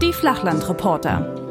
Die 0.00 0.12
Flachlandreporter. 0.12 1.43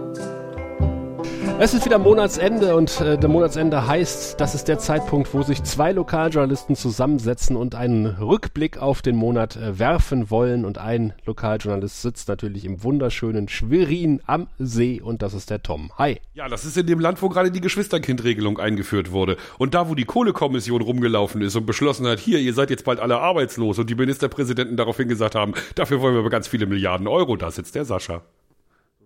Es 1.64 1.74
ist 1.74 1.86
wieder 1.86 1.98
Monatsende 1.98 2.76
und 2.76 3.00
äh, 3.00 3.18
der 3.18 3.30
Monatsende 3.30 3.88
heißt, 3.88 4.38
das 4.38 4.54
ist 4.54 4.68
der 4.68 4.80
Zeitpunkt, 4.80 5.34
wo 5.34 5.44
sich 5.44 5.64
zwei 5.64 5.94
Lokaljournalisten 5.94 6.76
zusammensetzen 6.76 7.56
und 7.56 7.74
einen 7.74 8.06
Rückblick 8.06 8.80
auf 8.80 9.02
den 9.02 9.16
Monat 9.16 9.56
äh, 9.56 9.80
werfen 9.80 10.30
wollen. 10.30 10.66
Und 10.66 10.78
ein 10.78 11.14
Lokaljournalist 11.26 12.02
sitzt 12.02 12.28
natürlich 12.28 12.66
im 12.66 12.84
wunderschönen 12.84 13.48
Schwerin 13.48 14.22
am 14.26 14.50
See 14.60 15.00
und 15.00 15.22
das 15.22 15.34
ist 15.34 15.52
der 15.52 15.64
Tom. 15.64 15.90
Hi. 15.98 16.20
Ja, 16.34 16.50
das 16.50 16.66
ist 16.66 16.76
in 16.76 16.86
dem 16.86 17.00
Land, 17.00 17.22
wo 17.22 17.30
gerade 17.30 17.50
die 17.50 17.62
Geschwisterkindregelung 17.62 18.60
eingeführt 18.60 19.14
wurde. 19.14 19.38
Und 19.58 19.74
da, 19.74 19.88
wo 19.88 19.96
die 19.96 20.04
Kohlekommission 20.04 20.82
rumgelaufen 20.82 21.42
ist 21.42 21.56
und 21.56 21.66
beschlossen 21.66 22.06
hat, 22.08 22.20
hier, 22.20 22.40
ihr 22.40 22.54
seid 22.54 22.72
jetzt 22.72 22.84
bald 22.84 23.00
alle 23.00 23.20
arbeitslos 23.20 23.80
und 23.80 23.90
die 23.90 23.96
Ministerpräsidenten 23.96 24.76
daraufhin 24.76 25.08
gesagt 25.08 25.34
haben, 25.34 25.54
dafür 25.76 26.02
wollen 26.02 26.16
wir 26.16 26.20
aber 26.20 26.30
ganz 26.30 26.50
viele 26.50 26.66
Milliarden 26.66 27.08
Euro, 27.08 27.38
da 27.38 27.52
sitzt 27.52 27.76
der 27.76 27.86
Sascha. 27.86 28.22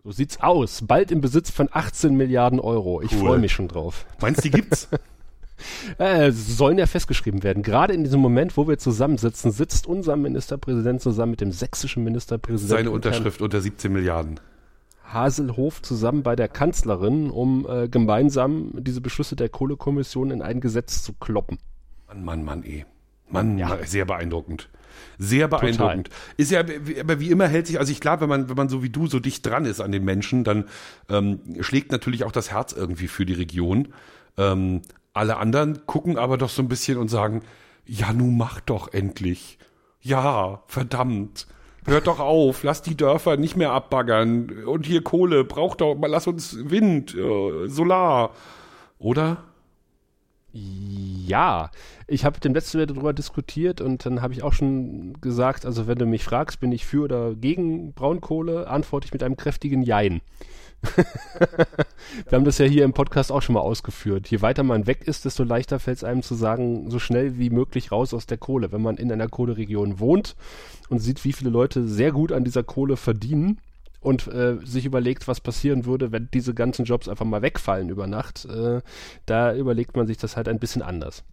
So 0.07 0.13
sieht's 0.13 0.39
aus. 0.39 0.83
Bald 0.87 1.11
im 1.11 1.19
Besitz 1.19 1.51
von 1.51 1.67
18 1.69 2.15
Milliarden 2.15 2.61
Euro. 2.61 3.01
Ich 3.01 3.11
Cool. 3.11 3.19
freue 3.27 3.39
mich 3.39 3.51
schon 3.51 3.67
drauf. 3.67 4.05
Meinst 4.21 4.39
du, 4.39 4.49
die 4.49 4.51
gibt's? 4.51 4.87
Äh, 5.97 6.31
sollen 6.33 6.77
ja 6.77 6.85
festgeschrieben 6.85 7.41
werden. 7.41 7.63
Gerade 7.63 7.91
in 7.91 8.03
diesem 8.03 8.19
Moment, 8.19 8.57
wo 8.57 8.67
wir 8.67 8.77
zusammensitzen, 8.77 9.51
sitzt 9.51 9.87
unser 9.87 10.15
Ministerpräsident 10.15 11.01
zusammen 11.01 11.31
mit 11.31 11.41
dem 11.41 11.51
sächsischen 11.51 12.03
Ministerpräsidenten 12.03 12.77
Seine 12.77 12.91
Unterschrift 12.91 13.41
unter 13.41 13.59
17 13.59 13.91
Milliarden. 13.91 14.39
Haselhof 15.11 15.81
zusammen 15.81 16.21
bei 16.21 16.35
der 16.35 16.47
Kanzlerin, 16.47 17.31
um 17.31 17.65
äh, 17.67 17.89
gemeinsam 17.89 18.71
diese 18.75 19.01
Beschlüsse 19.01 19.35
der 19.35 19.49
Kohlekommission 19.49 20.29
in 20.29 20.43
ein 20.43 20.61
Gesetz 20.61 21.01
zu 21.01 21.13
kloppen. 21.13 21.57
Mann, 22.07 22.23
Mann, 22.23 22.45
Mann, 22.45 22.63
eh. 22.63 22.85
Mann, 23.27 23.57
Ja. 23.57 23.79
Sehr 23.83 24.05
beeindruckend. 24.05 24.69
Sehr 25.17 25.47
beeindruckend. 25.47 26.09
Ist 26.37 26.51
ja, 26.51 26.61
aber 26.99 27.19
wie 27.19 27.31
immer 27.31 27.47
hält 27.47 27.67
sich, 27.67 27.79
also 27.79 27.91
ich 27.91 27.99
glaube, 27.99 28.21
wenn 28.21 28.29
man, 28.29 28.49
wenn 28.49 28.55
man 28.55 28.69
so 28.69 28.83
wie 28.83 28.89
du 28.89 29.07
so 29.07 29.19
dicht 29.19 29.45
dran 29.45 29.65
ist 29.65 29.81
an 29.81 29.91
den 29.91 30.05
Menschen, 30.05 30.43
dann 30.43 30.65
ähm, 31.09 31.39
schlägt 31.61 31.91
natürlich 31.91 32.23
auch 32.23 32.31
das 32.31 32.51
Herz 32.51 32.73
irgendwie 32.73 33.07
für 33.07 33.25
die 33.25 33.33
Region. 33.33 33.89
Ähm, 34.37 34.81
alle 35.13 35.37
anderen 35.37 35.85
gucken 35.85 36.17
aber 36.17 36.37
doch 36.37 36.49
so 36.49 36.61
ein 36.61 36.67
bisschen 36.67 36.97
und 36.97 37.09
sagen, 37.09 37.41
ja, 37.85 38.13
nun 38.13 38.37
mach 38.37 38.59
doch 38.59 38.93
endlich. 38.93 39.57
Ja, 40.01 40.61
verdammt. 40.67 41.47
Hört 41.85 42.07
doch 42.07 42.19
auf, 42.19 42.63
lass 42.63 42.81
die 42.81 42.97
Dörfer 42.97 43.37
nicht 43.37 43.55
mehr 43.55 43.71
abbaggern. 43.71 44.63
Und 44.65 44.85
hier 44.85 45.01
Kohle, 45.03 45.43
braucht 45.45 45.81
doch, 45.81 45.95
mal 45.95 46.07
lass 46.09 46.27
uns 46.27 46.69
Wind, 46.69 47.15
äh, 47.15 47.67
Solar. 47.67 48.31
Oder? 48.99 49.43
Ja, 51.27 51.69
ich 52.07 52.25
habe 52.25 52.39
dem 52.39 52.53
letzten 52.53 52.77
Mal 52.77 52.87
darüber 52.87 53.13
diskutiert 53.13 53.79
und 53.79 54.05
dann 54.05 54.21
habe 54.21 54.33
ich 54.33 54.43
auch 54.43 54.53
schon 54.53 55.19
gesagt, 55.21 55.65
also 55.65 55.87
wenn 55.87 55.97
du 55.97 56.05
mich 56.05 56.23
fragst, 56.23 56.59
bin 56.59 56.71
ich 56.71 56.85
für 56.85 57.03
oder 57.03 57.35
gegen 57.35 57.93
Braunkohle, 57.93 58.67
antworte 58.67 59.05
ich 59.05 59.13
mit 59.13 59.21
einem 59.21 59.37
kräftigen 59.37 59.83
Jein. 59.83 60.21
Wir 62.29 62.35
haben 62.35 62.45
das 62.45 62.57
ja 62.57 62.65
hier 62.65 62.85
im 62.85 62.93
Podcast 62.93 63.31
auch 63.31 63.41
schon 63.41 63.53
mal 63.53 63.61
ausgeführt. 63.61 64.29
Je 64.29 64.41
weiter 64.41 64.63
man 64.63 64.87
weg 64.87 65.07
ist, 65.07 65.25
desto 65.25 65.43
leichter 65.43 65.79
fällt 65.79 65.97
es 65.97 66.03
einem 66.03 66.23
zu 66.23 66.33
sagen, 66.33 66.89
so 66.89 66.97
schnell 66.97 67.37
wie 67.37 67.49
möglich 67.49 67.91
raus 67.91 68.13
aus 68.13 68.25
der 68.25 68.37
Kohle. 68.37 68.71
Wenn 68.71 68.81
man 68.81 68.97
in 68.97 69.11
einer 69.11 69.27
Kohleregion 69.27 69.99
wohnt 69.99 70.35
und 70.89 70.99
sieht, 70.99 71.23
wie 71.25 71.33
viele 71.33 71.49
Leute 71.49 71.87
sehr 71.87 72.11
gut 72.11 72.31
an 72.31 72.43
dieser 72.43 72.63
Kohle 72.63 72.95
verdienen 72.95 73.59
und 73.99 74.27
äh, 74.27 74.57
sich 74.63 74.85
überlegt, 74.85 75.27
was 75.27 75.41
passieren 75.41 75.85
würde, 75.85 76.11
wenn 76.11 76.29
diese 76.33 76.53
ganzen 76.53 76.85
Jobs 76.85 77.07
einfach 77.07 77.25
mal 77.25 77.41
wegfallen 77.41 77.89
über 77.89 78.07
Nacht, 78.07 78.45
äh, 78.45 78.81
da 79.25 79.55
überlegt 79.55 79.95
man 79.95 80.07
sich 80.07 80.17
das 80.17 80.37
halt 80.37 80.47
ein 80.47 80.59
bisschen 80.59 80.81
anders. 80.81 81.23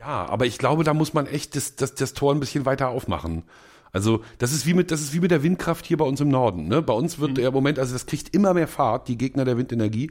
Ja, 0.00 0.26
aber 0.28 0.46
ich 0.46 0.58
glaube, 0.58 0.82
da 0.84 0.94
muss 0.94 1.14
man 1.14 1.26
echt 1.26 1.54
das, 1.54 1.76
das, 1.76 1.94
das 1.94 2.12
Tor 2.12 2.34
ein 2.34 2.40
bisschen 2.40 2.66
weiter 2.66 2.88
aufmachen. 2.88 3.44
Also 3.92 4.22
das 4.38 4.52
ist 4.52 4.64
wie 4.66 4.72
mit 4.72 4.90
das 4.90 5.02
ist 5.02 5.12
wie 5.12 5.20
mit 5.20 5.30
der 5.30 5.42
Windkraft 5.42 5.84
hier 5.84 5.98
bei 5.98 6.04
uns 6.06 6.20
im 6.20 6.28
Norden. 6.28 6.66
Ne? 6.66 6.80
Bei 6.80 6.94
uns 6.94 7.18
wird 7.18 7.36
der 7.36 7.50
Moment, 7.50 7.78
also 7.78 7.92
das 7.92 8.06
kriegt 8.06 8.34
immer 8.34 8.54
mehr 8.54 8.66
Fahrt, 8.66 9.06
die 9.06 9.18
Gegner 9.18 9.44
der 9.44 9.58
Windenergie, 9.58 10.10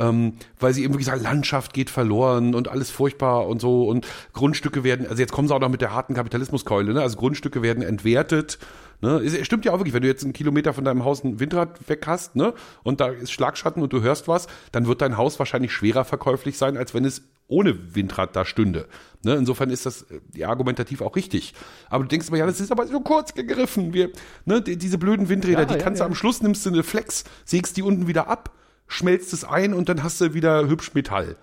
ähm, 0.00 0.34
weil 0.58 0.74
sie 0.74 0.82
eben 0.82 0.94
wirklich 0.94 1.06
sagen, 1.06 1.22
Landschaft 1.22 1.72
geht 1.72 1.90
verloren 1.90 2.56
und 2.56 2.66
alles 2.66 2.90
furchtbar 2.90 3.46
und 3.46 3.60
so 3.60 3.88
und 3.88 4.06
Grundstücke 4.32 4.82
werden, 4.82 5.06
also 5.06 5.20
jetzt 5.20 5.32
kommen 5.32 5.46
sie 5.46 5.54
auch 5.54 5.60
noch 5.60 5.68
mit 5.68 5.80
der 5.80 5.94
harten 5.94 6.14
Kapitalismuskeule, 6.14 6.92
ne? 6.92 7.02
also 7.02 7.16
Grundstücke 7.16 7.62
werden 7.62 7.84
entwertet. 7.84 8.58
Ne? 9.00 9.16
Es 9.18 9.46
stimmt 9.46 9.64
ja 9.64 9.72
auch 9.72 9.78
wirklich, 9.78 9.94
wenn 9.94 10.02
du 10.02 10.08
jetzt 10.08 10.24
einen 10.24 10.32
Kilometer 10.32 10.74
von 10.74 10.84
deinem 10.84 11.04
Haus 11.04 11.24
ein 11.24 11.40
Windrad 11.40 11.88
weg 11.88 12.06
hast 12.06 12.36
ne? 12.36 12.54
und 12.82 13.00
da 13.00 13.08
ist 13.08 13.32
Schlagschatten 13.32 13.82
und 13.82 13.92
du 13.92 14.02
hörst 14.02 14.28
was, 14.28 14.46
dann 14.72 14.86
wird 14.86 15.00
dein 15.00 15.16
Haus 15.16 15.38
wahrscheinlich 15.38 15.72
schwerer 15.72 16.04
verkäuflich 16.04 16.58
sein, 16.58 16.76
als 16.76 16.92
wenn 16.92 17.04
es 17.04 17.22
ohne 17.48 17.94
Windrad 17.94 18.36
da 18.36 18.44
stünde. 18.44 18.86
Ne? 19.22 19.34
Insofern 19.34 19.70
ist 19.70 19.86
das 19.86 20.02
äh, 20.02 20.20
ja, 20.34 20.48
argumentativ 20.48 21.00
auch 21.00 21.16
richtig. 21.16 21.54
Aber 21.88 22.04
du 22.04 22.08
denkst 22.08 22.28
immer, 22.28 22.38
ja, 22.38 22.46
das 22.46 22.60
ist 22.60 22.70
aber 22.70 22.86
so 22.86 23.00
kurz 23.00 23.34
gegriffen. 23.34 23.92
Wir, 23.92 24.10
ne, 24.44 24.62
die, 24.62 24.76
diese 24.76 24.98
blöden 24.98 25.28
Windräder, 25.28 25.60
Ja, 25.60 25.64
die 25.64 25.74
ja, 25.74 25.80
kannst 25.80 26.00
du 26.00 26.04
am 26.04 26.14
Schluss 26.14 26.42
nimmst 26.42 26.64
du 26.64 26.70
eine 26.70 26.82
Flex, 26.82 27.24
sägst 27.44 27.76
die 27.76 27.82
unten 27.82 28.06
wieder 28.06 28.28
ab, 28.28 28.54
schmelzt 28.86 29.32
es 29.32 29.44
ein 29.44 29.74
und 29.74 29.88
dann 29.88 30.02
hast 30.02 30.20
du 30.20 30.32
wieder 30.34 30.68
hübsch 30.68 30.94
Metall. 30.94 31.36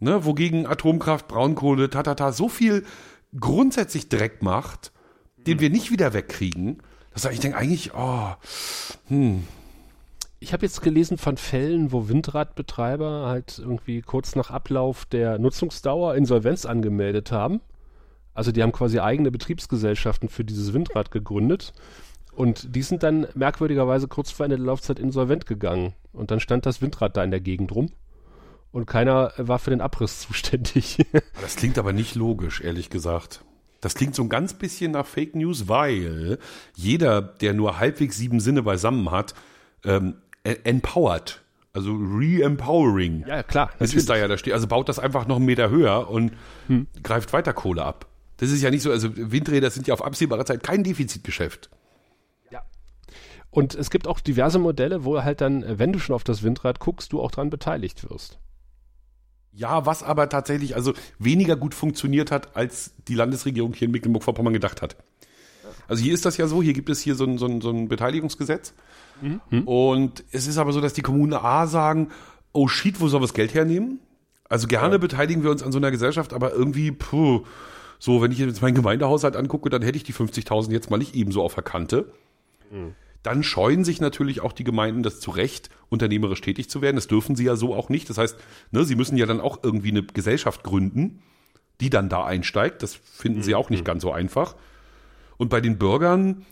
Ne? 0.00 0.24
Wogegen 0.24 0.66
Atomkraft, 0.66 1.28
Braunkohle, 1.28 1.88
tatata, 1.88 2.32
so 2.32 2.48
viel 2.48 2.84
grundsätzlich 3.38 4.08
Dreck 4.08 4.42
macht, 4.42 4.92
den 5.46 5.60
wir 5.60 5.70
nicht 5.70 5.90
wieder 5.90 6.12
wegkriegen. 6.12 6.82
Dass 7.14 7.24
ich 7.32 7.40
denke 7.40 7.56
eigentlich, 7.56 7.94
oh, 7.94 8.34
Ich 10.40 10.52
habe 10.52 10.66
jetzt 10.66 10.82
gelesen 10.82 11.16
von 11.16 11.38
Fällen, 11.38 11.90
wo 11.90 12.08
Windradbetreiber 12.08 13.26
halt 13.26 13.58
irgendwie 13.58 14.02
kurz 14.02 14.36
nach 14.36 14.50
Ablauf 14.50 15.06
der 15.06 15.38
Nutzungsdauer 15.38 16.16
Insolvenz 16.16 16.66
angemeldet 16.66 17.32
haben. 17.32 17.62
Also 18.34 18.52
die 18.52 18.62
haben 18.62 18.72
quasi 18.72 18.98
eigene 18.98 19.30
Betriebsgesellschaften 19.30 20.28
für 20.28 20.44
dieses 20.44 20.74
Windrad 20.74 21.10
gegründet. 21.10 21.72
Und 22.32 22.74
die 22.74 22.82
sind 22.82 23.02
dann 23.04 23.28
merkwürdigerweise 23.34 24.08
kurz 24.08 24.32
vor 24.32 24.44
Ende 24.44 24.56
der 24.56 24.66
Laufzeit 24.66 24.98
insolvent 24.98 25.46
gegangen. 25.46 25.94
Und 26.12 26.30
dann 26.30 26.40
stand 26.40 26.66
das 26.66 26.82
Windrad 26.82 27.16
da 27.16 27.22
in 27.24 27.30
der 27.30 27.40
Gegend 27.40 27.72
rum. 27.72 27.90
Und 28.72 28.86
keiner 28.86 29.32
war 29.36 29.60
für 29.60 29.70
den 29.70 29.80
Abriss 29.80 30.20
zuständig. 30.28 30.98
Das 31.40 31.56
klingt 31.56 31.78
aber 31.78 31.92
nicht 31.92 32.16
logisch, 32.16 32.60
ehrlich 32.60 32.90
gesagt. 32.90 33.44
Das 33.84 33.94
klingt 33.94 34.14
so 34.14 34.22
ein 34.22 34.28
ganz 34.28 34.54
bisschen 34.54 34.92
nach 34.92 35.06
Fake 35.06 35.34
News, 35.34 35.68
weil 35.68 36.38
jeder, 36.74 37.20
der 37.20 37.52
nur 37.52 37.78
halbwegs 37.78 38.16
sieben 38.16 38.40
Sinne 38.40 38.62
beisammen 38.62 39.10
hat, 39.10 39.34
ähm, 39.84 40.14
e- 40.42 40.56
empowert. 40.64 41.42
Also 41.74 41.92
re-empowering. 41.92 43.24
ja, 43.26 43.42
klar. 43.42 43.70
Das 43.78 43.92
ist 43.94 44.08
da 44.08 44.16
ja, 44.16 44.28
da 44.28 44.38
steht, 44.38 44.52
also 44.52 44.68
baut 44.68 44.88
das 44.88 44.98
einfach 44.98 45.26
noch 45.26 45.36
einen 45.36 45.44
Meter 45.44 45.70
höher 45.70 46.08
und 46.08 46.32
greift 47.02 47.32
weiter 47.32 47.52
Kohle 47.52 47.84
ab. 47.84 48.06
Das 48.36 48.50
ist 48.50 48.62
ja 48.62 48.70
nicht 48.70 48.82
so, 48.82 48.90
also 48.90 49.10
Windräder 49.14 49.70
sind 49.70 49.86
ja 49.86 49.94
auf 49.94 50.04
absehbare 50.04 50.44
Zeit 50.44 50.62
kein 50.62 50.82
Defizitgeschäft. 50.84 51.68
Und 53.50 53.76
es 53.76 53.90
gibt 53.90 54.08
auch 54.08 54.18
diverse 54.18 54.58
Modelle, 54.58 55.04
wo 55.04 55.22
halt 55.22 55.40
dann, 55.40 55.78
wenn 55.78 55.92
du 55.92 56.00
schon 56.00 56.16
auf 56.16 56.24
das 56.24 56.42
Windrad 56.42 56.80
guckst, 56.80 57.12
du 57.12 57.20
auch 57.20 57.30
dran 57.30 57.50
beteiligt 57.50 58.08
wirst. 58.10 58.38
Ja, 59.56 59.86
was 59.86 60.02
aber 60.02 60.28
tatsächlich 60.28 60.74
also 60.74 60.94
weniger 61.18 61.56
gut 61.56 61.74
funktioniert 61.74 62.30
hat, 62.30 62.56
als 62.56 62.92
die 63.06 63.14
Landesregierung 63.14 63.72
hier 63.72 63.86
in 63.86 63.92
Mecklenburg-Vorpommern 63.92 64.52
gedacht 64.52 64.82
hat. 64.82 64.96
Also 65.86 66.02
hier 66.02 66.14
ist 66.14 66.24
das 66.24 66.36
ja 66.36 66.46
so, 66.46 66.62
hier 66.62 66.72
gibt 66.72 66.88
es 66.90 67.00
hier 67.00 67.14
so 67.14 67.24
ein, 67.24 67.38
so 67.38 67.46
ein, 67.46 67.60
so 67.60 67.70
ein 67.70 67.88
Beteiligungsgesetz. 67.88 68.74
Und 69.64 70.24
es 70.32 70.46
ist 70.46 70.58
aber 70.58 70.72
so, 70.72 70.80
dass 70.80 70.92
die 70.92 71.02
Kommunen 71.02 71.34
A 71.34 71.66
sagen, 71.66 72.08
oh 72.52 72.66
shit, 72.68 73.00
wo 73.00 73.08
sollen 73.08 73.22
wir 73.22 73.26
das 73.26 73.34
Geld 73.34 73.54
hernehmen? 73.54 74.00
Also 74.48 74.66
gerne 74.66 74.98
beteiligen 74.98 75.42
wir 75.42 75.50
uns 75.50 75.62
an 75.62 75.72
so 75.72 75.78
einer 75.78 75.90
Gesellschaft, 75.90 76.32
aber 76.32 76.52
irgendwie, 76.52 76.90
puh, 76.90 77.44
so, 77.98 78.22
wenn 78.22 78.32
ich 78.32 78.38
jetzt 78.38 78.60
meinen 78.60 78.74
Gemeindehaushalt 78.74 79.36
angucke, 79.36 79.70
dann 79.70 79.82
hätte 79.82 79.96
ich 79.96 80.04
die 80.04 80.12
50.000 80.12 80.72
jetzt 80.72 80.90
mal 80.90 80.96
nicht 80.96 81.14
ebenso 81.14 81.42
auf 81.42 81.54
der 81.54 81.62
Kante. 81.62 82.12
Dann 83.24 83.42
scheuen 83.42 83.84
sich 83.84 84.02
natürlich 84.02 84.42
auch 84.42 84.52
die 84.52 84.64
Gemeinden 84.64 85.02
das 85.02 85.18
zu 85.18 85.30
Recht, 85.30 85.70
unternehmerisch 85.88 86.42
tätig 86.42 86.68
zu 86.68 86.82
werden. 86.82 86.96
Das 86.96 87.08
dürfen 87.08 87.36
sie 87.36 87.44
ja 87.44 87.56
so 87.56 87.74
auch 87.74 87.88
nicht. 87.88 88.08
Das 88.10 88.18
heißt, 88.18 88.36
ne, 88.70 88.84
sie 88.84 88.94
müssen 88.94 89.16
ja 89.16 89.24
dann 89.24 89.40
auch 89.40 89.60
irgendwie 89.62 89.88
eine 89.88 90.02
Gesellschaft 90.02 90.62
gründen, 90.62 91.22
die 91.80 91.88
dann 91.88 92.10
da 92.10 92.24
einsteigt. 92.24 92.82
Das 92.82 92.94
finden 92.94 93.42
sie 93.42 93.54
auch 93.54 93.70
nicht 93.70 93.84
ganz 93.84 94.02
so 94.02 94.12
einfach. 94.12 94.56
Und 95.38 95.48
bei 95.48 95.62
den 95.62 95.78
Bürgern 95.78 96.44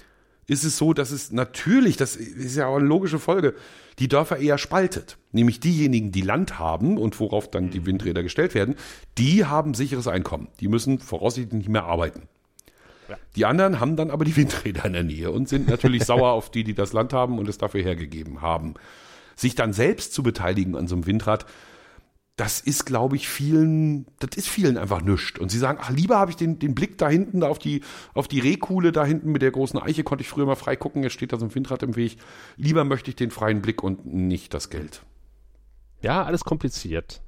ist 0.46 0.64
es 0.64 0.78
so, 0.78 0.94
dass 0.94 1.10
es 1.10 1.30
natürlich, 1.30 1.98
das 1.98 2.16
ist 2.16 2.56
ja 2.56 2.66
auch 2.66 2.76
eine 2.76 2.86
logische 2.86 3.18
Folge, 3.18 3.54
die 3.98 4.08
Dörfer 4.08 4.38
eher 4.38 4.56
spaltet. 4.56 5.18
Nämlich 5.30 5.60
diejenigen, 5.60 6.10
die 6.10 6.22
Land 6.22 6.58
haben 6.58 6.96
und 6.96 7.20
worauf 7.20 7.50
dann 7.50 7.68
die 7.68 7.84
Windräder 7.84 8.22
gestellt 8.22 8.54
werden, 8.54 8.76
die 9.18 9.44
haben 9.44 9.74
sicheres 9.74 10.08
Einkommen. 10.08 10.48
Die 10.60 10.68
müssen 10.68 10.98
voraussichtlich 10.98 11.58
nicht 11.58 11.68
mehr 11.68 11.84
arbeiten. 11.84 12.28
Die 13.36 13.44
anderen 13.44 13.80
haben 13.80 13.96
dann 13.96 14.10
aber 14.10 14.24
die 14.24 14.36
Windräder 14.36 14.84
in 14.84 14.92
der 14.92 15.02
Nähe 15.04 15.30
und 15.30 15.48
sind 15.48 15.68
natürlich 15.68 16.04
sauer 16.06 16.32
auf 16.32 16.50
die, 16.50 16.64
die 16.64 16.74
das 16.74 16.92
Land 16.92 17.12
haben 17.12 17.38
und 17.38 17.48
es 17.48 17.58
dafür 17.58 17.82
hergegeben 17.82 18.42
haben. 18.42 18.74
Sich 19.36 19.54
dann 19.54 19.72
selbst 19.72 20.12
zu 20.12 20.22
beteiligen 20.22 20.76
an 20.76 20.86
so 20.86 20.94
einem 20.94 21.06
Windrad, 21.06 21.46
das 22.36 22.60
ist, 22.60 22.86
glaube 22.86 23.16
ich, 23.16 23.28
vielen, 23.28 24.06
das 24.18 24.36
ist 24.36 24.48
vielen 24.48 24.78
einfach 24.78 25.02
nüscht. 25.02 25.38
Und 25.38 25.50
sie 25.50 25.58
sagen, 25.58 25.78
ach, 25.80 25.90
lieber 25.90 26.18
habe 26.18 26.30
ich 26.30 26.36
den, 26.36 26.58
den 26.58 26.74
Blick 26.74 26.96
da 26.96 27.08
hinten, 27.08 27.40
da 27.40 27.48
auf 27.48 27.58
die, 27.58 27.82
auf 28.14 28.26
die 28.26 28.40
Rehkuhle 28.40 28.90
da 28.90 29.04
hinten 29.04 29.32
mit 29.32 29.42
der 29.42 29.50
großen 29.50 29.78
Eiche, 29.78 30.02
konnte 30.02 30.22
ich 30.22 30.28
früher 30.28 30.46
mal 30.46 30.56
frei 30.56 30.76
gucken, 30.76 31.02
jetzt 31.02 31.12
steht 31.12 31.32
da 31.32 31.38
so 31.38 31.44
ein 31.44 31.54
Windrad 31.54 31.82
im 31.82 31.94
Weg. 31.94 32.16
Lieber 32.56 32.84
möchte 32.84 33.10
ich 33.10 33.16
den 33.16 33.30
freien 33.30 33.60
Blick 33.60 33.82
und 33.82 34.06
nicht 34.06 34.54
das 34.54 34.70
Geld. 34.70 35.02
Ja, 36.00 36.24
alles 36.24 36.44
kompliziert. 36.44 37.22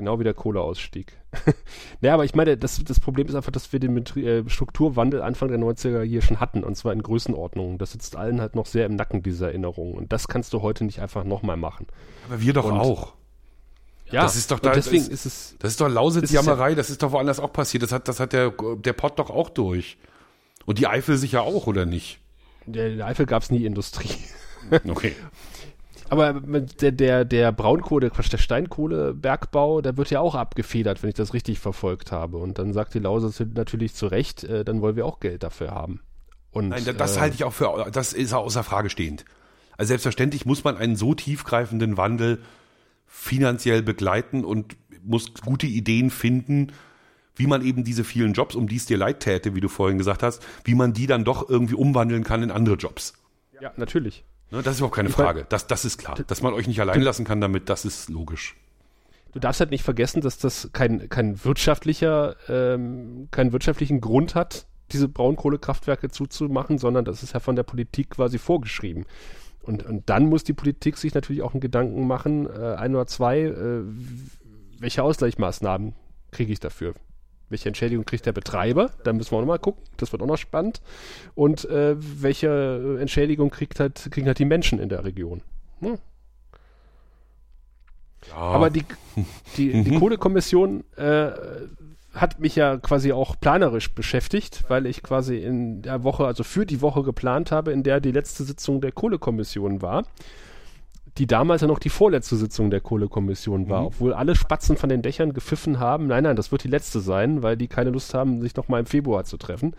Genau 0.00 0.18
wie 0.18 0.24
der 0.24 0.32
Kohleausstieg. 0.32 1.12
naja, 2.00 2.14
aber 2.14 2.24
ich 2.24 2.34
meine, 2.34 2.56
das, 2.56 2.82
das 2.82 3.00
Problem 3.00 3.26
ist 3.26 3.34
einfach, 3.34 3.52
dass 3.52 3.70
wir 3.70 3.80
den 3.80 3.98
äh, 4.16 4.48
Strukturwandel 4.48 5.20
Anfang 5.20 5.50
der 5.50 5.58
90er 5.58 6.00
hier 6.04 6.22
schon 6.22 6.40
hatten, 6.40 6.64
und 6.64 6.74
zwar 6.74 6.94
in 6.94 7.02
Größenordnungen. 7.02 7.76
Das 7.76 7.92
sitzt 7.92 8.16
allen 8.16 8.40
halt 8.40 8.54
noch 8.54 8.64
sehr 8.64 8.86
im 8.86 8.96
Nacken, 8.96 9.22
diese 9.22 9.48
Erinnerungen. 9.48 9.92
Und 9.92 10.10
das 10.10 10.26
kannst 10.26 10.54
du 10.54 10.62
heute 10.62 10.84
nicht 10.84 11.00
einfach 11.00 11.22
nochmal 11.24 11.58
machen. 11.58 11.86
Aber 12.30 12.40
wir 12.40 12.54
doch 12.54 12.64
und, 12.64 12.80
auch. 12.80 13.12
Ja, 14.10 14.22
das 14.22 14.36
ist 14.36 14.50
doch 14.50 14.58
da, 14.58 14.72
deswegen 14.72 15.04
das, 15.04 15.12
ist 15.12 15.26
es. 15.26 15.56
Das 15.58 15.72
ist 15.72 15.82
doch 15.82 15.88
Lausitz-Jammerei, 15.90 16.74
das 16.74 16.88
ist 16.88 17.02
doch 17.02 17.12
woanders 17.12 17.40
auch 17.40 17.52
passiert. 17.52 17.82
Das 17.82 17.92
hat, 17.92 18.08
das 18.08 18.20
hat 18.20 18.32
der, 18.32 18.54
der 18.76 18.94
Pott 18.94 19.18
doch 19.18 19.28
auch 19.28 19.50
durch. 19.50 19.98
Und 20.64 20.78
die 20.78 20.86
Eifel 20.86 21.18
sicher 21.18 21.42
auch, 21.42 21.66
oder 21.66 21.84
nicht? 21.84 22.20
Der, 22.64 22.96
der 22.96 23.04
Eifel 23.04 23.26
gab 23.26 23.42
es 23.42 23.50
nie 23.50 23.66
Industrie. 23.66 24.08
Okay. 24.88 25.14
Aber 26.10 26.32
der, 26.32 26.90
der, 26.92 27.24
der 27.24 27.52
Braunkohle, 27.52 28.10
Quatsch, 28.10 28.32
der 28.32 28.38
Steinkohlebergbau, 28.38 29.80
der 29.80 29.96
wird 29.96 30.10
ja 30.10 30.18
auch 30.20 30.34
abgefedert, 30.34 31.02
wenn 31.02 31.10
ich 31.10 31.14
das 31.14 31.34
richtig 31.34 31.60
verfolgt 31.60 32.10
habe. 32.10 32.36
Und 32.36 32.58
dann 32.58 32.72
sagt 32.72 32.94
die 32.94 32.98
Lausitz 32.98 33.40
natürlich 33.54 33.94
zu 33.94 34.08
Recht, 34.08 34.42
äh, 34.42 34.64
dann 34.64 34.80
wollen 34.82 34.96
wir 34.96 35.06
auch 35.06 35.20
Geld 35.20 35.44
dafür 35.44 35.70
haben. 35.70 36.00
Und, 36.50 36.70
Nein, 36.70 36.84
das 36.98 37.16
äh, 37.16 37.20
halte 37.20 37.36
ich 37.36 37.44
auch 37.44 37.52
für, 37.52 37.88
das 37.92 38.12
ist 38.12 38.32
außer 38.32 38.64
Frage 38.64 38.90
stehend. 38.90 39.24
Also 39.76 39.88
selbstverständlich 39.88 40.44
muss 40.44 40.64
man 40.64 40.76
einen 40.76 40.96
so 40.96 41.14
tiefgreifenden 41.14 41.96
Wandel 41.96 42.42
finanziell 43.06 43.82
begleiten 43.82 44.44
und 44.44 44.76
muss 45.04 45.32
gute 45.34 45.66
Ideen 45.66 46.10
finden, 46.10 46.72
wie 47.36 47.46
man 47.46 47.64
eben 47.64 47.84
diese 47.84 48.04
vielen 48.04 48.32
Jobs, 48.32 48.56
um 48.56 48.68
die 48.68 48.76
es 48.76 48.86
dir 48.86 48.98
leid 48.98 49.20
täte, 49.20 49.54
wie 49.54 49.60
du 49.60 49.68
vorhin 49.68 49.96
gesagt 49.96 50.24
hast, 50.24 50.44
wie 50.64 50.74
man 50.74 50.92
die 50.92 51.06
dann 51.06 51.24
doch 51.24 51.48
irgendwie 51.48 51.74
umwandeln 51.74 52.24
kann 52.24 52.42
in 52.42 52.50
andere 52.50 52.74
Jobs. 52.74 53.14
Ja, 53.60 53.72
natürlich. 53.76 54.24
Ne, 54.50 54.62
das 54.62 54.74
ist 54.74 54.80
überhaupt 54.80 54.96
keine 54.96 55.08
ich 55.08 55.14
Frage. 55.14 55.46
Das, 55.48 55.66
das 55.66 55.84
ist 55.84 55.98
klar. 55.98 56.16
Dass 56.26 56.42
man 56.42 56.54
euch 56.54 56.66
nicht 56.66 56.80
allein 56.80 57.00
lassen 57.00 57.24
kann 57.24 57.40
damit, 57.40 57.68
das 57.68 57.84
ist 57.84 58.08
logisch. 58.08 58.56
Du 59.32 59.38
darfst 59.38 59.60
halt 59.60 59.70
nicht 59.70 59.84
vergessen, 59.84 60.20
dass 60.22 60.38
das 60.38 60.70
kein, 60.72 61.08
kein 61.08 61.44
wirtschaftlicher, 61.44 62.36
ähm, 62.48 63.28
keinen 63.30 63.52
wirtschaftlichen 63.52 64.00
Grund 64.00 64.34
hat, 64.34 64.66
diese 64.90 65.08
Braunkohlekraftwerke 65.08 66.08
zuzumachen, 66.08 66.78
sondern 66.78 67.04
das 67.04 67.22
ist 67.22 67.34
ja 67.34 67.40
von 67.40 67.54
der 67.54 67.62
Politik 67.62 68.10
quasi 68.10 68.38
vorgeschrieben. 68.38 69.06
Und, 69.62 69.84
und 69.84 70.08
dann 70.10 70.26
muss 70.26 70.42
die 70.42 70.52
Politik 70.52 70.96
sich 70.96 71.14
natürlich 71.14 71.42
auch 71.42 71.52
einen 71.52 71.60
Gedanken 71.60 72.06
machen, 72.08 72.46
äh, 72.46 72.74
ein 72.74 72.94
oder 72.94 73.06
zwei, 73.06 73.42
äh, 73.42 73.82
welche 74.80 75.04
Ausgleichsmaßnahmen 75.04 75.94
kriege 76.32 76.52
ich 76.52 76.60
dafür? 76.60 76.94
Welche 77.50 77.68
Entschädigung 77.68 78.04
kriegt 78.04 78.24
der 78.26 78.32
Betreiber? 78.32 78.90
Da 79.04 79.12
müssen 79.12 79.32
wir 79.32 79.36
auch 79.36 79.42
nochmal 79.42 79.58
gucken. 79.58 79.82
Das 79.96 80.12
wird 80.12 80.22
auch 80.22 80.26
noch 80.26 80.38
spannend. 80.38 80.80
Und 81.34 81.64
äh, 81.66 81.96
welche 81.98 82.98
Entschädigung 83.00 83.50
kriegt 83.50 83.80
halt, 83.80 84.08
kriegen 84.10 84.26
halt 84.26 84.38
die 84.38 84.44
Menschen 84.44 84.78
in 84.78 84.88
der 84.88 85.04
Region? 85.04 85.42
Hm. 85.80 85.98
Ja. 88.28 88.36
Aber 88.36 88.70
die, 88.70 88.84
die, 89.56 89.82
die 89.82 89.98
Kohlekommission 89.98 90.84
äh, 90.96 91.30
hat 92.14 92.38
mich 92.38 92.56
ja 92.56 92.76
quasi 92.76 93.12
auch 93.12 93.38
planerisch 93.40 93.94
beschäftigt, 93.94 94.64
weil 94.68 94.86
ich 94.86 95.02
quasi 95.02 95.38
in 95.38 95.82
der 95.82 96.02
Woche, 96.02 96.26
also 96.26 96.44
für 96.44 96.66
die 96.66 96.80
Woche 96.80 97.02
geplant 97.02 97.52
habe, 97.52 97.72
in 97.72 97.82
der 97.82 98.00
die 98.00 98.12
letzte 98.12 98.44
Sitzung 98.44 98.80
der 98.80 98.92
Kohlekommission 98.92 99.82
war 99.82 100.04
die 101.18 101.26
damals 101.26 101.62
ja 101.62 101.68
noch 101.68 101.78
die 101.78 101.88
vorletzte 101.88 102.36
Sitzung 102.36 102.70
der 102.70 102.80
Kohlekommission 102.80 103.68
war, 103.68 103.80
mhm. 103.80 103.86
obwohl 103.86 104.14
alle 104.14 104.34
Spatzen 104.34 104.76
von 104.76 104.88
den 104.88 105.02
Dächern 105.02 105.32
gepfiffen 105.32 105.78
haben, 105.78 106.06
nein, 106.06 106.24
nein, 106.24 106.36
das 106.36 106.52
wird 106.52 106.64
die 106.64 106.68
letzte 106.68 107.00
sein, 107.00 107.42
weil 107.42 107.56
die 107.56 107.68
keine 107.68 107.90
Lust 107.90 108.14
haben, 108.14 108.40
sich 108.40 108.56
noch 108.56 108.68
mal 108.68 108.80
im 108.80 108.86
Februar 108.86 109.24
zu 109.24 109.36
treffen. 109.36 109.74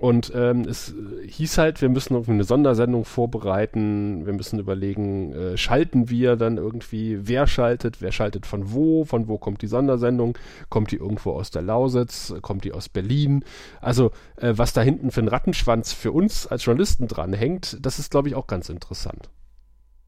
Und 0.00 0.32
ähm, 0.34 0.62
es 0.62 0.94
hieß 1.26 1.58
halt, 1.58 1.82
wir 1.82 1.90
müssen 1.90 2.14
irgendwie 2.14 2.32
eine 2.32 2.44
Sondersendung 2.44 3.04
vorbereiten, 3.04 4.24
wir 4.24 4.32
müssen 4.32 4.58
überlegen, 4.58 5.34
äh, 5.34 5.56
schalten 5.58 6.08
wir 6.08 6.36
dann 6.36 6.56
irgendwie, 6.56 7.28
wer 7.28 7.46
schaltet, 7.46 8.00
wer 8.00 8.10
schaltet 8.10 8.46
von 8.46 8.72
wo, 8.72 9.04
von 9.04 9.28
wo 9.28 9.36
kommt 9.36 9.60
die 9.60 9.66
Sondersendung, 9.66 10.38
kommt 10.70 10.90
die 10.90 10.96
irgendwo 10.96 11.32
aus 11.32 11.50
der 11.50 11.60
Lausitz, 11.60 12.32
kommt 12.40 12.64
die 12.64 12.72
aus 12.72 12.88
Berlin. 12.88 13.44
Also 13.82 14.10
äh, 14.36 14.54
was 14.56 14.72
da 14.72 14.80
hinten 14.80 15.10
für 15.10 15.20
ein 15.20 15.28
Rattenschwanz 15.28 15.92
für 15.92 16.12
uns 16.12 16.46
als 16.46 16.64
Journalisten 16.64 17.06
dranhängt, 17.06 17.76
das 17.82 17.98
ist, 17.98 18.10
glaube 18.10 18.28
ich, 18.28 18.34
auch 18.34 18.46
ganz 18.46 18.70
interessant. 18.70 19.28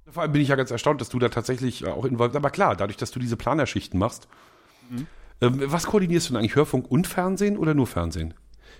Vor 0.09 0.23
allem 0.23 0.33
bin 0.33 0.43
ich 0.43 0.49
ja 0.49 0.57
ganz 0.57 0.71
erstaunt, 0.71 1.01
dass 1.01 1.09
du 1.09 1.19
da 1.19 1.29
tatsächlich 1.29 1.85
äh, 1.85 1.89
auch 1.89 2.05
involviert 2.05 2.37
Aber 2.37 2.51
klar, 2.51 2.77
dadurch, 2.77 2.97
dass 2.97 3.11
du 3.11 3.19
diese 3.19 3.37
Planerschichten 3.37 3.99
machst. 3.99 4.29
Mhm. 4.91 5.07
Ähm, 5.41 5.63
was 5.67 5.87
koordinierst 5.87 6.29
du 6.29 6.33
denn 6.33 6.41
eigentlich? 6.41 6.57
Hörfunk 6.57 6.91
und 6.91 7.07
Fernsehen 7.07 7.57
oder 7.57 7.75
nur 7.75 7.87
Fernsehen? 7.87 8.35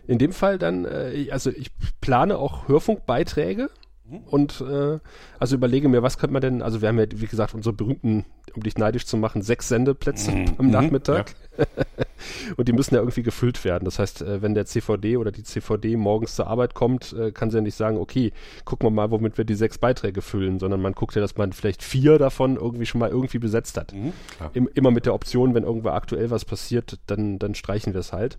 In 0.07 0.19
dem 0.19 0.33
Fall 0.33 0.59
dann, 0.59 0.85
äh, 0.85 1.29
also 1.31 1.51
ich 1.51 1.71
plane 2.01 2.39
auch 2.39 2.69
Hörfunkbeiträge 2.69 3.71
Mhm. 4.13 4.19
Und 4.27 4.61
äh, 4.61 4.99
also 5.39 5.57
überlege 5.57 5.89
mir, 5.89 6.03
was 6.03 6.19
könnte 6.19 6.33
man 6.33 6.43
denn, 6.43 6.63
also 6.63 6.81
wir 6.81 6.89
haben 6.89 6.99
ja, 6.99 7.07
wie 7.15 7.27
gesagt, 7.27 7.55
unsere 7.55 7.73
berühmten, 7.73 8.25
um 8.55 8.63
dich 8.63 8.77
neidisch 8.77 9.07
zu 9.07 9.17
machen, 9.17 9.43
sechs 9.43 9.69
Sendeplätze 9.69 10.33
mhm. 10.33 10.55
am 10.59 10.71
Nachmittag. 10.71 11.35
Ja. 11.59 11.65
und 12.57 12.69
die 12.69 12.73
müssen 12.73 12.95
ja 12.95 13.01
irgendwie 13.01 13.23
gefüllt 13.23 13.65
werden. 13.65 13.85
Das 13.85 13.99
heißt, 13.99 14.23
äh, 14.23 14.43
wenn 14.43 14.55
der 14.55 14.67
CVD 14.67 15.17
oder 15.17 15.33
die 15.33 15.43
CVD 15.43 15.97
morgens 15.97 16.37
zur 16.37 16.47
Arbeit 16.47 16.75
kommt, 16.75 17.13
äh, 17.13 17.33
kann 17.33 17.51
sie 17.51 17.59
ja 17.59 17.63
nicht 17.63 17.75
sagen, 17.75 17.99
okay, 17.99 18.33
gucken 18.65 18.87
wir 18.87 18.91
mal, 18.91 19.11
womit 19.11 19.39
wir 19.39 19.45
die 19.45 19.55
sechs 19.55 19.79
Beiträge 19.79 20.23
füllen, 20.23 20.59
sondern 20.59 20.81
man 20.81 20.93
guckt 20.93 21.15
ja, 21.15 21.21
dass 21.21 21.37
man 21.37 21.53
vielleicht 21.53 21.83
vier 21.83 22.19
davon 22.19 22.57
irgendwie 22.57 22.87
schon 22.87 22.99
mal 22.99 23.11
irgendwie 23.11 23.39
besetzt 23.39 23.77
hat. 23.77 23.93
Mhm, 23.93 24.13
Im, 24.55 24.69
immer 24.75 24.91
mit 24.91 25.07
der 25.07 25.15
Option, 25.15 25.55
wenn 25.55 25.65
irgendwo 25.65 25.91
aktuell 25.91 26.31
was 26.31 26.45
passiert, 26.45 26.99
dann, 27.07 27.39
dann 27.39 27.55
streichen 27.55 27.93
wir 27.93 28.01
es 28.01 28.13
halt. 28.13 28.39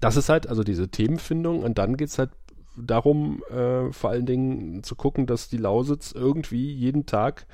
Das 0.00 0.16
ist 0.16 0.28
halt 0.28 0.48
also 0.48 0.64
diese 0.64 0.88
Themenfindung 0.88 1.62
und 1.62 1.78
dann 1.78 1.96
geht 1.96 2.08
es 2.08 2.18
halt 2.18 2.30
darum, 2.76 3.42
äh, 3.50 3.92
vor 3.92 4.10
allen 4.10 4.26
Dingen 4.26 4.82
zu 4.82 4.94
gucken, 4.94 5.26
dass 5.26 5.48
die 5.48 5.58
Lausitz 5.58 6.12
irgendwie 6.12 6.72
jeden 6.72 7.06
Tag 7.06 7.46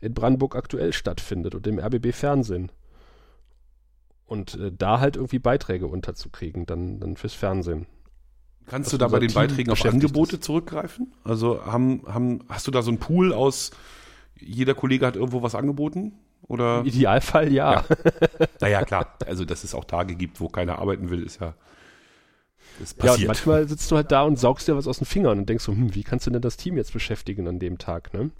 in 0.00 0.14
Brandenburg 0.14 0.54
aktuell 0.54 0.92
stattfindet 0.92 1.54
und 1.54 1.66
im 1.66 1.78
RBB 1.78 2.12
Fernsehen. 2.12 2.70
Und 4.26 4.54
äh, 4.54 4.72
da 4.76 5.00
halt 5.00 5.16
irgendwie 5.16 5.38
Beiträge 5.38 5.86
unterzukriegen, 5.86 6.66
dann, 6.66 7.00
dann 7.00 7.16
fürs 7.16 7.34
Fernsehen. 7.34 7.86
Kannst 8.66 8.92
du 8.92 8.98
da 8.98 9.06
bei 9.06 9.20
den 9.20 9.28
Team 9.28 9.36
Beiträgen 9.36 9.70
auf 9.70 9.84
Angebote 9.84 10.36
ist. 10.36 10.44
zurückgreifen? 10.44 11.12
Also 11.22 11.64
haben, 11.64 12.02
haben, 12.06 12.40
hast 12.48 12.66
du 12.66 12.72
da 12.72 12.82
so 12.82 12.90
einen 12.90 12.98
Pool 12.98 13.32
aus, 13.32 13.70
jeder 14.34 14.74
Kollege 14.74 15.06
hat 15.06 15.14
irgendwo 15.14 15.42
was 15.42 15.54
angeboten? 15.54 16.14
Oder? 16.42 16.80
Im 16.80 16.86
Idealfall 16.86 17.52
ja. 17.52 17.72
ja. 17.72 17.84
Naja, 18.60 18.84
klar. 18.84 19.16
Also, 19.26 19.44
dass 19.44 19.62
es 19.62 19.74
auch 19.74 19.84
Tage 19.84 20.16
gibt, 20.16 20.40
wo 20.40 20.48
keiner 20.48 20.78
arbeiten 20.78 21.10
will, 21.10 21.22
ist 21.22 21.40
ja 21.40 21.54
ja, 23.02 23.14
und 23.14 23.26
manchmal 23.26 23.68
sitzt 23.68 23.90
du 23.90 23.96
halt 23.96 24.12
da 24.12 24.22
und 24.22 24.38
saugst 24.38 24.68
dir 24.68 24.76
was 24.76 24.86
aus 24.86 24.98
den 24.98 25.06
Fingern 25.06 25.38
und 25.38 25.48
denkst 25.48 25.64
so, 25.64 25.72
hm, 25.72 25.94
wie 25.94 26.02
kannst 26.02 26.26
du 26.26 26.30
denn 26.30 26.42
das 26.42 26.56
Team 26.56 26.76
jetzt 26.76 26.92
beschäftigen 26.92 27.48
an 27.48 27.58
dem 27.58 27.78
Tag, 27.78 28.12
ne? 28.12 28.30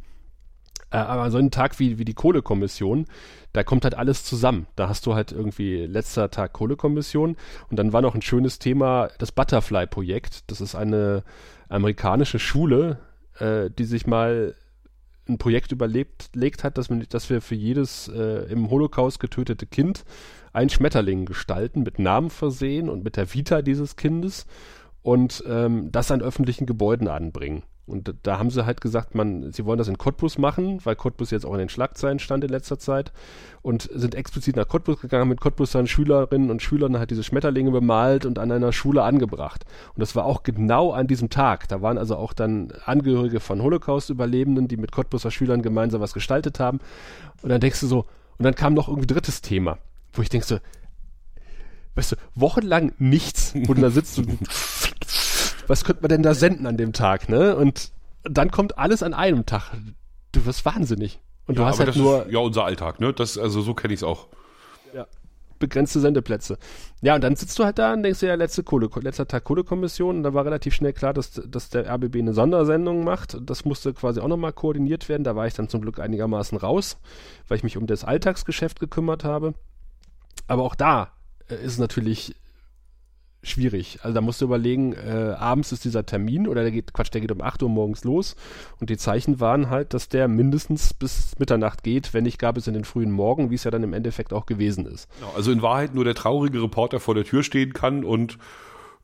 Äh, 0.91 0.99
aber 0.99 1.31
so 1.31 1.39
ein 1.39 1.51
Tag 1.51 1.79
wie, 1.79 1.99
wie 1.99 2.05
die 2.05 2.15
Kohlekommission, 2.15 3.07
da 3.53 3.65
kommt 3.65 3.85
halt 3.85 3.95
alles 3.95 4.25
zusammen. 4.25 4.67
Da 4.77 4.89
hast 4.89 5.07
du 5.07 5.15
halt 5.15 5.33
irgendwie 5.33 5.87
letzter 5.87 6.31
Tag 6.31 6.53
Kohlekommission 6.53 7.37
und 7.71 7.79
dann 7.79 7.93
war 7.93 8.03
noch 8.03 8.15
ein 8.15 8.23
schönes 8.23 8.59
Thema 8.59 9.09
das 9.19 9.33
Butterfly-Projekt. 9.33 10.51
Das 10.51 10.61
ist 10.61 10.75
eine 10.75 11.25
amerikanische 11.69 12.39
Schule, 12.39 12.99
äh, 13.39 13.71
die 13.71 13.85
sich 13.85 14.07
mal 14.07 14.55
ein 15.29 15.39
Projekt 15.39 15.73
überlebt 15.73 16.31
legt 16.35 16.63
hat, 16.63 16.79
dass, 16.79 16.89
man, 16.89 17.05
dass 17.09 17.31
wir 17.31 17.41
für 17.41 17.57
jedes 17.57 18.09
äh, 18.09 18.51
im 18.51 18.71
Holocaust 18.71 19.19
getötete 19.19 19.67
Kind 19.67 20.05
ein 20.53 20.71
Schmetterling 20.71 21.27
gestalten, 21.27 21.83
mit 21.83 21.99
Namen 21.99 22.31
versehen 22.31 22.89
und 22.89 23.03
mit 23.03 23.17
der 23.17 23.35
Vita 23.35 23.61
dieses 23.61 23.97
Kindes 23.97 24.47
und 25.03 25.43
ähm, 25.47 25.91
das 25.93 26.11
an 26.11 26.23
öffentlichen 26.23 26.67
Gebäuden 26.67 27.09
anbringen. 27.09 27.63
Und 27.87 28.13
da 28.25 28.39
haben 28.39 28.51
sie 28.51 28.67
halt 28.67 28.81
gesagt, 28.81 29.15
man, 29.15 29.53
sie 29.53 29.65
wollen 29.65 29.79
das 29.79 29.87
in 29.87 29.97
Cottbus 29.97 30.39
machen, 30.39 30.81
weil 30.85 30.97
Cottbus 30.97 31.31
jetzt 31.31 31.47
auch 31.47 31.53
in 31.53 31.61
den 31.61 31.69
Schlagzeilen 31.69 32.19
stand 32.19 32.43
in 32.43 32.51
letzter 32.51 32.81
Zeit 32.81 33.13
und 33.63 33.89
sind 33.95 34.17
explizit 34.17 34.57
nach 34.57 34.67
Cottbus 34.67 35.01
gegangen, 35.01 35.29
mit 35.29 35.41
Cottbus 35.41 35.71
dann 35.71 35.87
Schülerinnen 35.87 36.51
und 36.51 36.63
Schülern 36.63 36.99
halt 36.99 37.13
diese 37.13 37.23
Schmetterlinge 37.23 37.71
bemalt 37.71 38.27
und 38.27 38.41
an 38.41 38.51
einer 38.51 38.73
Schule 38.73 39.05
angebracht. 39.05 39.65
Und 39.95 40.01
das 40.01 40.17
war 40.17 40.25
auch 40.25 40.43
genau 40.43 40.91
an 40.91 41.07
diesem 41.07 41.31
Tag. 41.31 41.69
Da 41.69 41.81
waren 41.81 41.97
also 41.97 42.17
auch 42.17 42.33
dann 42.33 42.73
Angehörige 42.85 43.39
von 43.39 43.63
Holocaust-Überlebenden, 43.63 44.67
die 44.67 44.77
mit 44.77 44.91
Cottbuser 44.91 45.31
Schülern 45.31 45.63
gemeinsam 45.63 46.01
was 46.01 46.13
gestaltet 46.13 46.59
haben. 46.59 46.81
Und 47.43 47.51
dann 47.51 47.61
denkst 47.61 47.81
du 47.81 47.87
so, 47.87 48.07
und 48.39 48.45
dann 48.45 48.57
kam 48.57 48.75
noch 48.75 48.89
irgendwie 48.89 49.07
drittes 49.07 49.43
Thema, 49.43 49.79
wo 50.13 50.23
ich 50.23 50.29
denkst 50.29 50.49
so, 50.49 50.59
weißt 51.95 52.13
du, 52.13 52.17
wochenlang 52.35 52.93
nichts, 52.99 53.55
du 53.75 53.75
da 53.75 53.91
sitzt 53.91 54.19
und 54.19 54.39
was 55.67 55.85
könnte 55.85 56.03
man 56.03 56.09
denn 56.09 56.23
da 56.23 56.35
senden 56.35 56.67
an 56.67 56.77
dem 56.77 56.93
Tag, 56.93 57.29
ne? 57.29 57.57
Und 57.57 57.93
dann 58.25 58.51
kommt 58.51 58.79
alles 58.79 59.03
an 59.03 59.15
einem 59.15 59.47
Tag. 59.47 59.73
Du 60.33 60.45
wirst 60.47 60.65
wahnsinnig. 60.65 61.21
Und 61.47 61.57
ja, 61.57 61.63
du 61.63 61.69
hast 61.69 61.81
halt 61.81 61.97
nur. 61.97 62.27
Ist, 62.27 62.33
ja, 62.33 62.39
unser 62.41 62.65
Alltag, 62.65 63.01
ne? 63.01 63.13
Das, 63.13 63.39
also 63.39 63.61
so 63.61 63.75
kenne 63.75 63.95
ich 63.95 64.01
es 64.01 64.05
auch. 64.05 64.29
Ja. 64.95 65.07
Begrenzte 65.59 66.01
Sendeplätze. 66.01 66.59
Ja, 67.01 67.15
und 67.15 67.25
dann 67.25 67.35
sitzt 67.35 67.59
du 67.59 67.65
halt 67.65 67.79
da 67.79 67.95
und 67.95 68.03
denkst 68.03 68.21
dir, 68.21 68.29
ja, 68.29 68.35
letzte 68.35 68.63
Kohle, 68.63 68.91
letzter 69.01 69.27
Tag 69.27 69.45
Kohlekommission. 69.45 70.19
Und 70.19 70.23
da 70.23 70.35
war 70.35 70.45
relativ 70.45 70.75
schnell 70.75 70.93
klar, 70.93 71.15
dass, 71.15 71.31
dass 71.33 71.71
der 71.71 71.89
RBB 71.89 72.17
eine 72.17 72.35
Sondersendung 72.35 73.05
macht. 73.05 73.39
Das 73.41 73.65
musste 73.65 73.95
quasi 73.95 74.21
auch 74.21 74.29
nochmal 74.29 74.53
koordiniert 74.53 75.09
werden. 75.09 75.25
Da 75.25 75.35
war 75.35 75.47
ich 75.47 75.55
dann 75.55 75.69
zum 75.69 75.81
Glück 75.81 75.99
einigermaßen 75.99 76.59
raus, 76.59 76.99
weil 77.49 77.57
ich 77.57 77.65
mich 77.65 77.79
um 77.79 77.87
das 77.87 78.05
Alltagsgeschäft 78.05 78.81
gekümmert 78.81 79.25
habe. 79.25 79.55
Aber 80.47 80.63
auch 80.63 80.75
da 80.75 81.13
äh, 81.49 81.55
ist 81.55 81.79
natürlich 81.79 82.35
schwierig. 83.49 83.99
Also 84.03 84.15
da 84.15 84.21
musst 84.21 84.41
du 84.41 84.45
überlegen, 84.45 84.93
äh, 84.93 85.35
abends 85.39 85.73
ist 85.73 85.85
dieser 85.85 86.07
Termin 86.07 86.47
oder 86.47 86.63
der 86.63 86.73
geht, 86.73 86.93
Quatsch, 86.93 87.13
der 87.13 87.21
geht 87.21 87.33
um 87.33 87.41
8 87.41 87.63
Uhr 87.63 87.69
morgens 87.69 88.05
los 88.05 88.37
und 88.81 88.91
die 88.91 88.97
Zeichen 88.97 89.41
waren 89.41 89.71
halt, 89.71 89.95
dass 89.95 90.09
der 90.09 90.29
mindestens 90.29 90.95
bis 90.95 91.39
Mitternacht 91.39 91.83
geht, 91.83 92.15
wenn 92.15 92.25
nicht 92.25 92.39
gab 92.39 92.57
es 92.57 92.67
in 92.67 92.75
den 92.75 92.85
frühen 92.85 93.11
Morgen, 93.11 93.51
wie 93.51 93.55
es 93.55 93.65
ja 93.65 93.71
dann 93.71 93.83
im 93.83 93.93
Endeffekt 93.93 94.33
auch 94.33 94.47
gewesen 94.47 94.87
ist. 94.87 95.09
Genau, 95.19 95.33
also 95.35 95.51
in 95.53 95.63
Wahrheit 95.63 95.95
nur 95.95 96.05
der 96.05 96.15
traurige 96.15 96.63
Reporter 96.63 97.01
vor 97.01 97.15
der 97.15 97.25
Tür 97.25 97.43
stehen 97.43 97.73
kann 97.73 98.05
und 98.05 98.39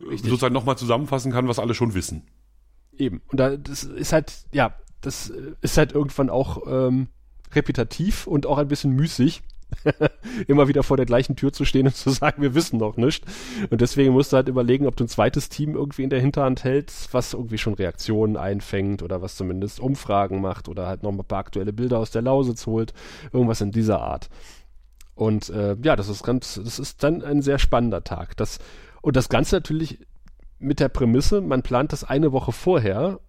äh, 0.01 0.05
Richtig. 0.09 0.31
sozusagen 0.31 0.55
nochmal 0.55 0.79
zusammenfassen 0.79 1.33
kann, 1.33 1.49
was 1.49 1.59
alle 1.59 1.75
schon 1.75 1.95
wissen. 1.95 2.23
Eben. 2.97 3.23
Und 3.29 3.41
da, 3.41 3.57
das 3.57 3.85
ist 3.85 4.13
halt, 4.13 4.33
ja, 4.53 4.75
das 5.01 5.33
ist 5.61 5.77
halt 5.79 5.93
irgendwann 5.93 6.31
auch 6.31 6.63
ähm, 6.67 7.09
repetitiv 7.55 8.27
und 8.27 8.47
auch 8.47 8.59
ein 8.59 8.69
bisschen 8.69 8.93
müßig 8.93 9.43
immer 10.47 10.69
wieder 10.69 10.83
vor 10.83 10.97
der 10.97 11.07
gleichen 11.07 11.37
Tür 11.37 11.53
zu 11.53 11.65
stehen 11.65 11.87
und 11.87 11.97
zu 11.97 12.11
sagen, 12.11 12.43
wir 12.43 12.55
wissen 12.55 12.79
noch 12.79 12.97
nicht. 12.97 13.25
Und 13.71 13.81
deswegen 13.81 14.13
musst 14.13 14.33
du 14.33 14.37
halt 14.37 14.49
überlegen, 14.49 14.87
ob 14.87 14.97
du 14.97 15.05
ein 15.05 15.09
zweites 15.09 15.49
Team 15.49 15.75
irgendwie 15.75 16.03
in 16.05 16.11
der 16.11 16.21
Hinterhand 16.21 16.65
hältst, 16.65 17.13
was 17.15 17.35
irgendwie 17.35 17.59
schon 17.59 17.75
Reaktionen 17.75 18.37
einfängt 18.37 19.03
oder 19.03 19.23
was 19.23 19.37
zumindest 19.37 19.81
Umfragen 19.81 20.41
macht 20.41 20.69
oder 20.69 20.87
halt 20.87 21.03
noch 21.03 21.11
ein 21.11 21.19
paar 21.19 21.41
aktuelle 21.41 21.73
Bilder 21.73 21.99
aus 21.99 22.11
der 22.11 22.23
Lausitz 22.23 22.67
holt. 22.67 22.93
Irgendwas 23.33 23.61
in 23.61 23.71
dieser 23.73 24.01
Art. 24.01 24.29
Und 25.15 25.51
äh, 25.51 25.77
ja, 25.83 25.97
das 25.97 26.09
ist 26.09 26.23
ganz, 26.23 26.61
das 26.63 26.79
ist 26.79 27.03
dann 27.03 27.23
ein 27.23 27.43
sehr 27.43 27.59
spannender 27.59 28.05
Tag. 28.05 28.37
Das, 28.37 28.59
und 29.03 29.17
das 29.17 29.29
Ganze 29.29 29.57
natürlich 29.57 29.99
mit 30.59 30.81
der 30.81 30.89
Prämisse, 30.89 31.41
man 31.41 31.63
plant 31.63 31.93
das 31.93 32.05
eine 32.05 32.33
Woche 32.33 32.53
vorher 32.53 33.21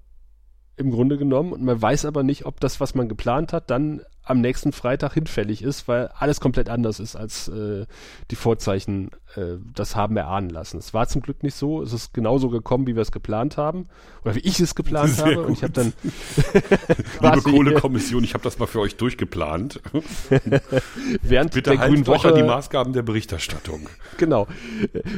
im 0.75 0.91
Grunde 0.91 1.17
genommen 1.17 1.51
und 1.51 1.63
man 1.63 1.81
weiß 1.81 2.05
aber 2.05 2.23
nicht, 2.23 2.45
ob 2.45 2.59
das, 2.59 2.79
was 2.79 2.95
man 2.95 3.09
geplant 3.09 3.53
hat, 3.53 3.69
dann 3.69 4.01
am 4.25 4.39
nächsten 4.39 4.71
Freitag 4.71 5.13
hinfällig 5.13 5.61
ist, 5.61 5.87
weil 5.87 6.07
alles 6.17 6.39
komplett 6.39 6.69
anders 6.69 6.99
ist, 6.99 7.15
als 7.15 7.49
äh, 7.49 7.85
die 8.31 8.35
Vorzeichen 8.35 9.11
äh, 9.35 9.57
das 9.73 9.95
haben 9.95 10.15
erahnen 10.15 10.49
lassen. 10.49 10.77
Es 10.77 10.93
war 10.93 11.07
zum 11.07 11.21
Glück 11.21 11.43
nicht 11.43 11.55
so. 11.55 11.81
Es 11.81 11.91
ist 11.91 12.13
genauso 12.13 12.49
gekommen, 12.49 12.87
wie 12.87 12.95
wir 12.95 13.01
es 13.01 13.11
geplant 13.11 13.57
haben 13.57 13.87
oder 14.23 14.35
wie 14.35 14.39
ich 14.39 14.59
es 14.61 14.75
geplant 14.75 15.15
Sehr 15.15 15.25
habe. 15.25 15.35
Gut. 15.35 15.45
Und 15.47 15.53
ich 15.53 15.63
habe 15.63 15.73
dann 15.73 15.93
liebe 17.21 17.41
Kohlekommission, 17.41 18.23
ich 18.23 18.33
habe 18.33 18.43
das 18.43 18.59
mal 18.59 18.65
für 18.65 18.79
euch 18.79 18.95
durchgeplant. 18.95 19.81
Während 21.21 21.53
Bitte 21.53 21.71
der 21.71 21.87
Grünen 21.87 22.07
Woche 22.07 22.33
die 22.33 22.43
Maßgaben 22.43 22.93
der 22.93 23.01
Berichterstattung. 23.01 23.89
Genau. 24.17 24.47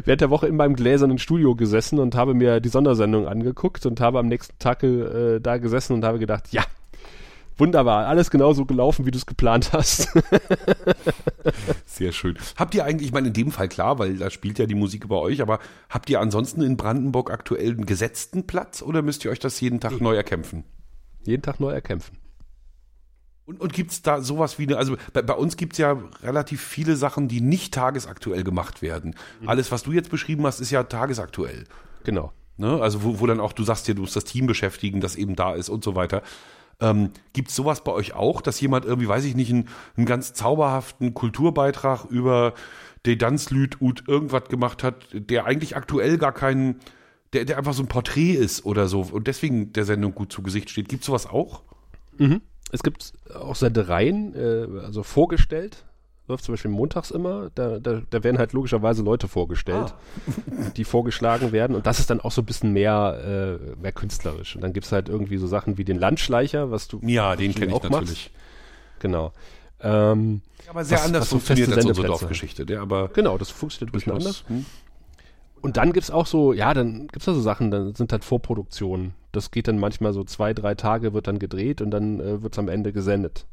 Während 0.03 0.21
der 0.21 0.31
Woche 0.31 0.47
in 0.47 0.55
meinem 0.55 0.75
gläsernen 0.75 1.19
Studio 1.19 1.55
gesessen 1.55 1.99
und 1.99 2.15
habe 2.15 2.33
mir 2.33 2.59
die 2.59 2.69
Sondersendung 2.69 3.27
angeguckt 3.27 3.85
und 3.85 4.01
habe 4.01 4.17
am 4.17 4.27
nächsten 4.27 4.57
Tag 4.57 4.81
äh, 4.83 5.39
da 5.39 5.57
gesessen 5.57 5.93
und 5.93 6.05
habe 6.05 6.17
gedacht, 6.17 6.51
ja, 6.51 6.63
Wunderbar, 7.57 8.07
alles 8.07 8.29
genauso 8.29 8.65
gelaufen, 8.65 9.05
wie 9.05 9.11
du 9.11 9.17
es 9.17 9.25
geplant 9.25 9.71
hast. 9.71 10.09
Sehr 11.85 12.11
schön. 12.11 12.37
Habt 12.57 12.75
ihr 12.75 12.83
eigentlich, 12.83 13.07
ich 13.07 13.13
meine, 13.13 13.27
in 13.27 13.33
dem 13.33 13.51
Fall 13.51 13.69
klar, 13.69 13.97
weil 13.97 14.17
da 14.17 14.29
spielt 14.29 14.59
ja 14.59 14.65
die 14.65 14.75
Musik 14.75 15.05
über 15.05 15.21
euch, 15.21 15.41
aber 15.41 15.59
habt 15.89 16.09
ihr 16.09 16.19
ansonsten 16.19 16.61
in 16.61 16.75
Brandenburg 16.75 17.31
aktuell 17.31 17.71
einen 17.71 17.85
gesetzten 17.85 18.45
Platz 18.45 18.81
oder 18.81 19.01
müsst 19.01 19.23
ihr 19.23 19.31
euch 19.31 19.39
das 19.39 19.59
jeden 19.61 19.79
Tag 19.79 20.01
neu 20.01 20.15
erkämpfen? 20.15 20.65
Jeden 21.23 21.43
Tag 21.43 21.59
neu 21.59 21.71
erkämpfen. 21.71 22.17
Und, 23.45 23.61
und 23.61 23.73
gibt 23.73 23.91
es 23.91 24.01
da 24.01 24.21
sowas 24.21 24.57
wie 24.57 24.63
eine, 24.63 24.77
also 24.77 24.97
bei, 25.13 25.21
bei 25.21 25.35
uns 25.35 25.55
gibt 25.55 25.73
es 25.73 25.77
ja 25.77 25.97
relativ 26.23 26.61
viele 26.61 26.95
Sachen, 26.95 27.27
die 27.27 27.41
nicht 27.41 27.73
tagesaktuell 27.73 28.43
gemacht 28.43 28.81
werden. 28.81 29.15
Mhm. 29.41 29.49
Alles, 29.49 29.71
was 29.71 29.83
du 29.83 29.91
jetzt 29.91 30.09
beschrieben 30.09 30.45
hast, 30.45 30.59
ist 30.59 30.71
ja 30.71 30.83
tagesaktuell. 30.83 31.65
Genau. 32.03 32.33
Ne? 32.57 32.81
Also 32.81 33.03
wo, 33.03 33.19
wo 33.19 33.27
dann 33.27 33.39
auch, 33.39 33.53
du 33.53 33.63
sagst 33.63 33.87
dir, 33.87 33.95
du 33.95 34.01
musst 34.01 34.15
das 34.15 34.23
Team 34.23 34.47
beschäftigen, 34.47 34.99
das 34.99 35.15
eben 35.15 35.35
da 35.35 35.53
ist 35.53 35.69
und 35.69 35.83
so 35.83 35.95
weiter. 35.95 36.23
Ähm, 36.81 37.11
Gibt 37.33 37.49
es 37.49 37.55
sowas 37.55 37.83
bei 37.83 37.91
euch 37.91 38.13
auch, 38.13 38.41
dass 38.41 38.59
jemand 38.59 38.85
irgendwie, 38.85 39.07
weiß 39.07 39.25
ich 39.25 39.35
nicht, 39.35 39.51
einen, 39.51 39.69
einen 39.95 40.05
ganz 40.05 40.33
zauberhaften 40.33 41.13
Kulturbeitrag 41.13 42.05
über 42.05 42.53
de 43.05 43.15
Danslüt 43.15 43.81
ut 43.81 44.03
irgendwas 44.07 44.45
gemacht 44.49 44.83
hat, 44.83 45.07
der 45.13 45.45
eigentlich 45.45 45.75
aktuell 45.75 46.17
gar 46.17 46.33
keinen, 46.33 46.79
der, 47.33 47.45
der 47.45 47.57
einfach 47.57 47.73
so 47.73 47.83
ein 47.83 47.87
Porträt 47.87 48.33
ist 48.33 48.65
oder 48.65 48.87
so 48.87 49.01
und 49.01 49.27
deswegen 49.27 49.73
der 49.73 49.85
Sendung 49.85 50.13
gut 50.13 50.31
zu 50.31 50.41
Gesicht 50.41 50.69
steht. 50.69 50.89
Gibt 50.89 51.03
es 51.03 51.07
sowas 51.07 51.27
auch? 51.27 51.63
Mhm. 52.17 52.41
Es 52.71 52.83
gibt 52.83 53.13
auch 53.33 53.55
Sendereien, 53.55 54.33
äh, 54.35 54.79
also 54.81 55.03
vorgestellt, 55.03 55.85
läuft 56.27 56.43
zum 56.43 56.53
Beispiel 56.53 56.71
montags 56.71 57.11
immer, 57.11 57.51
da, 57.55 57.79
da, 57.79 58.01
da 58.09 58.23
werden 58.23 58.37
halt 58.37 58.53
logischerweise 58.53 59.03
Leute 59.03 59.27
vorgestellt, 59.27 59.93
ah. 59.93 60.69
die 60.75 60.83
vorgeschlagen 60.83 61.51
werden 61.51 61.75
und 61.75 61.85
das 61.85 61.99
ist 61.99 62.09
dann 62.09 62.19
auch 62.19 62.31
so 62.31 62.41
ein 62.41 62.45
bisschen 62.45 62.73
mehr, 62.73 63.59
äh, 63.61 63.81
mehr 63.81 63.91
künstlerisch. 63.91 64.55
Und 64.55 64.61
dann 64.61 64.73
gibt 64.73 64.85
es 64.85 64.91
halt 64.91 65.09
irgendwie 65.09 65.37
so 65.37 65.47
Sachen 65.47 65.77
wie 65.77 65.85
den 65.85 65.99
Landschleicher, 65.99 66.71
was 66.71 66.87
du 66.87 66.99
Ja, 67.03 67.35
den 67.35 67.53
kenne 67.53 67.75
ich 67.75 67.83
natürlich. 67.83 67.91
Machst. 67.91 68.31
Genau. 68.99 69.33
Ähm, 69.81 70.41
aber 70.67 70.83
sehr 70.83 70.97
was, 70.97 71.05
anders 71.05 71.21
was 71.23 71.29
funktioniert 71.29 71.71
als 71.73 71.85
unsere 71.85 72.07
Dorfgeschichte. 72.07 72.65
Der 72.65 72.81
aber 72.81 73.09
genau, 73.09 73.37
das 73.37 73.51
funktioniert 73.51 73.91
ein 73.91 73.97
bisschen 73.97 74.13
anders. 74.13 74.43
Hm? 74.47 74.65
Und 75.61 75.77
dann 75.77 75.93
gibt 75.93 76.03
es 76.03 76.11
auch 76.11 76.25
so, 76.25 76.53
ja, 76.53 76.73
dann 76.73 77.07
gibt 77.07 77.17
es 77.17 77.25
da 77.25 77.33
so 77.33 77.41
Sachen, 77.41 77.71
dann 77.71 77.95
sind 77.95 78.11
halt 78.11 78.23
Vorproduktionen. 78.23 79.13
Das 79.31 79.51
geht 79.51 79.67
dann 79.67 79.79
manchmal 79.79 80.13
so 80.13 80.23
zwei, 80.23 80.53
drei 80.53 80.75
Tage, 80.75 81.13
wird 81.13 81.27
dann 81.27 81.39
gedreht 81.39 81.81
und 81.81 81.91
dann 81.91 82.19
äh, 82.19 82.41
wird 82.41 82.53
es 82.53 82.59
am 82.59 82.69
Ende 82.69 82.93
gesendet. 82.93 83.45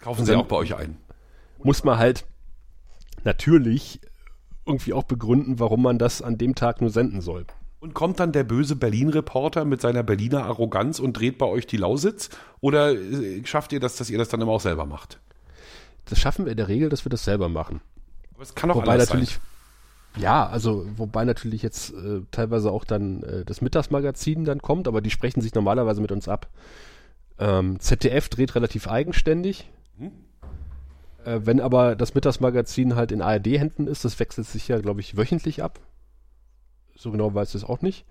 Kaufen 0.00 0.24
Sie 0.24 0.32
dann, 0.32 0.42
auch 0.42 0.46
bei 0.46 0.56
euch 0.56 0.74
ein? 0.74 0.96
Muss 1.62 1.84
man 1.84 1.98
halt 1.98 2.24
natürlich 3.24 4.00
irgendwie 4.64 4.92
auch 4.92 5.04
begründen, 5.04 5.58
warum 5.58 5.82
man 5.82 5.98
das 5.98 6.22
an 6.22 6.38
dem 6.38 6.54
Tag 6.54 6.80
nur 6.80 6.90
senden 6.90 7.20
soll. 7.20 7.46
Und 7.78 7.94
kommt 7.94 8.20
dann 8.20 8.32
der 8.32 8.44
böse 8.44 8.74
Berlin-Reporter 8.74 9.64
mit 9.64 9.80
seiner 9.80 10.02
Berliner 10.02 10.44
Arroganz 10.44 10.98
und 10.98 11.12
dreht 11.12 11.38
bei 11.38 11.46
euch 11.46 11.66
die 11.66 11.76
Lausitz? 11.76 12.30
Oder 12.60 12.92
äh, 12.92 13.44
schafft 13.44 13.72
ihr 13.72 13.80
das, 13.80 13.96
dass 13.96 14.10
ihr 14.10 14.18
das 14.18 14.28
dann 14.28 14.40
immer 14.40 14.52
auch 14.52 14.60
selber 14.60 14.86
macht? 14.86 15.20
Das 16.06 16.18
schaffen 16.18 16.46
wir 16.46 16.52
in 16.52 16.56
der 16.56 16.68
Regel, 16.68 16.88
dass 16.88 17.04
wir 17.04 17.10
das 17.10 17.24
selber 17.24 17.48
machen. 17.48 17.80
Aber 18.34 18.42
es 18.42 18.54
kann 18.54 18.70
auch 18.70 18.76
wobei 18.76 18.96
natürlich, 18.96 19.30
sein. 19.30 20.22
Ja, 20.22 20.46
also 20.46 20.86
wobei 20.96 21.24
natürlich 21.24 21.62
jetzt 21.62 21.92
äh, 21.92 22.22
teilweise 22.30 22.70
auch 22.72 22.84
dann 22.84 23.22
äh, 23.22 23.44
das 23.44 23.60
Mittagsmagazin 23.60 24.44
dann 24.44 24.62
kommt, 24.62 24.88
aber 24.88 25.00
die 25.00 25.10
sprechen 25.10 25.40
sich 25.40 25.54
normalerweise 25.54 26.00
mit 26.00 26.12
uns 26.12 26.28
ab. 26.28 26.48
Ähm, 27.38 27.78
ZDF 27.78 28.28
dreht 28.28 28.54
relativ 28.54 28.88
eigenständig. 28.88 29.70
Hm? 29.98 30.12
Äh, 31.26 31.44
wenn 31.44 31.60
aber 31.60 31.96
das 31.96 32.14
Mittagsmagazin 32.14 32.94
halt 32.94 33.10
in 33.10 33.20
ARD-Händen 33.20 33.88
ist, 33.88 34.04
das 34.04 34.18
wechselt 34.20 34.46
sich 34.46 34.68
ja, 34.68 34.78
glaube 34.78 35.00
ich, 35.00 35.16
wöchentlich 35.16 35.62
ab. 35.62 35.80
So 36.94 37.10
genau 37.10 37.34
weiß 37.34 37.50
ich 37.50 37.56
es 37.56 37.64
auch 37.64 37.82
nicht. 37.82 38.06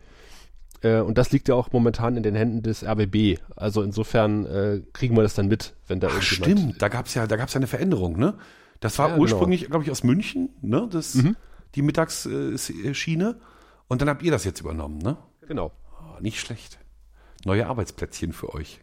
Äh, 0.81 1.00
und 1.00 1.17
das 1.17 1.31
liegt 1.31 1.48
ja 1.48 1.55
auch 1.55 1.72
momentan 1.72 2.17
in 2.17 2.24
den 2.24 2.36
Händen 2.36 2.62
des 2.62 2.84
RBB. 2.84 3.39
Also 3.55 3.81
insofern 3.81 4.45
äh, 4.45 4.81
kriegen 4.91 5.15
wir 5.15 5.24
das 5.24 5.34
dann 5.34 5.48
mit, 5.48 5.74
wenn 5.88 6.01
da 6.01 6.10
Ach, 6.12 6.22
Stimmt, 6.22 6.81
da 6.81 6.89
gab 6.89 7.05
es 7.05 7.13
ja, 7.13 7.25
da 7.25 7.38
gab's 7.38 7.53
ja 7.53 7.60
eine 7.60 7.67
Veränderung, 7.67 8.19
ne? 8.19 8.38
Das 8.81 9.00
war 9.00 9.07
ja, 9.07 9.13
genau. 9.13 9.24
ursprünglich, 9.24 9.62
genau. 9.62 9.72
glaube 9.72 9.86
ich, 9.86 9.91
aus 9.91 10.03
München, 10.03 10.50
ne? 10.62 10.88
Das, 10.91 11.15
mhm. 11.15 11.38
Die 11.75 11.81
Mittagsschiene. 11.81 13.39
Und 13.88 14.01
dann 14.01 14.10
habt 14.10 14.24
ihr 14.24 14.31
das 14.31 14.43
jetzt 14.43 14.60
übernommen, 14.60 14.98
ne? 14.98 15.17
Genau. 15.48 15.72
Oh, 16.01 16.22
nicht 16.22 16.39
schlecht. 16.39 16.79
Neue 17.45 17.67
Arbeitsplätzchen 17.67 18.34
für 18.34 18.53
euch. 18.53 18.81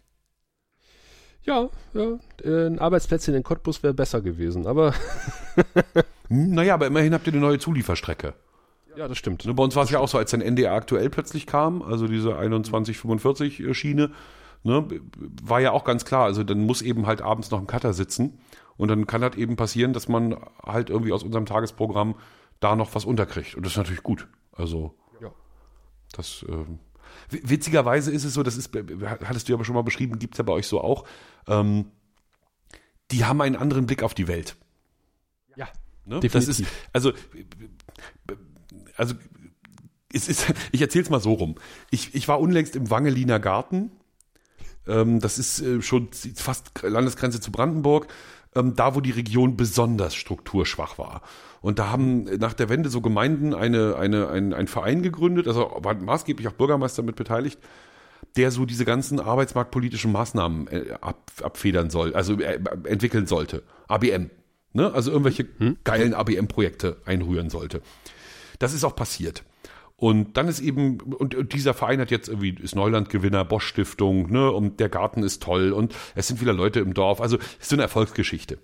Ja, 1.45 1.69
ja, 1.95 2.19
ein 2.45 2.79
Arbeitsplätzchen 2.79 3.35
in 3.35 3.43
Cottbus 3.43 3.83
wäre 3.83 3.95
besser 3.95 4.21
gewesen, 4.21 4.67
aber. 4.67 4.95
Hm, 6.29 6.55
naja, 6.55 6.75
aber 6.75 6.87
immerhin 6.87 7.13
habt 7.13 7.27
ihr 7.27 7.33
eine 7.33 7.43
neue 7.43 7.59
Zulieferstrecke. 7.59 8.33
Ja, 8.97 9.09
das 9.09 9.19
stimmt. 9.19 9.45
Ne, 9.45 9.55
bei 9.55 9.63
uns 9.63 9.77
war 9.77 9.85
es 9.85 9.91
ja 9.91 9.99
auch 9.99 10.09
so, 10.09 10.19
als 10.19 10.31
dann 10.31 10.41
NDR 10.41 10.73
aktuell 10.73 11.11
plötzlich 11.11 11.47
kam, 11.47 11.83
also 11.83 12.07
diese 12.07 12.31
2145 12.31 13.61
äh, 13.61 13.75
Schiene, 13.75 14.11
ne, 14.63 14.87
war 15.43 15.61
ja 15.61 15.73
auch 15.73 15.85
ganz 15.85 16.05
klar, 16.05 16.25
also 16.25 16.45
dann 16.45 16.61
muss 16.61 16.83
eben 16.83 17.07
halt 17.07 17.23
abends 17.23 17.51
noch 17.51 17.59
ein 17.59 17.67
Cutter 17.67 17.93
sitzen 17.93 18.39
und 18.77 18.89
dann 18.89 19.07
kann 19.07 19.21
das 19.21 19.37
eben 19.37 19.57
passieren, 19.57 19.93
dass 19.93 20.09
man 20.09 20.37
halt 20.65 20.91
irgendwie 20.91 21.13
aus 21.13 21.23
unserem 21.23 21.47
Tagesprogramm 21.47 22.17
da 22.61 22.77
noch 22.77 22.95
was 22.95 23.05
unterkriegt 23.05 23.55
und 23.55 23.65
das 23.65 23.73
ist 23.73 23.79
natürlich 23.79 24.03
gut. 24.03 24.29
Also, 24.53 24.95
ja. 25.21 25.31
das, 26.13 26.45
äh, 26.49 26.65
Witzigerweise 27.33 28.11
ist 28.11 28.25
es 28.25 28.35
so, 28.35 28.43
das 28.43 28.57
ist, 28.57 28.71
hattest 29.25 29.49
du 29.49 29.53
ja 29.53 29.57
aber 29.57 29.65
schon 29.65 29.75
mal 29.75 29.83
beschrieben, 29.83 30.19
gibt 30.19 30.35
es 30.35 30.39
ja 30.39 30.45
bei 30.45 30.53
euch 30.53 30.67
so 30.67 30.81
auch, 30.81 31.05
ähm, 31.47 31.87
die 33.11 33.25
haben 33.25 33.41
einen 33.41 33.57
anderen 33.57 33.87
Blick 33.87 34.03
auf 34.03 34.15
die 34.15 34.29
Welt. 34.29 34.57
Ja. 35.57 35.69
Ne? 36.05 36.21
Das 36.21 36.49
ist, 36.49 36.65
also, 36.93 37.13
also, 38.97 39.15
es 40.13 40.29
ist, 40.29 40.53
ich 40.73 40.81
erzähle 40.81 41.05
es 41.05 41.11
mal 41.11 41.21
so 41.21 41.33
rum. 41.35 41.57
Ich, 41.91 42.15
ich 42.15 42.29
war 42.29 42.41
unlängst 42.41 42.77
im 42.77 42.91
Wangeliner 42.91 43.41
Garten. 43.41 43.93
Ähm, 44.87 45.21
das 45.21 45.39
ist 45.39 45.61
äh, 45.61 45.83
schon 45.83 46.09
fast 46.35 46.83
Landesgrenze 46.83 47.41
zu 47.41 47.53
Brandenburg, 47.53 48.09
ähm, 48.55 48.75
da 48.75 48.95
wo 48.95 49.01
die 49.01 49.11
Region 49.11 49.57
besonders 49.57 50.15
strukturschwach 50.15 50.99
war. 50.99 51.23
Und 51.63 51.79
da 51.79 51.91
haben 51.91 52.25
nach 52.25 52.53
der 52.53 52.69
Wende 52.69 52.91
so 52.91 53.01
Gemeinden 53.01 53.55
eine, 53.55 53.97
eine, 53.97 54.29
ein, 54.29 54.53
ein 54.53 54.67
Verein 54.67 55.03
gegründet, 55.03 55.47
also 55.47 55.79
waren 55.81 56.05
maßgeblich 56.05 56.49
auch 56.49 56.53
Bürgermeister 56.53 57.03
mit 57.03 57.17
beteiligt, 57.17 57.59
der 58.37 58.51
so 58.51 58.67
diese 58.67 58.85
ganzen 58.85 59.21
arbeitsmarktpolitischen 59.21 60.13
Maßnahmen 60.13 60.67
äh, 60.67 60.85
ab, 61.01 61.31
abfedern 61.41 61.89
soll, 61.89 62.15
also 62.15 62.39
äh, 62.41 62.59
entwickeln 62.85 63.27
sollte. 63.27 63.63
ABM. 63.89 64.31
Ne? 64.73 64.93
Also 64.93 65.11
irgendwelche 65.11 65.47
hm? 65.59 65.77
geilen 65.85 66.15
ABM-Projekte 66.15 66.97
einrühren 67.05 67.49
sollte. 67.49 67.81
Das 68.59 68.75
ist 68.75 68.85
auch 68.85 68.97
passiert. 68.97 69.45
Und 69.97 70.37
dann 70.37 70.49
ist 70.49 70.59
eben, 70.59 71.01
und, 71.01 71.53
dieser 71.53 71.75
Verein 71.75 72.01
hat 72.01 72.11
jetzt 72.11 72.27
irgendwie, 72.29 72.57
ist 72.61 72.75
Neulandgewinner, 72.75 73.45
Bosch 73.45 73.67
Stiftung, 73.67 74.33
ne, 74.33 74.51
und 74.51 74.81
der 74.81 74.89
Garten 74.89 75.23
ist 75.23 75.45
toll 75.45 75.71
und 75.71 75.95
es 76.17 76.27
sind 76.27 76.39
viele 76.39 76.51
Leute 76.51 76.81
im 76.81 76.93
Dorf. 76.93 77.21
Also 77.21 77.37
ist 77.37 77.69
so 77.69 77.77
eine 77.77 77.83
Erfolgsgeschichte. 77.83 78.59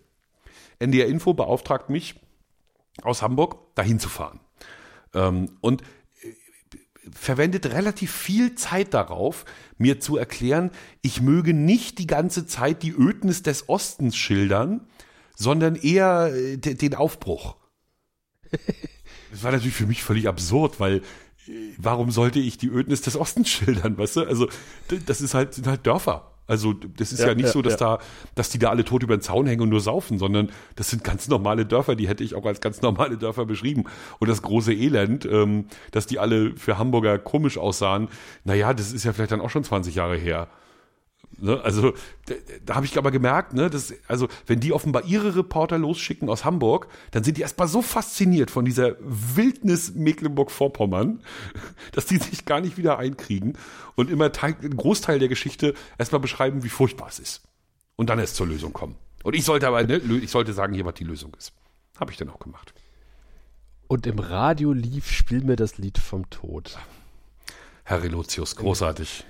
NDR 0.80 1.06
Info 1.06 1.34
beauftragt 1.34 1.90
mich, 1.90 2.16
aus 3.02 3.22
Hamburg 3.22 3.74
dahin 3.74 4.00
zu 4.00 4.08
fahren. 4.08 4.40
Ähm, 5.14 5.50
und 5.60 5.82
äh, 5.82 6.34
verwendet 7.10 7.66
relativ 7.66 8.12
viel 8.12 8.54
Zeit 8.54 8.94
darauf, 8.94 9.44
mir 9.76 10.00
zu 10.00 10.16
erklären, 10.16 10.70
ich 11.02 11.20
möge 11.20 11.54
nicht 11.54 11.98
die 11.98 12.06
ganze 12.06 12.46
Zeit 12.46 12.82
die 12.82 12.92
Ödnis 12.92 13.42
des 13.42 13.68
Ostens 13.68 14.16
schildern, 14.16 14.86
sondern 15.34 15.76
eher 15.76 16.32
äh, 16.34 16.56
den 16.56 16.94
Aufbruch. 16.94 17.56
Das 19.30 19.42
war 19.42 19.52
natürlich 19.52 19.74
für 19.74 19.86
mich 19.86 20.02
völlig 20.02 20.26
absurd, 20.26 20.80
weil 20.80 21.02
äh, 21.46 21.74
warum 21.76 22.10
sollte 22.10 22.38
ich 22.38 22.56
die 22.56 22.68
Ödnis 22.68 23.02
des 23.02 23.14
Ostens 23.14 23.48
schildern, 23.50 23.98
weißt 23.98 24.16
du? 24.16 24.24
Also 24.24 24.48
das 25.06 25.20
ist 25.20 25.34
halt, 25.34 25.54
sind 25.54 25.66
halt 25.66 25.86
Dörfer. 25.86 26.37
Also 26.48 26.72
das 26.72 27.12
ist 27.12 27.20
ja, 27.20 27.28
ja 27.28 27.34
nicht 27.34 27.46
ja, 27.46 27.52
so, 27.52 27.60
dass 27.60 27.76
da, 27.76 27.98
dass 28.34 28.48
die 28.48 28.58
da 28.58 28.70
alle 28.70 28.82
tot 28.82 29.02
über 29.02 29.16
den 29.16 29.20
Zaun 29.20 29.46
hängen 29.46 29.60
und 29.60 29.68
nur 29.68 29.80
saufen, 29.80 30.18
sondern 30.18 30.48
das 30.76 30.88
sind 30.88 31.04
ganz 31.04 31.28
normale 31.28 31.66
Dörfer, 31.66 31.94
die 31.94 32.08
hätte 32.08 32.24
ich 32.24 32.34
auch 32.34 32.46
als 32.46 32.60
ganz 32.62 32.80
normale 32.80 33.18
Dörfer 33.18 33.44
beschrieben. 33.44 33.84
Und 34.18 34.28
das 34.28 34.40
große 34.40 34.72
Elend, 34.72 35.26
ähm, 35.26 35.66
dass 35.92 36.06
die 36.06 36.18
alle 36.18 36.56
für 36.56 36.78
Hamburger 36.78 37.18
komisch 37.18 37.58
aussahen, 37.58 38.08
naja, 38.44 38.72
das 38.72 38.92
ist 38.92 39.04
ja 39.04 39.12
vielleicht 39.12 39.32
dann 39.32 39.42
auch 39.42 39.50
schon 39.50 39.62
20 39.62 39.94
Jahre 39.94 40.16
her. 40.16 40.48
Ne? 41.36 41.60
Also 41.62 41.92
da, 42.26 42.34
da 42.64 42.74
habe 42.74 42.86
ich 42.86 42.96
aber 42.98 43.10
gemerkt, 43.10 43.52
ne, 43.52 43.70
dass, 43.70 43.94
also 44.08 44.28
wenn 44.46 44.60
die 44.60 44.72
offenbar 44.72 45.04
ihre 45.04 45.36
Reporter 45.36 45.78
losschicken 45.78 46.28
aus 46.28 46.44
Hamburg, 46.44 46.88
dann 47.10 47.24
sind 47.24 47.36
die 47.36 47.42
erstmal 47.42 47.68
so 47.68 47.82
fasziniert 47.82 48.50
von 48.50 48.64
dieser 48.64 48.96
Wildnis 49.00 49.94
Mecklenburg-Vorpommern, 49.94 51.22
dass 51.92 52.06
die 52.06 52.16
sich 52.16 52.44
gar 52.44 52.60
nicht 52.60 52.76
wieder 52.76 52.98
einkriegen 52.98 53.56
und 53.94 54.10
immer 54.10 54.32
Teil, 54.32 54.56
einen 54.60 54.76
Großteil 54.76 55.18
der 55.18 55.28
Geschichte 55.28 55.74
erstmal 55.98 56.20
beschreiben, 56.20 56.64
wie 56.64 56.68
furchtbar 56.68 57.08
es 57.08 57.18
ist. 57.18 57.42
Und 57.96 58.10
dann 58.10 58.18
erst 58.18 58.36
zur 58.36 58.46
Lösung 58.46 58.72
kommen. 58.72 58.96
Und 59.22 59.34
ich 59.34 59.44
sollte 59.44 59.68
aber, 59.68 59.82
ne, 59.82 59.96
ich 59.98 60.30
sollte 60.30 60.52
sagen, 60.52 60.74
hier, 60.74 60.84
was 60.84 60.94
die 60.94 61.04
Lösung 61.04 61.34
ist. 61.36 61.52
Habe 61.98 62.12
ich 62.12 62.16
dann 62.16 62.30
auch 62.30 62.38
gemacht. 62.38 62.72
Und 63.88 64.06
im 64.06 64.18
Radio 64.18 64.72
lief 64.72 65.10
Spiel 65.10 65.42
mir 65.42 65.56
das 65.56 65.78
Lied 65.78 65.98
vom 65.98 66.28
Tod. 66.30 66.78
Herr 67.84 68.02
Relotius, 68.02 68.54
großartig. 68.54 69.24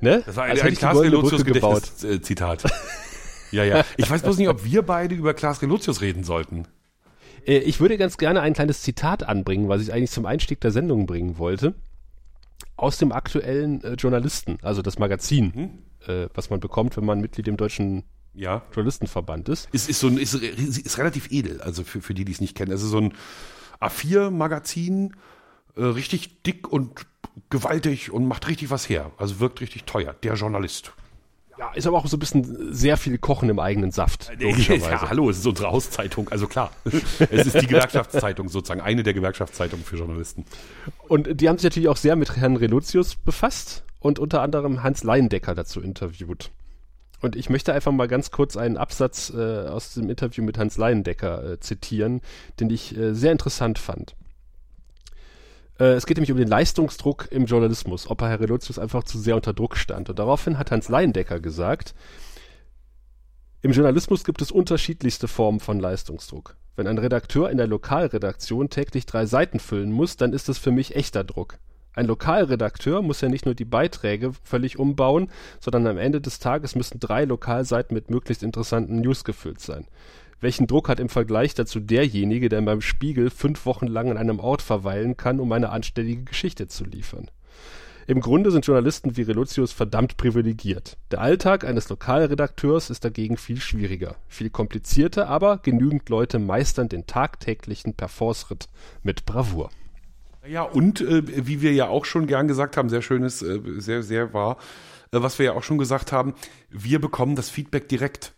Ne? 0.00 0.22
Das 0.24 0.36
war 0.36 0.44
ein, 0.44 0.60
ein 0.60 0.74
Klaas 0.74 0.98
Relotius 0.98 1.44
Gedächtnis-Zitat. 1.44 2.64
ja, 3.50 3.64
ja. 3.64 3.84
Ich 3.96 4.10
weiß 4.10 4.22
bloß 4.22 4.38
nicht, 4.38 4.48
ob 4.48 4.64
wir 4.64 4.82
beide 4.82 5.14
über 5.14 5.34
Klaas 5.34 5.60
Relotius 5.62 6.00
reden 6.00 6.24
sollten. 6.24 6.66
Äh, 7.46 7.58
ich 7.58 7.80
würde 7.80 7.98
ganz 7.98 8.16
gerne 8.16 8.40
ein 8.40 8.54
kleines 8.54 8.82
Zitat 8.82 9.22
anbringen, 9.22 9.68
was 9.68 9.82
ich 9.82 9.92
eigentlich 9.92 10.10
zum 10.10 10.26
Einstieg 10.26 10.60
der 10.60 10.70
Sendung 10.70 11.06
bringen 11.06 11.38
wollte. 11.38 11.74
Aus 12.76 12.98
dem 12.98 13.12
aktuellen 13.12 13.82
äh, 13.84 13.94
Journalisten, 13.94 14.58
also 14.62 14.82
das 14.82 14.98
Magazin, 14.98 15.52
mhm. 15.54 16.12
äh, 16.12 16.28
was 16.34 16.50
man 16.50 16.60
bekommt, 16.60 16.96
wenn 16.96 17.04
man 17.04 17.20
Mitglied 17.20 17.48
im 17.48 17.56
deutschen 17.56 18.04
ja. 18.34 18.62
Journalistenverband 18.72 19.48
ist. 19.48 19.68
Ist, 19.72 19.90
ist, 19.90 20.00
so 20.00 20.06
ein, 20.06 20.16
ist, 20.16 20.34
ist 20.34 20.98
relativ 20.98 21.30
edel, 21.30 21.60
also 21.60 21.84
für, 21.84 22.00
für 22.00 22.14
die, 22.14 22.24
die 22.24 22.32
es 22.32 22.40
nicht 22.40 22.56
kennen. 22.56 22.72
Also 22.72 22.86
so 22.86 22.98
ein 22.98 23.12
A4-Magazin, 23.80 25.14
äh, 25.76 25.82
richtig 25.82 26.42
dick 26.42 26.68
und 26.68 27.06
gewaltig 27.48 28.10
und 28.10 28.26
macht 28.26 28.48
richtig 28.48 28.70
was 28.70 28.88
her. 28.88 29.10
Also 29.16 29.40
wirkt 29.40 29.60
richtig 29.60 29.84
teuer. 29.84 30.14
Der 30.22 30.34
Journalist. 30.34 30.92
Ja, 31.58 31.72
ist 31.74 31.86
aber 31.86 31.98
auch 31.98 32.06
so 32.06 32.16
ein 32.16 32.20
bisschen 32.20 32.72
sehr 32.72 32.96
viel 32.96 33.18
Kochen 33.18 33.50
im 33.50 33.58
eigenen 33.58 33.90
Saft. 33.90 34.30
Ja, 34.40 35.10
hallo, 35.10 35.28
es 35.28 35.38
ist 35.38 35.46
unsere 35.46 35.70
Hauszeitung, 35.70 36.28
also 36.30 36.46
klar. 36.46 36.70
es 36.84 37.46
ist 37.46 37.60
die 37.60 37.66
Gewerkschaftszeitung 37.66 38.48
sozusagen, 38.48 38.80
eine 38.80 39.02
der 39.02 39.12
Gewerkschaftszeitungen 39.12 39.84
für 39.84 39.96
Journalisten. 39.96 40.46
Und 41.06 41.40
die 41.40 41.48
haben 41.48 41.58
sich 41.58 41.64
natürlich 41.64 41.88
auch 41.88 41.98
sehr 41.98 42.16
mit 42.16 42.34
Herrn 42.36 42.56
Relotius 42.56 43.14
befasst 43.14 43.84
und 43.98 44.18
unter 44.18 44.40
anderem 44.40 44.82
Hans 44.82 45.04
Leindecker 45.04 45.54
dazu 45.54 45.82
interviewt. 45.82 46.50
Und 47.20 47.36
ich 47.36 47.50
möchte 47.50 47.74
einfach 47.74 47.92
mal 47.92 48.08
ganz 48.08 48.30
kurz 48.30 48.56
einen 48.56 48.78
Absatz 48.78 49.30
äh, 49.30 49.66
aus 49.68 49.94
dem 49.94 50.08
Interview 50.08 50.42
mit 50.42 50.56
Hans 50.56 50.78
Leindecker 50.78 51.52
äh, 51.52 51.60
zitieren, 51.60 52.22
den 52.58 52.70
ich 52.70 52.96
äh, 52.96 53.14
sehr 53.14 53.32
interessant 53.32 53.78
fand. 53.78 54.14
Äh, 55.80 55.94
es 55.94 56.06
geht 56.06 56.18
nämlich 56.18 56.30
um 56.30 56.38
den 56.38 56.48
Leistungsdruck 56.48 57.28
im 57.30 57.46
Journalismus, 57.46 58.08
ob 58.08 58.22
Herr 58.22 58.38
Relotius 58.38 58.78
einfach 58.78 59.02
zu 59.02 59.18
sehr 59.18 59.34
unter 59.34 59.54
Druck 59.54 59.76
stand. 59.76 60.10
Und 60.10 60.18
daraufhin 60.18 60.58
hat 60.58 60.70
Hans 60.70 60.88
Leindecker 60.88 61.40
gesagt, 61.40 61.94
im 63.62 63.72
Journalismus 63.72 64.24
gibt 64.24 64.40
es 64.40 64.52
unterschiedlichste 64.52 65.28
Formen 65.28 65.60
von 65.60 65.80
Leistungsdruck. 65.80 66.56
Wenn 66.76 66.86
ein 66.86 66.98
Redakteur 66.98 67.50
in 67.50 67.58
der 67.58 67.66
Lokalredaktion 67.66 68.70
täglich 68.70 69.04
drei 69.04 69.26
Seiten 69.26 69.58
füllen 69.58 69.92
muss, 69.92 70.16
dann 70.16 70.32
ist 70.32 70.48
es 70.48 70.58
für 70.58 70.70
mich 70.70 70.96
echter 70.96 71.24
Druck. 71.24 71.58
Ein 71.92 72.06
Lokalredakteur 72.06 73.02
muss 73.02 73.20
ja 73.20 73.28
nicht 73.28 73.44
nur 73.44 73.54
die 73.54 73.64
Beiträge 73.64 74.32
völlig 74.44 74.78
umbauen, 74.78 75.28
sondern 75.58 75.86
am 75.88 75.98
Ende 75.98 76.20
des 76.20 76.38
Tages 76.38 76.74
müssen 76.74 77.00
drei 77.00 77.24
Lokalseiten 77.24 77.94
mit 77.94 78.10
möglichst 78.10 78.42
interessanten 78.42 79.00
News 79.00 79.24
gefüllt 79.24 79.60
sein. 79.60 79.86
Welchen 80.40 80.66
Druck 80.66 80.88
hat 80.88 81.00
im 81.00 81.10
Vergleich 81.10 81.54
dazu 81.54 81.80
derjenige, 81.80 82.48
der 82.48 82.62
beim 82.62 82.80
Spiegel 82.80 83.28
fünf 83.28 83.66
Wochen 83.66 83.86
lang 83.86 84.10
an 84.10 84.16
einem 84.16 84.40
Ort 84.40 84.62
verweilen 84.62 85.16
kann, 85.16 85.38
um 85.38 85.52
eine 85.52 85.68
anständige 85.68 86.24
Geschichte 86.24 86.66
zu 86.66 86.84
liefern? 86.84 87.30
Im 88.06 88.20
Grunde 88.20 88.50
sind 88.50 88.66
Journalisten 88.66 89.16
wie 89.16 89.22
Relotius 89.22 89.72
verdammt 89.72 90.16
privilegiert. 90.16 90.96
Der 91.10 91.20
Alltag 91.20 91.64
eines 91.64 91.88
Lokalredakteurs 91.90 92.90
ist 92.90 93.04
dagegen 93.04 93.36
viel 93.36 93.60
schwieriger, 93.60 94.16
viel 94.26 94.50
komplizierter, 94.50 95.28
aber 95.28 95.58
genügend 95.58 96.08
Leute 96.08 96.38
meistern 96.38 96.88
den 96.88 97.06
tagtäglichen 97.06 97.94
Perforce-Ritt 97.94 98.68
mit 99.02 99.26
Bravour. 99.26 99.70
Ja, 100.44 100.62
und 100.62 101.02
äh, 101.02 101.46
wie 101.46 101.60
wir 101.60 101.72
ja 101.72 101.88
auch 101.88 102.06
schon 102.06 102.26
gern 102.26 102.48
gesagt 102.48 102.78
haben, 102.78 102.88
sehr 102.88 103.02
schönes, 103.02 103.42
äh, 103.42 103.60
sehr, 103.76 104.02
sehr 104.02 104.32
wahr, 104.32 104.56
äh, 105.12 105.20
was 105.20 105.38
wir 105.38 105.46
ja 105.46 105.52
auch 105.52 105.62
schon 105.62 105.78
gesagt 105.78 106.12
haben, 106.12 106.34
wir 106.70 106.98
bekommen 106.98 107.36
das 107.36 107.50
Feedback 107.50 107.88
direkt. 107.88 108.32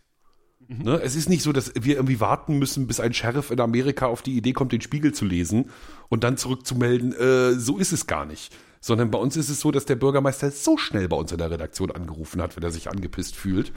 Mhm. 0.78 0.84
Ne? 0.84 1.00
Es 1.02 1.16
ist 1.16 1.28
nicht 1.28 1.42
so, 1.42 1.52
dass 1.52 1.72
wir 1.74 1.96
irgendwie 1.96 2.20
warten 2.20 2.58
müssen, 2.58 2.86
bis 2.86 3.00
ein 3.00 3.12
Sheriff 3.12 3.50
in 3.50 3.60
Amerika 3.60 4.06
auf 4.06 4.22
die 4.22 4.36
Idee 4.36 4.52
kommt, 4.52 4.72
den 4.72 4.80
Spiegel 4.80 5.12
zu 5.12 5.24
lesen 5.24 5.70
und 6.08 6.24
dann 6.24 6.36
zurückzumelden, 6.36 7.12
äh, 7.12 7.52
so 7.54 7.78
ist 7.78 7.92
es 7.92 8.06
gar 8.06 8.24
nicht. 8.24 8.54
Sondern 8.80 9.10
bei 9.10 9.18
uns 9.18 9.36
ist 9.36 9.48
es 9.48 9.60
so, 9.60 9.70
dass 9.70 9.84
der 9.84 9.96
Bürgermeister 9.96 10.50
so 10.50 10.76
schnell 10.76 11.08
bei 11.08 11.16
uns 11.16 11.30
in 11.30 11.38
der 11.38 11.50
Redaktion 11.50 11.90
angerufen 11.92 12.42
hat, 12.42 12.56
wenn 12.56 12.64
er 12.64 12.72
sich 12.72 12.90
angepisst 12.90 13.36
fühlt. 13.36 13.72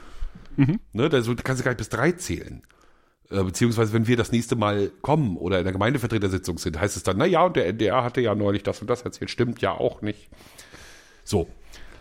Mhm. 0.56 0.80
Ne? 0.92 1.08
Da 1.08 1.20
kannst 1.20 1.60
du 1.60 1.64
gar 1.64 1.70
nicht 1.70 1.78
bis 1.78 1.88
drei 1.88 2.12
zählen. 2.12 2.62
Äh, 3.30 3.42
beziehungsweise, 3.42 3.92
wenn 3.92 4.06
wir 4.06 4.16
das 4.16 4.32
nächste 4.32 4.56
Mal 4.56 4.90
kommen 5.02 5.36
oder 5.36 5.58
in 5.58 5.64
der 5.64 5.72
Gemeindevertretersitzung 5.72 6.58
sind, 6.58 6.80
heißt 6.80 6.96
es 6.96 7.02
dann, 7.02 7.16
na 7.18 7.26
ja, 7.26 7.44
und 7.44 7.56
der 7.56 7.66
NDR 7.66 8.04
hatte 8.04 8.20
ja 8.20 8.34
neulich 8.34 8.62
das 8.62 8.80
und 8.80 8.88
das 8.88 9.02
erzählt. 9.02 9.30
Stimmt 9.30 9.60
ja 9.60 9.72
auch 9.72 10.02
nicht. 10.02 10.28
So. 11.24 11.48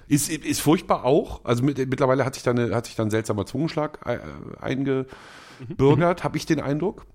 Ist, 0.08 0.30
ist 0.30 0.62
furchtbar 0.62 1.04
auch. 1.04 1.44
Also 1.46 1.64
mit, 1.64 1.78
mittlerweile 1.78 2.26
hat 2.26 2.36
sich, 2.36 2.44
dann, 2.44 2.74
hat 2.74 2.86
sich 2.86 2.96
dann 2.96 3.08
ein 3.08 3.12
seltsamer 3.12 3.46
Zungenschlag 3.46 4.00
äh, 4.06 4.20
eingebürgert, 4.62 6.20
mhm. 6.20 6.24
habe 6.24 6.38
ich 6.38 6.46
den 6.46 6.60
Eindruck. 6.60 7.06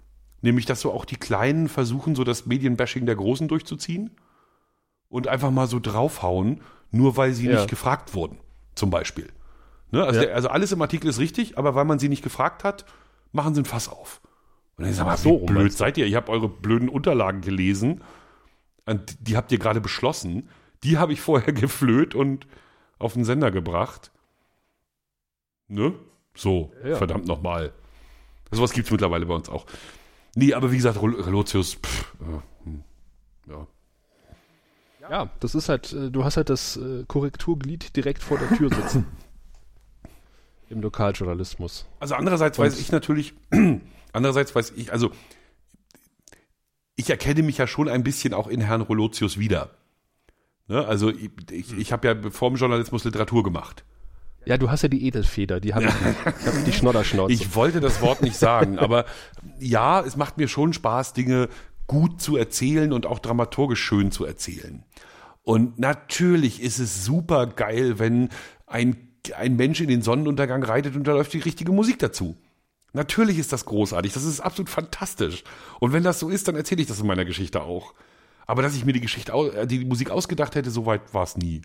Nämlich, 0.42 0.64
dass 0.66 0.80
so 0.80 0.92
auch 0.92 1.04
die 1.04 1.16
Kleinen 1.16 1.68
versuchen, 1.68 2.14
so 2.14 2.24
das 2.24 2.46
Medienbashing 2.46 3.04
der 3.04 3.16
Großen 3.16 3.46
durchzuziehen 3.46 4.10
und 5.08 5.28
einfach 5.28 5.50
mal 5.50 5.66
so 5.66 5.78
draufhauen, 5.80 6.62
nur 6.90 7.16
weil 7.16 7.34
sie 7.34 7.46
ja. 7.46 7.56
nicht 7.56 7.68
gefragt 7.68 8.14
wurden, 8.14 8.38
zum 8.74 8.90
Beispiel. 8.90 9.28
Ne? 9.90 10.02
Also, 10.02 10.20
ja. 10.20 10.26
der, 10.26 10.34
also, 10.34 10.48
alles 10.48 10.72
im 10.72 10.80
Artikel 10.80 11.08
ist 11.08 11.18
richtig, 11.18 11.58
aber 11.58 11.74
weil 11.74 11.84
man 11.84 11.98
sie 11.98 12.08
nicht 12.08 12.22
gefragt 12.22 12.64
hat, 12.64 12.86
machen 13.32 13.54
sie 13.54 13.60
ein 13.60 13.66
Fass 13.66 13.88
auf. 13.88 14.20
Und 14.76 14.84
dann 14.84 14.94
sag 14.94 15.04
mal, 15.04 15.18
so 15.18 15.38
blöd 15.38 15.72
seid 15.74 15.98
ihr? 15.98 16.06
Ich 16.06 16.14
habe 16.14 16.32
eure 16.32 16.48
blöden 16.48 16.88
Unterlagen 16.88 17.42
gelesen. 17.42 18.02
Und 18.86 19.28
die 19.28 19.36
habt 19.36 19.52
ihr 19.52 19.58
gerade 19.58 19.80
beschlossen. 19.80 20.48
Die 20.84 20.96
habe 20.96 21.12
ich 21.12 21.20
vorher 21.20 21.52
geflöht 21.52 22.14
und 22.14 22.46
auf 23.00 23.14
den 23.14 23.24
Sender 23.24 23.50
gebracht. 23.50 24.12
Ne? 25.66 25.94
So, 26.34 26.72
ja. 26.84 26.96
verdammt 26.96 27.26
nochmal. 27.26 27.72
Sowas 28.52 28.72
gibt 28.72 28.86
es 28.86 28.92
mittlerweile 28.92 29.26
bei 29.26 29.34
uns 29.34 29.48
auch. 29.48 29.66
Nee, 30.36 30.54
aber 30.54 30.70
wie 30.70 30.76
gesagt, 30.76 31.02
Relotius, 31.02 31.74
pff, 31.74 32.14
äh, 32.20 33.50
ja. 33.50 33.66
Ja, 35.08 35.30
das 35.40 35.56
ist 35.56 35.68
halt, 35.68 35.92
äh, 35.92 36.10
du 36.10 36.24
hast 36.24 36.36
halt 36.36 36.50
das 36.50 36.76
äh, 36.76 37.04
Korrekturglied 37.06 37.96
direkt 37.96 38.22
vor 38.22 38.38
der 38.38 38.48
Tür 38.56 38.72
sitzen. 38.72 39.06
Im 40.68 40.80
Lokaljournalismus. 40.82 41.86
Also 41.98 42.14
andererseits 42.14 42.58
Und 42.58 42.66
weiß 42.66 42.78
ich 42.78 42.92
natürlich, 42.92 43.34
andererseits 44.12 44.54
weiß 44.54 44.74
ich, 44.76 44.92
also 44.92 45.10
ich 46.94 47.10
erkenne 47.10 47.42
mich 47.42 47.58
ja 47.58 47.66
schon 47.66 47.88
ein 47.88 48.04
bisschen 48.04 48.34
auch 48.34 48.46
in 48.46 48.60
Herrn 48.60 48.82
Rolotius 48.82 49.38
wieder. 49.38 49.70
Ne? 50.70 50.86
Also 50.86 51.10
ich, 51.10 51.30
ich, 51.50 51.76
ich 51.76 51.92
habe 51.92 52.06
ja 52.06 52.30
vor 52.30 52.48
dem 52.48 52.56
Journalismus 52.56 53.02
Literatur 53.02 53.42
gemacht. 53.42 53.84
Ja, 54.46 54.56
du 54.56 54.70
hast 54.70 54.82
ja 54.82 54.88
die 54.88 55.04
Edelfeder, 55.04 55.58
die 55.58 55.74
haben 55.74 55.86
ich, 55.86 56.64
die 56.64 56.72
Schnodderschnauze. 56.72 57.32
Ich 57.32 57.56
wollte 57.56 57.80
das 57.80 58.00
Wort 58.00 58.22
nicht 58.22 58.36
sagen, 58.36 58.78
aber 58.78 59.04
ja, 59.58 60.00
es 60.00 60.16
macht 60.16 60.38
mir 60.38 60.46
schon 60.46 60.72
Spaß, 60.72 61.12
Dinge 61.12 61.48
gut 61.88 62.22
zu 62.22 62.36
erzählen 62.36 62.92
und 62.92 63.04
auch 63.04 63.18
dramaturgisch 63.18 63.82
schön 63.82 64.12
zu 64.12 64.24
erzählen. 64.24 64.84
Und 65.42 65.80
natürlich 65.80 66.62
ist 66.62 66.78
es 66.78 67.04
super 67.04 67.48
geil, 67.48 67.98
wenn 67.98 68.28
ein, 68.68 68.96
ein 69.36 69.56
Mensch 69.56 69.80
in 69.80 69.88
den 69.88 70.02
Sonnenuntergang 70.02 70.62
reitet 70.62 70.94
und 70.94 71.04
da 71.04 71.14
läuft 71.14 71.32
die 71.32 71.40
richtige 71.40 71.72
Musik 71.72 71.98
dazu. 71.98 72.36
Natürlich 72.92 73.38
ist 73.38 73.52
das 73.52 73.64
großartig, 73.64 74.12
das 74.12 74.22
ist 74.22 74.38
absolut 74.38 74.70
fantastisch. 74.70 75.42
Und 75.80 75.92
wenn 75.92 76.04
das 76.04 76.20
so 76.20 76.28
ist, 76.28 76.46
dann 76.46 76.54
erzähle 76.54 76.82
ich 76.82 76.88
das 76.88 77.00
in 77.00 77.08
meiner 77.08 77.24
Geschichte 77.24 77.60
auch. 77.60 77.92
Aber 78.46 78.62
dass 78.62 78.74
ich 78.74 78.84
mir 78.84 78.92
die 78.92 79.00
Geschichte, 79.00 79.32
äh, 79.32 79.66
die 79.66 79.84
Musik 79.84 80.10
ausgedacht 80.10 80.54
hätte, 80.54 80.70
so 80.70 80.86
weit 80.86 81.14
war 81.14 81.24
es 81.24 81.36
nie. 81.36 81.62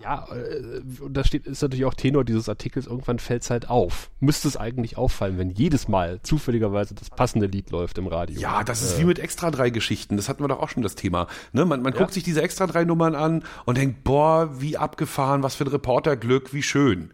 Ja, 0.00 0.28
äh, 0.32 0.80
und 1.00 1.14
da 1.14 1.24
steht, 1.24 1.46
ist 1.46 1.60
natürlich 1.60 1.84
auch 1.84 1.94
Tenor 1.94 2.24
dieses 2.24 2.48
Artikels, 2.48 2.86
irgendwann 2.86 3.18
fällt 3.18 3.42
es 3.42 3.50
halt 3.50 3.68
auf. 3.68 4.10
Müsste 4.20 4.46
es 4.46 4.56
eigentlich 4.56 4.96
auffallen, 4.96 5.38
wenn 5.38 5.50
jedes 5.50 5.88
Mal 5.88 6.22
zufälligerweise 6.22 6.94
das 6.94 7.10
passende 7.10 7.46
Lied 7.46 7.70
läuft 7.70 7.98
im 7.98 8.06
Radio. 8.06 8.40
Ja, 8.40 8.62
das 8.62 8.82
ist 8.82 8.96
äh. 8.96 9.00
wie 9.00 9.04
mit 9.06 9.18
Extra 9.18 9.50
drei 9.50 9.70
Geschichten. 9.70 10.16
Das 10.16 10.28
hatten 10.28 10.42
wir 10.42 10.48
doch 10.48 10.60
auch 10.60 10.68
schon 10.68 10.84
das 10.84 10.94
Thema. 10.94 11.26
Ne? 11.52 11.64
Man, 11.64 11.82
man 11.82 11.92
ja. 11.92 11.98
guckt 11.98 12.12
sich 12.12 12.22
diese 12.22 12.42
Extra 12.42 12.66
drei 12.66 12.84
Nummern 12.84 13.14
an 13.16 13.42
und 13.64 13.76
denkt, 13.76 14.04
boah, 14.04 14.60
wie 14.60 14.76
abgefahren, 14.76 15.42
was 15.42 15.56
für 15.56 15.64
ein 15.64 15.68
Reporterglück, 15.68 16.52
wie 16.52 16.62
schön. 16.62 17.12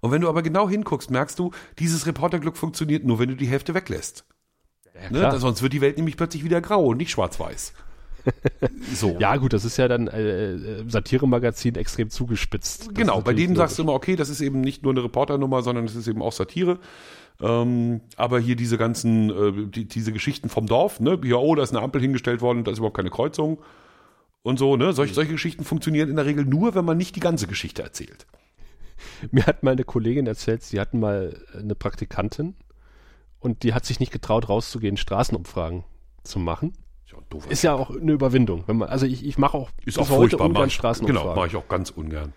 Und 0.00 0.12
wenn 0.12 0.20
du 0.20 0.28
aber 0.28 0.42
genau 0.42 0.68
hinguckst, 0.68 1.10
merkst 1.10 1.38
du, 1.38 1.50
dieses 1.78 2.06
Reporterglück 2.06 2.56
funktioniert 2.56 3.04
nur, 3.04 3.18
wenn 3.18 3.30
du 3.30 3.36
die 3.36 3.48
Hälfte 3.48 3.74
weglässt. 3.74 4.24
Ja, 5.10 5.32
ne? 5.32 5.40
Sonst 5.40 5.62
wird 5.62 5.72
die 5.72 5.80
Welt 5.80 5.96
nämlich 5.96 6.16
plötzlich 6.16 6.44
wieder 6.44 6.60
grau 6.60 6.86
und 6.86 6.98
nicht 6.98 7.10
schwarz-weiß. 7.10 7.72
So. 8.94 9.16
Ja, 9.20 9.36
gut, 9.36 9.52
das 9.52 9.64
ist 9.64 9.76
ja 9.76 9.88
dann 9.88 10.08
äh, 10.08 10.52
äh 10.52 10.84
Satire-Magazin 10.88 11.74
extrem 11.76 12.10
zugespitzt. 12.10 12.88
Das 12.88 12.94
genau, 12.94 13.20
bei 13.20 13.34
denen 13.34 13.56
sagst 13.56 13.78
du 13.78 13.82
immer, 13.82 13.94
okay, 13.94 14.16
das 14.16 14.28
ist 14.28 14.40
eben 14.40 14.60
nicht 14.60 14.82
nur 14.82 14.92
eine 14.92 15.04
Reporternummer, 15.04 15.62
sondern 15.62 15.84
es 15.84 15.94
ist 15.94 16.08
eben 16.08 16.22
auch 16.22 16.32
Satire. 16.32 16.78
Ähm, 17.40 18.00
aber 18.16 18.40
hier 18.40 18.56
diese 18.56 18.78
ganzen, 18.78 19.30
äh, 19.30 19.66
die, 19.68 19.86
diese 19.86 20.12
Geschichten 20.12 20.48
vom 20.48 20.66
Dorf, 20.66 20.98
ne, 21.00 21.18
hier, 21.22 21.38
oh, 21.38 21.54
da 21.54 21.62
ist 21.62 21.70
eine 21.70 21.82
Ampel 21.82 22.00
hingestellt 22.00 22.40
worden, 22.40 22.64
da 22.64 22.72
ist 22.72 22.78
überhaupt 22.78 22.96
keine 22.96 23.10
Kreuzung 23.10 23.58
und 24.42 24.58
so, 24.58 24.76
ne, 24.76 24.92
Solch, 24.92 25.14
solche 25.14 25.32
Geschichten 25.32 25.62
funktionieren 25.62 26.08
in 26.08 26.16
der 26.16 26.26
Regel 26.26 26.44
nur, 26.44 26.74
wenn 26.74 26.84
man 26.84 26.96
nicht 26.96 27.14
die 27.14 27.20
ganze 27.20 27.46
Geschichte 27.46 27.82
erzählt. 27.82 28.26
Mir 29.30 29.46
hat 29.46 29.62
mal 29.62 29.72
eine 29.72 29.84
Kollegin 29.84 30.26
erzählt, 30.26 30.62
sie 30.62 30.80
hatten 30.80 30.98
mal 30.98 31.40
eine 31.56 31.76
Praktikantin 31.76 32.56
und 33.38 33.62
die 33.62 33.72
hat 33.72 33.84
sich 33.84 34.00
nicht 34.00 34.12
getraut, 34.12 34.48
rauszugehen, 34.48 34.96
Straßenumfragen 34.96 35.84
zu 36.24 36.40
machen. 36.40 36.72
Doof 37.30 37.46
ist 37.50 37.62
ja 37.62 37.74
auch 37.74 37.90
eine 37.90 38.12
Überwindung. 38.12 38.64
Wenn 38.66 38.78
man, 38.78 38.88
also 38.88 39.06
ich, 39.06 39.24
ich 39.24 39.38
mache 39.38 39.56
auch 39.56 39.70
ist 39.84 39.98
auch 39.98 40.10
heute 40.10 40.38
ungern 40.38 40.70
Straßenumfragen. 40.70 41.22
Genau, 41.22 41.34
mache 41.34 41.48
ich 41.48 41.56
auch 41.56 41.68
ganz 41.68 41.90
ungern. 41.90 42.32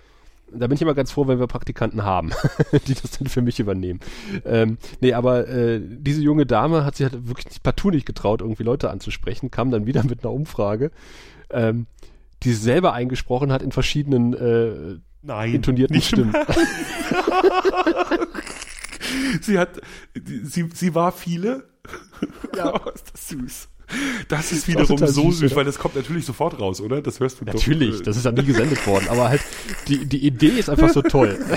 Da 0.53 0.67
bin 0.67 0.75
ich 0.75 0.81
immer 0.81 0.93
ganz 0.93 1.11
froh, 1.11 1.27
wenn 1.27 1.39
wir 1.39 1.47
Praktikanten 1.47 2.03
haben, 2.03 2.31
die 2.87 2.93
das 2.93 3.11
dann 3.11 3.27
für 3.27 3.41
mich 3.41 3.59
übernehmen. 3.59 4.01
Ähm, 4.45 4.77
nee, 4.99 5.13
aber 5.13 5.47
äh, 5.47 5.79
diese 5.81 6.21
junge 6.21 6.45
Dame 6.45 6.83
hat 6.83 6.97
sich 6.97 7.09
halt 7.09 7.27
wirklich 7.27 7.63
partout 7.63 7.91
nicht 7.91 8.05
getraut, 8.05 8.41
irgendwie 8.41 8.63
Leute 8.63 8.89
anzusprechen, 8.89 9.49
kam 9.49 9.71
dann 9.71 9.85
wieder 9.85 10.03
mit 10.07 10.23
einer 10.23 10.33
Umfrage, 10.33 10.91
ähm, 11.49 11.87
die 12.43 12.49
sie 12.51 12.61
selber 12.61 12.93
eingesprochen 12.93 13.51
hat 13.51 13.61
in 13.61 13.71
verschiedenen 13.71 14.33
äh, 14.33 14.99
Nein, 15.21 15.53
intonierten 15.53 15.95
nicht 15.95 16.07
Stimmen. 16.07 16.33
sie 19.41 19.59
hat, 19.59 19.79
sie, 20.15 20.67
sie 20.73 20.95
war 20.95 21.11
viele. 21.11 21.69
Ja, 22.55 22.73
oh, 22.73 22.89
ist 22.89 23.13
das 23.13 23.27
süß. 23.29 23.69
Das 24.27 24.51
ist 24.51 24.67
wiederum 24.67 24.97
das 24.97 25.13
so 25.13 25.31
süß, 25.31 25.39
süß 25.39 25.55
weil 25.55 25.65
das 25.65 25.77
kommt 25.77 25.95
natürlich 25.95 26.25
sofort 26.25 26.59
raus, 26.59 26.81
oder? 26.81 27.01
Das 27.01 27.19
hörst 27.19 27.41
du 27.41 27.45
Natürlich, 27.45 27.97
doch. 27.97 28.03
das 28.05 28.17
ist 28.17 28.25
ja 28.25 28.31
nie 28.31 28.43
gesendet 28.43 28.85
worden, 28.87 29.07
aber 29.09 29.29
halt 29.29 29.41
die, 29.87 30.05
die 30.05 30.25
Idee 30.25 30.59
ist 30.59 30.69
einfach 30.69 30.89
so 30.89 31.01
toll. 31.01 31.37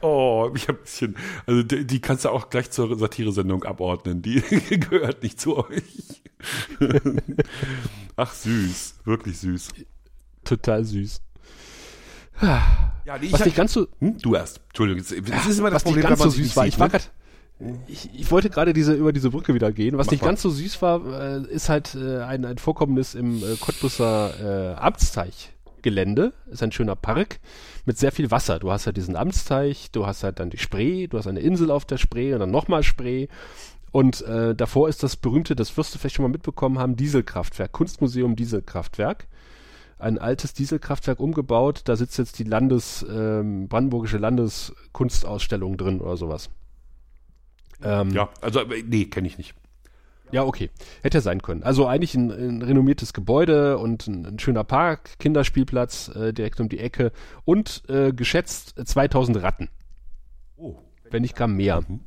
Oh, 0.00 0.50
ich 0.56 0.66
habe 0.66 0.78
ein 0.78 0.82
bisschen, 0.82 1.16
also 1.46 1.62
die, 1.62 1.86
die, 1.86 2.00
kannst 2.00 2.24
du 2.24 2.30
auch 2.30 2.50
gleich 2.50 2.72
zur 2.72 2.98
Satire-Sendung 2.98 3.62
abordnen. 3.62 4.20
Die 4.20 4.40
gehört 4.70 5.22
nicht 5.22 5.40
zu 5.40 5.58
euch. 5.58 6.22
Ach 8.16 8.32
süß, 8.34 8.96
wirklich 9.04 9.38
süß. 9.38 9.68
Total 10.42 10.84
süß. 10.84 11.22
Ja, 12.40 13.18
nee, 13.20 13.30
was 13.30 13.44
nicht 13.44 13.56
ganz 13.56 13.72
so, 13.72 13.86
hm? 14.00 14.18
du 14.18 14.34
erst. 14.34 14.60
Entschuldigung, 14.68 15.02
das 15.02 15.46
ist 15.46 15.58
immer 15.58 15.70
das 15.70 15.76
was 15.76 15.84
Problem, 15.84 16.02
ganz 16.02 16.20
so 16.20 16.30
süß 16.30 16.56
war. 16.56 16.66
Ich 16.66 16.78
war 16.80 16.88
ne? 16.88 17.00
Ich, 17.86 18.10
ich 18.14 18.30
wollte 18.30 18.50
gerade 18.50 18.72
diese 18.72 18.94
über 18.94 19.12
diese 19.12 19.30
Brücke 19.30 19.54
wieder 19.54 19.72
gehen. 19.72 19.98
Was 19.98 20.06
Mach 20.06 20.12
nicht 20.12 20.22
mal. 20.22 20.28
ganz 20.28 20.42
so 20.42 20.50
süß 20.50 20.82
war, 20.82 21.00
äh, 21.20 21.42
ist 21.48 21.68
halt 21.68 21.94
äh, 21.94 22.18
ein, 22.18 22.44
ein 22.44 22.58
Vorkommnis 22.58 23.14
im 23.14 23.38
äh, 23.38 23.56
Cottbusser 23.60 24.74
äh, 24.74 24.80
Amtsteich-Gelände. 24.80 26.32
Ist 26.50 26.62
ein 26.62 26.72
schöner 26.72 26.96
Park 26.96 27.40
mit 27.84 27.98
sehr 27.98 28.12
viel 28.12 28.30
Wasser. 28.30 28.58
Du 28.58 28.70
hast 28.70 28.86
halt 28.86 28.96
diesen 28.96 29.16
Amtsteich, 29.16 29.90
du 29.90 30.06
hast 30.06 30.24
halt 30.24 30.40
dann 30.40 30.50
die 30.50 30.58
Spree, 30.58 31.06
du 31.06 31.18
hast 31.18 31.26
eine 31.26 31.40
Insel 31.40 31.70
auf 31.70 31.84
der 31.84 31.98
Spree 31.98 32.32
und 32.32 32.40
dann 32.40 32.50
nochmal 32.50 32.82
Spree. 32.82 33.28
Und 33.90 34.22
äh, 34.22 34.54
davor 34.54 34.88
ist 34.88 35.02
das 35.02 35.16
berühmte, 35.16 35.54
das 35.54 35.76
wirst 35.76 35.94
du 35.94 35.98
vielleicht 35.98 36.16
schon 36.16 36.22
mal 36.24 36.30
mitbekommen 36.30 36.78
haben, 36.78 36.96
Dieselkraftwerk, 36.96 37.72
Kunstmuseum 37.72 38.36
Dieselkraftwerk. 38.36 39.26
Ein 39.98 40.18
altes 40.18 40.54
Dieselkraftwerk 40.54 41.20
umgebaut, 41.20 41.82
da 41.84 41.94
sitzt 41.94 42.18
jetzt 42.18 42.38
die 42.38 42.44
Landes, 42.44 43.06
ähm, 43.08 43.68
Brandenburgische 43.68 44.18
Landeskunstausstellung 44.18 45.76
drin 45.76 46.00
oder 46.00 46.16
sowas. 46.16 46.50
Ähm, 47.84 48.10
ja, 48.10 48.28
also 48.40 48.60
nee, 48.86 49.06
kenne 49.06 49.26
ich 49.26 49.38
nicht. 49.38 49.54
Ja, 50.32 50.44
okay. 50.44 50.70
Hätte 51.02 51.20
sein 51.20 51.42
können. 51.42 51.62
Also 51.62 51.86
eigentlich 51.86 52.14
ein, 52.14 52.30
ein 52.30 52.62
renommiertes 52.62 53.12
Gebäude 53.12 53.78
und 53.78 54.06
ein, 54.08 54.24
ein, 54.24 54.38
schöner 54.38 54.64
Park, 54.64 55.18
Kinderspielplatz 55.18 56.08
äh, 56.08 56.32
direkt 56.32 56.58
um 56.58 56.70
die 56.70 56.78
Ecke 56.78 57.12
und 57.44 57.82
äh, 57.88 58.12
geschätzt 58.12 58.74
2000 58.82 59.42
Ratten. 59.42 59.68
Oh. 60.56 60.78
Wenn 61.10 61.22
nicht 61.22 61.36
gar 61.36 61.48
mehr. 61.48 61.82
Mhm. 61.86 62.00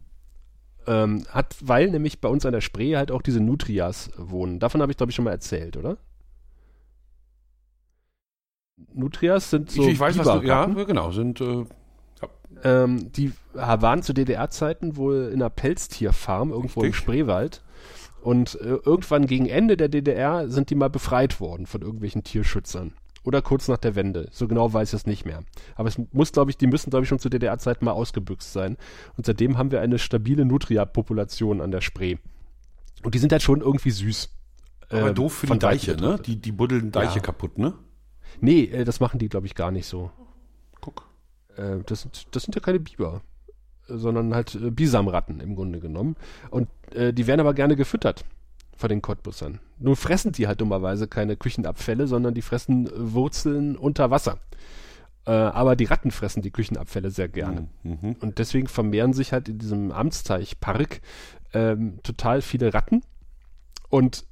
Ähm, 0.88 1.26
hat, 1.30 1.56
weil 1.62 1.90
nämlich 1.90 2.20
bei 2.20 2.28
uns 2.28 2.46
an 2.46 2.52
der 2.52 2.62
Spree 2.62 2.96
halt 2.96 3.12
auch 3.12 3.22
diese 3.22 3.40
Nutrias 3.40 4.12
wohnen. 4.18 4.60
Davon 4.60 4.82
habe 4.82 4.92
ich, 4.92 4.98
glaube 4.98 5.12
ich, 5.12 5.16
schon 5.16 5.26
mal 5.26 5.32
erzählt, 5.32 5.78
oder? 5.78 5.98
Nutrias 8.94 9.50
sind 9.52 9.72
so. 9.72 9.84
Ich, 9.84 9.94
ich 9.94 10.00
weiß, 10.00 10.18
was 10.18 10.42
du, 10.42 10.46
ja, 10.46 10.66
genau, 10.66 11.12
sind 11.12 11.42
äh, 11.42 11.66
ähm, 12.66 13.12
die 13.12 13.32
waren 13.54 14.02
zu 14.02 14.14
DDR-Zeiten 14.14 14.98
wohl 14.98 15.30
in 15.32 15.36
einer 15.36 15.50
Pelztierfarm 15.50 16.50
irgendwo 16.50 16.82
Richtig. 16.82 17.00
im 17.00 17.04
Spreewald. 17.04 17.64
Und 18.22 18.60
äh, 18.60 18.80
irgendwann 18.84 19.28
gegen 19.28 19.46
Ende 19.46 19.78
der 19.78 19.88
DDR 19.88 20.50
sind 20.50 20.72
die 20.72 20.76
mal 20.76 20.90
befreit 20.90 21.40
worden 21.40 21.68
von 21.68 21.82
irgendwelchen 21.82 22.24
Tierschützern. 22.24 22.94
Oder 23.24 23.44
kurz 23.44 23.68
nach 23.68 23.78
der 23.78 23.96
Wende. 23.96 24.28
So 24.32 24.48
genau 24.48 24.74
weiß 24.74 24.90
ich 24.90 25.02
es 25.02 25.06
nicht 25.06 25.26
mehr. 25.26 25.44
Aber 25.76 25.90
es 25.90 26.00
muss, 26.12 26.32
glaube 26.32 26.50
ich, 26.50 26.58
die 26.58 26.66
müssen, 26.66 26.90
glaube 26.90 27.04
ich, 27.04 27.10
schon 27.10 27.20
zu 27.20 27.30
DDR-Zeiten 27.30 27.86
mal 27.86 27.92
ausgebüxt 27.92 28.52
sein. 28.52 28.78
Und 29.16 29.28
seitdem 29.28 29.60
haben 29.60 29.70
wir 29.70 29.82
eine 29.82 30.00
stabile 30.00 30.44
Nutria-Population 30.46 31.62
an 31.62 31.70
der 31.70 31.82
Spree. 31.82 32.18
Und 33.04 33.14
die 33.14 33.20
sind 33.20 33.32
halt 33.32 33.44
schon 33.44 33.62
irgendwie 33.62 33.92
süß. 33.92 34.32
Aber 34.90 35.10
äh, 35.10 35.14
doof 35.14 35.34
für 35.34 35.48
die 35.48 35.60
Deiche, 35.60 35.96
ne? 35.96 36.20
Die, 36.26 36.36
die 36.38 36.52
buddeln 36.52 36.92
Deiche 36.92 37.18
ja. 37.18 37.22
kaputt, 37.22 37.60
ne? 37.60 37.74
Nee, 38.42 38.64
äh, 38.64 38.86
das 38.86 39.00
machen 39.00 39.20
die, 39.20 39.30
glaube 39.30 39.46
ich, 39.46 39.54
gar 39.54 39.72
nicht 39.72 39.86
so. 39.86 40.12
Äh, 41.58 41.78
das, 41.86 42.02
sind, 42.02 42.28
das 42.32 42.44
sind 42.44 42.56
ja 42.56 42.62
keine 42.62 42.80
Biber, 42.80 43.22
sondern 43.88 44.34
halt 44.34 44.56
äh, 44.56 44.72
Bisamratten 44.72 45.40
im 45.40 45.56
Grunde 45.56 45.80
genommen. 45.80 46.16
Und 46.50 46.68
äh, 46.94 47.14
die 47.14 47.28
werden 47.28 47.42
aber 47.42 47.54
gerne 47.54 47.76
gefüttert 47.76 48.26
von 48.76 48.90
den 48.90 49.02
Cottbussern. 49.02 49.60
Nun 49.80 49.96
fressen 49.96 50.32
die 50.32 50.48
halt 50.48 50.62
dummerweise 50.62 51.08
keine 51.08 51.38
Küchenabfälle, 51.38 52.08
sondern 52.08 52.34
die 52.34 52.42
fressen 52.42 52.88
äh, 52.88 52.92
Wurzeln 52.96 53.78
unter 53.78 54.12
Wasser. 54.12 54.40
Äh, 55.26 55.32
aber 55.32 55.76
die 55.76 55.86
Ratten 55.86 56.12
fressen 56.12 56.42
die 56.42 56.52
Küchenabfälle 56.52 57.10
sehr 57.10 57.28
gerne. 57.28 57.68
Mhm. 57.84 57.98
mhm. 58.02 58.16
Und 58.20 58.40
deswegen 58.40 58.68
vermehren 58.68 59.14
sich 59.14 59.34
halt 59.34 59.50
in 59.50 59.58
diesem 59.58 59.92
Amtsteichpark 59.92 61.02
ähm, 61.54 62.00
total 62.04 62.42
viele 62.42 62.74
Ratten. 62.74 63.02
Und 63.90 64.26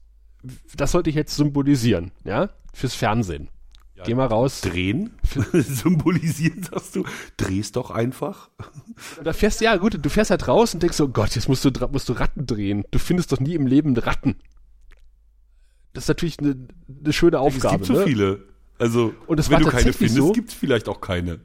das 0.76 0.92
sollte 0.92 1.10
ich 1.10 1.16
jetzt 1.16 1.36
symbolisieren, 1.36 2.12
ja, 2.26 2.50
fürs 2.74 2.96
Fernsehen. 2.96 3.50
Geh 4.06 4.16
mal 4.16 4.28
raus. 4.28 4.62
Drehen? 4.62 5.12
Symbolisieren, 5.54 6.64
sagst 6.64 6.96
du? 6.96 7.06
Drehst 7.38 7.76
doch 7.76 7.92
einfach. 7.92 8.50
Da 9.24 9.34
fährst 9.34 9.62
ja 9.62 9.76
gut, 9.78 9.98
du 10.02 10.10
fährst 10.10 10.32
halt 10.32 10.48
raus 10.48 10.74
und 10.74 10.84
denkst 10.84 10.98
so, 10.98 11.10
Gott, 11.10 11.36
jetzt 11.36 11.48
musst 11.48 11.66
du, 11.66 11.72
musst 11.92 12.10
du 12.10 12.14
Ratten 12.14 12.46
drehen. 12.46 12.84
Du 12.92 13.00
findest 13.00 13.32
doch 13.32 13.40
nie 13.40 13.56
im 13.56 13.68
Leben 13.68 13.96
Ratten. 13.98 14.36
Das 15.94 16.06
ist 16.06 16.08
natürlich 16.08 16.40
eine, 16.40 16.56
eine 17.04 17.14
schöne 17.14 17.40
Aufgabe. 17.40 17.76
Es 17.76 17.88
gibt 17.88 17.90
ne? 17.90 17.96
so 17.98 18.06
viele. 18.06 18.44
Also, 18.80 19.14
und 19.28 19.50
wenn 19.50 19.62
du 19.62 19.70
keine 19.70 19.94
findest, 19.94 20.18
so, 20.18 20.32
gibt 20.32 20.50
es 20.50 20.56
vielleicht 20.56 20.90
auch 20.90 21.00
keine 21.00 21.40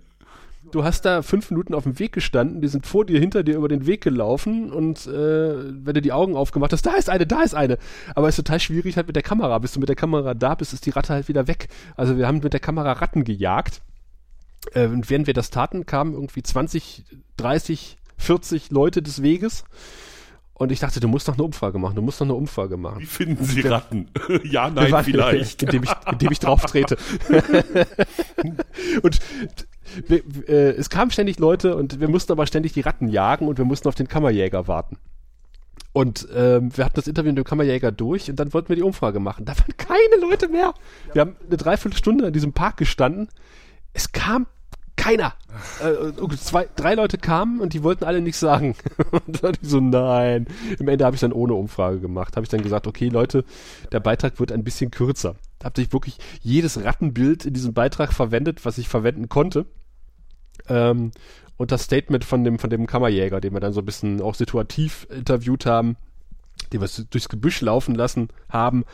du 0.63 0.85
hast 0.85 1.05
da 1.05 1.23
fünf 1.23 1.51
Minuten 1.51 1.75
auf 1.75 1.85
dem 1.85 1.99
Weg 1.99 2.13
gestanden, 2.13 2.61
die 2.61 2.69
sind 2.69 2.87
vor 2.87 3.05
dir, 3.05 3.19
hinter 3.19 3.43
dir 3.43 3.57
über 3.57 3.69
den 3.69 3.87
Weg 3.87 4.03
gelaufen 4.03 4.73
und 4.73 5.07
äh, 5.07 5.75
wenn 5.85 5.95
du 5.95 6.03
die 6.03 6.13
Augen 6.13 6.37
aufgemacht 6.37 6.73
hast, 6.73 6.87
da 6.87 6.95
ist 6.95 7.11
eine, 7.11 7.27
da 7.27 7.43
ist 7.43 7.55
eine. 7.55 7.79
Aber 8.15 8.29
es 8.29 8.39
ist 8.39 8.45
total 8.45 8.61
schwierig 8.61 8.97
halt 8.97 9.07
mit 9.07 9.17
der 9.17 9.23
Kamera. 9.23 9.59
Bis 9.59 9.73
du 9.73 9.81
mit 9.81 9.89
der 9.89 9.97
Kamera 9.97 10.35
da 10.35 10.55
bist, 10.55 10.73
ist 10.73 10.87
die 10.87 10.91
Ratte 10.91 11.13
halt 11.13 11.29
wieder 11.29 11.47
weg. 11.49 11.69
Also 11.97 12.17
wir 12.17 12.27
haben 12.27 12.41
mit 12.41 12.53
der 12.53 12.61
Kamera 12.61 12.93
Ratten 12.93 13.25
gejagt. 13.25 13.83
Äh, 14.73 14.87
und 14.87 15.09
während 15.11 15.27
wir 15.27 15.35
das 15.35 15.51
taten, 15.51 15.87
kamen 15.87 16.15
irgendwie 16.15 16.43
20, 16.43 17.05
30, 17.37 17.97
40 18.19 18.71
Leute 18.71 19.03
des 19.03 19.23
Weges. 19.23 19.65
Und 20.59 20.73
ich 20.73 20.81
dachte, 20.81 20.99
du 20.99 21.07
musst 21.07 21.29
noch 21.29 21.35
eine 21.35 21.45
Umfrage 21.45 21.79
machen, 21.79 21.95
du 21.95 22.03
musst 22.03 22.19
noch 22.19 22.27
eine 22.27 22.35
Umfrage 22.35 22.77
machen. 22.77 22.99
Wie 22.99 23.07
finden 23.07 23.45
Sie 23.45 23.61
Ratten? 23.61 24.11
ja, 24.43 24.69
nein, 24.69 24.93
vielleicht. 25.05 25.63
Indem 25.63 25.85
ich, 25.85 25.91
indem 26.11 26.33
ich 26.33 26.41
drauf 26.41 26.63
trete. 26.63 26.97
und 29.03 29.21
wir, 30.07 30.23
äh, 30.49 30.71
es 30.71 30.91
kamen 30.91 31.11
ständig 31.11 31.39
Leute 31.39 31.77
und 31.77 32.01
wir 32.01 32.09
mussten 32.09 32.33
aber 32.33 32.47
ständig 32.47 32.73
die 32.73 32.81
Ratten 32.81 33.09
jagen 33.09 33.49
und 33.49 33.59
wir 33.59 33.65
mussten 33.65 33.89
auf 33.89 33.95
den 33.95 34.09
Kammerjäger 34.09 34.69
warten. 34.69 34.99
Und 35.93 36.29
ähm, 36.35 36.77
wir 36.77 36.85
hatten 36.85 36.97
das 36.97 37.09
Interview 37.09 37.31
mit 37.31 37.39
dem 37.39 37.45
Kammerjäger 37.45 37.91
durch 37.91 38.31
und 38.31 38.39
dann 38.39 38.53
wollten 38.53 38.69
wir 38.69 38.77
die 38.77 38.83
Umfrage 38.83 39.21
machen. 39.21 39.45
Da 39.45 39.59
waren 39.59 39.77
keine 39.77 40.21
Leute 40.21 40.49
mehr. 40.49 40.75
Wir 41.13 41.23
haben 41.23 41.37
eine 41.47 41.57
Dreiviertelstunde 41.57 42.27
in 42.27 42.33
diesem 42.33 42.53
Park 42.53 42.77
gestanden. 42.77 43.29
Es 43.95 44.13
kam 44.13 44.47
keiner. 44.99 45.35
Äh, 45.81 46.37
zwei, 46.37 46.69
drei 46.77 46.95
Leute 46.95 47.17
kamen 47.17 47.61
und 47.61 47.73
die 47.73 47.83
wollten 47.83 48.05
alle 48.05 48.21
nichts 48.21 48.41
sagen. 48.41 48.75
und 49.11 49.43
dann 49.43 49.55
ich 49.61 49.69
so, 49.69 49.81
nein. 49.81 50.47
Im 50.79 50.89
Ende 50.89 51.07
habe 51.07 51.15
ich 51.15 51.21
dann 51.21 51.33
ohne 51.33 51.55
Umfrage 51.55 52.01
gemacht. 52.01 52.37
Habe 52.37 52.45
ich 52.45 52.51
dann 52.51 52.63
gesagt, 52.63 52.87
okay, 52.87 53.09
Leute, 53.09 53.45
der 53.91 54.01
Beitrag 54.01 54.39
wird 54.39 54.53
ein 54.53 54.65
bisschen 54.65 54.91
kürzer. 54.91 55.37
habe 55.65 55.81
ich 55.81 55.93
wirklich 55.93 56.19
jedes 56.43 56.85
Rattenbild 56.85 57.47
in 57.47 57.55
diesem 57.55 57.73
Beitrag 57.73 58.13
verwendet, 58.13 58.65
was 58.67 58.77
ich 58.77 58.89
verwenden 58.89 59.29
konnte. 59.29 59.67
Ähm, 60.69 61.13
und 61.57 61.73
das 61.73 61.83
Statement 61.83 62.25
von 62.25 62.45
dem, 62.45 62.59
von 62.59 62.71
dem 62.71 62.87
Kammerjäger, 62.87 63.41
den 63.41 63.53
wir 63.53 63.61
dann 63.61 63.73
so 63.73 63.81
ein 63.81 63.85
bisschen 63.85 64.23
auch 64.23 64.35
situativ 64.35 65.07
interviewt 65.11 65.67
haben, 65.67 65.97
den 66.73 66.81
wir 66.81 66.89
durchs 67.11 67.29
Gebüsch 67.29 67.61
laufen 67.61 67.95
lassen 67.95 68.29
haben. 68.49 68.85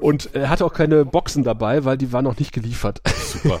Und 0.00 0.34
er 0.34 0.48
hatte 0.50 0.64
auch 0.64 0.72
keine 0.72 1.04
Boxen 1.04 1.44
dabei, 1.44 1.84
weil 1.84 1.96
die 1.96 2.12
waren 2.12 2.24
noch 2.24 2.38
nicht 2.38 2.52
geliefert. 2.52 3.00
Super. 3.06 3.58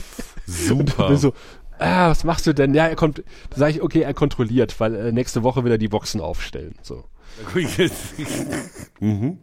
Super. 0.46 1.16
so, 1.16 1.32
ah, 1.78 2.10
was 2.10 2.24
machst 2.24 2.46
du 2.46 2.54
denn? 2.54 2.74
Ja, 2.74 2.86
er 2.86 2.96
kommt, 2.96 3.22
da 3.50 3.56
sage 3.56 3.72
ich, 3.72 3.82
okay, 3.82 4.00
er 4.00 4.14
kontrolliert, 4.14 4.80
weil 4.80 4.94
äh, 4.94 5.12
nächste 5.12 5.42
Woche 5.42 5.64
will 5.64 5.72
er 5.72 5.78
die 5.78 5.88
Boxen 5.88 6.20
aufstellen. 6.20 6.74
So. 6.82 7.04
mhm. 9.00 9.38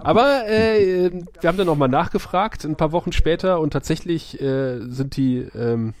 Aber 0.00 0.48
äh, 0.48 1.10
wir 1.40 1.48
haben 1.48 1.58
dann 1.58 1.66
nochmal 1.66 1.88
nachgefragt, 1.88 2.64
ein 2.64 2.76
paar 2.76 2.92
Wochen 2.92 3.12
später, 3.12 3.60
und 3.60 3.72
tatsächlich 3.72 4.40
äh, 4.40 4.80
sind 4.88 5.16
die 5.16 5.38
ähm, 5.54 5.94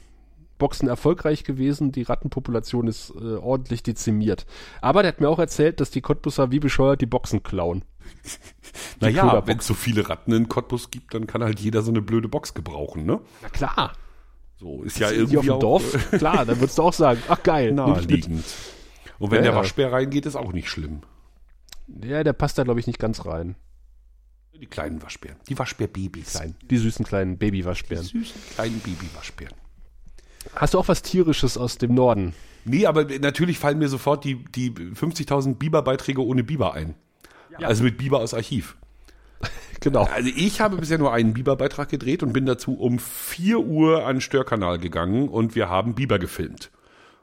Boxen 0.60 0.86
erfolgreich 0.86 1.42
gewesen. 1.42 1.90
Die 1.90 2.02
Rattenpopulation 2.02 2.86
ist 2.86 3.10
äh, 3.10 3.34
ordentlich 3.34 3.82
dezimiert. 3.82 4.46
Aber 4.80 5.02
der 5.02 5.08
hat 5.12 5.20
mir 5.20 5.28
auch 5.28 5.40
erzählt, 5.40 5.80
dass 5.80 5.90
die 5.90 6.00
Cottbusser 6.00 6.52
wie 6.52 6.60
bescheuert 6.60 7.00
die 7.00 7.06
Boxen 7.06 7.42
klauen. 7.42 7.84
naja, 9.00 9.44
wenn 9.46 9.58
es 9.58 9.66
so 9.66 9.74
viele 9.74 10.08
Ratten 10.08 10.32
in 10.32 10.48
Cottbus 10.48 10.92
gibt, 10.92 11.14
dann 11.14 11.26
kann 11.26 11.42
halt 11.42 11.58
jeder 11.58 11.82
so 11.82 11.90
eine 11.90 12.02
blöde 12.02 12.28
Box 12.28 12.54
gebrauchen, 12.54 13.04
ne? 13.04 13.20
Na 13.42 13.48
klar. 13.48 13.92
So 14.56 14.82
ist 14.82 15.00
ja 15.00 15.10
irgendwie 15.10 15.38
auf 15.38 15.46
dem 15.46 15.58
Dorf. 15.58 16.10
klar, 16.12 16.44
dann 16.44 16.60
würdest 16.60 16.78
du 16.78 16.82
auch 16.82 16.92
sagen, 16.92 17.20
ach 17.28 17.42
geil, 17.42 17.72
naheliegend. 17.72 18.44
Und 19.18 19.30
wenn 19.30 19.44
ja, 19.44 19.50
der 19.50 19.54
Waschbär 19.56 19.92
reingeht, 19.92 20.26
ist 20.26 20.36
auch 20.36 20.52
nicht 20.52 20.68
schlimm. 20.68 21.00
Ja, 22.02 22.22
der 22.22 22.32
passt 22.32 22.58
da, 22.58 22.62
glaube 22.62 22.78
ich, 22.78 22.86
nicht 22.86 22.98
ganz 22.98 23.24
rein. 23.26 23.56
Die 24.60 24.66
kleinen 24.66 25.02
Waschbären. 25.02 25.38
Die 25.48 25.58
Waschbärbabys. 25.58 26.42
Die 26.70 26.76
süßen 26.76 27.06
kleinen 27.06 27.38
Babywaschbären. 27.38 28.04
Die 28.04 28.18
süßen 28.18 28.40
kleinen 28.54 28.80
Babywaschbären. 28.80 29.54
Hast 30.54 30.74
du 30.74 30.78
auch 30.78 30.88
was 30.88 31.02
Tierisches 31.02 31.56
aus 31.58 31.78
dem 31.78 31.94
Norden? 31.94 32.34
Nee, 32.64 32.86
aber 32.86 33.04
natürlich 33.04 33.58
fallen 33.58 33.78
mir 33.78 33.88
sofort 33.88 34.24
die, 34.24 34.36
die 34.44 34.70
50.000 34.70 35.56
Biber-Beiträge 35.56 36.24
ohne 36.24 36.44
Biber 36.44 36.74
ein. 36.74 36.94
Ja. 37.58 37.68
Also 37.68 37.84
mit 37.84 37.98
Biber 37.98 38.20
aus 38.20 38.34
Archiv. 38.34 38.76
genau. 39.80 40.04
Also 40.04 40.30
ich 40.34 40.60
habe 40.60 40.76
bisher 40.76 40.98
nur 40.98 41.12
einen 41.12 41.32
Biber-Beitrag 41.32 41.88
gedreht 41.88 42.22
und 42.22 42.32
bin 42.32 42.46
dazu 42.46 42.74
um 42.74 42.98
4 42.98 43.60
Uhr 43.60 44.06
an 44.06 44.16
den 44.16 44.20
Störkanal 44.20 44.78
gegangen 44.78 45.28
und 45.28 45.54
wir 45.54 45.68
haben 45.68 45.94
Biber 45.94 46.18
gefilmt. 46.18 46.70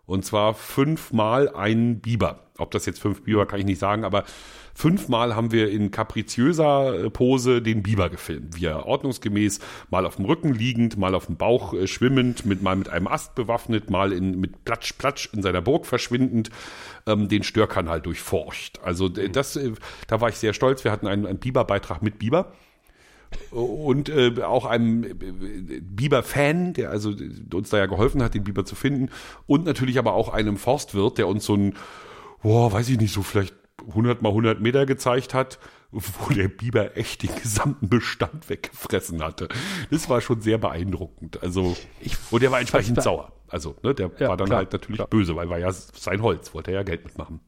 Und 0.05 0.25
zwar 0.25 0.53
fünfmal 0.53 1.49
einen 1.49 1.99
Biber. 1.99 2.39
Ob 2.57 2.71
das 2.71 2.85
jetzt 2.85 2.99
fünf 2.99 3.23
Biber, 3.23 3.45
kann 3.45 3.59
ich 3.59 3.65
nicht 3.65 3.79
sagen, 3.79 4.03
aber 4.03 4.23
fünfmal 4.77 5.35
haben 5.35 5.51
wir 5.51 5.71
in 5.71 5.89
kapriziöser 5.89 7.05
äh, 7.05 7.09
Pose 7.09 7.63
den 7.63 7.81
Biber 7.81 8.11
gefilmt. 8.11 8.57
Wie 8.57 8.65
er 8.65 8.85
ordnungsgemäß 8.85 9.59
mal 9.89 10.05
auf 10.05 10.17
dem 10.17 10.25
Rücken 10.25 10.53
liegend, 10.53 10.97
mal 10.97 11.15
auf 11.15 11.25
dem 11.25 11.35
Bauch 11.35 11.73
äh, 11.73 11.87
schwimmend, 11.87 12.45
mit, 12.45 12.61
mal 12.61 12.75
mit 12.75 12.87
einem 12.87 13.07
Ast 13.07 13.33
bewaffnet, 13.33 13.89
mal 13.89 14.13
in, 14.13 14.39
mit 14.39 14.65
Platsch, 14.65 14.93
Platsch 14.93 15.33
in 15.33 15.41
seiner 15.41 15.63
Burg 15.63 15.87
verschwindend, 15.87 16.51
ähm, 17.07 17.27
den 17.27 17.41
Störkanal 17.41 18.01
durchforscht. 18.01 18.77
Also 18.83 19.09
das, 19.09 19.55
äh, 19.55 19.71
da 20.05 20.21
war 20.21 20.29
ich 20.29 20.35
sehr 20.35 20.53
stolz. 20.53 20.83
Wir 20.83 20.91
hatten 20.91 21.07
einen, 21.07 21.25
einen 21.25 21.39
Biber-Beitrag 21.39 22.03
mit 22.03 22.19
Biber 22.19 22.53
und 23.49 24.09
äh, 24.09 24.43
auch 24.43 24.65
einem 24.65 25.01
Biber-Fan, 25.01 26.73
der 26.73 26.91
also 26.91 27.15
uns 27.51 27.71
da 27.71 27.79
ja 27.79 27.87
geholfen 27.87 28.21
hat, 28.21 28.35
den 28.35 28.43
Biber 28.43 28.63
zu 28.63 28.75
finden 28.75 29.09
und 29.47 29.65
natürlich 29.65 29.97
aber 29.97 30.13
auch 30.13 30.31
einem 30.31 30.57
Forstwirt, 30.57 31.17
der 31.17 31.27
uns 31.27 31.45
so 31.45 31.55
ein, 31.55 31.73
boah, 32.43 32.71
weiß 32.71 32.89
ich 32.89 32.99
nicht, 32.99 33.11
so 33.11 33.23
vielleicht 33.23 33.55
100 33.85 34.21
mal 34.21 34.29
100 34.29 34.59
Meter 34.59 34.85
gezeigt 34.85 35.33
hat, 35.33 35.59
wo 35.91 36.33
der 36.33 36.47
Biber 36.47 36.97
echt 36.97 37.23
den 37.23 37.35
gesamten 37.35 37.89
Bestand 37.89 38.49
weggefressen 38.49 39.23
hatte. 39.23 39.47
Das 39.91 40.09
war 40.09 40.21
schon 40.21 40.41
sehr 40.41 40.57
beeindruckend. 40.57 41.41
Also, 41.41 41.75
und 42.31 42.43
der 42.43 42.51
war 42.51 42.59
entsprechend 42.59 43.01
sauer. 43.01 43.31
Also, 43.47 43.75
ne, 43.83 43.93
der 43.95 44.11
ja, 44.19 44.29
war 44.29 44.37
dann 44.37 44.47
klar, 44.47 44.59
halt 44.59 44.73
natürlich 44.73 44.97
klar. 44.97 45.07
böse, 45.07 45.35
weil 45.35 45.49
war 45.49 45.59
ja 45.59 45.71
sein 45.71 46.21
Holz, 46.21 46.53
wollte 46.53 46.71
er 46.71 46.77
ja 46.77 46.83
Geld 46.83 47.05
mitmachen. 47.05 47.39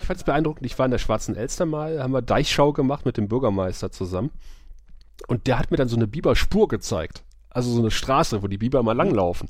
Ich 0.00 0.06
fand 0.06 0.18
es 0.18 0.24
beeindruckend. 0.24 0.66
Ich 0.66 0.78
war 0.78 0.84
in 0.84 0.92
der 0.92 0.98
Schwarzen 0.98 1.34
Elster 1.34 1.66
mal, 1.66 2.00
haben 2.00 2.12
wir 2.12 2.22
Deichschau 2.22 2.72
gemacht 2.72 3.04
mit 3.06 3.16
dem 3.16 3.28
Bürgermeister 3.28 3.90
zusammen. 3.90 4.30
Und 5.26 5.46
der 5.48 5.58
hat 5.58 5.70
mir 5.70 5.78
dann 5.78 5.88
so 5.88 5.96
eine 5.96 6.06
Biberspur 6.06 6.68
gezeigt. 6.68 7.24
Also 7.50 7.72
so 7.72 7.80
eine 7.80 7.90
Straße, 7.90 8.42
wo 8.42 8.46
die 8.46 8.58
Biber 8.58 8.82
mal 8.82 8.92
langlaufen. 8.92 9.48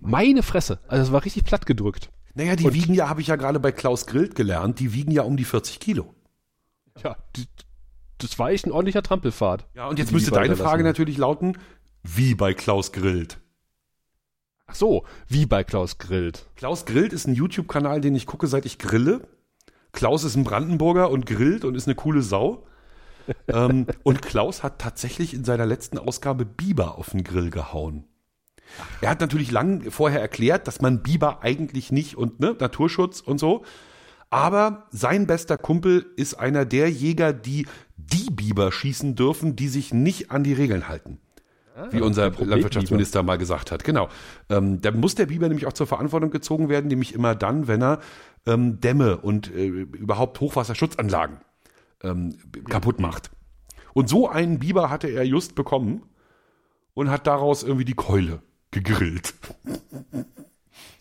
Meine 0.00 0.42
Fresse. 0.42 0.80
Also 0.88 1.04
das 1.04 1.12
war 1.12 1.24
richtig 1.24 1.44
platt 1.44 1.66
gedrückt. 1.66 2.10
Naja, 2.36 2.54
die 2.54 2.66
und 2.66 2.74
wiegen 2.74 2.92
ja, 2.92 3.08
habe 3.08 3.22
ich 3.22 3.28
ja 3.28 3.36
gerade 3.36 3.58
bei 3.58 3.72
Klaus 3.72 4.06
Grillt 4.06 4.34
gelernt, 4.34 4.78
die 4.78 4.92
wiegen 4.92 5.10
ja 5.10 5.22
um 5.22 5.38
die 5.38 5.44
40 5.44 5.80
Kilo. 5.80 6.14
Ja, 7.02 7.16
die, 7.34 7.46
das 8.18 8.38
war 8.38 8.50
echt 8.50 8.66
ein 8.66 8.72
ordentlicher 8.72 9.02
Trampelfahrt. 9.02 9.66
Ja, 9.74 9.88
und 9.88 9.98
jetzt 9.98 10.12
müsste 10.12 10.30
deine 10.30 10.54
Frage 10.54 10.84
natürlich 10.84 11.16
lauten, 11.16 11.56
wie 12.02 12.34
bei 12.34 12.52
Klaus 12.52 12.92
Grillt? 12.92 13.38
Ach 14.66 14.74
so, 14.74 15.04
wie 15.28 15.46
bei 15.46 15.64
Klaus 15.64 15.96
Grillt. 15.96 16.46
Klaus 16.56 16.84
Grillt 16.84 17.14
ist 17.14 17.26
ein 17.26 17.34
YouTube-Kanal, 17.34 18.02
den 18.02 18.14
ich 18.14 18.26
gucke, 18.26 18.46
seit 18.48 18.66
ich 18.66 18.78
grille. 18.78 19.26
Klaus 19.92 20.22
ist 20.22 20.36
ein 20.36 20.44
Brandenburger 20.44 21.10
und 21.10 21.24
grillt 21.24 21.64
und 21.64 21.74
ist 21.74 21.86
eine 21.86 21.94
coole 21.94 22.20
Sau 22.20 22.66
ähm, 23.48 23.86
und 24.02 24.22
Klaus 24.22 24.62
hat 24.62 24.78
tatsächlich 24.78 25.34
in 25.34 25.44
seiner 25.44 25.66
letzten 25.66 25.98
Ausgabe 25.98 26.44
Biber 26.44 26.98
auf 26.98 27.10
den 27.10 27.24
Grill 27.24 27.50
gehauen. 27.50 28.04
Er 29.00 29.10
hat 29.10 29.20
natürlich 29.20 29.50
lang 29.50 29.90
vorher 29.90 30.20
erklärt, 30.20 30.66
dass 30.66 30.80
man 30.80 31.02
Biber 31.02 31.42
eigentlich 31.42 31.92
nicht 31.92 32.16
und 32.16 32.40
ne, 32.40 32.56
Naturschutz 32.58 33.20
und 33.20 33.38
so. 33.38 33.64
Aber 34.30 34.86
sein 34.90 35.26
bester 35.26 35.56
Kumpel 35.56 36.06
ist 36.16 36.34
einer 36.34 36.64
der 36.64 36.90
Jäger, 36.90 37.32
die 37.32 37.66
die 37.96 38.30
Biber 38.30 38.72
schießen 38.72 39.14
dürfen, 39.14 39.56
die 39.56 39.68
sich 39.68 39.94
nicht 39.94 40.30
an 40.30 40.44
die 40.44 40.52
Regeln 40.52 40.88
halten. 40.88 41.20
Ah, 41.76 41.88
wie 41.90 42.00
unser 42.00 42.30
Landwirtschaftsminister 42.30 43.22
mal 43.22 43.36
gesagt 43.36 43.70
hat. 43.70 43.84
Genau. 43.84 44.08
Ähm, 44.48 44.80
da 44.80 44.90
muss 44.92 45.14
der 45.14 45.26
Biber 45.26 45.48
nämlich 45.48 45.66
auch 45.66 45.74
zur 45.74 45.86
Verantwortung 45.86 46.30
gezogen 46.30 46.68
werden, 46.68 46.86
nämlich 46.86 47.14
immer 47.14 47.34
dann, 47.34 47.68
wenn 47.68 47.82
er 47.82 48.00
ähm, 48.46 48.80
Dämme 48.80 49.18
und 49.18 49.54
äh, 49.54 49.66
überhaupt 49.66 50.40
Hochwasserschutzanlagen 50.40 51.38
ähm, 52.02 52.38
kaputt 52.68 52.98
macht. 52.98 53.30
Und 53.92 54.08
so 54.08 54.28
einen 54.28 54.58
Biber 54.58 54.88
hatte 54.88 55.08
er 55.08 55.24
just 55.24 55.54
bekommen 55.54 56.02
und 56.94 57.10
hat 57.10 57.26
daraus 57.26 57.62
irgendwie 57.62 57.84
die 57.84 57.94
Keule 57.94 58.40
gegrillt. 58.82 59.34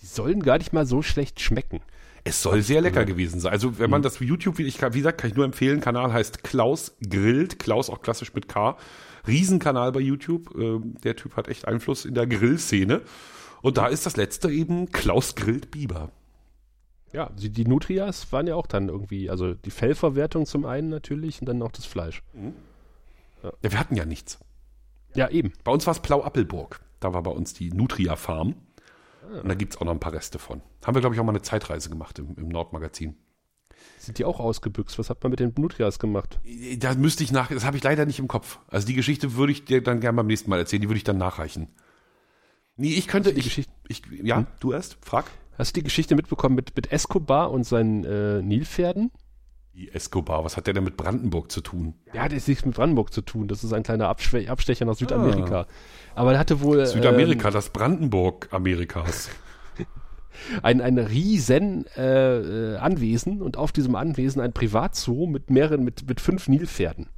Die 0.01 0.05
sollen 0.05 0.41
gar 0.41 0.57
nicht 0.57 0.73
mal 0.73 0.85
so 0.85 1.01
schlecht 1.01 1.39
schmecken. 1.39 1.81
Es 2.23 2.41
soll 2.41 2.61
sehr 2.63 2.81
lecker 2.81 3.01
ja. 3.01 3.05
gewesen 3.05 3.39
sein. 3.39 3.51
Also 3.51 3.77
wenn 3.77 3.89
man 3.89 4.01
mhm. 4.01 4.03
das 4.03 4.17
für 4.17 4.25
YouTube, 4.25 4.57
wie, 4.57 4.63
ich, 4.63 4.81
wie 4.81 4.97
gesagt, 4.97 5.19
kann 5.21 5.29
ich 5.29 5.35
nur 5.35 5.45
empfehlen, 5.45 5.79
Kanal 5.79 6.11
heißt 6.11 6.43
Klaus 6.43 6.97
Grillt, 7.07 7.59
Klaus 7.59 7.89
auch 7.89 8.01
klassisch 8.01 8.33
mit 8.33 8.47
K. 8.47 8.77
Riesenkanal 9.27 9.91
bei 9.91 9.99
YouTube. 9.99 10.55
Ähm, 10.55 10.95
der 11.03 11.15
Typ 11.15 11.35
hat 11.35 11.47
echt 11.47 11.67
Einfluss 11.67 12.03
in 12.03 12.15
der 12.15 12.25
Grillszene. 12.25 13.01
Und 13.61 13.77
da 13.77 13.87
ist 13.87 14.05
das 14.05 14.17
letzte 14.17 14.51
eben 14.51 14.91
Klaus 14.91 15.35
Grillt 15.35 15.71
Biber. 15.71 16.11
Ja, 17.13 17.29
die, 17.29 17.49
die, 17.49 17.65
Nutrias 17.65 18.31
waren 18.31 18.47
ja 18.47 18.55
auch 18.55 18.67
dann 18.67 18.89
irgendwie, 18.89 19.29
also 19.29 19.53
die 19.53 19.71
Fellverwertung 19.71 20.45
zum 20.45 20.65
einen 20.65 20.89
natürlich 20.89 21.39
und 21.39 21.47
dann 21.47 21.61
auch 21.61 21.71
das 21.71 21.85
Fleisch. 21.85 22.23
Mhm. 22.33 22.53
Ja. 23.43 23.51
ja. 23.61 23.71
wir 23.71 23.79
hatten 23.79 23.95
ja 23.95 24.05
nichts. 24.05 24.39
Ja, 25.15 25.29
eben. 25.29 25.53
Bei 25.63 25.71
uns 25.71 25.85
war 25.85 25.93
es 25.93 26.01
Blau-Appelburg. 26.01 26.81
Da 26.99 27.13
war 27.13 27.23
bei 27.23 27.31
uns 27.31 27.53
die 27.53 27.71
Nutria-Farm. 27.71 28.55
Ah. 29.23 29.41
Und 29.41 29.49
da 29.49 29.55
gibt 29.55 29.73
es 29.73 29.81
auch 29.81 29.85
noch 29.85 29.91
ein 29.91 29.99
paar 29.99 30.13
Reste 30.13 30.39
von. 30.39 30.61
Haben 30.85 30.95
wir, 30.95 31.01
glaube 31.01 31.15
ich, 31.15 31.21
auch 31.21 31.25
mal 31.25 31.31
eine 31.31 31.41
Zeitreise 31.41 31.89
gemacht 31.89 32.19
im, 32.19 32.35
im 32.37 32.49
Nordmagazin. 32.49 33.15
Sind 33.97 34.17
die 34.19 34.25
auch 34.25 34.39
ausgebüxt? 34.39 34.99
Was 34.99 35.09
hat 35.09 35.23
man 35.23 35.31
mit 35.31 35.39
den 35.39 35.53
Nutrias 35.57 35.99
gemacht? 35.99 36.39
Da 36.77 36.93
müsste 36.95 37.23
ich 37.23 37.31
nach, 37.31 37.49
das 37.49 37.65
habe 37.65 37.77
ich 37.77 37.83
leider 37.83 38.05
nicht 38.05 38.19
im 38.19 38.27
Kopf. 38.27 38.59
Also 38.67 38.87
die 38.87 38.93
Geschichte 38.93 39.35
würde 39.35 39.51
ich 39.51 39.65
dir 39.65 39.81
dann 39.81 39.99
gerne 39.99 40.15
beim 40.15 40.27
nächsten 40.27 40.49
Mal 40.49 40.59
erzählen, 40.59 40.81
die 40.81 40.89
würde 40.89 40.97
ich 40.97 41.03
dann 41.03 41.17
nachreichen. 41.17 41.69
Nee, 42.77 42.93
ich 42.93 43.07
könnte, 43.07 43.31
ich, 43.31 43.45
Geschichte? 43.45 43.71
ich, 43.87 44.01
ja, 44.23 44.37
hm? 44.37 44.47
du 44.59 44.73
erst, 44.73 44.97
frag. 45.01 45.25
Hast 45.57 45.75
du 45.75 45.79
die 45.79 45.85
Geschichte 45.85 46.15
mitbekommen 46.15 46.55
mit, 46.55 46.75
mit 46.75 46.91
Escobar 46.91 47.51
und 47.51 47.63
seinen 47.63 48.03
äh, 48.03 48.41
Nilpferden? 48.41 49.11
Wie 49.75 49.89
Escobar, 49.89 50.45
was 50.45 50.55
hat 50.55 50.67
der 50.67 50.73
denn 50.73 50.85
mit 50.85 50.95
Brandenburg 50.95 51.51
zu 51.51 51.59
tun? 51.59 51.95
Ja, 52.13 52.29
das 52.29 52.37
ist 52.37 52.47
nichts 52.47 52.63
mit 52.63 52.75
Brandenburg 52.75 53.11
zu 53.11 53.21
tun. 53.21 53.49
Das 53.49 53.61
ist 53.61 53.73
ein 53.73 53.83
kleiner 53.83 54.07
Abschwe 54.07 54.49
Abstecher 54.49 54.85
nach 54.85 54.95
Südamerika. 54.95 55.61
Ah. 55.61 55.67
Aber 56.15 56.31
er 56.31 56.39
hatte 56.39 56.61
wohl. 56.61 56.85
Südamerika, 56.85 57.49
ähm, 57.49 57.53
das 57.53 57.71
Brandenburg 57.71 58.47
Amerikas. 58.51 59.29
ein, 60.63 60.79
ein 60.79 60.97
riesen 60.97 61.87
äh, 61.97 62.37
äh, 62.75 62.77
Anwesen 62.77 63.41
und 63.41 63.57
auf 63.57 63.73
diesem 63.73 63.95
Anwesen 63.95 64.41
ein 64.41 64.53
Privatzoo 64.53 65.27
mit 65.27 65.49
mehreren, 65.49 65.83
mit, 65.83 66.07
mit 66.07 66.21
fünf 66.21 66.47
Nilpferden. 66.47 67.09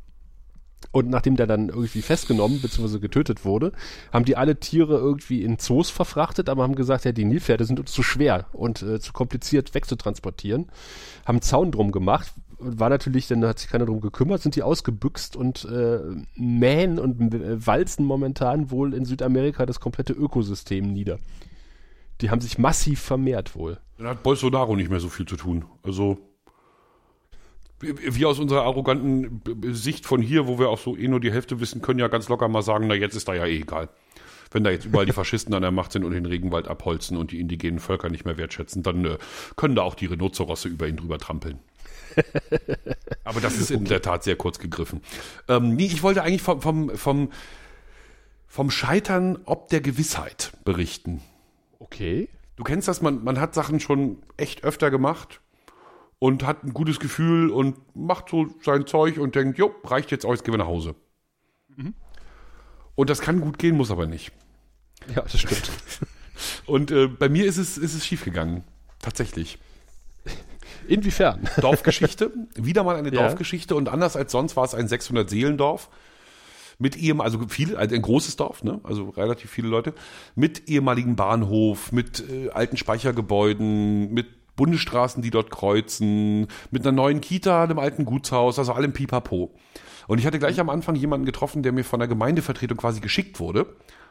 Und 0.92 1.10
nachdem 1.10 1.36
der 1.36 1.46
dann 1.46 1.70
irgendwie 1.70 2.02
festgenommen 2.02 2.60
bzw. 2.60 2.98
getötet 2.98 3.46
wurde, 3.46 3.72
haben 4.12 4.26
die 4.26 4.36
alle 4.36 4.60
Tiere 4.60 4.98
irgendwie 4.98 5.44
in 5.44 5.60
Zoos 5.60 5.92
verfrachtet, 5.92 6.50
aber 6.50 6.64
haben 6.64 6.76
gesagt, 6.76 7.06
ja, 7.06 7.12
die 7.12 7.26
Nilpferde 7.26 7.66
sind 7.66 7.80
uns 7.80 7.92
zu 7.92 8.02
schwer 8.02 8.48
und 8.52 8.82
äh, 8.82 9.00
zu 9.00 9.14
kompliziert 9.14 9.76
wegzutransportieren. 9.76 10.72
Haben 11.26 11.36
einen 11.36 11.42
Zaun 11.42 11.72
drum 11.72 11.92
gemacht. 11.92 12.34
War 12.60 12.90
natürlich, 12.90 13.28
dann 13.28 13.46
hat 13.46 13.60
sich 13.60 13.70
keiner 13.70 13.86
drum 13.86 14.02
gekümmert, 14.02 14.42
sind 14.42 14.56
die 14.56 14.64
ausgebüxt 14.64 15.36
und 15.36 15.66
äh, 15.66 16.00
mähen 16.36 16.98
und 16.98 17.34
äh, 17.34 17.66
walzen 17.66 18.06
momentan 18.06 18.72
wohl 18.72 18.94
in 18.94 19.06
Südamerika 19.06 19.66
das 19.66 19.80
komplette 19.80 20.14
Ökosystem 20.14 20.92
nieder. 20.92 21.20
Die 22.22 22.32
haben 22.32 22.42
sich 22.42 22.58
massiv 22.58 23.00
vermehrt 23.00 23.56
wohl. 23.56 23.78
Dann 23.98 24.08
hat 24.08 24.24
Bolsonaro 24.24 24.76
nicht 24.76 24.90
mehr 24.90 25.00
so 25.00 25.10
viel 25.10 25.28
zu 25.28 25.36
tun. 25.36 25.66
Also 25.84 26.18
wir 27.80 28.28
aus 28.28 28.40
unserer 28.40 28.64
arroganten 28.64 29.42
Sicht 29.66 30.06
von 30.06 30.22
hier, 30.22 30.48
wo 30.48 30.58
wir 30.58 30.70
auch 30.70 30.80
so 30.80 30.98
eh 30.98 31.08
nur 31.08 31.20
die 31.20 31.32
Hälfte 31.32 31.60
wissen, 31.60 31.82
können 31.82 32.00
ja 32.00 32.08
ganz 32.08 32.28
locker 32.28 32.48
mal 32.48 32.64
sagen, 32.64 32.88
na 32.88 32.96
jetzt 32.96 33.16
ist 33.16 33.28
da 33.28 33.36
ja 33.36 33.46
eh 33.46 33.58
egal. 33.58 33.90
Wenn 34.50 34.64
da 34.64 34.72
jetzt 34.72 34.86
überall 34.86 35.06
die 35.06 35.12
Faschisten 35.14 35.54
an 35.54 35.62
der 35.62 35.72
Macht 35.72 35.92
sind 35.92 36.04
und 36.04 36.14
den 36.14 36.26
Regenwald 36.26 36.68
abholzen 36.68 37.18
und 37.18 37.32
die 37.32 37.40
indigenen 37.40 37.80
Völker 37.80 38.10
nicht 38.10 38.26
mehr 38.26 38.38
wertschätzen, 38.38 38.82
dann 38.82 39.06
äh, 39.06 39.18
können 39.56 39.76
da 39.76 39.84
auch 39.84 39.94
die 39.94 40.08
Rhinozerosse 40.08 40.70
über 40.70 40.88
ihn 40.88 40.98
drüber 40.98 41.20
trampeln. 41.20 41.60
Aber 43.24 43.42
das 43.42 43.58
ist 43.58 43.72
in 43.72 43.86
der 43.86 44.02
Tat 44.02 44.24
sehr 44.24 44.36
kurz 44.36 44.60
gegriffen. 44.60 45.02
Ähm, 45.48 45.76
nee, 45.76 45.86
ich 45.86 46.04
wollte 46.04 46.24
eigentlich 46.24 46.42
vom, 46.42 46.62
vom, 46.62 46.90
vom, 46.96 47.32
vom 48.48 48.72
Scheitern 48.72 49.40
ob 49.46 49.70
der 49.70 49.82
Gewissheit 49.82 50.52
berichten. 50.64 51.22
Okay. 51.80 52.30
Du 52.56 52.64
kennst 52.64 52.88
das, 52.88 53.02
man, 53.02 53.24
man 53.24 53.40
hat 53.40 53.54
Sachen 53.54 53.80
schon 53.80 54.18
echt 54.38 54.64
öfter 54.64 54.90
gemacht 54.90 55.42
und 56.20 56.46
hat 56.46 56.64
ein 56.64 56.74
gutes 56.74 57.00
Gefühl 57.00 57.52
und 57.52 57.78
macht 57.96 58.30
so 58.30 58.48
sein 58.64 58.88
Zeug 58.88 59.20
und 59.20 59.36
denkt, 59.36 59.58
jo, 59.58 59.76
reicht 59.84 60.12
jetzt 60.12 60.26
auch, 60.26 60.32
jetzt 60.32 60.44
gehen 60.44 60.54
wir 60.54 60.60
nach 60.60 60.66
Hause. 60.66 60.96
Und 62.98 63.12
das 63.12 63.22
kann 63.22 63.42
gut 63.42 63.60
gehen, 63.60 63.78
muss 63.78 63.92
aber 63.92 64.08
nicht. 64.08 64.32
Ja, 65.16 65.22
das 65.22 65.40
stimmt. 65.40 65.70
Und 66.66 66.90
äh, 66.90 67.08
bei 67.08 67.30
mir 67.30 67.46
ist 67.46 67.58
es, 67.58 67.78
ist 67.78 67.94
es 67.94 68.06
schiefgegangen. 68.06 68.64
Tatsächlich. 69.00 69.60
Inwiefern? 70.88 71.48
Dorfgeschichte. 71.62 72.32
Wieder 72.56 72.84
mal 72.84 72.96
eine 72.96 73.14
Ja. 73.14 73.22
Dorfgeschichte 73.22 73.76
und 73.76 73.90
anders 73.90 74.16
als 74.16 74.32
sonst 74.32 74.56
war 74.56 74.66
es 74.66 74.74
ein 74.74 74.88
600-Seelendorf. 74.88 75.90
Mit 76.80 76.96
ehem, 76.96 77.22
also 77.22 77.40
viel, 77.48 77.76
also 77.76 77.96
ein 77.96 78.04
großes 78.04 78.36
Dorf, 78.36 78.64
ne? 78.64 78.80
also 78.84 79.10
relativ 79.10 79.50
viele 79.50 79.68
Leute, 79.68 79.94
mit 80.36 80.70
ehemaligem 80.70 81.16
Bahnhof, 81.16 81.92
mit 81.92 82.24
äh, 82.30 82.50
alten 82.52 82.78
Speichergebäuden, 82.78 84.14
mit 84.14 84.28
Bundesstraßen, 84.56 85.24
die 85.24 85.32
dort 85.32 85.50
kreuzen, 85.50 86.48
mit 86.70 86.84
einer 86.84 86.92
neuen 86.92 87.20
Kita, 87.20 87.64
einem 87.64 87.80
alten 87.80 88.06
Gutshaus, 88.06 88.60
also 88.60 88.74
allem 88.74 88.94
Pipapo. 88.94 89.56
Und 90.08 90.20
ich 90.20 90.26
hatte 90.26 90.40
gleich 90.40 90.60
am 90.60 90.70
Anfang 90.70 90.96
jemanden 90.96 91.26
getroffen, 91.26 91.64
der 91.64 91.72
mir 91.72 91.84
von 91.84 92.00
der 92.00 92.08
Gemeindevertretung 92.08 92.78
quasi 92.78 93.00
geschickt 93.00 93.40
wurde, 93.40 93.66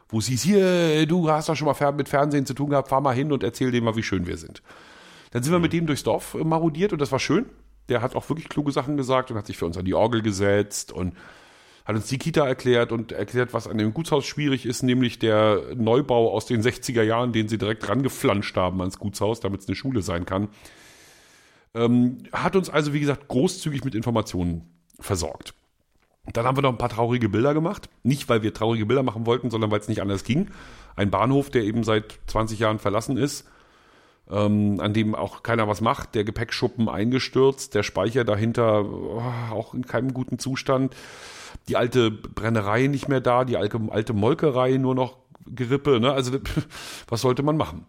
wo 0.08 0.20
sie 0.20 0.32
hieß, 0.32 0.42
hier, 0.42 1.06
du 1.06 1.30
hast 1.30 1.48
doch 1.48 1.56
schon 1.56 1.66
mal 1.68 1.92
mit 1.92 2.08
Fernsehen 2.08 2.46
zu 2.46 2.54
tun 2.54 2.70
gehabt, 2.70 2.88
fahr 2.88 3.00
mal 3.00 3.14
hin 3.14 3.32
und 3.32 3.42
erzähl 3.42 3.70
dem 3.70 3.84
mal, 3.84 3.96
wie 3.96 4.02
schön 4.02 4.26
wir 4.26 4.36
sind. 4.38 4.62
Dann 5.36 5.42
sind 5.42 5.52
wir 5.52 5.58
mit 5.58 5.74
dem 5.74 5.84
durchs 5.84 6.02
Dorf 6.02 6.32
äh, 6.32 6.44
marodiert 6.44 6.94
und 6.94 6.98
das 7.02 7.12
war 7.12 7.18
schön. 7.18 7.44
Der 7.90 8.00
hat 8.00 8.16
auch 8.16 8.26
wirklich 8.30 8.48
kluge 8.48 8.72
Sachen 8.72 8.96
gesagt 8.96 9.30
und 9.30 9.36
hat 9.36 9.46
sich 9.46 9.58
für 9.58 9.66
uns 9.66 9.76
an 9.76 9.84
die 9.84 9.92
Orgel 9.92 10.22
gesetzt 10.22 10.92
und 10.92 11.12
hat 11.84 11.94
uns 11.94 12.06
die 12.06 12.16
Kita 12.16 12.46
erklärt 12.46 12.90
und 12.90 13.12
erklärt, 13.12 13.52
was 13.52 13.68
an 13.68 13.76
dem 13.76 13.92
Gutshaus 13.92 14.24
schwierig 14.24 14.64
ist, 14.64 14.82
nämlich 14.82 15.18
der 15.18 15.60
Neubau 15.74 16.32
aus 16.32 16.46
den 16.46 16.62
60er 16.62 17.02
Jahren, 17.02 17.34
den 17.34 17.48
sie 17.48 17.58
direkt 17.58 17.86
rangeflanscht 17.86 18.56
haben 18.56 18.80
ans 18.80 18.98
Gutshaus, 18.98 19.40
damit 19.40 19.60
es 19.60 19.68
eine 19.68 19.76
Schule 19.76 20.00
sein 20.00 20.24
kann. 20.24 20.48
Ähm, 21.74 22.16
hat 22.32 22.56
uns 22.56 22.70
also, 22.70 22.94
wie 22.94 23.00
gesagt, 23.00 23.28
großzügig 23.28 23.84
mit 23.84 23.94
Informationen 23.94 24.62
versorgt. 25.00 25.52
Dann 26.32 26.46
haben 26.46 26.56
wir 26.56 26.62
noch 26.62 26.72
ein 26.72 26.78
paar 26.78 26.88
traurige 26.88 27.28
Bilder 27.28 27.52
gemacht. 27.52 27.90
Nicht, 28.04 28.30
weil 28.30 28.42
wir 28.42 28.54
traurige 28.54 28.86
Bilder 28.86 29.02
machen 29.02 29.26
wollten, 29.26 29.50
sondern 29.50 29.70
weil 29.70 29.80
es 29.80 29.88
nicht 29.88 30.00
anders 30.00 30.24
ging. 30.24 30.48
Ein 30.96 31.10
Bahnhof, 31.10 31.50
der 31.50 31.64
eben 31.64 31.84
seit 31.84 32.20
20 32.26 32.58
Jahren 32.58 32.78
verlassen 32.78 33.18
ist, 33.18 33.46
ähm, 34.30 34.80
an 34.80 34.92
dem 34.92 35.14
auch 35.14 35.42
keiner 35.42 35.68
was 35.68 35.80
macht, 35.80 36.14
der 36.14 36.24
Gepäckschuppen 36.24 36.88
eingestürzt, 36.88 37.74
der 37.74 37.82
Speicher 37.82 38.24
dahinter 38.24 38.84
oh, 38.84 39.22
auch 39.52 39.74
in 39.74 39.86
keinem 39.86 40.14
guten 40.14 40.38
Zustand, 40.38 40.96
die 41.68 41.76
alte 41.76 42.10
Brennerei 42.10 42.86
nicht 42.86 43.08
mehr 43.08 43.20
da, 43.20 43.44
die 43.44 43.56
alte, 43.56 43.80
alte 43.90 44.12
Molkerei 44.12 44.76
nur 44.76 44.94
noch 44.94 45.18
Gerippe, 45.46 46.00
ne? 46.00 46.12
Also 46.12 46.38
was 47.08 47.20
sollte 47.20 47.42
man 47.42 47.56
machen? 47.56 47.86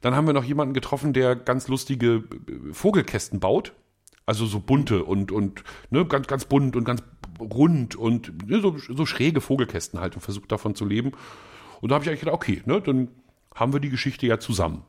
Dann 0.00 0.16
haben 0.16 0.26
wir 0.26 0.34
noch 0.34 0.44
jemanden 0.44 0.74
getroffen, 0.74 1.12
der 1.12 1.36
ganz 1.36 1.68
lustige 1.68 2.24
äh, 2.48 2.72
Vogelkästen 2.72 3.40
baut. 3.40 3.72
Also 4.24 4.46
so 4.46 4.60
bunte 4.60 5.04
und, 5.04 5.32
und 5.32 5.64
ne, 5.90 6.04
ganz, 6.06 6.28
ganz 6.28 6.44
bunt 6.44 6.76
und 6.76 6.84
ganz 6.84 7.02
rund 7.40 7.96
und 7.96 8.48
ne, 8.48 8.60
so, 8.60 8.76
so 8.78 9.04
schräge 9.04 9.40
Vogelkästen 9.40 9.98
halt 10.00 10.14
und 10.14 10.20
versucht 10.20 10.52
davon 10.52 10.76
zu 10.76 10.84
leben. 10.84 11.12
Und 11.80 11.90
da 11.90 11.96
habe 11.96 12.04
ich 12.04 12.08
eigentlich 12.08 12.20
gedacht, 12.20 12.36
okay, 12.36 12.62
ne, 12.64 12.80
dann 12.80 13.08
haben 13.54 13.72
wir 13.72 13.80
die 13.80 13.90
Geschichte 13.90 14.26
ja 14.26 14.38
zusammen. 14.38 14.84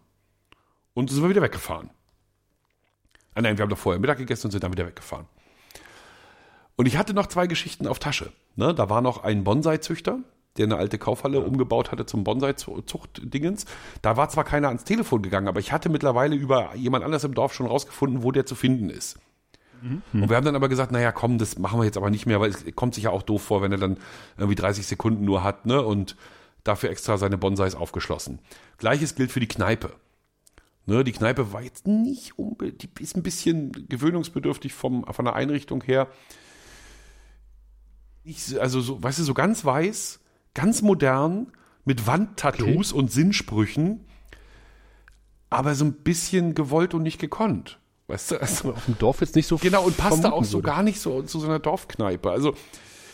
Und 0.93 1.09
sind 1.09 1.21
wir 1.21 1.29
wieder 1.29 1.41
weggefahren. 1.41 1.89
Ah 3.35 3.41
nein, 3.41 3.57
wir 3.57 3.63
haben 3.63 3.69
doch 3.69 3.77
vorher 3.77 3.99
Mittag 3.99 4.17
gegessen 4.17 4.47
und 4.47 4.51
sind 4.51 4.63
dann 4.63 4.71
wieder 4.71 4.85
weggefahren. 4.85 5.25
Und 6.75 6.85
ich 6.85 6.97
hatte 6.97 7.13
noch 7.13 7.27
zwei 7.27 7.47
Geschichten 7.47 7.87
auf 7.87 7.99
Tasche. 7.99 8.31
Ne, 8.55 8.73
da 8.73 8.89
war 8.89 9.01
noch 9.01 9.23
ein 9.23 9.43
Bonsai-Züchter, 9.43 10.19
der 10.57 10.65
eine 10.65 10.77
alte 10.77 10.97
Kaufhalle 10.99 11.39
umgebaut 11.39 11.91
hatte 11.91 12.05
zum 12.05 12.23
Bonsai-Zucht-Dingens. 12.23 13.65
Da 14.01 14.17
war 14.17 14.29
zwar 14.29 14.43
keiner 14.43 14.67
ans 14.67 14.83
Telefon 14.83 15.23
gegangen, 15.23 15.47
aber 15.47 15.59
ich 15.59 15.71
hatte 15.71 15.89
mittlerweile 15.89 16.35
über 16.35 16.75
jemand 16.75 17.03
anders 17.03 17.23
im 17.23 17.33
Dorf 17.33 17.53
schon 17.53 17.65
rausgefunden, 17.65 18.23
wo 18.23 18.31
der 18.31 18.45
zu 18.45 18.55
finden 18.55 18.89
ist. 18.89 19.19
Und 20.21 20.29
wir 20.29 20.37
haben 20.37 20.45
dann 20.45 20.55
aber 20.55 20.69
gesagt, 20.69 20.91
naja, 20.91 21.11
komm, 21.11 21.37
das 21.37 21.57
machen 21.57 21.79
wir 21.79 21.85
jetzt 21.85 21.97
aber 21.97 22.09
nicht 22.09 22.25
mehr, 22.25 22.39
weil 22.39 22.51
es 22.51 22.63
kommt 22.75 22.95
sich 22.95 23.05
ja 23.05 23.09
auch 23.09 23.23
doof 23.23 23.43
vor, 23.43 23.61
wenn 23.61 23.71
er 23.71 23.77
dann 23.77 23.97
irgendwie 24.37 24.55
30 24.55 24.87
Sekunden 24.87 25.25
nur 25.25 25.43
hat, 25.43 25.65
ne? 25.65 25.81
Und 25.81 26.15
dafür 26.63 26.89
extra 26.89 27.17
seine 27.17 27.37
Bonsais 27.37 27.75
aufgeschlossen. 27.75 28.39
Gleiches 28.77 29.15
gilt 29.15 29.31
für 29.31 29.41
die 29.41 29.47
Kneipe. 29.47 29.91
Ne, 30.85 31.03
die 31.03 31.13
Kneipe 31.13 31.53
war 31.53 31.61
jetzt 31.61 31.87
nicht 31.87 32.37
unbedingt, 32.37 32.83
die 32.83 33.03
ist 33.03 33.15
ein 33.15 33.23
bisschen 33.23 33.71
gewöhnungsbedürftig 33.87 34.73
vom, 34.73 35.05
von 35.05 35.25
der 35.25 35.35
Einrichtung 35.35 35.81
her. 35.81 36.09
Nicht, 38.25 38.57
also 38.57 38.81
so, 38.81 39.01
weißt 39.01 39.19
du, 39.19 39.23
so 39.23 39.33
ganz 39.33 39.63
weiß, 39.63 40.19
ganz 40.53 40.81
modern, 40.81 41.51
mit 41.85 42.07
Wandtattoos 42.07 42.91
und 42.93 43.11
Sinnsprüchen, 43.11 44.05
aber 45.49 45.75
so 45.75 45.85
ein 45.85 45.93
bisschen 45.93 46.55
gewollt 46.55 46.93
und 46.93 47.03
nicht 47.03 47.19
gekonnt. 47.19 47.79
Weißt 48.07 48.31
du, 48.31 48.41
also, 48.41 48.73
Auf 48.73 48.85
dem 48.85 48.97
Dorf 48.97 49.21
jetzt 49.21 49.35
nicht 49.35 49.47
so 49.47 49.57
Genau, 49.57 49.83
und 49.83 49.95
passte 49.97 50.33
auch 50.33 50.43
so 50.43 50.57
würde. 50.57 50.65
gar 50.67 50.83
nicht 50.83 50.99
so 50.99 51.21
zu 51.21 51.39
so 51.39 51.47
einer 51.47 51.59
Dorfkneipe. 51.59 52.29
Also, 52.31 52.55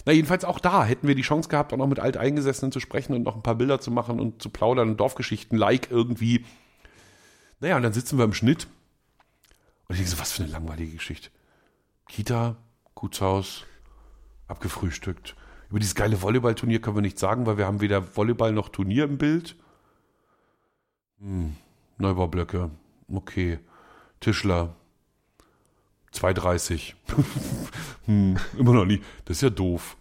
na, 0.06 0.14
jedenfalls 0.14 0.46
auch 0.46 0.60
da 0.60 0.84
hätten 0.86 1.08
wir 1.08 1.16
die 1.16 1.22
Chance 1.22 1.50
gehabt, 1.50 1.74
auch 1.74 1.78
noch 1.78 1.88
mit 1.88 2.00
Alteingesessenen 2.00 2.72
zu 2.72 2.80
sprechen 2.80 3.14
und 3.14 3.24
noch 3.24 3.36
ein 3.36 3.44
paar 3.44 3.56
Bilder 3.56 3.80
zu 3.80 3.92
machen 3.92 4.20
und 4.20 4.42
zu 4.42 4.50
plaudern 4.50 4.90
und 4.90 4.98
Dorfgeschichten 5.00 5.58
like 5.58 5.92
irgendwie. 5.92 6.46
Naja, 7.60 7.76
und 7.78 7.84
dann 7.84 7.94
sitzen 7.94 8.18
wir 8.18 8.26
im 8.26 8.34
Schnitt. 8.34 8.68
Und 9.88 9.96
ich 9.96 9.98
denke 9.98 10.12
so, 10.12 10.20
was 10.20 10.32
für 10.32 10.44
eine 10.44 10.52
langweilige 10.52 10.94
Geschichte. 10.94 11.30
Kita, 12.08 12.56
Gutshaus, 12.96 13.66
abgefrühstückt. 14.48 15.36
Über 15.70 15.80
dieses 15.80 15.96
geile 15.96 16.22
Volleyballturnier 16.22 16.82
können 16.82 16.98
wir 16.98 17.02
nichts 17.02 17.22
sagen, 17.22 17.46
weil 17.46 17.58
wir 17.58 17.66
haben 17.66 17.82
weder 17.82 18.16
Volleyball 18.16 18.52
noch 18.52 18.70
Turnier 18.70 19.04
im 19.04 19.18
Bild. 19.18 19.56
Hm, 21.20 21.56
Neubaublöcke, 21.98 22.72
okay. 23.12 23.60
Tischler, 24.20 24.76
2,30. 26.14 26.94
hm, 28.06 28.38
immer 28.58 28.74
noch 28.74 28.86
nie. 28.86 29.02
Das 29.26 29.38
ist 29.38 29.42
ja 29.42 29.50
doof. 29.50 29.96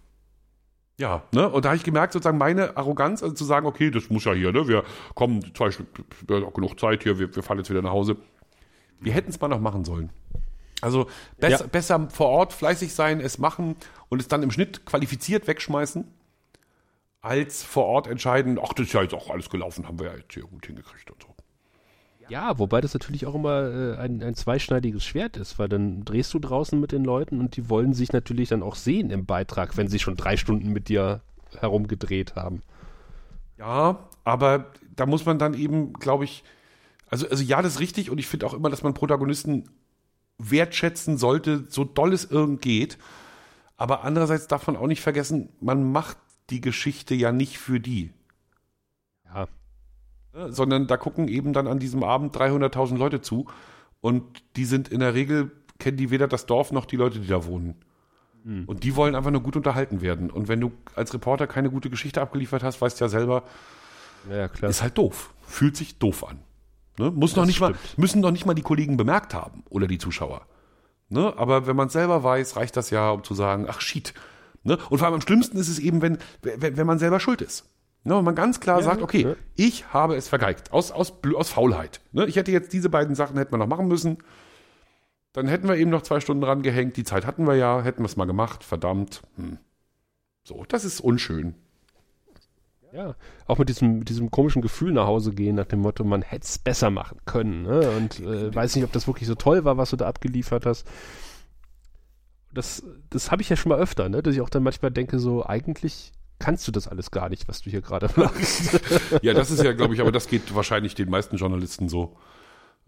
Ja, 0.99 1.23
ne? 1.33 1.49
Und 1.49 1.65
da 1.65 1.69
habe 1.71 1.77
ich 1.77 1.85
gemerkt, 1.85 2.13
sozusagen 2.13 2.39
meine 2.39 2.77
Arroganz, 2.77 3.23
also 3.23 3.35
zu 3.35 3.45
sagen, 3.45 3.67
okay, 3.67 3.91
das 3.91 4.11
muss 4.11 4.25
ja 4.25 4.33
hier, 4.33 4.53
ne? 4.53 4.67
Wir 4.67 4.83
kommen, 5.15 5.55
zwei 5.55 5.71
Stunden, 5.71 6.05
wir 6.27 6.37
haben 6.37 6.45
auch 6.45 6.55
genug 6.55 6.79
Zeit 6.79 7.05
hier, 7.05 7.19
wir, 7.19 7.35
wir 7.35 7.43
fahren 7.43 7.59
jetzt 7.59 7.71
wieder 7.71 7.83
nach 7.83 7.93
Hause. 7.93 8.17
Wir 9.01 9.13
hätten 9.13 9.31
es 9.31 9.41
mal 9.41 9.47
noch 9.49 9.61
machen 9.61 9.85
sollen. 9.85 10.11
Also 10.81 11.07
besser, 11.39 11.65
Ja. 11.65 11.67
besser 11.69 12.09
vor 12.11 12.29
Ort 12.29 12.53
fleißig 12.53 12.95
sein, 12.95 13.21
es 13.21 13.39
machen 13.39 13.77
und 14.09 14.21
es 14.21 14.29
dann 14.29 14.43
im 14.43 14.51
Schnitt 14.51 14.87
qualifiziert 14.87 15.47
wegschmeißen, 15.47 16.05
als 17.21 17.63
vor 17.63 17.85
Ort 17.87 18.07
entscheiden, 18.09 18.59
ach, 18.63 18.73
das 18.73 18.87
ist 18.89 18.93
ja 18.93 19.03
jetzt 19.03 19.15
auch 19.15 19.31
alles 19.31 19.51
gelaufen, 19.51 19.87
haben 19.87 19.99
wir 20.01 20.07
ja 20.07 20.17
jetzt 20.17 20.35
hier 20.35 20.45
gut 20.45 20.67
hingekriegt 20.67 21.11
und 21.11 21.23
so. 21.23 21.28
Ja, 22.29 22.59
wobei 22.59 22.81
das 22.83 22.93
natürlich 22.95 23.27
auch 23.27 23.35
immer 23.35 23.63
äh, 23.63 23.97
ein, 23.97 24.23
ein 24.23 24.35
zweischneidiges 24.35 25.05
Schwert 25.05 25.37
ist, 25.37 25.59
weil 25.59 25.69
dann 25.69 26.05
drehst 26.05 26.33
du 26.35 26.39
draußen 26.39 26.79
mit 26.79 26.93
den 26.93 27.05
Leuten 27.05 27.41
und 27.41 27.57
die 27.57 27.71
wollen 27.71 27.95
sich 27.95 28.13
natürlich 28.13 28.51
dann 28.51 28.63
auch 28.63 28.75
sehen 28.75 29.11
im 29.11 29.25
Beitrag, 29.27 29.77
wenn 29.77 29.89
sie 29.89 29.99
schon 29.99 30.17
drei 30.17 30.37
Stunden 30.37 30.73
mit 30.73 30.89
dir 30.89 31.23
herumgedreht 31.57 32.37
haben. 32.37 32.63
Ja, 33.59 34.09
aber 34.25 34.73
da 34.95 35.07
muss 35.07 35.25
man 35.27 35.39
dann 35.39 35.55
eben, 35.55 35.95
glaube 35.95 36.25
ich, 36.25 36.45
also, 37.09 37.29
also 37.29 37.43
ja, 37.43 37.63
das 37.63 37.75
ist 37.75 37.81
richtig 37.81 38.11
und 38.11 38.19
ich 38.19 38.27
finde 38.27 38.47
auch 38.47 38.55
immer, 38.55 38.71
dass 38.71 38.83
man 38.83 38.95
Protagonisten 38.95 39.71
wertschätzen 40.39 41.19
sollte, 41.19 41.65
so 41.69 41.85
doll 41.85 42.13
es 42.13 42.25
irgend 42.27 42.63
geht. 42.63 42.99
Aber 43.77 44.05
andererseits 44.05 44.49
darf 44.49 44.67
man 44.67 44.77
auch 44.77 44.87
nicht 44.87 45.01
vergessen, 45.03 45.51
man 45.61 45.91
macht 45.91 46.19
die 46.51 46.61
Geschichte 46.61 47.15
ja 47.15 47.33
nicht 47.33 47.59
für 47.59 47.81
die, 47.81 48.13
Ja? 49.27 49.49
Sondern 50.33 50.87
da 50.87 50.97
gucken 50.97 51.29
eben 51.29 51.53
dann 51.53 51.67
an 51.67 51.79
diesem 51.79 52.03
Abend 52.03 52.37
300.000 52.37 52.97
Leute 52.97 53.21
zu 53.21 53.47
und 54.01 54.25
die 54.57 54.65
sind 54.65 54.89
in 54.89 55.01
der 55.01 55.15
Regel, 55.15 55.51
kennen 55.79 55.97
die 55.97 56.11
weder 56.11 56.29
das 56.29 56.47
Dorf 56.47 56.73
noch 56.73 56.85
die 56.85 56.97
Leute, 56.97 57.19
die 57.19 57.29
da 57.29 57.45
wohnen. 57.45 57.77
Und 58.67 58.85
die 58.85 58.97
wollen 58.97 59.15
einfach 59.15 59.31
nur 59.31 59.43
gut 59.43 59.57
unterhalten 59.57 60.01
werden. 60.01 60.31
Und 60.31 60.49
wenn 60.49 60.61
du 60.61 60.73
als 60.95 61.13
Reporter 61.13 61.47
keine 61.47 61.71
gute 61.71 61.91
Geschichte 61.91 62.21
abgeliefert 62.21 62.63
hast, 62.63 62.81
weißt 62.81 63.01
du 63.01 63.05
ja 63.05 63.09
selber, 63.09 63.43
ja, 64.31 64.47
ist 64.47 64.83
halt 64.83 64.97
doof. 64.97 65.35
Fühlt 65.43 65.77
sich 65.77 65.99
doof 65.99 66.27
an. 66.27 66.39
Ne? 66.99 67.11
Muss 67.11 67.37
noch 67.37 67.47
nicht 67.47 67.61
mal, 67.61 67.75
müssen 67.97 68.21
noch 68.21 68.31
nicht 68.31 68.47
mal 68.47 68.55
die 68.55 68.63
Kollegen 68.63 68.97
bemerkt 68.97 69.35
haben 69.35 69.65
oder 69.69 69.87
die 69.87 69.99
Zuschauer. 69.99 70.47
Ne? 71.09 71.33
Aber 71.37 71.67
wenn 71.67 71.77
man 71.77 71.89
es 71.89 71.93
selber 71.93 72.23
weiß, 72.23 72.57
reicht 72.57 72.77
das 72.77 72.91
ja, 72.91 73.11
um 73.11 73.25
zu 73.25 73.35
sagen, 73.35 73.67
ach 73.69 73.81
shit. 73.81 74.15
Ne? 74.63 74.79
Und 74.89 74.99
vor 74.99 75.07
allem 75.07 75.15
am 75.15 75.21
schlimmsten 75.21 75.57
ist 75.59 75.69
es 75.69 75.79
eben, 75.79 76.03
wenn, 76.03 76.19
wenn 76.43 76.87
man 76.87 76.99
selber 76.99 77.21
schuld 77.21 77.43
ist. 77.43 77.69
Ne? 78.09 78.17
Und 78.17 78.25
man 78.25 78.35
ganz 78.35 78.59
klar 78.59 78.79
Ja, 78.79 78.85
sagt, 78.85 79.03
okay, 79.03 79.23
ja. 79.23 79.37
ich 79.55 79.93
habe 79.93 80.17
es 80.17 80.29
vergeigt. 80.29 80.73
Aus, 80.73 80.91
aus, 80.91 81.13
aus 81.37 81.51
Faulheit. 81.51 82.01
Ne? 82.13 82.27
Ich 82.27 82.37
hätte 82.37 82.51
jetzt 82.51 82.73
diese 82.73 82.89
beiden 82.89 83.15
Sachen 83.15 83.37
hätten 83.37 83.53
wir 83.53 83.59
noch 83.59 83.67
machen 83.67 83.87
müssen. 83.87 84.19
Dann 85.35 85.47
hätten 85.47 85.69
wir 85.69 85.77
eben 85.77 85.91
noch 85.91 86.03
zwei 86.03 86.19
Stunden 86.21 86.41
dran 86.41 86.63
gehängt. 86.63 86.97
Die 86.97 87.05
Zeit 87.05 87.27
hatten 87.27 87.47
wir 87.47 87.55
ja, 87.55 87.83
hätten 87.83 88.01
wir 88.01 88.07
es 88.07 88.17
mal 88.17 88.25
gemacht. 88.25 88.65
Verdammt. 88.65 89.23
Hm. 89.37 89.59
So, 90.43 90.65
das 90.67 90.87
ist 90.87 91.01
unschön. 91.01 91.55
Ja, 92.95 93.15
auch 93.47 93.59
mit 93.59 93.69
diesem, 93.69 94.07
diesem 94.07 94.31
komischen 94.31 94.63
Gefühl 94.63 94.93
nach 94.93 95.07
Hause 95.07 95.33
gehen, 95.35 95.57
nach 95.57 95.67
dem 95.67 95.81
Motto, 95.81 96.05
man 96.05 96.23
hätte 96.23 96.47
es 96.47 96.59
besser 96.59 96.89
machen 96.89 97.19
können. 97.27 97.65
Ne? 97.65 97.91
Und 97.91 98.21
äh, 98.21 98.55
weiß 98.55 98.75
nicht, 98.75 98.85
ob 98.85 98.93
das 98.93 99.07
wirklich 99.07 99.29
so 99.29 99.35
toll 99.35 99.65
war, 99.67 99.77
was 99.77 99.91
du 99.91 99.97
da 99.97 100.07
abgeliefert 100.07 100.65
hast. 100.65 100.87
Das, 102.55 102.83
das 103.11 103.31
habe 103.31 103.43
ich 103.43 103.51
ja 103.51 103.57
schon 103.57 103.69
mal 103.69 103.79
öfter, 103.79 104.09
ne? 104.09 104.23
dass 104.23 104.35
ich 104.35 104.41
auch 104.41 104.49
dann 104.49 104.63
manchmal 104.63 104.91
denke, 104.91 105.19
so 105.19 105.45
eigentlich 105.45 106.13
kannst 106.39 106.67
du 106.69 106.73
das 106.73 106.89
alles 106.89 107.11
gar 107.11 107.29
nicht, 107.29 107.49
was 107.49 107.63
du 107.63 107.71
hier 107.71 107.81
gerade 107.81 108.09
machst. 108.17 108.81
ja, 109.23 109.35
das 109.35 109.51
ist 109.51 109.63
ja, 109.63 109.73
glaube 109.73 109.95
ich, 109.95 110.01
aber 110.01 110.13
das 110.13 110.29
geht 110.29 110.55
wahrscheinlich 110.55 110.95
den 110.95 111.11
meisten 111.11 111.37
Journalisten 111.37 111.89
so. 111.89 112.17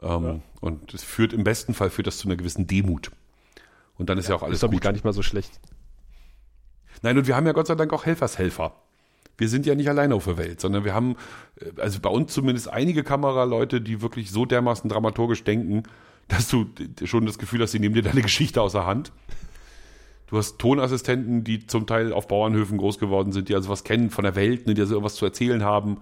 Ähm, 0.02 0.24
ja. 0.24 0.40
Und 0.60 0.94
es 0.94 1.02
führt 1.02 1.32
im 1.32 1.44
besten 1.44 1.74
Fall 1.74 1.90
führt 1.90 2.06
das 2.06 2.18
zu 2.18 2.28
einer 2.28 2.36
gewissen 2.36 2.66
Demut. 2.66 3.10
Und 3.96 4.08
dann 4.08 4.18
ist 4.18 4.28
ja, 4.28 4.34
ja 4.34 4.36
auch 4.38 4.42
alles 4.42 4.62
ist, 4.62 4.70
gut. 4.70 4.80
gar 4.80 4.92
nicht 4.92 5.04
mal 5.04 5.12
so 5.12 5.22
schlecht. 5.22 5.60
Nein, 7.02 7.18
und 7.18 7.26
wir 7.26 7.36
haben 7.36 7.46
ja 7.46 7.52
Gott 7.52 7.66
sei 7.66 7.74
Dank 7.74 7.92
auch 7.92 8.06
Helfershelfer 8.06 8.74
wir 9.40 9.48
sind 9.48 9.66
ja 9.66 9.74
nicht 9.74 9.88
alleine 9.88 10.14
auf 10.14 10.26
der 10.26 10.36
Welt, 10.36 10.60
sondern 10.60 10.84
wir 10.84 10.94
haben, 10.94 11.16
äh, 11.56 11.80
also 11.80 11.98
bei 11.98 12.10
uns 12.10 12.32
zumindest 12.32 12.68
einige 12.68 13.02
Kameraleute, 13.02 13.80
die 13.80 14.02
wirklich 14.02 14.30
so 14.30 14.44
dermaßen 14.44 14.88
dramaturgisch 14.88 15.42
denken, 15.42 15.82
dass 16.28 16.48
du 16.48 16.66
schon 17.04 17.26
das 17.26 17.38
Gefühl 17.38 17.62
hast, 17.62 17.72
sie 17.72 17.80
nehmen 17.80 17.94
dir 17.94 18.02
deine 18.02 18.22
Geschichte 18.22 18.62
aus 18.62 18.72
der 18.72 18.86
Hand. 18.86 19.10
Du 20.30 20.38
hast 20.38 20.58
Tonassistenten, 20.58 21.44
die 21.44 21.66
zum 21.66 21.86
Teil 21.86 22.12
auf 22.12 22.28
Bauernhöfen 22.28 22.78
groß 22.78 22.98
geworden 22.98 23.32
sind, 23.32 23.48
die 23.48 23.54
also 23.54 23.68
was 23.68 23.84
kennen 23.84 24.10
von 24.10 24.24
der 24.24 24.36
Welt, 24.36 24.66
ne, 24.66 24.74
die 24.74 24.80
also 24.80 24.94
irgendwas 24.94 25.16
zu 25.16 25.24
erzählen 25.24 25.64
haben, 25.64 25.98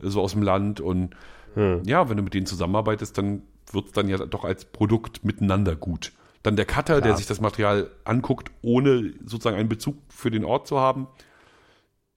so 0.00 0.20
aus 0.20 0.32
dem 0.32 0.42
Land. 0.42 0.80
Und 0.80 1.10
hm. 1.54 1.82
ja, 1.84 2.08
wenn 2.08 2.16
du 2.16 2.22
mit 2.22 2.34
denen 2.34 2.46
zusammenarbeitest, 2.46 3.16
dann 3.16 3.42
wird 3.72 3.86
es 3.86 3.92
dann 3.92 4.08
ja 4.08 4.18
doch 4.18 4.44
als 4.44 4.64
Produkt 4.64 5.24
miteinander 5.24 5.76
gut. 5.76 6.12
Dann 6.42 6.56
der 6.56 6.64
Cutter, 6.64 6.94
Klar. 6.94 7.00
der 7.00 7.16
sich 7.16 7.26
das 7.26 7.40
Material 7.40 7.90
anguckt, 8.04 8.50
ohne 8.62 9.12
sozusagen 9.24 9.56
einen 9.56 9.68
Bezug 9.68 9.96
für 10.08 10.30
den 10.30 10.44
Ort 10.44 10.66
zu 10.66 10.80
haben 10.80 11.06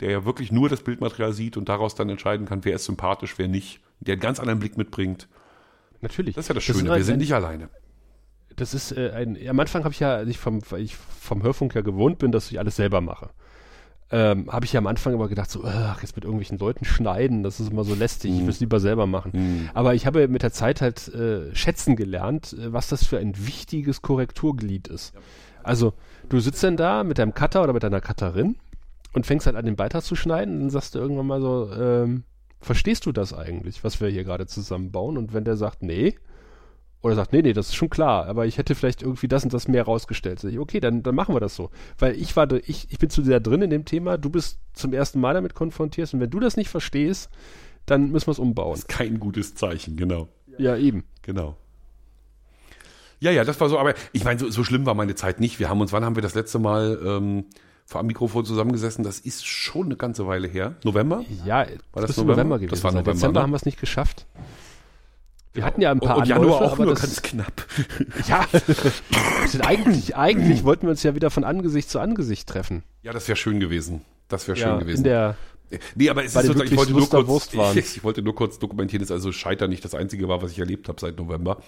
der 0.04 0.12
ja 0.12 0.26
wirklich 0.26 0.52
nur 0.52 0.70
das 0.70 0.82
Bildmaterial 0.82 1.34
sieht 1.34 1.56
und 1.56 1.70
daraus 1.70 1.96
dann 1.96 2.10
entscheiden 2.10 2.46
kann, 2.46 2.66
wer 2.66 2.76
ist 2.76 2.86
sympathisch, 2.86 3.36
wer 3.38 3.48
nicht, 3.48 3.80
der 4.02 4.14
einen 4.14 4.22
ganz 4.22 4.40
anderen 4.40 4.60
Blick 4.60 4.78
mitbringt. 4.78 5.28
Natürlich. 6.02 6.36
Das 6.36 6.46
ist 6.46 6.50
ja 6.50 6.56
das 6.56 6.64
Schöne, 6.64 6.90
das 6.90 6.98
wir 6.98 7.04
sind 7.06 7.20
nicht 7.20 7.34
alleine. 7.34 7.70
Das 8.56 8.74
ist 8.74 8.92
äh, 8.92 9.12
ein, 9.12 9.38
am 9.48 9.60
Anfang 9.60 9.84
habe 9.84 9.94
ich 9.94 10.00
ja, 10.00 10.24
ich 10.24 10.38
vom, 10.38 10.62
weil 10.70 10.82
ich 10.82 10.96
vom 10.96 11.44
Hörfunk 11.44 11.76
ja 11.76 11.82
gewohnt 11.82 12.20
bin, 12.20 12.32
dass 12.32 12.52
ich 12.52 12.60
alles 12.60 12.76
selber 12.76 13.02
mache. 13.02 13.30
Ähm, 14.12 14.52
habe 14.52 14.66
ich 14.66 14.74
ja 14.74 14.78
am 14.78 14.86
Anfang 14.86 15.14
immer 15.14 15.28
gedacht, 15.28 15.50
so, 15.50 15.64
ach, 15.64 16.02
jetzt 16.02 16.16
mit 16.16 16.24
irgendwelchen 16.24 16.60
Leuten 16.60 16.86
schneiden, 16.86 17.42
das 17.42 17.60
ist 17.60 17.72
immer 17.72 17.84
so 17.84 17.96
lästig, 17.96 18.32
mm. 18.32 18.36
ich 18.36 18.42
will 18.42 18.50
es 18.50 18.60
lieber 18.60 18.80
selber 18.80 19.08
machen. 19.08 19.32
Mm. 19.34 19.70
Aber 19.74 19.96
ich 19.96 20.06
habe 20.06 20.28
mit 20.28 20.44
der 20.44 20.52
Zeit 20.52 20.82
halt 20.82 21.08
äh, 21.08 21.56
schätzen 21.56 21.96
gelernt, 21.96 22.54
äh, 22.54 22.72
was 22.72 22.90
das 22.90 23.06
für 23.06 23.18
ein 23.18 23.34
wichtiges 23.48 24.04
Korrekturglied 24.04 24.88
ist. 24.88 25.16
Ja. 25.16 25.22
Also, 25.64 25.94
du 26.30 26.40
sitzt 26.40 26.64
dann 26.64 26.78
da 26.78 27.04
mit 27.04 27.18
deinem 27.18 27.34
Cutter 27.34 27.64
oder 27.64 27.74
mit 27.74 27.82
deiner 27.82 28.02
Cutterin 28.02 28.58
und 29.14 29.26
fängst 29.26 29.48
halt 29.48 29.56
an, 29.56 29.66
den 29.66 29.78
Beitrag 29.78 30.04
zu 30.04 30.16
schneiden, 30.16 30.60
dann 30.60 30.70
sagst 30.70 30.94
du 30.94 31.00
irgendwann 31.00 31.26
mal 31.28 31.42
so, 31.42 31.72
ähm, 31.72 32.24
verstehst 32.62 33.06
du 33.06 33.12
das 33.12 33.34
eigentlich, 33.34 33.84
was 33.84 34.00
wir 34.02 34.10
hier 34.10 34.24
gerade 34.24 34.46
zusammenbauen? 34.46 35.18
Und 35.18 35.34
wenn 35.34 35.44
der 35.44 35.58
sagt, 35.58 35.82
nee, 35.82 36.16
oder 37.04 37.16
sagt, 37.16 37.34
nee, 37.34 37.42
nee, 37.42 37.52
das 37.52 37.68
ist 37.68 37.76
schon 37.76 37.90
klar, 37.90 38.28
aber 38.28 38.46
ich 38.46 38.58
hätte 38.58 38.76
vielleicht 38.76 39.02
irgendwie 39.02 39.28
das 39.28 39.44
und 39.44 39.54
das 39.54 39.68
mehr 39.68 39.84
rausgestellt. 39.84 40.42
Ich, 40.46 40.58
okay, 40.58 40.80
dann, 40.80 41.04
dann 41.04 41.14
machen 41.14 41.36
wir 41.36 41.42
das 41.42 41.54
so. 41.54 41.70
Weil 42.00 42.16
ich 42.16 42.36
war, 42.38 42.50
ich, 42.52 42.88
ich 42.90 42.98
bin 42.98 43.10
zu 43.10 43.22
sehr 43.24 43.42
drin 43.42 43.62
in 43.62 43.70
dem 43.70 43.84
Thema, 43.84 44.18
du 44.18 44.30
bist 44.30 44.60
zum 44.74 44.94
ersten 44.94 45.20
Mal 45.20 45.34
damit 45.34 45.54
konfrontiert 45.54 46.14
und 46.14 46.22
wenn 46.22 46.30
du 46.30 46.40
das 46.40 46.56
nicht 46.56 46.70
verstehst, 46.70 47.30
dann 47.86 48.12
müssen 48.12 48.28
wir 48.28 48.32
es 48.32 48.40
umbauen. 48.40 48.72
Das 48.72 48.80
ist 48.80 48.88
kein 48.88 49.20
gutes 49.20 49.54
Zeichen, 49.54 49.98
genau. 49.98 50.30
Ja, 50.58 50.78
eben. 50.78 51.04
Genau. 51.24 51.58
Ja, 53.20 53.32
ja, 53.32 53.44
das 53.44 53.60
war 53.60 53.68
so, 53.68 53.78
aber 53.78 53.96
ich 54.14 54.24
meine, 54.24 54.40
so, 54.40 54.50
so 54.50 54.64
schlimm 54.64 54.86
war 54.86 54.94
meine 54.94 55.16
Zeit 55.16 55.42
nicht. 55.42 55.60
Wir 55.60 55.70
haben 55.70 55.82
uns, 55.82 55.92
wann 55.92 56.06
haben 56.06 56.16
wir 56.16 56.22
das 56.22 56.36
letzte 56.36 56.60
Mal 56.60 57.00
ähm, 57.06 57.46
vor 57.86 58.02
dem 58.02 58.08
Mikrofon 58.08 58.46
zusammengesessen. 58.46 59.04
Das 59.04 59.20
ist 59.20 59.46
schon 59.46 59.88
eine 59.88 59.98
ganze 59.98 60.26
Weile 60.26 60.48
her. 60.48 60.76
November? 60.86 61.26
Ja, 61.46 61.66
war 61.92 62.02
das, 62.02 62.08
das 62.08 62.18
November? 62.18 62.36
November 62.36 62.60
gewesen. 62.60 62.72
Das 62.72 62.84
war 62.84 62.92
November. 62.92 63.12
Dezember 63.14 63.40
ne? 63.40 63.44
haben 63.44 63.52
wir 63.52 63.58
es 63.58 63.66
nicht 63.66 63.80
geschafft. 63.80 64.26
Wir 65.54 65.64
hatten 65.64 65.82
ja 65.82 65.92
ein 65.92 66.00
paar 66.00 66.16
und, 66.16 66.24
und 66.24 66.30
Januar 66.30 66.62
auch 66.62 66.78
nur 66.78 66.96
ganz 66.96 67.22
knapp. 67.22 67.66
Ja, 68.28 68.48
eigentlich, 69.62 70.16
eigentlich 70.16 70.64
wollten 70.64 70.84
wir 70.84 70.92
uns 70.92 71.04
ja 71.04 71.14
wieder 71.14 71.30
von 71.30 71.44
Angesicht 71.44 71.90
zu 71.90 72.00
Angesicht 72.00 72.50
treffen. 72.50 72.84
Ja, 73.04 73.14
das 73.14 73.28
wäre 73.28 73.36
schön 73.36 73.60
gewesen. 73.60 74.02
Das 74.30 74.48
wäre 74.48 74.58
schön 74.58 74.68
ja, 74.68 74.78
gewesen. 74.78 75.00
In 75.00 75.04
der 75.04 75.36
Nee, 75.96 76.10
aber 76.10 76.24
es 76.24 76.36
ist 76.36 76.46
sozusagen, 76.46 76.70
ich 76.70 76.78
wollte, 76.78 76.92
nur 76.94 77.08
kurz, 77.08 77.50
ich, 77.54 77.78
ich, 77.98 78.04
wollte 78.04 78.22
nur 78.22 78.36
kurz 78.36 78.60
dokumentieren, 78.60 79.02
dass 79.02 79.12
also 79.12 79.32
Scheitern 79.32 79.70
nicht 79.70 79.84
das 79.84 79.96
Einzige 79.96 80.28
war, 80.28 80.42
was 80.42 80.52
ich 80.52 80.60
erlebt 80.60 80.88
habe 80.88 81.00
seit 81.00 81.18
November, 81.18 81.62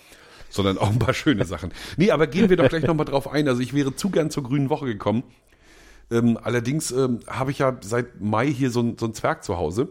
sondern 0.50 0.78
auch 0.78 0.90
ein 0.90 1.00
paar 1.00 1.14
schöne 1.14 1.46
Sachen. 1.46 1.72
Nee, 1.98 2.12
aber 2.12 2.28
gehen 2.28 2.50
wir 2.50 2.58
doch 2.58 2.70
gleich 2.70 2.84
nochmal 2.84 3.06
drauf 3.06 3.32
ein. 3.32 3.48
Also 3.48 3.62
ich 3.62 3.74
wäre 3.74 3.96
zu 3.96 4.10
gern 4.10 4.30
zur 4.30 4.44
Grünen 4.44 4.70
Woche 4.70 4.86
gekommen. 4.86 5.24
Ähm, 6.12 6.38
allerdings 6.42 6.92
ähm, 6.92 7.22
habe 7.28 7.50
ich 7.52 7.60
ja 7.60 7.78
seit 7.82 8.22
Mai 8.22 8.48
hier 8.48 8.70
so, 8.70 8.96
so 9.00 9.08
ein 9.08 9.14
Zwerg 9.14 9.44
zu 9.44 9.58
Hause. 9.58 9.90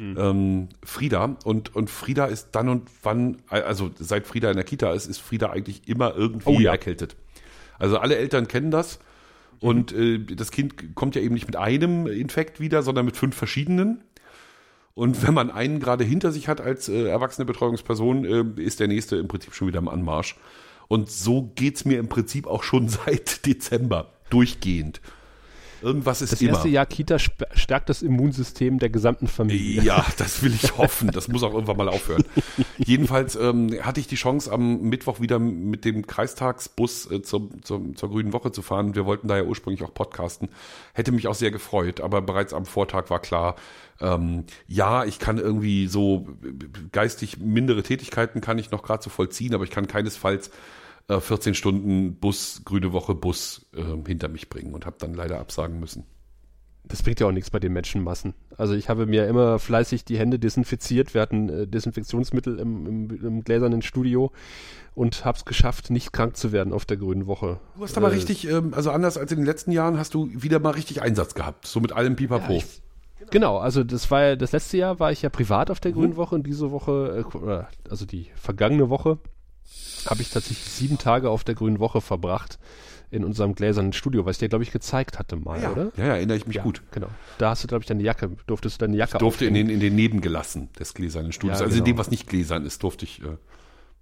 Mhm. 0.00 0.16
Ähm, 0.18 0.68
Frieda 0.82 1.36
und, 1.44 1.76
und 1.76 1.90
Frieda 1.90 2.24
ist 2.24 2.48
dann 2.52 2.70
und 2.70 2.88
wann, 3.02 3.36
also 3.48 3.90
seit 3.98 4.26
Frieda 4.26 4.48
in 4.48 4.56
der 4.56 4.64
Kita 4.64 4.94
ist, 4.94 5.04
ist 5.04 5.18
Frieda 5.18 5.50
eigentlich 5.50 5.86
immer 5.86 6.16
irgendwie 6.16 6.56
oh, 6.56 6.58
ja. 6.58 6.70
erkältet. 6.70 7.16
Also 7.78 7.98
alle 7.98 8.16
Eltern 8.16 8.48
kennen 8.48 8.70
das. 8.70 8.98
Mhm. 9.60 9.68
Und 9.68 9.92
äh, 9.92 10.18
das 10.18 10.52
Kind 10.52 10.94
kommt 10.94 11.16
ja 11.16 11.20
eben 11.20 11.34
nicht 11.34 11.46
mit 11.46 11.56
einem 11.56 12.06
Infekt 12.06 12.60
wieder, 12.60 12.82
sondern 12.82 13.04
mit 13.04 13.18
fünf 13.18 13.36
verschiedenen. 13.36 14.02
Und 14.94 15.22
wenn 15.26 15.34
man 15.34 15.50
einen 15.50 15.80
gerade 15.80 16.02
hinter 16.02 16.32
sich 16.32 16.48
hat 16.48 16.62
als 16.62 16.88
äh, 16.88 17.04
erwachsene 17.04 17.44
Betreuungsperson, 17.44 18.24
äh, 18.24 18.62
ist 18.62 18.80
der 18.80 18.88
nächste 18.88 19.16
im 19.16 19.28
Prinzip 19.28 19.54
schon 19.54 19.68
wieder 19.68 19.80
im 19.80 19.88
Anmarsch. 19.88 20.36
Und 20.88 21.10
so 21.10 21.52
geht's 21.54 21.84
mir 21.84 21.98
im 21.98 22.08
Prinzip 22.08 22.46
auch 22.46 22.62
schon 22.62 22.88
seit 23.04 23.44
Dezember 23.44 24.14
durchgehend. 24.30 25.02
Irgendwas 25.82 26.22
ist 26.22 26.32
das 26.32 26.40
immer. 26.40 26.50
Das 26.50 26.58
erste 26.58 26.68
Jahr 26.68 26.86
Kita 26.86 27.18
stärkt 27.18 27.88
das 27.88 28.02
Immunsystem 28.02 28.78
der 28.78 28.90
gesamten 28.90 29.28
Familie. 29.28 29.82
Ja, 29.82 30.04
das 30.18 30.42
will 30.42 30.52
ich 30.54 30.76
hoffen. 30.76 31.10
Das 31.10 31.28
muss 31.28 31.42
auch 31.42 31.52
irgendwann 31.52 31.76
mal 31.76 31.88
aufhören. 31.88 32.24
Jedenfalls 32.78 33.36
ähm, 33.36 33.74
hatte 33.82 34.00
ich 34.00 34.06
die 34.06 34.16
Chance, 34.16 34.52
am 34.52 34.82
Mittwoch 34.82 35.20
wieder 35.20 35.38
mit 35.38 35.84
dem 35.84 36.06
Kreistagsbus 36.06 37.10
äh, 37.10 37.22
zur, 37.22 37.48
zur, 37.62 37.94
zur 37.94 38.10
Grünen 38.10 38.32
Woche 38.32 38.52
zu 38.52 38.62
fahren. 38.62 38.94
Wir 38.94 39.06
wollten 39.06 39.28
da 39.28 39.36
ja 39.36 39.44
ursprünglich 39.44 39.82
auch 39.82 39.94
podcasten. 39.94 40.48
Hätte 40.92 41.12
mich 41.12 41.28
auch 41.28 41.34
sehr 41.34 41.50
gefreut, 41.50 42.00
aber 42.00 42.22
bereits 42.22 42.52
am 42.52 42.66
Vortag 42.66 43.10
war 43.10 43.20
klar, 43.20 43.56
ähm, 44.00 44.44
ja, 44.66 45.04
ich 45.04 45.18
kann 45.18 45.38
irgendwie 45.38 45.86
so 45.86 46.26
geistig 46.92 47.38
mindere 47.38 47.82
Tätigkeiten 47.82 48.40
kann 48.40 48.58
ich 48.58 48.70
noch 48.70 48.82
gerade 48.82 49.02
so 49.02 49.10
vollziehen, 49.10 49.54
aber 49.54 49.64
ich 49.64 49.70
kann 49.70 49.86
keinesfalls 49.86 50.50
14 51.08 51.52
äh, 51.52 51.54
Stunden 51.54 52.14
Bus, 52.16 52.62
grüne 52.64 52.92
Woche 52.92 53.14
Bus 53.14 53.66
äh, 53.74 53.82
hinter 54.06 54.28
mich 54.28 54.48
bringen 54.48 54.74
und 54.74 54.86
habe 54.86 54.96
dann 54.98 55.14
leider 55.14 55.40
absagen 55.40 55.80
müssen. 55.80 56.04
Das 56.84 57.02
bringt 57.02 57.20
ja 57.20 57.26
auch 57.26 57.32
nichts 57.32 57.50
bei 57.50 57.60
den 57.60 57.72
Menschenmassen. 57.72 58.34
Also 58.56 58.74
ich 58.74 58.88
habe 58.88 59.06
mir 59.06 59.26
immer 59.28 59.58
fleißig 59.58 60.04
die 60.04 60.18
Hände 60.18 60.38
desinfiziert. 60.38 61.14
Wir 61.14 61.20
hatten 61.20 61.48
äh, 61.48 61.66
Desinfektionsmittel 61.66 62.58
im, 62.58 62.86
im, 62.86 63.24
im, 63.24 63.44
gläsernen 63.44 63.82
Studio 63.82 64.32
und 64.94 65.24
habe 65.24 65.38
es 65.38 65.44
geschafft, 65.44 65.90
nicht 65.90 66.12
krank 66.12 66.36
zu 66.36 66.52
werden 66.52 66.72
auf 66.72 66.84
der 66.84 66.96
grünen 66.96 67.26
Woche. 67.26 67.60
Du 67.76 67.82
hast 67.82 67.96
aber 67.96 68.08
äh, 68.08 68.14
richtig, 68.14 68.48
ähm, 68.48 68.74
also 68.74 68.90
anders 68.90 69.18
als 69.18 69.30
in 69.30 69.38
den 69.38 69.46
letzten 69.46 69.70
Jahren, 69.70 69.98
hast 69.98 70.14
du 70.14 70.30
wieder 70.32 70.58
mal 70.58 70.70
richtig 70.70 71.00
Einsatz 71.00 71.34
gehabt, 71.34 71.66
so 71.66 71.80
mit 71.80 71.92
allem 71.92 72.16
Pipapo. 72.16 72.52
Ja, 72.52 72.58
ich, 72.58 72.82
Genau, 73.30 73.58
also 73.58 73.84
das 73.84 74.10
war 74.10 74.22
ja, 74.22 74.36
das 74.36 74.52
letzte 74.52 74.78
Jahr 74.78 74.98
war 74.98 75.12
ich 75.12 75.22
ja 75.22 75.28
privat 75.28 75.70
auf 75.70 75.78
der 75.78 75.92
mhm. 75.92 75.96
Grünen 75.96 76.16
Woche 76.16 76.34
und 76.34 76.46
diese 76.46 76.70
Woche, 76.70 77.24
äh, 77.34 77.88
also 77.88 78.06
die 78.06 78.30
vergangene 78.34 78.88
Woche, 78.88 79.18
habe 80.06 80.22
ich 80.22 80.30
tatsächlich 80.30 80.70
sieben 80.70 80.98
Tage 80.98 81.30
auf 81.30 81.44
der 81.44 81.54
Grünen 81.54 81.78
Woche 81.78 82.00
verbracht 82.00 82.58
in 83.10 83.24
unserem 83.24 83.54
gläsernen 83.54 83.92
Studio, 83.92 84.24
was 84.24 84.36
ich 84.36 84.38
dir, 84.38 84.48
glaube 84.48 84.62
ich, 84.62 84.70
gezeigt 84.70 85.18
hatte 85.18 85.36
mal, 85.36 85.60
ja. 85.60 85.72
oder? 85.72 85.92
Ja, 85.96 86.06
ja, 86.06 86.14
erinnere 86.14 86.36
ich 86.36 86.46
mich 86.46 86.56
ja, 86.56 86.62
gut. 86.62 86.82
Genau. 86.92 87.08
Da 87.38 87.50
hast 87.50 87.64
du, 87.64 87.68
glaube 87.68 87.82
ich, 87.82 87.88
deine 87.88 88.02
Jacke, 88.02 88.30
durftest 88.46 88.80
du 88.80 88.86
deine 88.86 88.96
Jacke 88.96 89.14
Ich 89.14 89.18
durfte 89.18 89.46
in 89.46 89.54
den, 89.54 89.68
in 89.68 89.80
den 89.80 89.96
Nebengelassen 89.96 90.68
des 90.78 90.94
gläsernen 90.94 91.32
Studios. 91.32 91.58
Ja, 91.58 91.64
also 91.64 91.74
genau. 91.74 91.86
in 91.86 91.92
dem, 91.92 91.98
was 91.98 92.10
nicht 92.10 92.28
gläsern 92.28 92.64
ist, 92.64 92.82
durfte 92.84 93.04
ich. 93.04 93.20
Äh, 93.22 93.36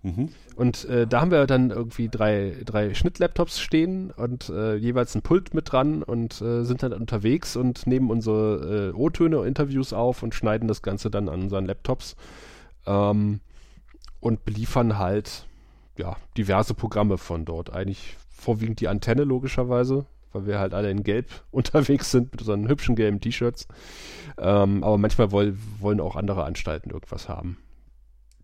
mhm. 0.03 0.29
Und 0.57 0.85
äh, 0.85 1.07
da 1.07 1.23
haben 1.23 1.31
wir 1.31 1.47
dann 1.47 1.71
irgendwie 1.71 2.11
drei, 2.11 2.55
drei 2.67 2.93
Schnittlaptops 2.93 3.61
stehen 3.61 4.11
und 4.11 4.51
äh, 4.51 4.77
jeweils 4.77 5.15
ein 5.15 5.23
Pult 5.23 5.55
mit 5.55 5.73
dran 5.73 6.03
und 6.03 6.43
äh, 6.43 6.65
sind 6.65 6.83
dann 6.83 6.93
unterwegs 6.93 7.57
und 7.57 7.87
nehmen 7.87 8.11
unsere 8.11 8.91
äh, 8.91 8.97
O-Töne, 8.97 9.47
Interviews 9.47 9.95
auf 9.95 10.23
und 10.23 10.35
schneiden 10.35 10.69
das 10.69 10.83
Ganze 10.83 11.11
dann 11.11 11.31
an 11.31 11.45
unseren 11.45 11.65
Laptops 11.65 12.15
ähm, 12.85 13.41
und 14.21 14.45
beliefern 14.45 14.99
halt 14.99 15.48
ja, 15.99 16.17
diverse 16.37 16.75
Programme 16.75 17.19
von 17.19 17.45
dort. 17.45 17.73
Eigentlich 17.73 18.17
vorwiegend 18.31 18.81
die 18.81 18.89
Antenne 18.89 19.25
logischerweise, 19.25 20.07
weil 20.33 20.47
wir 20.47 20.59
halt 20.59 20.75
alle 20.75 20.91
in 20.91 21.03
Gelb 21.03 21.27
unterwegs 21.51 22.11
sind 22.11 22.33
mit 22.33 22.41
unseren 22.41 22.69
hübschen 22.69 22.97
gelben 22.97 23.21
T-Shirts. 23.21 23.69
Ähm, 24.39 24.83
aber 24.85 24.99
manchmal 24.99 25.33
woll, 25.33 25.57
wollen 25.79 26.01
auch 26.01 26.17
andere 26.17 26.45
Anstalten 26.45 26.91
irgendwas 26.91 27.29
haben. 27.29 27.59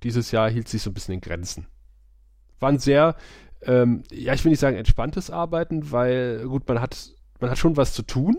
Dieses 0.02 0.30
Jahr 0.32 0.50
hielt 0.50 0.68
sich 0.68 0.82
so 0.82 0.90
ein 0.90 0.94
bisschen 0.94 1.14
in 1.14 1.20
Grenzen. 1.20 1.66
War 2.60 2.68
ein 2.68 2.78
sehr, 2.78 3.16
ähm, 3.62 4.02
ja, 4.10 4.34
ich 4.34 4.44
will 4.44 4.50
nicht 4.50 4.60
sagen 4.60 4.76
entspanntes 4.76 5.30
Arbeiten, 5.30 5.92
weil 5.92 6.44
gut, 6.46 6.68
man 6.68 6.80
hat, 6.80 7.10
man 7.40 7.50
hat 7.50 7.58
schon 7.58 7.76
was 7.76 7.94
zu 7.94 8.02
tun. 8.02 8.38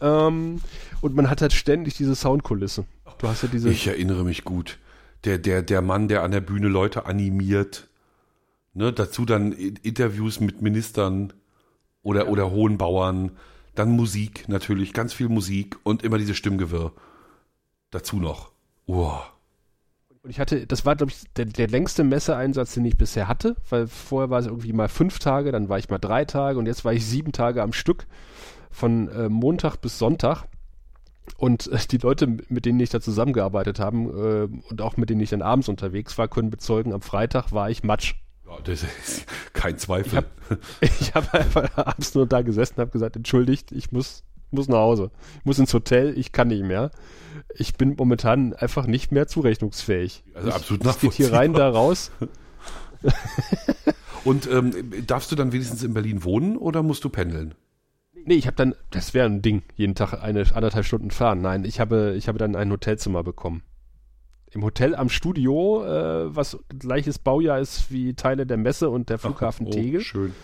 Ähm, 0.00 0.60
und 1.00 1.14
man 1.14 1.28
hat 1.28 1.42
halt 1.42 1.52
ständig 1.52 1.96
diese 1.96 2.14
Soundkulisse. 2.14 2.84
Du 3.18 3.28
hast 3.28 3.42
ja 3.42 3.48
diese. 3.48 3.70
Ich 3.70 3.86
erinnere 3.86 4.24
mich 4.24 4.44
gut. 4.44 4.78
Der, 5.24 5.38
der, 5.38 5.62
der 5.62 5.82
Mann, 5.82 6.06
der 6.06 6.22
an 6.22 6.30
der 6.30 6.40
Bühne 6.40 6.68
Leute 6.68 7.06
animiert, 7.06 7.88
Ne, 8.78 8.92
dazu 8.92 9.24
dann 9.24 9.50
Interviews 9.50 10.38
mit 10.38 10.62
Ministern 10.62 11.32
oder, 12.04 12.28
oder 12.28 12.52
hohen 12.52 12.78
Bauern. 12.78 13.32
Dann 13.74 13.90
Musik 13.90 14.48
natürlich, 14.48 14.92
ganz 14.92 15.12
viel 15.12 15.28
Musik 15.28 15.76
und 15.82 16.04
immer 16.04 16.16
diese 16.16 16.36
Stimmgewirr. 16.36 16.92
Dazu 17.90 18.18
noch. 18.18 18.52
Uah. 18.86 19.24
Und 20.22 20.30
ich 20.30 20.38
hatte, 20.38 20.64
das 20.64 20.86
war, 20.86 20.94
glaube 20.94 21.10
ich, 21.10 21.24
der, 21.34 21.46
der 21.46 21.66
längste 21.66 22.04
Messeeinsatz, 22.04 22.74
den 22.74 22.84
ich 22.84 22.96
bisher 22.96 23.26
hatte, 23.26 23.56
weil 23.68 23.88
vorher 23.88 24.30
war 24.30 24.38
es 24.38 24.46
irgendwie 24.46 24.72
mal 24.72 24.88
fünf 24.88 25.18
Tage, 25.18 25.50
dann 25.50 25.68
war 25.68 25.80
ich 25.80 25.88
mal 25.88 25.98
drei 25.98 26.24
Tage 26.24 26.60
und 26.60 26.66
jetzt 26.66 26.84
war 26.84 26.92
ich 26.92 27.04
sieben 27.04 27.32
Tage 27.32 27.64
am 27.64 27.72
Stück 27.72 28.06
von 28.70 29.08
äh, 29.08 29.28
Montag 29.28 29.78
bis 29.78 29.98
Sonntag. 29.98 30.44
Und 31.36 31.66
äh, 31.66 31.80
die 31.90 31.98
Leute, 31.98 32.28
mit 32.48 32.64
denen 32.64 32.78
ich 32.78 32.90
da 32.90 33.00
zusammengearbeitet 33.00 33.80
habe 33.80 34.48
äh, 34.48 34.70
und 34.70 34.82
auch 34.82 34.96
mit 34.96 35.10
denen 35.10 35.20
ich 35.20 35.30
dann 35.30 35.42
abends 35.42 35.68
unterwegs 35.68 36.16
war, 36.16 36.28
können 36.28 36.50
bezeugen, 36.50 36.92
am 36.92 37.02
Freitag 37.02 37.50
war 37.50 37.70
ich 37.70 37.82
Matsch. 37.82 38.14
Ja, 38.48 38.58
das 38.64 38.82
ist 38.82 39.26
kein 39.52 39.78
Zweifel. 39.78 40.24
Ich 40.80 41.14
hab- 41.14 41.26
habe 41.30 41.40
einfach 41.40 41.76
abends 41.76 42.14
nur 42.14 42.26
da 42.26 42.42
gesessen 42.42 42.74
und 42.76 42.80
habe 42.82 42.90
gesagt, 42.90 43.16
entschuldigt, 43.16 43.72
ich 43.72 43.92
muss, 43.92 44.24
muss 44.50 44.68
nach 44.68 44.78
Hause. 44.78 45.10
Ich 45.40 45.44
muss 45.44 45.58
ins 45.58 45.74
Hotel, 45.74 46.16
ich 46.16 46.32
kann 46.32 46.48
nicht 46.48 46.64
mehr. 46.64 46.90
Ich 47.54 47.74
bin 47.74 47.94
momentan 47.96 48.54
einfach 48.54 48.86
nicht 48.86 49.12
mehr 49.12 49.26
zurechnungsfähig. 49.26 50.22
Also 50.34 50.48
ich, 50.48 50.54
absolut 50.54 50.86
es 50.86 51.00
geht 51.00 51.12
hier 51.14 51.32
rein, 51.32 51.52
da 51.52 51.68
raus. 51.68 52.10
Und 54.24 54.48
ähm, 54.50 54.72
darfst 55.06 55.30
du 55.30 55.36
dann 55.36 55.52
wenigstens 55.52 55.82
in 55.82 55.94
Berlin 55.94 56.24
wohnen 56.24 56.56
oder 56.56 56.82
musst 56.82 57.04
du 57.04 57.08
pendeln? 57.08 57.54
Nee, 58.24 58.34
ich 58.34 58.46
habe 58.46 58.56
dann, 58.56 58.74
das 58.90 59.14
wäre 59.14 59.26
ein 59.26 59.42
Ding, 59.42 59.62
jeden 59.76 59.94
Tag 59.94 60.12
eine 60.22 60.44
anderthalb 60.54 60.84
Stunden 60.84 61.10
fahren. 61.10 61.40
Nein, 61.40 61.64
ich 61.64 61.80
habe, 61.80 62.14
ich 62.16 62.28
habe 62.28 62.38
dann 62.38 62.56
ein 62.56 62.70
Hotelzimmer 62.70 63.22
bekommen. 63.22 63.62
Im 64.50 64.64
Hotel 64.64 64.94
am 64.94 65.08
Studio, 65.08 65.84
äh, 65.84 66.34
was 66.34 66.58
gleiches 66.78 67.18
Baujahr 67.18 67.58
ist 67.60 67.90
wie 67.90 68.14
Teile 68.14 68.46
der 68.46 68.56
Messe 68.56 68.88
und 68.88 69.10
der 69.10 69.18
Flughafen 69.18 69.66
oh, 69.66 69.70
Tegel 69.70 70.00
Schön. 70.00 70.34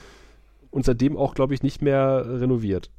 und 0.70 0.84
seitdem 0.84 1.16
auch, 1.16 1.34
glaube 1.34 1.55
ich, 1.55 1.62
nicht 1.62 1.80
mehr 1.80 2.24
renoviert. 2.26 2.90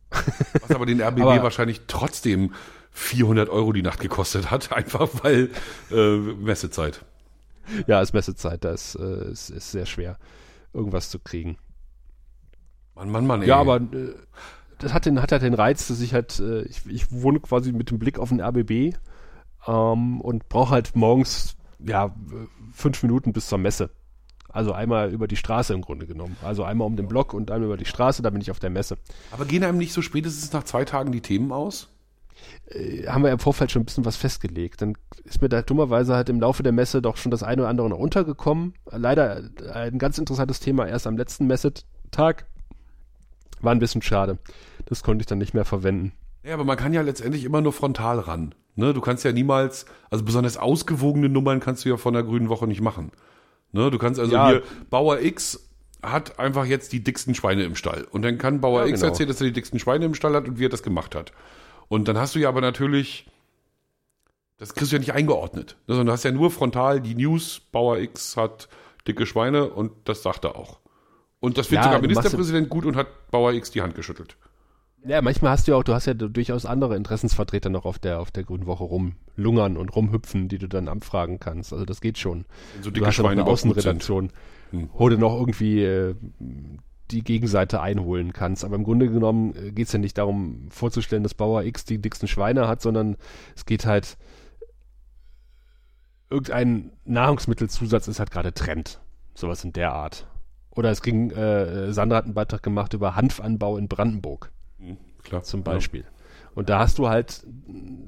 Was 0.62 0.72
aber 0.72 0.86
den 0.86 1.02
RBB 1.04 1.22
Aber- 1.22 1.44
wahrscheinlich 1.44 1.82
trotzdem 1.88 2.54
400 2.92 3.50
Euro 3.50 3.74
die 3.74 3.82
Nacht 3.82 4.00
gekostet 4.00 4.50
hat, 4.50 4.72
einfach 4.76 5.10
weil 5.24 5.50
äh, 5.92 6.18
Messezeit. 6.18 7.06
Ja, 7.88 8.02
ist 8.02 8.14
Messezeit, 8.14 8.64
da 8.64 8.72
ist, 8.72 8.96
äh, 8.96 9.32
ist, 9.32 9.50
ist 9.50 9.72
sehr 9.72 9.86
schwer, 9.86 10.18
irgendwas 10.74 11.10
zu 11.10 11.20
kriegen. 11.20 11.58
Mann, 12.96 13.10
Mann, 13.10 13.28
Mann. 13.28 13.42
Ey. 13.42 13.50
Ja, 13.50 13.58
aber 13.58 13.78
äh, 13.78 14.16
das 14.80 14.94
hat 14.94 15.06
den, 15.06 15.22
hat 15.22 15.32
halt 15.32 15.42
den 15.42 15.54
Reiz, 15.54 15.88
dass 15.88 16.00
ich 16.02 16.14
halt, 16.14 16.40
äh, 16.40 16.64
ich, 16.64 16.86
ich 16.88 17.12
wohne 17.12 17.40
quasi 17.40 17.72
mit 17.72 17.92
dem 17.92 18.00
Blick 18.00 18.18
auf 18.18 18.30
den 18.30 18.42
RBB 18.42 18.96
ähm, 19.68 20.22
und 20.22 20.50
brauche 20.50 20.72
halt 20.72 20.96
morgens, 20.96 21.56
ja, 21.80 22.16
fünf 22.74 23.02
Minuten 23.04 23.34
bis 23.34 23.48
zur 23.48 23.58
Messe. 23.58 23.90
Also 24.50 24.72
einmal 24.72 25.12
über 25.12 25.28
die 25.28 25.36
Straße 25.36 25.74
im 25.74 25.82
Grunde 25.82 26.08
genommen. 26.08 26.38
Also 26.42 26.64
einmal 26.64 26.88
um 26.88 26.96
den 26.96 27.08
Block 27.08 27.34
und 27.34 27.52
einmal 27.52 27.68
über 27.68 27.78
die 27.78 27.86
Straße, 27.86 28.22
da 28.22 28.30
bin 28.30 28.40
ich 28.40 28.52
auf 28.52 28.60
der 28.60 28.70
Messe. 28.70 28.98
Aber 29.32 29.44
gehen 29.44 29.64
einem 29.64 29.78
nicht 29.78 29.92
so 29.92 30.02
spätestens 30.02 30.54
nach 30.54 30.64
zwei 30.64 30.86
Tagen 30.86 31.12
die 31.12 31.20
Themen 31.20 31.52
aus? 31.52 31.90
Äh, 32.68 33.08
haben 33.08 33.24
wir 33.24 33.32
im 33.32 33.40
Vorfeld 33.40 33.72
schon 33.72 33.82
ein 33.82 33.86
bisschen 33.86 34.06
was 34.06 34.16
festgelegt. 34.16 34.82
Dann 34.82 34.98
ist 35.26 35.42
mir 35.42 35.50
da 35.50 35.62
dummerweise 35.62 36.16
halt 36.16 36.30
im 36.30 36.40
Laufe 36.40 36.64
der 36.64 36.72
Messe 36.72 37.02
doch 37.02 37.18
schon 37.18 37.32
das 37.32 37.44
eine 37.44 37.64
oder 37.64 37.70
andere 37.70 37.90
noch 37.90 37.98
untergekommen. 37.98 38.76
Leider 38.90 39.44
äh, 39.62 39.72
ein 39.72 40.00
ganz 40.00 40.18
interessantes 40.18 40.62
Thema 40.62 40.88
erst 40.88 41.06
am 41.06 41.18
letzten 41.18 41.48
Messetag. 41.48 42.46
War 43.60 43.74
ein 43.74 43.80
bisschen 43.80 44.02
schade. 44.02 44.38
Das 44.86 45.04
konnte 45.04 45.24
ich 45.24 45.28
dann 45.28 45.38
nicht 45.38 45.54
mehr 45.54 45.66
verwenden. 45.66 46.14
Ja, 46.44 46.54
aber 46.54 46.64
man 46.64 46.78
kann 46.78 46.94
ja 46.94 47.02
letztendlich 47.02 47.44
immer 47.44 47.62
nur 47.62 47.74
frontal 47.74 48.20
ran. 48.20 48.54
Ne? 48.76 48.94
Du 48.94 49.02
kannst 49.02 49.24
ja 49.24 49.32
niemals, 49.32 49.86
also 50.10 50.24
besonders 50.24 50.58
ausgewogene 50.58 51.30
Nummern 51.30 51.60
kannst 51.60 51.86
du 51.86 51.90
ja 51.90 51.98
von 51.98 52.14
der 52.14 52.24
Grünen 52.24 52.50
Woche 52.50 52.68
nicht 52.68 52.82
machen. 52.82 53.12
Ne? 53.72 53.90
Du 53.92 53.98
kannst 53.98 54.20
also 54.20 54.34
Ja. 54.34 54.50
hier, 54.50 54.64
Bauer 54.90 55.20
X 55.22 55.70
hat 56.04 56.40
einfach 56.40 56.66
jetzt 56.66 56.94
die 56.94 57.04
dicksten 57.04 57.34
Schweine 57.36 57.64
im 57.64 57.76
Stall. 57.76 58.06
Und 58.12 58.22
dann 58.22 58.38
kann 58.38 58.62
Bauer 58.62 58.82
Ja, 58.82 58.88
X 58.88 59.00
genau. 59.00 59.12
erzählen, 59.12 59.30
dass 59.30 59.42
er 59.42 59.48
die 59.48 59.54
dicksten 59.54 59.80
Schweine 59.80 60.06
im 60.06 60.14
Stall 60.14 60.36
hat 60.36 60.48
und 60.48 60.60
wie 60.60 60.66
er 60.66 60.70
das 60.70 60.84
gemacht 60.84 61.16
hat. 61.16 61.32
Und 61.88 62.08
dann 62.08 62.18
hast 62.18 62.36
du 62.36 62.40
ja 62.40 62.50
aber 62.50 62.62
natürlich, 62.62 63.28
das 64.58 64.74
kriegst 64.74 64.92
du 64.92 64.96
ja 64.98 65.00
nicht 65.00 65.14
eingeordnet. 65.14 65.78
Ne? 65.88 65.96
Sondern 65.96 66.08
du 66.08 66.14
hast 66.14 66.24
ja 66.24 66.32
nur 66.32 66.52
frontal 66.52 67.02
die 67.02 67.16
News, 67.16 67.62
Bauer 67.72 67.98
X 67.98 68.38
hat 68.38 68.68
dicke 69.08 69.26
Schweine 69.26 69.70
und 69.70 69.92
das 70.06 70.22
sagt 70.24 70.46
er 70.46 70.56
auch. 70.56 70.80
Und 71.40 71.58
das 71.58 71.68
findet 71.68 71.86
Ja, 71.86 71.92
sogar 71.92 72.02
Ministerpräsident 72.02 72.70
gut 72.70 72.86
und 72.86 72.96
hat 72.96 73.30
Bauer 73.32 73.54
X 73.54 73.72
die 73.72 73.82
Hand 73.82 73.96
geschüttelt. 73.96 74.36
Ja, 75.08 75.22
manchmal 75.22 75.52
hast 75.52 75.68
du 75.68 75.72
ja 75.72 75.78
auch, 75.78 75.84
du 75.84 75.94
hast 75.94 76.08
ja 76.08 76.16
durchaus 76.16 76.66
andere 76.66 76.96
Interessensvertreter 76.96 77.70
noch 77.70 77.86
auf 77.86 78.00
der, 78.00 78.20
auf 78.20 78.32
der 78.32 78.44
Grünen 78.44 78.66
Woche 78.66 78.84
rumlungern 78.86 79.78
und 79.78 79.96
rumhüpfen, 79.96 80.48
die 80.48 80.58
du 80.58 80.68
dann 80.68 80.88
anfragen 80.88 81.40
kannst. 81.40 81.74
Also 81.74 81.86
das 81.86 82.02
geht 82.02 82.18
schon. 82.18 82.46
So 82.82 82.90
Du 82.90 82.96
dicke 82.96 83.08
hast 83.08 83.18
ja 83.18 83.26
eine. 83.26 83.46
Außenredaktion, 83.46 84.32
Hm. 84.72 84.90
wo 84.94 85.08
du 85.10 85.18
noch 85.20 85.40
irgendwie 85.40 85.84
äh, 85.84 86.16
die 87.12 87.24
Gegenseite 87.24 87.82
einholen 87.82 88.34
kannst. 88.34 88.66
Aber 88.66 88.76
im 88.76 88.84
Grunde 88.84 89.08
genommen 89.08 89.54
äh, 89.56 89.72
geht 89.72 89.86
es 89.88 89.94
ja 89.94 90.00
nicht 90.00 90.18
darum, 90.18 90.70
vorzustellen, 90.72 91.22
dass 91.22 91.36
Bauer 91.36 91.64
X 91.64 91.86
die 91.86 92.00
dicksten 92.00 92.28
Schweine 92.28 92.68
hat, 92.68 92.82
sondern 92.82 93.16
es 93.56 93.68
geht 93.68 93.86
halt, 93.86 94.18
irgendein 96.32 96.94
Nahrungsmittelzusatz 97.06 98.08
ist 98.08 98.18
halt 98.18 98.32
gerade 98.32 98.56
Trend. 98.56 99.00
Sowas 99.36 99.64
in 99.64 99.72
der 99.72 99.94
Art. 99.94 100.28
Oder 100.72 100.90
es 100.90 101.04
ging, 101.04 101.30
äh, 101.30 101.94
Sandra 101.94 102.18
hat 102.18 102.26
einen 102.26 102.34
Beitrag 102.34 102.64
gemacht 102.64 102.94
über 102.94 103.16
Hanfanbau 103.16 103.78
in 103.78 103.88
Brandenburg 103.88 104.52
Klar. 105.26 105.44
zum 105.44 105.64
Beispiel. 105.64 106.06
Und 106.56 106.70
da 106.70 106.80
hast 106.80 106.98
du 106.98 107.10
halt 107.10 107.46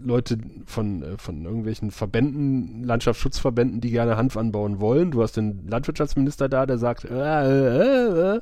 Leute 0.02 0.38
von, 0.66 1.04
äh, 1.04 1.18
von 1.18 1.44
irgendwelchen 1.44 1.92
Verbänden, 1.92 2.84
Landschaftsschutzverbänden, 2.86 3.82
die 3.82 3.92
gerne 3.92 4.16
Hanf 4.16 4.38
anbauen 4.38 4.80
wollen. 4.80 5.12
Du 5.12 5.22
hast 5.22 5.36
den 5.36 5.68
Landwirtschaftsminister 5.68 6.48
da, 6.48 6.66
der 6.66 6.78
sagt, 6.78 7.04
äh, 7.04 7.14
äh, 7.14 8.36
äh. 8.36 8.42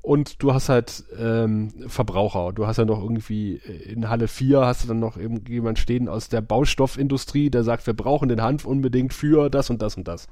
und 0.00 0.42
du 0.42 0.54
hast 0.54 0.70
halt 0.70 1.04
ähm, 1.18 1.70
Verbraucher. 1.88 2.54
Du 2.54 2.66
hast 2.66 2.78
ja 2.78 2.86
noch 2.86 3.02
irgendwie 3.02 3.56
in 3.56 4.08
Halle 4.08 4.28
4 4.28 4.64
hast 4.64 4.84
du 4.84 4.88
dann 4.88 4.98
noch 4.98 5.18
irgendjemand 5.18 5.78
stehen 5.78 6.08
aus 6.08 6.30
der 6.30 6.40
Baustoffindustrie, 6.40 7.50
der 7.50 7.64
sagt, 7.64 7.86
wir 7.86 7.94
brauchen 7.94 8.30
den 8.30 8.40
Hanf 8.40 8.64
unbedingt 8.64 9.12
für 9.12 9.50
das 9.50 9.68
und 9.68 9.82
das 9.82 9.98
und 9.98 10.08
das. 10.08 10.26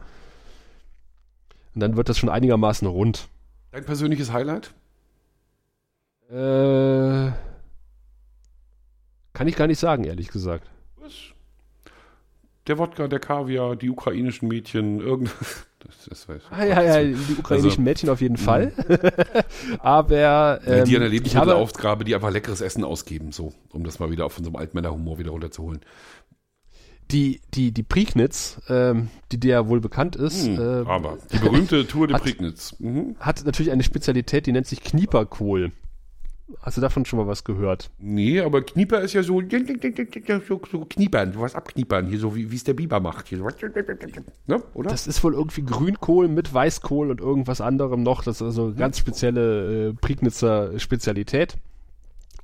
Und 1.74 1.80
dann 1.80 1.98
wird 1.98 2.08
das 2.08 2.16
schon 2.16 2.30
einigermaßen 2.30 2.88
rund. 2.88 3.28
Dein 3.72 3.84
persönliches 3.84 4.32
Highlight? 4.32 4.72
Äh, 6.30 7.32
kann 9.36 9.48
ich 9.48 9.56
gar 9.56 9.66
nicht 9.66 9.78
sagen, 9.78 10.04
ehrlich 10.04 10.28
gesagt. 10.28 10.66
Was? 10.96 11.12
Der 12.66 12.78
Wodka, 12.78 13.06
der 13.06 13.20
Kaviar, 13.20 13.76
die 13.76 13.90
ukrainischen 13.90 14.48
Mädchen, 14.48 15.00
irgendwas. 15.00 15.66
Das, 15.86 16.04
das 16.08 16.28
weiß 16.28 16.42
ich. 16.42 16.50
Ah, 16.58 16.64
ja, 16.64 16.82
ja, 16.82 17.02
die 17.04 17.34
ukrainischen 17.38 17.70
Also, 17.70 17.80
Mädchen 17.82 18.08
auf 18.08 18.20
jeden 18.20 18.38
Fall. 18.38 18.72
Aber 19.78 20.60
Ähm, 20.66 20.84
die 20.84 20.96
an 20.96 21.02
der 21.02 21.12
ich 21.12 21.36
habe, 21.36 21.50
Lebensmittelaufgabe, 21.50 22.04
die 22.04 22.14
einfach 22.16 22.30
leckeres 22.32 22.60
Essen 22.60 22.82
ausgeben, 22.82 23.30
so, 23.30 23.52
um 23.72 23.84
das 23.84 24.00
mal 24.00 24.10
wieder 24.10 24.26
auf 24.26 24.36
unserem 24.36 24.56
Altmännerhumor 24.56 25.18
wieder 25.20 25.30
runterzuholen. 25.30 25.80
die, 27.12 27.40
die, 27.54 27.70
die 27.70 27.84
Prignitz, 27.84 28.60
ähm, 28.68 29.10
die 29.30 29.38
dir 29.38 29.50
ja 29.52 29.68
wohl 29.68 29.80
bekannt 29.80 30.16
ist, 30.16 30.46
Hm, 30.46 30.58
äh, 30.58 30.88
aber 30.88 31.18
die 31.32 31.38
berühmte 31.38 31.86
Tour 31.86 32.08
de 32.08 32.14
hat- 32.16 32.22
Prignitz. 32.22 32.74
Mhm. 32.80 33.14
hat 33.20 33.44
natürlich 33.44 33.70
eine 33.70 33.84
Spezialität, 33.84 34.46
die 34.46 34.52
nennt 34.52 34.66
sich 34.66 34.82
Knieperkohl. 34.82 35.70
Hast 36.60 36.76
du 36.76 36.80
davon 36.80 37.04
schon 37.04 37.18
mal 37.18 37.26
was 37.26 37.42
gehört? 37.42 37.90
Nee, 37.98 38.40
aber 38.40 38.62
Knieper 38.62 39.00
ist 39.00 39.14
ja 39.14 39.22
so, 39.24 39.40
so, 39.40 40.60
so 40.70 40.84
kniepern, 40.84 41.32
sowas 41.32 41.56
abkniepern, 41.56 42.06
hier 42.06 42.20
so 42.20 42.36
wie 42.36 42.54
es 42.54 42.62
der 42.62 42.74
Biber 42.74 43.00
macht. 43.00 43.26
Hier 43.28 43.38
so, 43.38 43.48
ne, 44.46 44.62
oder? 44.74 44.90
Das 44.90 45.08
ist 45.08 45.24
wohl 45.24 45.34
irgendwie 45.34 45.62
Grünkohl 45.62 46.28
mit 46.28 46.54
Weißkohl 46.54 47.10
und 47.10 47.20
irgendwas 47.20 47.60
anderem 47.60 48.04
noch. 48.04 48.22
Das 48.22 48.36
ist 48.36 48.42
also 48.42 48.72
ganz 48.74 48.98
spezielle 48.98 49.88
äh, 49.88 49.92
Prignitzer 49.94 50.78
Spezialität. 50.78 51.56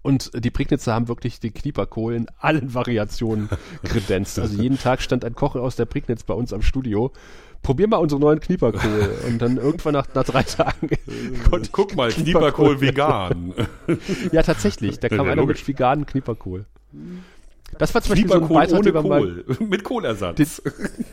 Und 0.03 0.33
die 0.35 0.51
Prignitzer 0.51 0.93
haben 0.95 1.07
wirklich 1.07 1.39
den 1.39 1.55
Knieperkohl 1.55 2.15
in 2.15 2.27
allen 2.39 2.75
Variationen 2.75 3.49
kredenzt. 3.85 4.37
Also 4.41 4.61
jeden 4.61 4.79
Tag 4.79 5.01
stand 5.01 5.25
ein 5.25 5.37
Koch 5.37 5.55
aus 5.55 5.77
der 5.77 5.85
Prignitz 5.85 6.25
bei 6.25 6.35
uns 6.35 6.53
am 6.53 6.63
Studio. 6.63 7.13
Probier 7.63 7.89
mal 7.89 7.99
unseren 7.99 8.21
neuen 8.21 8.41
Knieperkohl. 8.41 9.11
Und 9.27 9.41
dann 9.41 9.57
irgendwann 9.57 9.95
nach, 9.95 10.07
nach 10.15 10.25
drei 10.25 10.43
Tagen 10.43 10.91
konnte 11.49 11.67
ich 11.67 11.73
Guck 11.73 11.95
mal, 11.95 12.11
Knieperkohl 12.11 12.77
Knieperkohl 12.77 12.81
vegan. 12.81 13.55
Ja, 14.33 14.43
tatsächlich. 14.43 14.99
Da 14.99 15.09
kam 15.09 15.27
Ja, 15.27 15.33
einer 15.33 15.47
mit 15.47 15.67
veganen 15.67 16.07
Knieperkohl. 16.07 16.67
Das 17.79 17.95
war 17.95 18.03
zum 18.03 18.11
Beispiel 18.11 18.29
so 18.31 18.35
ein 18.41 18.49
Beitrag, 18.49 18.81
ohne 18.81 18.93
den 18.93 19.09
mal, 19.09 19.21
Kohl. 19.21 19.57
Mit 19.69 19.85
Kohlersatz. 19.85 20.63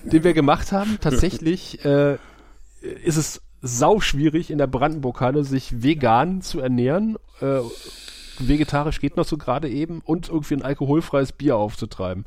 den 0.04 0.24
wir 0.24 0.34
gemacht 0.34 0.72
haben. 0.72 0.97
Tatsächlich 1.00 1.84
äh, 1.86 2.18
ist 3.04 3.18
es 3.18 3.41
sau 3.62 4.00
schwierig 4.00 4.52
in 4.52 4.58
der 4.58 4.68
Brandenburg-Halle 4.68 5.43
sich 5.43 5.82
vegan 5.84 6.41
zu 6.41 6.60
ernähren. 6.60 7.18
Äh, 7.41 7.60
vegetarisch 8.39 9.00
geht 9.00 9.18
noch 9.18 9.26
so 9.26 9.38
gerade 9.38 9.70
eben 9.70 10.02
und 10.04 10.30
irgendwie 10.30 10.56
ein 10.56 10.62
alkoholfreies 10.62 11.32
Bier 11.34 11.58
aufzutreiben. 11.58 12.26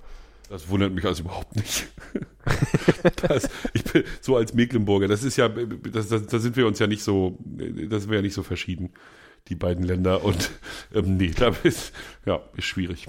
Das 0.53 0.69
wundert 0.69 0.93
mich 0.93 1.07
also 1.07 1.23
überhaupt 1.23 1.57
nicht. 1.57 1.89
Das, 3.27 3.49
ich 3.73 3.85
bin 3.85 4.03
so 4.21 4.37
als 4.37 4.53
Mecklenburger, 4.53 5.09
das 5.09 5.23
ist 5.23 5.37
ja, 5.37 5.49
da 5.49 6.03
sind 6.03 6.57
wir 6.57 6.67
uns 6.67 6.79
ja 6.79 6.87
nicht 6.87 7.03
so, 7.03 7.39
das 7.89 8.07
wäre 8.07 8.17
ja 8.17 8.23
nicht 8.23 8.35
so 8.35 8.43
verschieden, 8.43 8.91
die 9.49 9.55
beiden 9.55 9.85
Länder. 9.85 10.25
Und 10.25 10.51
ähm, 10.93 11.17
nee, 11.17 11.31
da 11.35 11.53
ist, 11.63 11.93
ja, 12.27 12.41
ist 12.57 12.65
schwierig. 12.65 13.07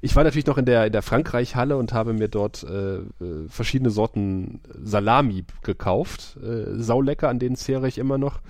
Ich 0.00 0.16
war 0.16 0.24
natürlich 0.24 0.46
noch 0.46 0.58
in 0.58 0.64
der, 0.64 0.86
in 0.86 0.92
der 0.92 1.02
Frankreich-Halle 1.02 1.76
und 1.76 1.92
habe 1.92 2.14
mir 2.14 2.28
dort 2.28 2.62
äh, 2.62 2.98
äh 2.98 3.02
verschiedene 3.48 3.90
Sorten 3.90 4.60
Salami 4.80 5.44
gekauft. 5.62 6.38
Äh, 6.42 6.78
saulecker, 6.80 7.28
an 7.28 7.38
denen 7.38 7.56
zehre 7.56 7.88
ich 7.88 7.98
immer 7.98 8.16
noch. 8.16 8.40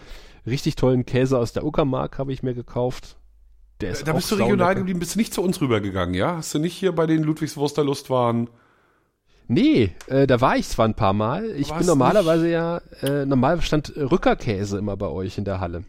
Richtig 0.47 0.77
tollen 0.77 1.07
Käse 1.07 1.39
aus 1.39 1.53
der 1.53 1.65
Uckermark 1.65 2.19
habe 2.19 2.33
ich 2.33 2.43
mir 2.43 2.55
gekauft. 2.55 3.17
Der 3.83 3.93
ist 3.93 4.07
da 4.07 4.13
bist 4.13 4.31
du 4.31 4.37
regional 4.37 4.75
geblieben, 4.75 5.01
bist 5.01 5.15
du 5.15 5.19
nicht 5.19 5.35
zu 5.35 5.43
uns 5.43 5.61
rübergegangen, 5.61 6.15
ja? 6.15 6.37
Hast 6.37 6.55
du 6.55 6.59
nicht 6.59 6.75
hier 6.75 6.93
bei 6.93 7.07
den 7.07 7.23
Ludwigswurster 7.23 7.85
Lustwaren 7.85 8.49
Nee, 9.49 9.91
äh, 10.07 10.27
da 10.27 10.41
war 10.41 10.57
ich 10.57 10.69
zwar 10.69 10.87
ein 10.87 10.95
paar 10.95 11.13
Mal. 11.13 11.51
Ich 11.57 11.73
bin 11.73 11.87
normalerweise 11.87 12.45
nicht? 12.45 12.53
ja, 12.53 12.81
äh, 13.03 13.27
normal 13.27 13.61
stand 13.61 13.93
Rückerkäse 13.97 14.79
immer 14.79 14.97
bei 14.97 15.09
euch 15.09 15.37
in 15.37 15.45
der 15.45 15.61
Halle. 15.61 15.85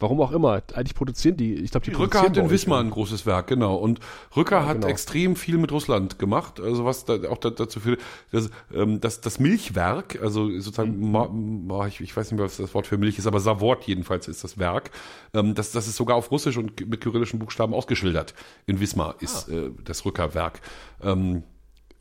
Warum 0.00 0.20
auch 0.20 0.30
immer. 0.30 0.62
Eigentlich 0.74 0.94
produzieren 0.94 1.36
die, 1.36 1.54
ich 1.54 1.72
glaube, 1.72 1.84
die, 1.84 1.90
die 1.90 1.96
Rücker 1.96 2.22
hat 2.22 2.36
in 2.36 2.50
Wismar 2.50 2.80
ein 2.80 2.90
großes 2.90 3.26
Werk, 3.26 3.48
genau. 3.48 3.74
Und 3.74 3.98
Rücker 4.36 4.60
ja, 4.60 4.66
hat 4.66 4.76
genau. 4.76 4.86
extrem 4.86 5.34
viel 5.34 5.58
mit 5.58 5.72
Russland 5.72 6.20
gemacht. 6.20 6.60
Also 6.60 6.84
was 6.84 7.04
da 7.04 7.28
auch 7.28 7.38
da, 7.38 7.50
dazu 7.50 7.80
führt, 7.80 8.00
dass, 8.30 8.50
ähm, 8.72 9.00
das, 9.00 9.20
das 9.20 9.40
Milchwerk, 9.40 10.20
also 10.22 10.48
sozusagen, 10.60 10.98
mhm. 10.98 11.66
ma, 11.66 11.86
ich, 11.88 12.00
ich 12.00 12.16
weiß 12.16 12.30
nicht 12.30 12.38
mehr, 12.38 12.46
was 12.46 12.58
das 12.58 12.74
Wort 12.74 12.86
für 12.86 12.96
Milch 12.96 13.18
ist, 13.18 13.26
aber 13.26 13.40
Savort 13.40 13.84
jedenfalls 13.84 14.28
ist 14.28 14.44
das 14.44 14.56
Werk. 14.56 14.92
Ähm, 15.34 15.54
das, 15.54 15.72
das 15.72 15.88
ist 15.88 15.96
sogar 15.96 16.16
auf 16.16 16.30
Russisch 16.30 16.56
und 16.56 16.88
mit 16.88 17.00
kyrillischen 17.00 17.40
Buchstaben 17.40 17.74
ausgeschildert. 17.74 18.34
In 18.66 18.78
Wismar 18.78 19.16
ist 19.18 19.48
ah. 19.50 19.52
äh, 19.52 19.70
das 19.84 20.04
Rückerwerk. 20.04 20.60
Ähm, 21.02 21.42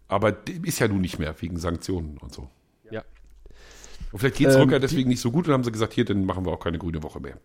aber 0.08 0.38
ist 0.64 0.80
ja 0.80 0.88
nun 0.88 1.02
nicht 1.02 1.18
mehr 1.18 1.34
wegen 1.42 1.58
Sanktionen 1.58 2.18
und 2.20 2.32
so. 2.32 2.48
Ja. 2.92 3.04
Und 4.12 4.20
vielleicht 4.20 4.36
geht's 4.36 4.54
ähm, 4.54 4.62
Rücker 4.62 4.80
deswegen 4.80 5.10
nicht 5.10 5.20
so 5.20 5.32
gut 5.32 5.48
und 5.48 5.54
haben 5.54 5.64
sie 5.64 5.72
gesagt, 5.72 5.94
hier, 5.94 6.06
dann 6.06 6.26
machen 6.26 6.46
wir 6.46 6.54
auch 6.54 6.60
keine 6.60 6.78
grüne 6.78 7.02
Woche 7.02 7.20
mehr. 7.20 7.40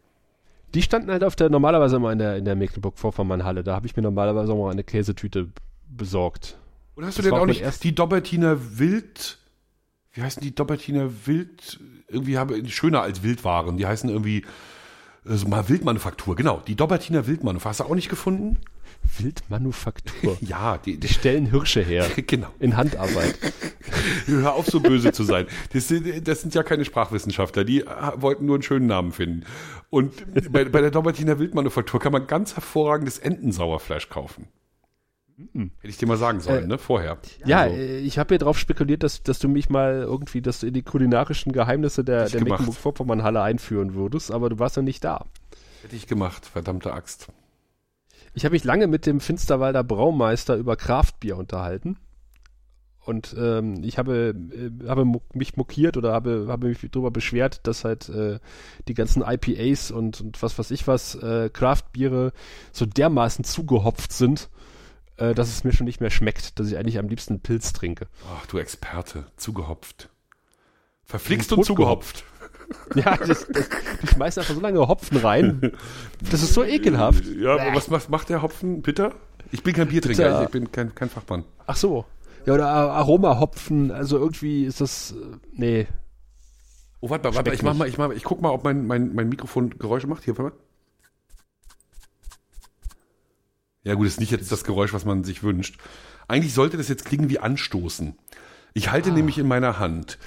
Die 0.75 0.83
standen 0.83 1.11
halt 1.11 1.25
auf 1.25 1.37
der, 1.37 1.51
normalerweise 1.51 1.97
immer 1.97 2.13
in 2.13 2.19
der, 2.19 2.37
in 2.37 2.45
der 2.45 2.57
Mecklenburg-Vorpommern-Halle. 2.57 3.63
Da 3.63 3.75
habe 3.75 3.87
ich 3.87 3.97
mir 3.97 4.03
normalerweise 4.03 4.53
auch 4.53 4.65
mal 4.65 4.71
eine 4.71 4.85
Käsetüte 4.85 5.49
besorgt. 5.89 6.59
Und 6.95 7.05
hast 7.05 7.19
du 7.19 7.23
denn 7.23 7.33
auch 7.33 7.47
nicht 7.47 7.85
die 7.85 7.95
Dobbertiner 7.95 8.79
Wild, 8.79 9.39
wie 10.13 10.23
heißen 10.23 10.43
die 10.43 10.55
Dobbertiner 10.55 11.11
Wild, 11.27 11.81
irgendwie 12.09 12.39
habe, 12.39 12.67
schöner 12.69 13.03
als 13.03 13.23
Wildwaren, 13.23 13.77
die 13.77 13.87
heißen 13.87 14.11
irgendwie, 14.11 14.45
also 15.25 15.49
mal 15.49 15.69
Wildmanufaktur, 15.69 16.37
genau, 16.37 16.63
die 16.67 16.75
Dobbertiner 16.75 17.27
Wildmanufaktur, 17.27 17.71
hast 17.71 17.81
du 17.81 17.85
auch 17.85 17.95
nicht 17.95 18.09
gefunden? 18.09 18.59
Wildmanufaktur. 19.19 20.37
ja, 20.41 20.79
die, 20.79 20.99
die 20.99 21.09
stellen 21.09 21.47
Hirsche 21.47 21.83
her. 21.83 22.07
genau. 22.27 22.49
In 22.59 22.77
Handarbeit. 22.77 23.39
Hör 24.27 24.55
auf, 24.55 24.67
so 24.67 24.81
böse 24.81 25.13
zu 25.13 25.25
sein. 25.25 25.47
Das 25.73 25.89
sind, 25.89 26.27
das 26.27 26.43
sind 26.43 26.55
ja 26.55 26.63
keine 26.63 26.85
Sprachwissenschaftler, 26.85 27.65
die 27.65 27.85
wollten 28.17 28.47
nur 28.47 28.57
einen 28.57 28.63
schönen 28.63 28.87
Namen 28.87 29.13
finden. 29.13 29.45
Und 29.91 30.13
bei, 30.53 30.65
bei 30.65 30.81
der 30.81 30.91
Dobbertiner 30.91 31.39
Wildmanufaktur 31.39 32.01
kann 32.01 32.13
man 32.13 32.27
ganz 32.27 32.55
hervorragendes 32.55 33.19
Entensauerfleisch 33.19 34.09
kaufen. 34.09 34.49
Hätte 35.55 35.69
ich 35.89 35.97
dir 35.97 36.07
mal 36.07 36.17
sagen 36.17 36.41
sollen, 36.41 36.65
äh, 36.65 36.67
ne? 36.69 36.79
Vorher. 36.79 37.19
Ja, 37.45 37.63
also. 37.63 37.77
ich 37.77 38.19
habe 38.19 38.29
hier 38.29 38.39
drauf 38.39 38.59
spekuliert, 38.59 39.03
dass, 39.03 39.23
dass 39.23 39.39
du 39.39 39.49
mich 39.49 39.71
mal 39.71 40.03
irgendwie 40.03 40.41
dass 40.41 40.61
du 40.61 40.67
in 40.67 40.75
die 40.75 40.83
kulinarischen 40.83 41.53
Geheimnisse 41.53 42.05
der, 42.05 42.29
der 42.29 42.43
Mecklenburg-Vorpommern-Halle 42.43 43.43
einführen 43.43 43.95
würdest, 43.95 44.31
aber 44.31 44.51
du 44.51 44.59
warst 44.59 44.77
ja 44.77 44.83
nicht 44.83 45.03
da. 45.05 45.27
Hätte 45.83 45.97
ich 45.97 46.07
gemacht, 46.07 46.47
verdammte 46.47 46.93
Axt. 46.93 47.29
Ich 48.35 48.45
habe 48.45 48.55
mich 48.55 48.65
lange 48.65 48.87
mit 48.87 49.05
dem 49.07 49.21
Finsterwalder 49.21 49.85
Braumeister 49.85 50.57
über 50.57 50.77
Kraftbier 50.77 51.37
unterhalten. 51.37 51.99
Und 53.05 53.35
ähm, 53.37 53.83
ich 53.83 53.99
habe, 53.99 54.35
äh, 54.53 54.89
habe 54.89 55.05
mich 55.35 55.57
mokiert 55.57 55.97
oder 55.97 56.13
habe, 56.13 56.47
habe 56.49 56.69
mich 56.69 56.79
darüber 56.91 57.11
beschwert, 57.11 57.67
dass 57.67 57.85
halt 57.85 58.09
äh, 58.09 58.39
die 58.87 58.95
ganzen 58.95 59.25
IPAs 59.27 59.91
und, 59.91 60.21
und 60.21 60.41
was 60.41 60.57
weiß 60.57 60.71
ich 60.71 60.87
was, 60.87 61.17
äh, 61.17 61.51
Craftbiere 61.53 62.33
so 62.71 62.87
dermaßen 62.87 63.45
zugehopft 63.45 64.13
sind, 64.13 64.49
äh, 65.17 65.35
dass 65.35 65.49
es 65.49 65.65
mir 65.65 65.73
schon 65.73 65.87
nicht 65.87 66.01
mehr 66.01 66.11
schmeckt, 66.11 66.61
dass 66.61 66.69
ich 66.69 66.79
eigentlich 66.79 66.99
am 66.99 67.09
liebsten 67.09 67.41
Pilz 67.41 67.73
trinke. 67.73 68.07
Ach, 68.33 68.47
du 68.47 68.59
Experte, 68.59 69.25
zugehopft. 69.37 70.09
Verflixt 71.05 71.53
und 71.53 71.65
zugehopft. 71.65 72.25
Ja, 72.95 73.17
das, 73.17 73.47
das, 73.49 73.69
die 74.01 74.07
schmeißen 74.07 74.41
einfach 74.41 74.55
so 74.55 74.61
lange 74.61 74.79
Hopfen 74.87 75.19
rein. 75.19 75.73
Das 76.31 76.43
ist 76.43 76.55
so 76.55 76.65
ekelhaft. 76.65 77.25
Ja, 77.27 77.55
aber 77.57 77.75
was 77.75 77.89
macht, 77.89 78.09
macht 78.09 78.29
der 78.31 78.41
Hopfen? 78.41 78.81
Bitter? 78.81 79.13
Ich 79.51 79.63
bin 79.63 79.75
kein 79.75 79.89
Biertrinker, 79.89 80.23
Bitter. 80.23 80.43
ich 80.45 80.49
bin 80.51 80.73
kein, 80.73 80.95
kein 80.95 81.11
Fachmann. 81.11 81.45
Ach 81.67 81.77
so. 81.77 82.07
Ja, 82.47 82.55
oder 82.55 82.69
Aromahopfen, 82.69 83.91
also 83.91 84.19
irgendwie 84.19 84.65
ist 84.65 84.81
das, 84.81 85.13
äh, 85.13 85.37
nee. 85.53 85.87
Oh, 87.01 87.11
warte 87.11 87.29
mal, 87.29 87.37
warte 87.37 87.51
mal, 87.51 87.55
ich 87.55 87.63
mach 87.63 87.75
mal, 87.75 87.89
ich 87.89 87.99
mach 87.99 88.09
mal, 88.09 88.17
ich 88.17 88.25
guck 88.25 88.43
mal, 88.43 88.51
ob 88.51 88.65
mein, 88.65 88.87
mein, 88.87 89.15
mein 89.15 89.29
Mikrofon 89.29 89.79
Geräusche 89.79 90.07
macht. 90.07 90.25
Hier, 90.25 90.39
warte 90.39 90.57
mal. 90.57 90.63
Ja 93.85 93.95
gut, 93.95 94.07
ist 94.07 94.21
nicht 94.21 94.31
jetzt 94.31 94.53
das 94.53 94.63
Geräusch, 94.65 94.93
was 94.93 95.05
man 95.05 95.25
sich 95.25 95.43
wünscht. 95.43 95.81
Eigentlich 96.29 96.55
sollte 96.55 96.77
das 96.77 96.87
jetzt 96.89 97.05
klingen 97.05 97.29
wie 97.29 97.41
Anstoßen. 97.41 98.17
Ich 98.75 98.93
halte 98.93 99.11
ah. 99.11 99.15
nämlich 99.15 99.39
in 99.39 99.49
meiner 99.49 99.81
Hand 99.81 100.19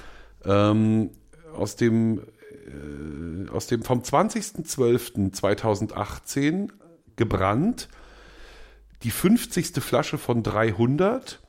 ähm, 0.44 1.08
aus 1.54 1.76
dem 1.76 2.20
äh, 2.20 3.48
aus 3.50 3.66
dem 3.66 3.82
vom 3.82 4.00
20.12.2018 4.00 6.68
gebrannt 7.16 7.88
die 9.02 9.10
50. 9.10 9.82
Flasche 9.82 10.18
von 10.18 10.42
300 10.42 11.40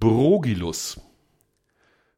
Brogilus. 0.00 1.00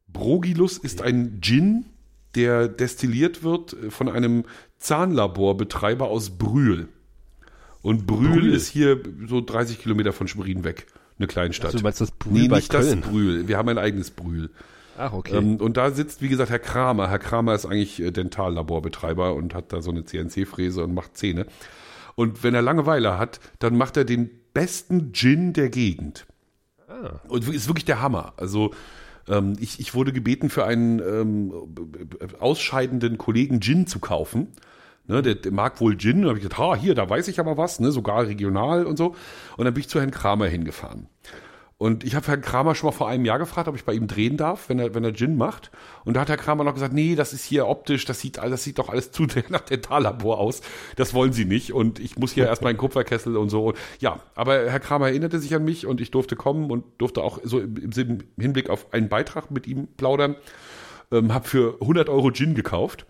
Brogilus 0.09 0.79
ist 0.79 1.03
ein 1.03 1.41
Gin, 1.41 1.87
der 2.35 2.69
destilliert 2.69 3.43
wird 3.43 3.77
von 3.91 4.09
einem 4.09 4.45
Zahnlaborbetreiber 4.79 6.09
aus 6.09 6.31
Brühl. 6.31 6.89
Und 7.83 8.07
Brühl, 8.07 8.41
Brühl, 8.41 8.55
ist 8.55 8.69
hier 8.69 9.01
so 9.29 9.41
30 9.41 9.79
Kilometer 9.79 10.13
von 10.13 10.27
Schwerin 10.27 10.65
weg, 10.65 10.87
eine 11.19 11.29
Kleinstadt. 11.29 11.67
Also, 11.67 11.79
du 11.79 11.85
meinst 11.85 12.01
das 12.01 12.11
Brühl 12.11 12.43
nee, 12.43 12.49
nicht 12.49 12.71
Köln. 12.71 13.01
das 13.01 13.11
Brühl. 13.11 13.49
Wir 13.49 13.59
haben 13.59 13.69
ein 13.69 13.79
eigenes 13.79 14.11
Brühl. 14.11 14.51
Ach, 14.99 15.13
okay. 15.13 15.37
Ähm, 15.37 15.57
und 15.57 15.77
da 15.77 15.91
sitzt, 15.91 16.23
wie 16.23 16.29
gesagt, 16.29 16.51
Herr 16.51 16.59
Kramer. 16.59 17.09
Herr 17.09 17.19
Kramer 17.19 17.55
ist 17.55 17.67
eigentlich 17.67 18.01
äh, 18.01 18.11
Dentallaborbetreiber 18.11 19.35
und 19.35 19.55
hat 19.55 19.73
da 19.73 19.83
so 19.83 19.91
eine 19.91 20.05
CNC-Fräse 20.05 20.83
und 20.83 20.95
macht 20.95 21.17
Zähne. 21.17 21.47
Und 22.15 22.43
wenn 22.43 22.55
er 22.55 22.63
Langeweile 22.63 23.19
hat, 23.19 23.41
dann 23.59 23.77
macht 23.77 23.97
er 23.97 24.05
den 24.05 24.31
besten 24.55 25.13
Gin 25.13 25.53
der 25.53 25.69
Gegend. 25.69 26.27
Ah. 27.03 27.21
Und 27.29 27.49
ist 27.49 27.69
wirklich 27.69 27.85
der 27.85 28.01
Hammer. 28.01 28.33
Also 28.37 28.73
ähm, 29.29 29.55
ich, 29.59 29.81
ich 29.81 29.95
wurde 29.95 30.13
gebeten, 30.13 30.51
für 30.51 30.65
einen 30.65 31.01
ähm, 31.01 31.53
ausscheidenden 32.39 33.19
Kollegen 33.19 33.61
Gin 33.61 33.87
zu 33.87 33.99
kaufen. 33.99 34.49
Ne, 35.09 35.23
der, 35.23 35.37
der 35.37 35.53
mag 35.53 35.81
wohl 35.81 35.97
Gin. 35.97 36.23
Da 36.23 36.29
habe 36.29 36.39
ich 36.39 36.43
gesagt, 36.43 36.59
ha, 36.59 36.75
hier, 36.75 36.95
da 36.95 37.09
weiß 37.09 37.29
ich 37.29 37.39
aber 37.39 37.57
was, 37.57 37.79
ne, 37.79 37.93
sogar 37.93 38.27
regional 38.27 38.87
und 38.87 38.97
so. 38.97 39.15
Und 39.57 39.65
dann 39.65 39.75
bin 39.75 39.81
ich 39.81 39.89
zu 39.89 40.01
Herrn 40.01 40.11
Kramer 40.11 40.47
hingefahren. 40.47 41.07
Und 41.79 42.05
ich 42.05 42.15
habe 42.15 42.27
Herrn 42.27 42.41
Kramer 42.41 42.75
schon 42.75 42.89
mal 42.89 42.97
vor 42.97 43.09
einem 43.09 43.27
Jahr 43.27 43.39
gefragt, 43.39 43.69
ob 43.69 43.77
ich 43.77 43.85
bei 43.85 43.93
ihm 43.93 44.07
drehen 44.07 44.39
darf, 44.39 44.71
wenn 44.71 44.79
er, 44.79 44.95
wenn 44.95 45.05
er 45.05 45.13
Gin 45.13 45.37
macht. 45.37 45.71
Und 46.07 46.15
da 46.15 46.21
hat 46.21 46.31
Herr 46.31 46.39
Kramer 46.39 46.65
noch 46.65 46.73
gesagt, 46.73 46.95
nee, 46.95 47.15
das 47.15 47.35
ist 47.35 47.45
hier 47.45 47.67
optisch, 47.67 48.07
das 48.07 48.19
sieht, 48.19 48.39
das 48.39 48.65
sieht 48.65 48.79
doch 48.79 48.89
alles 48.89 49.11
zu 49.13 49.27
nach 49.51 49.61
Dentallabor 49.61 50.39
aus. 50.39 50.63
Das 50.97 51.13
wollen 51.13 51.35
sie 51.35 51.45
nicht. 51.45 51.75
Und 51.75 51.99
ich 51.99 52.17
muss 52.17 52.33
hier 52.33 52.47
erstmal 52.47 52.71
einen 52.71 52.79
Kupferkessel 52.79 53.37
und 53.37 53.51
so. 53.51 53.75
Ja, 53.99 54.21
aber 54.35 54.71
Herr 54.71 54.81
Kramer 54.81 55.09
erinnerte 55.09 55.39
sich 55.39 55.55
an 55.55 55.65
mich 55.65 55.87
und 55.87 56.01
ich 56.01 56.11
durfte 56.11 56.35
kommen 56.35 56.71
und 56.71 56.85
durfte 56.97 57.23
auch 57.23 57.41
so 57.45 57.61
im, 57.61 57.77
im 57.77 58.21
Hinblick 58.39 58.71
auf 58.71 58.95
einen 58.95 59.11
Beitrag 59.11 59.51
mit 59.51 59.67
ihm 59.67 59.87
plaudern. 59.99 60.37
Ähm, 61.13 61.35
hab 61.35 61.47
für 61.47 61.75
100 61.83 62.09
Euro 62.09 62.31
Gin 62.31 62.55
gekauft, 62.55 63.05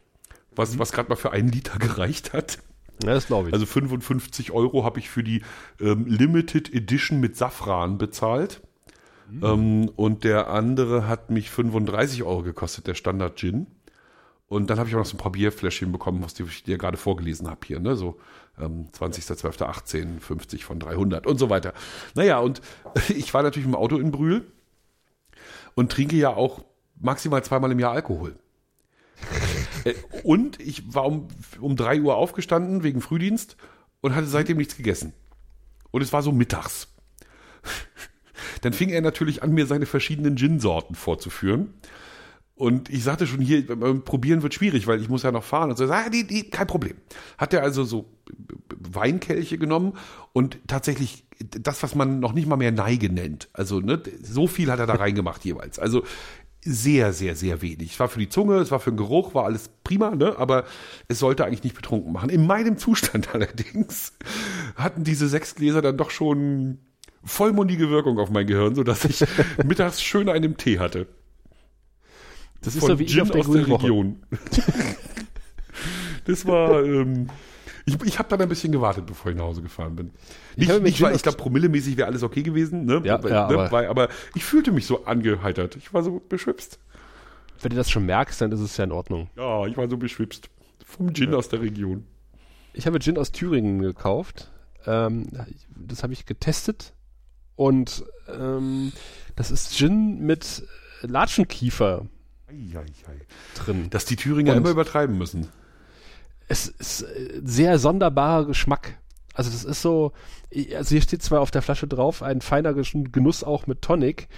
was, 0.56 0.76
was 0.76 0.90
gerade 0.90 1.08
mal 1.08 1.16
für 1.16 1.30
einen 1.30 1.50
Liter 1.50 1.78
gereicht 1.78 2.32
hat. 2.32 2.58
Ja, 3.02 3.14
das 3.14 3.26
glaube 3.26 3.48
ich. 3.48 3.54
Also 3.54 3.66
55 3.66 4.52
Euro 4.52 4.84
habe 4.84 4.98
ich 4.98 5.10
für 5.10 5.22
die 5.22 5.42
ähm, 5.80 6.06
Limited 6.06 6.72
Edition 6.72 7.20
mit 7.20 7.36
Safran 7.36 7.98
bezahlt. 7.98 8.62
Mhm. 9.30 9.44
Ähm, 9.44 9.90
und 9.96 10.24
der 10.24 10.48
andere 10.48 11.06
hat 11.06 11.30
mich 11.30 11.50
35 11.50 12.22
Euro 12.22 12.42
gekostet, 12.42 12.86
der 12.86 12.94
Standard 12.94 13.36
Gin. 13.36 13.66
Und 14.48 14.70
dann 14.70 14.78
habe 14.78 14.88
ich 14.88 14.94
auch 14.94 15.00
noch 15.00 15.06
so 15.06 15.16
ein 15.16 15.20
paar 15.20 15.32
Bierfläschchen 15.32 15.90
bekommen, 15.90 16.22
was 16.22 16.38
ich 16.38 16.62
dir 16.62 16.78
gerade 16.78 16.96
vorgelesen 16.96 17.50
habe 17.50 17.60
hier, 17.66 17.80
ne? 17.80 17.96
So 17.96 18.20
ähm, 18.60 18.88
20.12.18, 18.96 20.20
50 20.20 20.64
von 20.64 20.78
300 20.78 21.26
und 21.26 21.38
so 21.38 21.50
weiter. 21.50 21.72
Naja, 22.14 22.38
und 22.38 22.60
ich 23.08 23.34
war 23.34 23.42
natürlich 23.42 23.66
im 23.66 23.74
Auto 23.74 23.98
in 23.98 24.12
Brühl 24.12 24.46
und 25.74 25.90
trinke 25.90 26.16
ja 26.16 26.30
auch 26.30 26.64
maximal 27.00 27.42
zweimal 27.42 27.72
im 27.72 27.80
Jahr 27.80 27.92
Alkohol. 27.92 28.36
Äh, 29.86 29.94
und 30.24 30.60
ich 30.60 30.94
war 30.94 31.06
um, 31.06 31.28
um 31.60 31.76
drei 31.76 32.00
Uhr 32.00 32.16
aufgestanden 32.16 32.82
wegen 32.82 33.00
Frühdienst 33.00 33.56
und 34.00 34.14
hatte 34.14 34.26
seitdem 34.26 34.58
nichts 34.58 34.76
gegessen. 34.76 35.12
Und 35.90 36.02
es 36.02 36.12
war 36.12 36.22
so 36.22 36.32
mittags. 36.32 36.88
Dann 38.60 38.72
fing 38.72 38.90
er 38.90 39.00
natürlich 39.00 39.42
an, 39.42 39.52
mir 39.52 39.66
seine 39.66 39.86
verschiedenen 39.86 40.36
Gin-Sorten 40.36 40.94
vorzuführen. 40.94 41.74
Und 42.54 42.88
ich 42.88 43.04
sagte 43.04 43.26
schon 43.26 43.42
hier, 43.42 43.66
probieren 43.66 44.42
wird 44.42 44.54
schwierig, 44.54 44.86
weil 44.86 45.00
ich 45.00 45.10
muss 45.10 45.22
ja 45.22 45.30
noch 45.30 45.44
fahren. 45.44 45.70
Und 45.70 45.76
so, 45.76 45.84
ah, 45.84 46.08
die, 46.08 46.26
die, 46.26 46.48
kein 46.48 46.66
Problem. 46.66 46.96
Hat 47.36 47.52
er 47.52 47.62
also 47.62 47.84
so 47.84 48.10
Weinkelche 48.78 49.58
genommen 49.58 49.92
und 50.32 50.58
tatsächlich 50.66 51.26
das, 51.38 51.82
was 51.82 51.94
man 51.94 52.18
noch 52.18 52.32
nicht 52.32 52.48
mal 52.48 52.56
mehr 52.56 52.72
Neige 52.72 53.12
nennt. 53.12 53.50
Also, 53.52 53.80
ne, 53.80 54.02
so 54.22 54.46
viel 54.46 54.70
hat 54.70 54.78
er 54.78 54.86
da 54.86 54.94
reingemacht 54.94 55.44
jeweils. 55.44 55.78
Also, 55.78 56.04
sehr, 56.66 57.12
sehr, 57.12 57.36
sehr 57.36 57.62
wenig. 57.62 57.92
Es 57.92 58.00
war 58.00 58.08
für 58.08 58.18
die 58.18 58.28
Zunge, 58.28 58.56
es 58.56 58.70
war 58.70 58.80
für 58.80 58.90
den 58.90 58.96
Geruch, 58.96 59.34
war 59.34 59.44
alles 59.44 59.70
prima, 59.84 60.10
ne? 60.10 60.34
aber 60.36 60.64
es 61.08 61.20
sollte 61.20 61.44
eigentlich 61.44 61.62
nicht 61.62 61.76
betrunken 61.76 62.12
machen. 62.12 62.28
In 62.28 62.46
meinem 62.46 62.76
Zustand 62.76 63.28
allerdings 63.34 64.12
hatten 64.74 65.04
diese 65.04 65.28
sechs 65.28 65.54
Gläser 65.54 65.82
dann 65.82 65.96
doch 65.96 66.10
schon 66.10 66.78
vollmundige 67.24 67.90
Wirkung 67.90 68.18
auf 68.18 68.30
mein 68.30 68.46
Gehirn, 68.46 68.74
sodass 68.74 69.04
ich 69.04 69.24
mittags 69.64 70.02
schön 70.02 70.28
einen 70.28 70.56
Tee 70.56 70.78
hatte. 70.78 71.06
Das 72.60 72.74
ist 72.74 72.80
Von 72.80 72.90
so 72.90 72.98
wie 72.98 73.04
ich 73.04 73.12
Gin 73.12 73.22
auf 73.22 73.30
der 73.30 73.40
aus 73.40 73.50
der 73.50 73.68
Woche. 73.68 73.84
Region. 73.84 74.16
das 76.24 76.46
war, 76.46 76.84
ähm, 76.84 77.28
ich, 77.86 77.96
ich 78.04 78.18
habe 78.18 78.28
dann 78.28 78.40
ein 78.42 78.48
bisschen 78.48 78.72
gewartet, 78.72 79.06
bevor 79.06 79.30
ich 79.30 79.36
nach 79.38 79.44
Hause 79.44 79.62
gefahren 79.62 79.96
bin. 79.96 80.10
Nicht, 80.56 80.68
mir 80.68 80.80
nicht 80.80 81.00
weil 81.00 81.14
ich 81.16 81.22
glaube, 81.22 81.38
promillemäßig 81.38 81.96
wäre 81.96 82.08
alles 82.08 82.22
okay 82.22 82.42
gewesen, 82.42 82.84
ne? 82.84 83.00
Ja, 83.04 83.22
weil, 83.22 83.30
ja, 83.32 83.48
ne? 83.48 83.54
aber- 83.54 83.72
Weil, 83.72 83.86
aber 83.86 84.08
ich 84.34 84.44
fühlte 84.44 84.72
mich 84.72 84.86
so 84.86 85.04
angeheitert. 85.06 85.76
Ich 85.76 85.94
war 85.94 86.02
so 86.02 86.20
beschwipst. 86.28 86.78
Wenn 87.62 87.70
du 87.70 87.76
das 87.76 87.88
schon 87.88 88.04
merkst, 88.04 88.40
dann 88.42 88.52
ist 88.52 88.60
es 88.60 88.76
ja 88.76 88.84
in 88.84 88.92
Ordnung. 88.92 89.30
Ja, 89.36 89.66
ich 89.66 89.76
war 89.78 89.88
so 89.88 89.96
beschwipst. 89.96 90.50
Vom 90.84 91.14
Gin 91.14 91.32
aus 91.34 91.48
der 91.48 91.62
Region. 91.62 92.04
Ich 92.74 92.86
habe 92.86 92.98
Gin 92.98 93.16
aus 93.16 93.32
Thüringen 93.32 93.80
gekauft. 93.80 94.50
Ähm, 94.86 95.26
das 95.74 96.02
habe 96.02 96.12
ich 96.12 96.26
getestet. 96.26 96.92
Und 97.56 98.04
ähm, 98.28 98.92
das 99.36 99.50
ist 99.50 99.74
Gin 99.74 100.20
mit 100.20 100.62
Latschenkiefer 101.02 102.06
Ei, 102.48 102.76
ei, 102.76 102.80
ei. 102.80 103.16
drin. 103.54 103.88
Dass 103.90 104.04
die 104.04 104.16
Thüringer 104.16 104.52
Und- 104.52 104.58
immer 104.58 104.70
übertreiben 104.70 105.16
müssen. 105.16 105.48
Es 106.48 106.68
ist 106.68 107.02
äh, 107.02 107.40
sehr 107.44 107.78
sonderbarer 107.78 108.46
Geschmack. 108.46 108.98
Also 109.34 109.50
das 109.50 109.64
ist 109.64 109.82
so, 109.82 110.12
also 110.74 110.88
hier 110.88 111.02
steht 111.02 111.22
zwar 111.22 111.40
auf 111.40 111.50
der 111.50 111.62
Flasche 111.62 111.86
drauf, 111.86 112.22
ein 112.22 112.40
feiner 112.40 112.72
Genuss 112.72 113.44
auch 113.44 113.66
mit 113.66 113.82
Tonic, 113.82 114.28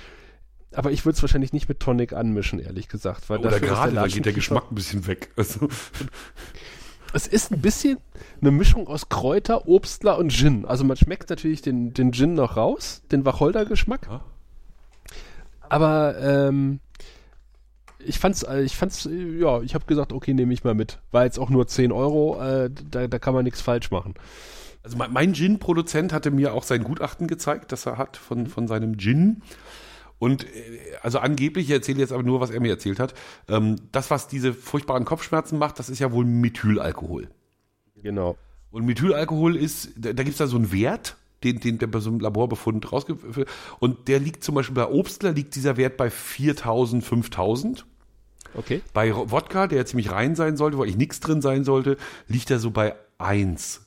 aber 0.72 0.90
ich 0.90 1.04
würde 1.04 1.16
es 1.16 1.22
wahrscheinlich 1.22 1.52
nicht 1.52 1.68
mit 1.68 1.78
Tonic 1.78 2.12
anmischen, 2.12 2.58
ehrlich 2.58 2.88
gesagt. 2.88 3.30
Weil 3.30 3.38
Oder 3.38 3.50
dafür 3.50 3.68
gerade, 3.68 3.92
da 3.94 4.06
geht 4.08 4.26
der 4.26 4.32
Geschmack 4.32 4.64
ein 4.70 4.74
bisschen 4.74 5.06
weg. 5.06 5.30
Also, 5.36 5.68
Es 7.12 7.26
ist 7.26 7.52
ein 7.52 7.60
bisschen 7.60 7.98
eine 8.40 8.50
Mischung 8.50 8.86
aus 8.86 9.08
Kräuter, 9.08 9.66
Obstler 9.66 10.18
und 10.18 10.30
Gin. 10.30 10.64
Also 10.66 10.84
man 10.84 10.96
schmeckt 10.96 11.30
natürlich 11.30 11.62
den, 11.62 11.94
den 11.94 12.12
Gin 12.12 12.34
noch 12.34 12.56
raus, 12.56 13.02
den 13.10 13.24
Wacholder-Geschmack. 13.24 14.08
Aber 15.68 16.18
ähm, 16.18 16.80
ich 18.04 18.18
fand's, 18.18 18.42
äh, 18.42 18.62
ich 18.62 18.76
fand's, 18.76 19.06
äh, 19.06 19.38
ja, 19.38 19.60
ich 19.62 19.74
habe 19.74 19.84
gesagt, 19.86 20.12
okay, 20.12 20.34
nehme 20.34 20.52
ich 20.52 20.64
mal 20.64 20.74
mit. 20.74 21.00
War 21.10 21.24
jetzt 21.24 21.38
auch 21.38 21.50
nur 21.50 21.66
10 21.66 21.92
Euro, 21.92 22.40
äh, 22.40 22.70
da, 22.90 23.06
da 23.06 23.18
kann 23.18 23.34
man 23.34 23.44
nichts 23.44 23.60
falsch 23.60 23.90
machen. 23.90 24.14
Also 24.82 24.96
mein, 24.96 25.12
mein 25.12 25.34
Gin-Produzent 25.34 26.12
hatte 26.12 26.30
mir 26.30 26.54
auch 26.54 26.62
sein 26.62 26.82
Gutachten 26.82 27.26
gezeigt, 27.26 27.72
das 27.72 27.86
er 27.86 27.98
hat 27.98 28.16
von, 28.16 28.46
von 28.46 28.66
seinem 28.66 28.98
Gin. 28.98 29.42
Und 30.18 30.44
äh, 30.44 30.78
also 31.02 31.18
angeblich, 31.18 31.66
ich 31.66 31.74
erzähle 31.74 32.00
jetzt 32.00 32.12
aber 32.12 32.22
nur, 32.22 32.40
was 32.40 32.50
er 32.50 32.60
mir 32.60 32.70
erzählt 32.70 32.98
hat, 32.98 33.14
ähm, 33.48 33.76
das, 33.92 34.10
was 34.10 34.28
diese 34.28 34.54
furchtbaren 34.54 35.04
Kopfschmerzen 35.04 35.58
macht, 35.58 35.78
das 35.78 35.90
ist 35.90 35.98
ja 35.98 36.10
wohl 36.12 36.24
Methylalkohol. 36.24 37.28
Genau. 38.02 38.36
Und 38.70 38.86
Methylalkohol 38.86 39.56
ist, 39.56 39.90
da, 39.96 40.12
da 40.12 40.22
gibt's 40.22 40.38
da 40.38 40.46
so 40.46 40.56
einen 40.56 40.72
Wert, 40.72 41.17
den, 41.44 41.60
den 41.60 41.78
der 41.78 41.86
bei 41.86 42.00
so 42.00 42.10
einem 42.10 42.20
Laborbefund 42.20 42.92
rausgeführt 42.92 43.48
Und 43.78 44.08
der 44.08 44.18
liegt 44.18 44.42
zum 44.42 44.54
Beispiel 44.54 44.74
bei 44.74 44.88
Obstler, 44.88 45.32
liegt 45.32 45.54
dieser 45.54 45.76
Wert 45.76 45.96
bei 45.96 46.10
4000, 46.10 47.04
5000. 47.04 47.86
Okay. 48.54 48.82
Bei 48.92 49.14
Wodka, 49.14 49.66
der 49.66 49.86
ziemlich 49.86 50.10
rein 50.10 50.34
sein 50.34 50.56
sollte, 50.56 50.78
wo 50.78 50.82
eigentlich 50.82 50.96
nichts 50.96 51.20
drin 51.20 51.42
sein 51.42 51.64
sollte, 51.64 51.96
liegt 52.26 52.50
er 52.50 52.58
so 52.58 52.70
bei 52.70 52.94
1. 53.18 53.82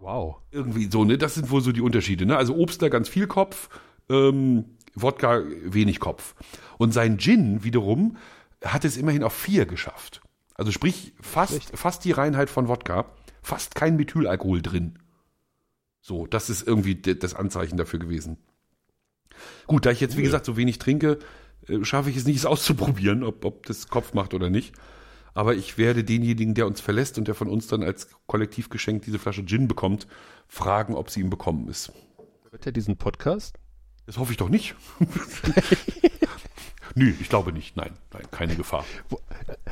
Wow. 0.00 0.36
Irgendwie 0.50 0.88
so, 0.90 1.04
ne? 1.04 1.18
Das 1.18 1.34
sind 1.34 1.50
wohl 1.50 1.62
so 1.62 1.72
die 1.72 1.80
Unterschiede, 1.80 2.26
ne? 2.26 2.36
Also 2.36 2.56
Obstler 2.56 2.90
ganz 2.90 3.08
viel 3.08 3.26
Kopf, 3.26 3.68
ähm, 4.08 4.66
Wodka 4.94 5.42
wenig 5.64 6.00
Kopf. 6.00 6.34
Und 6.78 6.92
sein 6.92 7.18
Gin 7.18 7.64
wiederum 7.64 8.16
hat 8.64 8.84
es 8.84 8.96
immerhin 8.96 9.22
auf 9.22 9.32
vier 9.32 9.66
geschafft. 9.66 10.20
Also 10.54 10.70
sprich, 10.70 11.14
fast, 11.20 11.76
fast 11.76 12.04
die 12.04 12.12
Reinheit 12.12 12.50
von 12.50 12.68
Wodka, 12.68 13.06
fast 13.42 13.74
kein 13.74 13.96
Methylalkohol 13.96 14.62
drin. 14.62 14.98
So, 16.06 16.24
das 16.24 16.50
ist 16.50 16.64
irgendwie 16.64 16.94
das 16.94 17.34
Anzeichen 17.34 17.76
dafür 17.76 17.98
gewesen. 17.98 18.36
Gut, 19.66 19.84
da 19.84 19.90
ich 19.90 20.00
jetzt, 20.00 20.16
wie 20.16 20.22
gesagt, 20.22 20.46
so 20.46 20.56
wenig 20.56 20.78
trinke, 20.78 21.18
äh, 21.66 21.84
schaffe 21.84 22.10
ich 22.10 22.16
es 22.16 22.24
nicht, 22.24 22.36
es 22.36 22.46
auszuprobieren, 22.46 23.24
ob, 23.24 23.44
ob 23.44 23.66
das 23.66 23.88
Kopf 23.88 24.14
macht 24.14 24.32
oder 24.32 24.48
nicht. 24.48 24.72
Aber 25.34 25.56
ich 25.56 25.78
werde 25.78 26.04
denjenigen, 26.04 26.54
der 26.54 26.68
uns 26.68 26.80
verlässt 26.80 27.18
und 27.18 27.26
der 27.26 27.34
von 27.34 27.48
uns 27.48 27.66
dann 27.66 27.82
als 27.82 28.06
Kollektivgeschenk 28.28 29.02
diese 29.02 29.18
Flasche 29.18 29.44
Gin 29.44 29.66
bekommt, 29.66 30.06
fragen, 30.46 30.94
ob 30.94 31.10
sie 31.10 31.22
ihm 31.22 31.28
bekommen 31.28 31.66
ist. 31.66 31.90
Hört 32.52 32.66
er 32.66 32.70
diesen 32.70 32.96
Podcast? 32.96 33.58
Das 34.06 34.16
hoffe 34.16 34.30
ich 34.30 34.38
doch 34.38 34.48
nicht. 34.48 34.76
Nö, 36.94 37.12
ich 37.20 37.28
glaube 37.28 37.52
nicht. 37.52 37.76
Nein, 37.76 37.94
nein, 38.12 38.22
keine 38.30 38.54
Gefahr. 38.54 38.84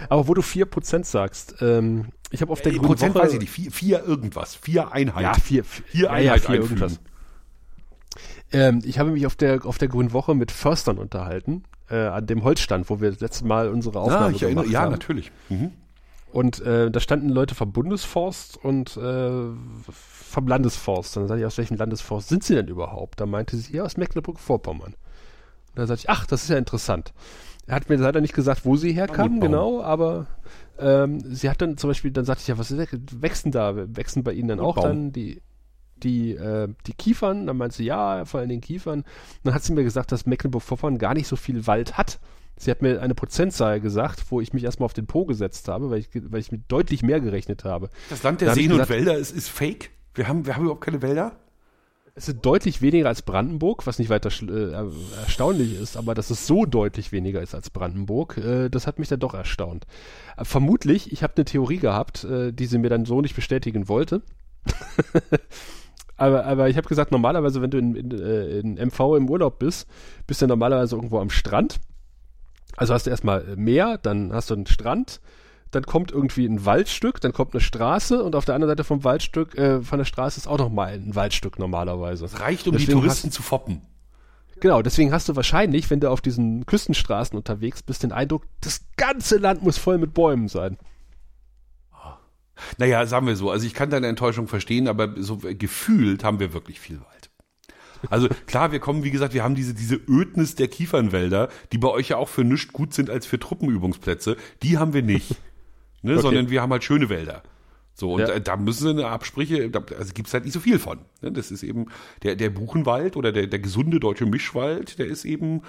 Aber 0.08 0.26
wo 0.26 0.34
du 0.34 0.42
4% 0.42 1.04
sagst, 1.04 1.54
ähm, 1.60 2.08
ich 2.34 2.42
habe 2.42 2.52
auf 2.52 2.60
der 2.60 2.72
Äh, 2.72 2.76
grünen 2.76 2.88
Prozent 2.88 3.14
Woche... 3.14 3.24
weiß 3.24 3.32
ich 3.34 3.40
nicht. 3.40 3.50
Vier, 3.50 3.70
vier 3.70 4.04
irgendwas. 4.04 4.54
Vier 4.56 4.92
Einheit. 4.92 5.22
Ja, 5.22 5.34
vier, 5.34 5.64
vier, 5.64 5.84
Vier 5.86 6.00
ja, 6.04 6.06
ja, 6.18 6.32
Einheit 6.32 6.40
vier 6.42 6.50
einfügen. 6.56 6.80
irgendwas. 6.80 7.00
Ähm, 8.52 8.82
ich 8.84 8.98
habe 8.98 9.10
mich 9.10 9.26
auf 9.26 9.34
der, 9.36 9.64
auf 9.66 9.78
der 9.78 9.88
Grünen 9.88 10.12
Woche 10.12 10.34
mit 10.34 10.50
Förstern 10.52 10.98
unterhalten, 10.98 11.64
äh, 11.90 11.96
an 11.96 12.26
dem 12.26 12.44
Holzstand, 12.44 12.88
wo 12.90 13.00
wir 13.00 13.10
das 13.10 13.20
letzte 13.20 13.46
Mal 13.46 13.68
unsere 13.68 13.98
Ah, 13.98 14.02
Aufnahme 14.02 14.34
ich 14.36 14.42
erinnere, 14.42 14.66
ja, 14.66 14.82
haben. 14.82 14.92
natürlich. 14.92 15.32
Mhm. 15.48 15.72
Und 16.32 16.60
äh, 16.62 16.90
da 16.90 16.98
standen 17.00 17.28
Leute 17.28 17.54
vom 17.54 17.72
Bundesforst 17.72 18.56
und 18.56 18.96
äh, 18.96 19.30
vom 19.92 20.48
Landesforst. 20.48 21.16
Dann 21.16 21.28
sagte 21.28 21.40
ich, 21.40 21.46
aus 21.46 21.58
welchem 21.58 21.76
Landesforst 21.76 22.28
sind 22.28 22.42
sie 22.42 22.54
denn 22.56 22.66
überhaupt? 22.66 23.20
Da 23.20 23.26
meinte 23.26 23.56
sie, 23.56 23.72
ja, 23.76 23.84
aus 23.84 23.96
Mecklenburg-Vorpommern. 23.96 24.94
Und 24.94 24.96
da 25.76 25.86
sagte 25.86 26.02
ich, 26.04 26.10
ach, 26.10 26.26
das 26.26 26.42
ist 26.44 26.48
ja 26.50 26.58
interessant. 26.58 27.12
Er 27.66 27.76
hat 27.76 27.88
mir 27.88 27.96
leider 27.96 28.20
nicht 28.20 28.34
gesagt, 28.34 28.64
wo 28.64 28.76
sie 28.76 28.92
Mammutbaum. 29.28 29.50
genau, 29.50 29.82
aber 29.82 30.26
ähm, 30.78 31.20
sie 31.20 31.48
hat 31.48 31.62
dann 31.62 31.76
zum 31.76 31.90
Beispiel, 31.90 32.10
dann 32.10 32.24
sagte 32.24 32.42
ich, 32.42 32.48
ja, 32.48 32.58
was 32.58 32.70
denn 33.42 33.52
da? 33.52 33.74
Wächsen 33.74 34.22
bei 34.22 34.32
Ihnen 34.32 34.48
dann 34.48 34.60
auch 34.60 34.78
dann 34.80 35.12
die, 35.12 35.40
die, 35.96 36.32
äh, 36.32 36.68
die 36.86 36.92
Kiefern? 36.92 37.46
Dann 37.46 37.56
meinte 37.56 37.76
sie, 37.76 37.84
ja, 37.84 38.24
vor 38.24 38.40
allem 38.40 38.50
den 38.50 38.60
Kiefern. 38.60 39.04
Dann 39.44 39.54
hat 39.54 39.62
sie 39.62 39.72
mir 39.72 39.84
gesagt, 39.84 40.12
dass 40.12 40.26
Mecklenburg-Vorpommern 40.26 40.98
gar 40.98 41.14
nicht 41.14 41.26
so 41.26 41.36
viel 41.36 41.66
Wald 41.66 41.96
hat. 41.96 42.20
Sie 42.56 42.70
hat 42.70 42.82
mir 42.82 43.00
eine 43.00 43.14
Prozentzahl 43.14 43.80
gesagt, 43.80 44.30
wo 44.30 44.40
ich 44.40 44.52
mich 44.52 44.62
erstmal 44.62 44.84
auf 44.84 44.92
den 44.92 45.06
Po 45.06 45.24
gesetzt 45.24 45.66
habe, 45.68 45.90
weil 45.90 45.98
ich, 45.98 46.08
weil 46.14 46.40
ich 46.40 46.52
mit 46.52 46.70
deutlich 46.70 47.02
mehr 47.02 47.20
gerechnet 47.20 47.64
habe. 47.64 47.90
Das 48.10 48.22
Land 48.22 48.40
der 48.40 48.54
Seen 48.54 48.72
und 48.72 48.88
Wälder 48.88 49.16
ist, 49.16 49.32
ist 49.32 49.48
fake. 49.48 49.90
Wir 50.14 50.28
haben, 50.28 50.46
wir 50.46 50.54
haben 50.54 50.62
überhaupt 50.62 50.84
keine 50.84 51.02
Wälder. 51.02 51.32
Es 52.16 52.26
sind 52.26 52.46
deutlich 52.46 52.80
weniger 52.80 53.08
als 53.08 53.22
Brandenburg, 53.22 53.88
was 53.88 53.98
nicht 53.98 54.08
weiter 54.08 54.30
äh, 54.30 54.72
erstaunlich 55.20 55.80
ist, 55.80 55.96
aber 55.96 56.14
dass 56.14 56.30
es 56.30 56.46
so 56.46 56.64
deutlich 56.64 57.10
weniger 57.10 57.42
ist 57.42 57.56
als 57.56 57.70
Brandenburg, 57.70 58.38
äh, 58.38 58.68
das 58.68 58.86
hat 58.86 59.00
mich 59.00 59.08
dann 59.08 59.18
doch 59.18 59.34
erstaunt. 59.34 59.84
Äh, 60.36 60.44
vermutlich, 60.44 61.12
ich 61.12 61.24
habe 61.24 61.34
eine 61.36 61.44
Theorie 61.44 61.78
gehabt, 61.78 62.22
äh, 62.22 62.52
die 62.52 62.66
sie 62.66 62.78
mir 62.78 62.88
dann 62.88 63.04
so 63.04 63.20
nicht 63.20 63.34
bestätigen 63.34 63.88
wollte. 63.88 64.22
aber, 66.16 66.44
aber 66.44 66.68
ich 66.68 66.76
habe 66.76 66.88
gesagt, 66.88 67.10
normalerweise, 67.10 67.60
wenn 67.60 67.70
du 67.70 67.78
in, 67.78 67.96
in, 67.96 68.10
äh, 68.12 68.60
in 68.60 68.74
MV 68.74 69.16
im 69.16 69.28
Urlaub 69.28 69.58
bist, 69.58 69.88
bist 70.28 70.40
du 70.40 70.46
normalerweise 70.46 70.94
irgendwo 70.94 71.18
am 71.18 71.30
Strand. 71.30 71.80
Also 72.76 72.94
hast 72.94 73.06
du 73.06 73.10
erstmal 73.10 73.56
Meer, 73.56 73.98
dann 73.98 74.32
hast 74.32 74.50
du 74.50 74.54
einen 74.54 74.66
Strand, 74.66 75.20
dann 75.74 75.84
kommt 75.84 76.10
irgendwie 76.12 76.46
ein 76.46 76.64
Waldstück, 76.64 77.20
dann 77.20 77.32
kommt 77.32 77.54
eine 77.54 77.60
Straße 77.60 78.22
und 78.22 78.34
auf 78.34 78.44
der 78.44 78.54
anderen 78.54 78.70
Seite 78.70 78.84
vom 78.84 79.04
Waldstück, 79.04 79.56
äh, 79.56 79.80
von 79.82 79.98
der 79.98 80.04
Straße 80.04 80.38
ist 80.38 80.46
auch 80.46 80.58
nochmal 80.58 80.94
ein 80.94 81.14
Waldstück 81.14 81.58
normalerweise. 81.58 82.24
Es 82.24 82.40
reicht, 82.40 82.66
um 82.66 82.72
die 82.72 82.78
Deswegen 82.78 83.00
Touristen 83.00 83.30
zu 83.30 83.42
foppen. 83.42 83.82
Genau, 84.60 84.82
deswegen 84.82 85.12
hast 85.12 85.28
du 85.28 85.36
wahrscheinlich, 85.36 85.90
wenn 85.90 86.00
du 86.00 86.10
auf 86.10 86.20
diesen 86.20 86.64
Küstenstraßen 86.64 87.36
unterwegs 87.36 87.82
bist, 87.82 88.02
den 88.02 88.12
Eindruck, 88.12 88.44
das 88.60 88.82
ganze 88.96 89.36
Land 89.38 89.62
muss 89.62 89.78
voll 89.78 89.98
mit 89.98 90.14
Bäumen 90.14 90.48
sein. 90.48 90.78
Naja, 92.78 93.04
sagen 93.06 93.26
wir 93.26 93.36
so. 93.36 93.50
Also 93.50 93.66
ich 93.66 93.74
kann 93.74 93.90
deine 93.90 94.06
Enttäuschung 94.06 94.46
verstehen, 94.46 94.88
aber 94.88 95.14
so 95.16 95.38
gefühlt 95.38 96.24
haben 96.24 96.38
wir 96.38 96.52
wirklich 96.52 96.80
viel 96.80 97.00
Wald. 97.00 97.30
Also 98.10 98.28
klar, 98.46 98.72
wir 98.72 98.80
kommen, 98.80 99.02
wie 99.02 99.10
gesagt, 99.10 99.34
wir 99.34 99.42
haben 99.42 99.54
diese, 99.54 99.74
diese 99.74 99.96
Ödnis 99.96 100.54
der 100.54 100.68
Kiefernwälder, 100.68 101.48
die 101.72 101.78
bei 101.78 101.88
euch 101.88 102.10
ja 102.10 102.16
auch 102.16 102.28
für 102.28 102.44
nichts 102.44 102.72
gut 102.72 102.94
sind 102.94 103.10
als 103.10 103.26
für 103.26 103.38
Truppenübungsplätze. 103.38 104.36
Die 104.62 104.78
haben 104.78 104.92
wir 104.92 105.02
nicht. 105.02 105.36
Ne, 106.04 106.12
Okay. 106.12 106.22
Sondern 106.22 106.50
wir 106.50 106.62
haben 106.62 106.70
halt 106.70 106.84
schöne 106.84 107.08
Wälder. 107.08 107.42
So, 107.94 108.12
und 108.14 108.20
Ja. 108.20 108.26
da, 108.26 108.38
da 108.40 108.56
müssen 108.56 108.84
wir 108.96 109.04
eine 109.04 109.12
Absprüche, 109.12 109.70
da, 109.70 109.82
also 109.98 110.12
gibt's 110.14 110.34
halt 110.34 110.44
nicht 110.44 110.52
so 110.54 110.60
viel 110.60 110.78
von. 110.78 110.98
Ne, 111.22 111.32
das 111.32 111.50
ist 111.50 111.62
eben 111.62 111.86
der, 112.22 112.36
der 112.36 112.50
Buchenwald 112.50 113.16
oder 113.16 113.32
der, 113.32 113.46
der 113.46 113.58
gesunde 113.60 114.00
deutsche 114.00 114.26
Mischwald, 114.26 114.98
der 114.98 115.06
ist 115.06 115.24
eben 115.24 115.62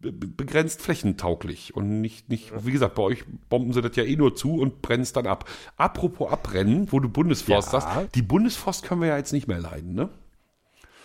be- 0.00 0.12
be- 0.12 0.26
begrenzt 0.28 0.82
flächentauglich 0.82 1.74
und 1.74 2.00
nicht, 2.02 2.28
nicht, 2.28 2.52
wie 2.66 2.72
gesagt, 2.72 2.94
bei 2.94 3.02
euch 3.02 3.24
bomben 3.48 3.72
sie 3.72 3.80
das 3.82 3.96
ja 3.96 4.04
eh 4.04 4.16
nur 4.16 4.34
zu 4.36 4.54
und 4.60 4.82
brennen 4.82 5.02
es 5.02 5.12
dann 5.14 5.26
ab. 5.26 5.48
Apropos 5.76 6.30
abbrennen, 6.30 6.92
wo 6.92 7.00
du 7.00 7.08
Bundesforst 7.08 7.72
Ja. 7.72 7.80
sagst, 7.80 8.14
die 8.14 8.22
Bundesforst 8.22 8.84
können 8.84 9.00
wir 9.00 9.08
ja 9.08 9.16
jetzt 9.16 9.32
nicht 9.32 9.48
mehr 9.48 9.58
leiden, 9.58 9.94
ne? 9.94 10.10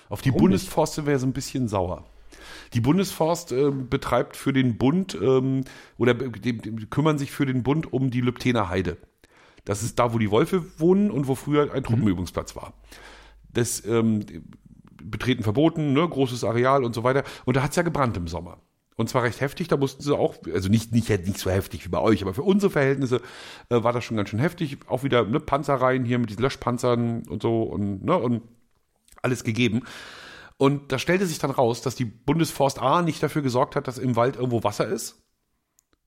Auf 0.09 0.21
die 0.21 0.30
Warum 0.30 0.41
Bundesforst 0.43 0.95
sind 0.95 1.05
wir 1.05 1.13
ja 1.13 1.19
so 1.19 1.28
ein 1.28 1.34
bisschen 1.34 1.67
sauer. 1.67 2.05
Die 2.74 2.82
Bundesforst 2.82 3.51
äh, 3.51 3.72
betreibt 3.72 4.36
für 4.36 4.53
den 4.53 4.78
Bund 4.78 5.18
ähm, 5.22 5.63
oder 5.97 6.13
die, 6.13 6.57
die 6.57 6.86
kümmern 6.88 7.18
sich 7.18 7.32
für 7.32 7.45
den 7.45 7.63
Bund 7.63 7.91
um 7.91 8.11
die 8.11 8.22
Lübtener 8.22 8.70
Heide. 8.70 8.97
Das 9.65 9.84
ist 9.84 9.99
da, 9.99 10.13
wo 10.13 10.18
die 10.18 10.32
Wölfe 10.32 10.63
wohnen 10.80 11.11
und 11.11 11.28
wo 11.28 11.36
früher 11.36 11.74
ein 11.74 11.84
Truppenübungsplatz 11.84 12.55
war. 12.55 12.74
Das 13.51 13.86
ähm, 13.86 14.26
Betreten 15.03 15.43
verboten, 15.43 15.93
ne, 15.93 16.07
großes 16.07 16.43
Areal 16.43 16.84
und 16.84 16.93
so 16.95 17.03
weiter. 17.03 17.24
Und 17.45 17.57
da 17.57 17.63
hat's 17.63 17.76
ja 17.76 17.84
gebrannt 17.84 18.18
im 18.18 18.28
Sommer. 18.28 18.59
Und 18.95 19.09
zwar 19.09 19.24
recht 19.24 19.41
heftig, 19.41 19.68
da 19.68 19.78
mussten 19.78 20.01
sie 20.01 20.18
auch, 20.18 20.36
also 20.51 20.70
nicht, 20.70 20.91
nicht, 20.91 21.09
nicht 21.09 21.38
so 21.38 21.51
heftig 21.51 21.86
wie 21.86 21.89
bei 21.89 21.99
euch, 21.99 22.24
aber 22.24 22.34
für 22.34 22.41
unsere 22.41 22.72
Verhältnisse 22.72 23.22
äh, 23.70 23.84
war 23.84 23.93
das 23.93 24.03
schon 24.03 24.18
ganz 24.18 24.30
schön 24.30 24.39
heftig. 24.39 24.78
Auch 24.88 25.03
wieder 25.03 25.24
ne, 25.24 25.39
Panzerreihen 25.39 26.03
hier 26.03 26.18
mit 26.18 26.30
diesen 26.32 26.41
Löschpanzern 26.41 27.24
und 27.28 27.43
so 27.43 27.61
und, 27.61 28.03
ne, 28.03 28.18
und 28.18 28.41
alles 29.22 29.43
gegeben. 29.43 29.84
Und 30.58 30.91
da 30.91 30.97
stellte 30.97 31.26
sich 31.28 31.39
dann 31.39 31.51
raus, 31.51 31.82
dass 31.82 31.95
die 31.95 32.05
Bundesforst 32.05 32.80
A 32.80 33.01
nicht 33.01 33.22
dafür 33.22 33.43
gesorgt 33.43 33.76
hat, 33.76 33.88
dass 33.88 33.99
im 33.99 34.16
Wald 34.16 34.36
irgendwo 34.36 34.64
Wasser 34.64 34.88
ist. 34.88 35.22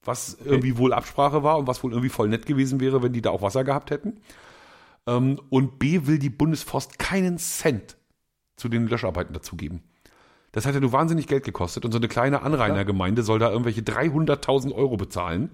Was 0.02 0.38
irgendwie 0.44 0.78
wohl 0.78 0.92
Absprache 0.92 1.42
war 1.42 1.58
und 1.58 1.66
was 1.66 1.84
wohl 1.84 1.92
irgendwie 1.92 2.08
voll 2.08 2.28
nett 2.28 2.46
gewesen 2.46 2.80
wäre, 2.80 3.02
wenn 3.02 3.12
die 3.12 3.22
da 3.22 3.30
auch 3.30 3.42
Wasser 3.42 3.64
gehabt 3.64 3.90
hätten. 3.90 4.20
Ähm, 5.06 5.40
und 5.50 5.78
B 5.78 6.06
will 6.06 6.18
die 6.18 6.30
Bundesforst 6.30 6.98
keinen 6.98 7.38
Cent 7.38 7.96
zu 8.56 8.68
den 8.68 8.86
Löscharbeiten 8.86 9.34
dazugeben. 9.34 9.82
Das 10.52 10.66
hat 10.66 10.74
ja 10.74 10.80
nur 10.80 10.92
wahnsinnig 10.92 11.28
Geld 11.28 11.44
gekostet 11.44 11.84
und 11.84 11.92
so 11.92 11.98
eine 11.98 12.08
kleine 12.08 12.42
Anrainergemeinde 12.42 13.22
soll 13.22 13.38
da 13.38 13.50
irgendwelche 13.50 13.82
300.000 13.82 14.72
Euro 14.74 14.96
bezahlen. 14.96 15.50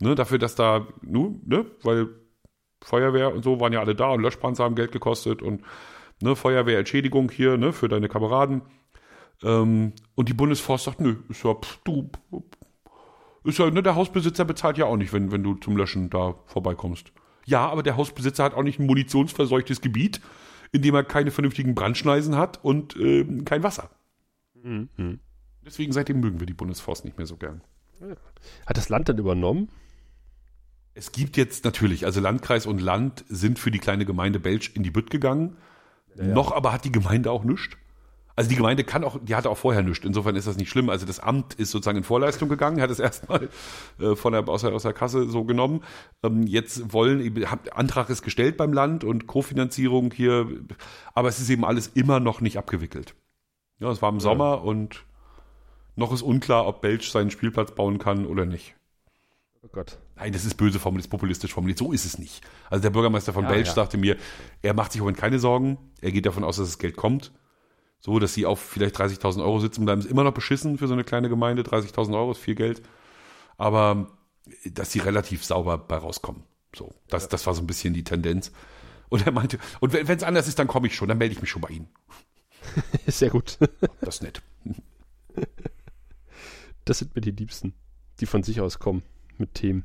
Ne, 0.00 0.16
dafür, 0.16 0.38
dass 0.38 0.56
da, 0.56 0.88
nu, 1.02 1.40
ne, 1.44 1.66
weil 1.82 2.08
Feuerwehr 2.82 3.32
und 3.32 3.44
so 3.44 3.60
waren 3.60 3.72
ja 3.72 3.80
alle 3.80 3.94
da 3.94 4.08
und 4.08 4.22
Löschpanzer 4.22 4.64
haben 4.64 4.74
Geld 4.74 4.90
gekostet 4.90 5.40
und 5.40 5.62
ne, 6.20 6.36
Feuerwehrentschädigung 6.36 7.30
hier, 7.30 7.56
ne, 7.56 7.72
für 7.72 7.88
deine 7.88 8.08
Kameraden. 8.08 8.62
Ähm, 9.42 9.92
und 10.14 10.28
die 10.28 10.34
Bundesforst 10.34 10.84
sagt, 10.84 11.00
nö, 11.00 11.16
ist 11.28 11.44
ja, 11.44 11.54
pff, 11.54 11.78
du, 11.84 12.10
ist 13.44 13.58
ja, 13.58 13.70
ne, 13.70 13.82
der 13.82 13.94
Hausbesitzer 13.94 14.44
bezahlt 14.44 14.78
ja 14.78 14.86
auch 14.86 14.96
nicht, 14.96 15.12
wenn, 15.12 15.32
wenn 15.32 15.42
du 15.42 15.54
zum 15.54 15.76
Löschen 15.76 16.10
da 16.10 16.34
vorbeikommst. 16.46 17.12
Ja, 17.46 17.68
aber 17.68 17.82
der 17.82 17.96
Hausbesitzer 17.96 18.44
hat 18.44 18.54
auch 18.54 18.62
nicht 18.62 18.78
ein 18.78 18.86
munitionsverseuchtes 18.86 19.80
Gebiet, 19.80 20.20
in 20.72 20.82
dem 20.82 20.94
er 20.94 21.04
keine 21.04 21.30
vernünftigen 21.30 21.74
Brandschneisen 21.74 22.36
hat 22.36 22.64
und 22.64 22.96
äh, 22.96 23.24
kein 23.44 23.62
Wasser. 23.62 23.90
Mhm. 24.62 25.20
Deswegen 25.64 25.92
seitdem 25.92 26.20
mögen 26.20 26.40
wir 26.40 26.46
die 26.46 26.54
Bundesforst 26.54 27.04
nicht 27.04 27.18
mehr 27.18 27.26
so 27.26 27.36
gern. 27.36 27.62
Hat 28.66 28.76
das 28.76 28.88
Land 28.88 29.08
dann 29.08 29.18
übernommen? 29.18 29.68
Es 30.94 31.12
gibt 31.12 31.36
jetzt 31.36 31.64
natürlich, 31.64 32.06
also 32.06 32.20
Landkreis 32.20 32.66
und 32.66 32.80
Land 32.80 33.24
sind 33.28 33.58
für 33.58 33.70
die 33.70 33.78
kleine 33.78 34.04
Gemeinde 34.04 34.40
Belsch 34.40 34.70
in 34.74 34.82
die 34.82 34.90
Bütt 34.90 35.10
gegangen. 35.10 35.56
Noch 36.16 36.52
aber 36.52 36.72
hat 36.72 36.84
die 36.84 36.92
Gemeinde 36.92 37.30
auch 37.30 37.44
nichts. 37.44 37.76
Also 38.36 38.50
die 38.50 38.56
Gemeinde 38.56 38.82
kann 38.82 39.04
auch, 39.04 39.18
die 39.22 39.36
hatte 39.36 39.48
auch 39.48 39.56
vorher 39.56 39.82
nichts. 39.82 40.04
Insofern 40.04 40.34
ist 40.34 40.48
das 40.48 40.56
nicht 40.56 40.68
schlimm. 40.68 40.90
Also 40.90 41.06
das 41.06 41.20
Amt 41.20 41.54
ist 41.54 41.70
sozusagen 41.70 41.98
in 41.98 42.04
Vorleistung 42.04 42.48
gegangen, 42.48 42.80
hat 42.80 42.90
es 42.90 42.98
erstmal 43.00 43.48
äh, 44.00 44.16
von 44.16 44.32
der, 44.32 44.48
aus, 44.48 44.62
der, 44.62 44.72
aus 44.72 44.82
der 44.82 44.92
Kasse 44.92 45.28
so 45.28 45.44
genommen. 45.44 45.82
Ähm, 46.24 46.42
jetzt 46.46 46.92
wollen, 46.92 47.44
Antrag 47.72 48.10
ist 48.10 48.22
gestellt 48.22 48.56
beim 48.56 48.72
Land 48.72 49.04
und 49.04 49.26
Kofinanzierung 49.26 50.12
hier, 50.12 50.48
aber 51.14 51.28
es 51.28 51.38
ist 51.38 51.48
eben 51.48 51.64
alles 51.64 51.88
immer 51.88 52.18
noch 52.18 52.40
nicht 52.40 52.58
abgewickelt. 52.58 53.14
Ja, 53.78 53.90
es 53.90 54.02
war 54.02 54.10
im 54.10 54.20
Sommer 54.20 54.62
und 54.64 55.04
noch 55.96 56.12
ist 56.12 56.22
unklar, 56.22 56.66
ob 56.66 56.80
Belsch 56.80 57.10
seinen 57.10 57.30
Spielplatz 57.30 57.72
bauen 57.72 57.98
kann 57.98 58.26
oder 58.26 58.46
nicht. 58.46 58.74
Oh 59.62 59.68
Gott. 59.70 59.98
Nein, 60.16 60.32
das 60.32 60.44
ist 60.44 60.54
böse 60.54 60.78
formuliert, 60.78 61.06
ist 61.06 61.10
populistisch 61.10 61.52
formuliert. 61.52 61.78
So 61.78 61.92
ist 61.92 62.04
es 62.04 62.18
nicht. 62.18 62.40
Also 62.70 62.82
der 62.82 62.90
Bürgermeister 62.90 63.32
von 63.32 63.44
Ja, 63.44 63.50
Belsch 63.50 63.68
ja. 63.68 63.74
sagte 63.74 63.98
mir, 63.98 64.16
er 64.62 64.74
macht 64.74 64.92
sich 64.92 65.00
im 65.00 65.04
Moment 65.04 65.18
keine 65.18 65.38
Sorgen. 65.38 65.76
Er 66.00 66.12
geht 66.12 66.26
davon 66.26 66.44
aus, 66.44 66.56
dass 66.56 66.68
das 66.68 66.78
Geld 66.78 66.96
kommt. 66.96 67.32
So, 68.00 68.18
dass 68.18 68.34
sie 68.34 68.46
auf 68.46 68.60
vielleicht 68.60 68.96
30.000 69.00 69.42
Euro 69.42 69.58
sitzen 69.58 69.84
bleiben, 69.84 70.00
ist 70.02 70.10
immer 70.10 70.24
noch 70.24 70.34
beschissen 70.34 70.78
für 70.78 70.86
so 70.86 70.92
eine 70.92 71.04
kleine 71.04 71.28
Gemeinde. 71.28 71.62
30.000 71.62 72.14
Euro 72.14 72.32
ist 72.32 72.38
viel 72.38 72.54
Geld. 72.54 72.82
Aber 73.56 74.08
äh, 74.64 74.70
dass 74.70 74.92
sie 74.92 75.00
relativ 75.00 75.44
sauber 75.44 75.78
bei 75.78 75.96
rauskommen. 75.96 76.44
So, 76.76 76.92
das, 77.08 77.28
das 77.28 77.46
war 77.46 77.54
so 77.54 77.62
ein 77.62 77.66
bisschen 77.66 77.94
die 77.94 78.04
Tendenz. 78.04 78.52
Und 79.08 79.26
er 79.26 79.32
meinte, 79.32 79.58
und 79.80 79.92
wenn 79.92 80.06
es 80.16 80.22
anders 80.22 80.48
ist, 80.48 80.58
dann 80.58 80.66
komme 80.66 80.86
ich 80.86 80.94
schon, 80.94 81.08
dann 81.08 81.18
melde 81.18 81.34
ich 81.34 81.40
mich 81.40 81.50
schon 81.50 81.62
bei 81.62 81.68
Ihnen. 81.68 81.88
Sehr 83.06 83.30
gut. 83.30 83.58
Das 84.00 84.16
ist 84.16 84.22
nett. 84.22 84.42
Das 86.84 86.98
sind 86.98 87.14
mir 87.14 87.20
die 87.20 87.30
Liebsten, 87.30 87.74
die 88.20 88.26
von 88.26 88.42
sich 88.42 88.60
aus 88.60 88.78
kommen 88.78 89.02
mit 89.38 89.54
Themen. 89.54 89.84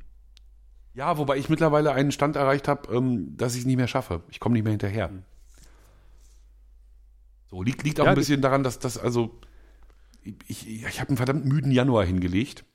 Ja, 0.99 1.17
wobei 1.17 1.37
ich 1.37 1.47
mittlerweile 1.47 1.93
einen 1.93 2.11
Stand 2.11 2.35
erreicht 2.35 2.67
habe, 2.67 2.93
ähm, 2.93 3.37
dass 3.37 3.53
ich 3.53 3.61
es 3.61 3.65
nicht 3.65 3.77
mehr 3.77 3.87
schaffe. 3.87 4.21
Ich 4.27 4.41
komme 4.41 4.51
nicht 4.51 4.63
mehr 4.63 4.71
hinterher. 4.71 5.09
So, 7.49 7.63
liegt, 7.63 7.83
liegt 7.83 8.01
auch 8.01 8.03
Ja, 8.03 8.11
ein 8.11 8.17
bisschen 8.17 8.41
daran, 8.41 8.63
dass 8.63 8.79
das, 8.79 8.97
also, 8.97 9.39
ich, 10.49 10.67
ich, 10.67 10.99
habe 10.99 11.07
einen 11.07 11.15
verdammt 11.15 11.45
müden 11.45 11.71
Januar 11.71 12.03
hingelegt. 12.03 12.65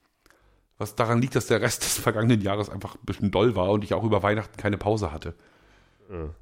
Was 0.78 0.96
daran 0.96 1.20
liegt, 1.20 1.36
dass 1.36 1.48
der 1.48 1.60
Rest 1.60 1.82
des 1.84 1.98
vergangenen 1.98 2.40
Jahres 2.40 2.70
einfach 2.70 2.94
ein 2.94 3.04
bisschen 3.04 3.30
doll 3.30 3.56
war 3.56 3.70
und 3.70 3.84
ich 3.84 3.92
auch 3.92 4.04
über 4.04 4.22
Weihnachten 4.22 4.56
keine 4.56 4.78
Pause 4.78 5.12
hatte. 5.12 5.34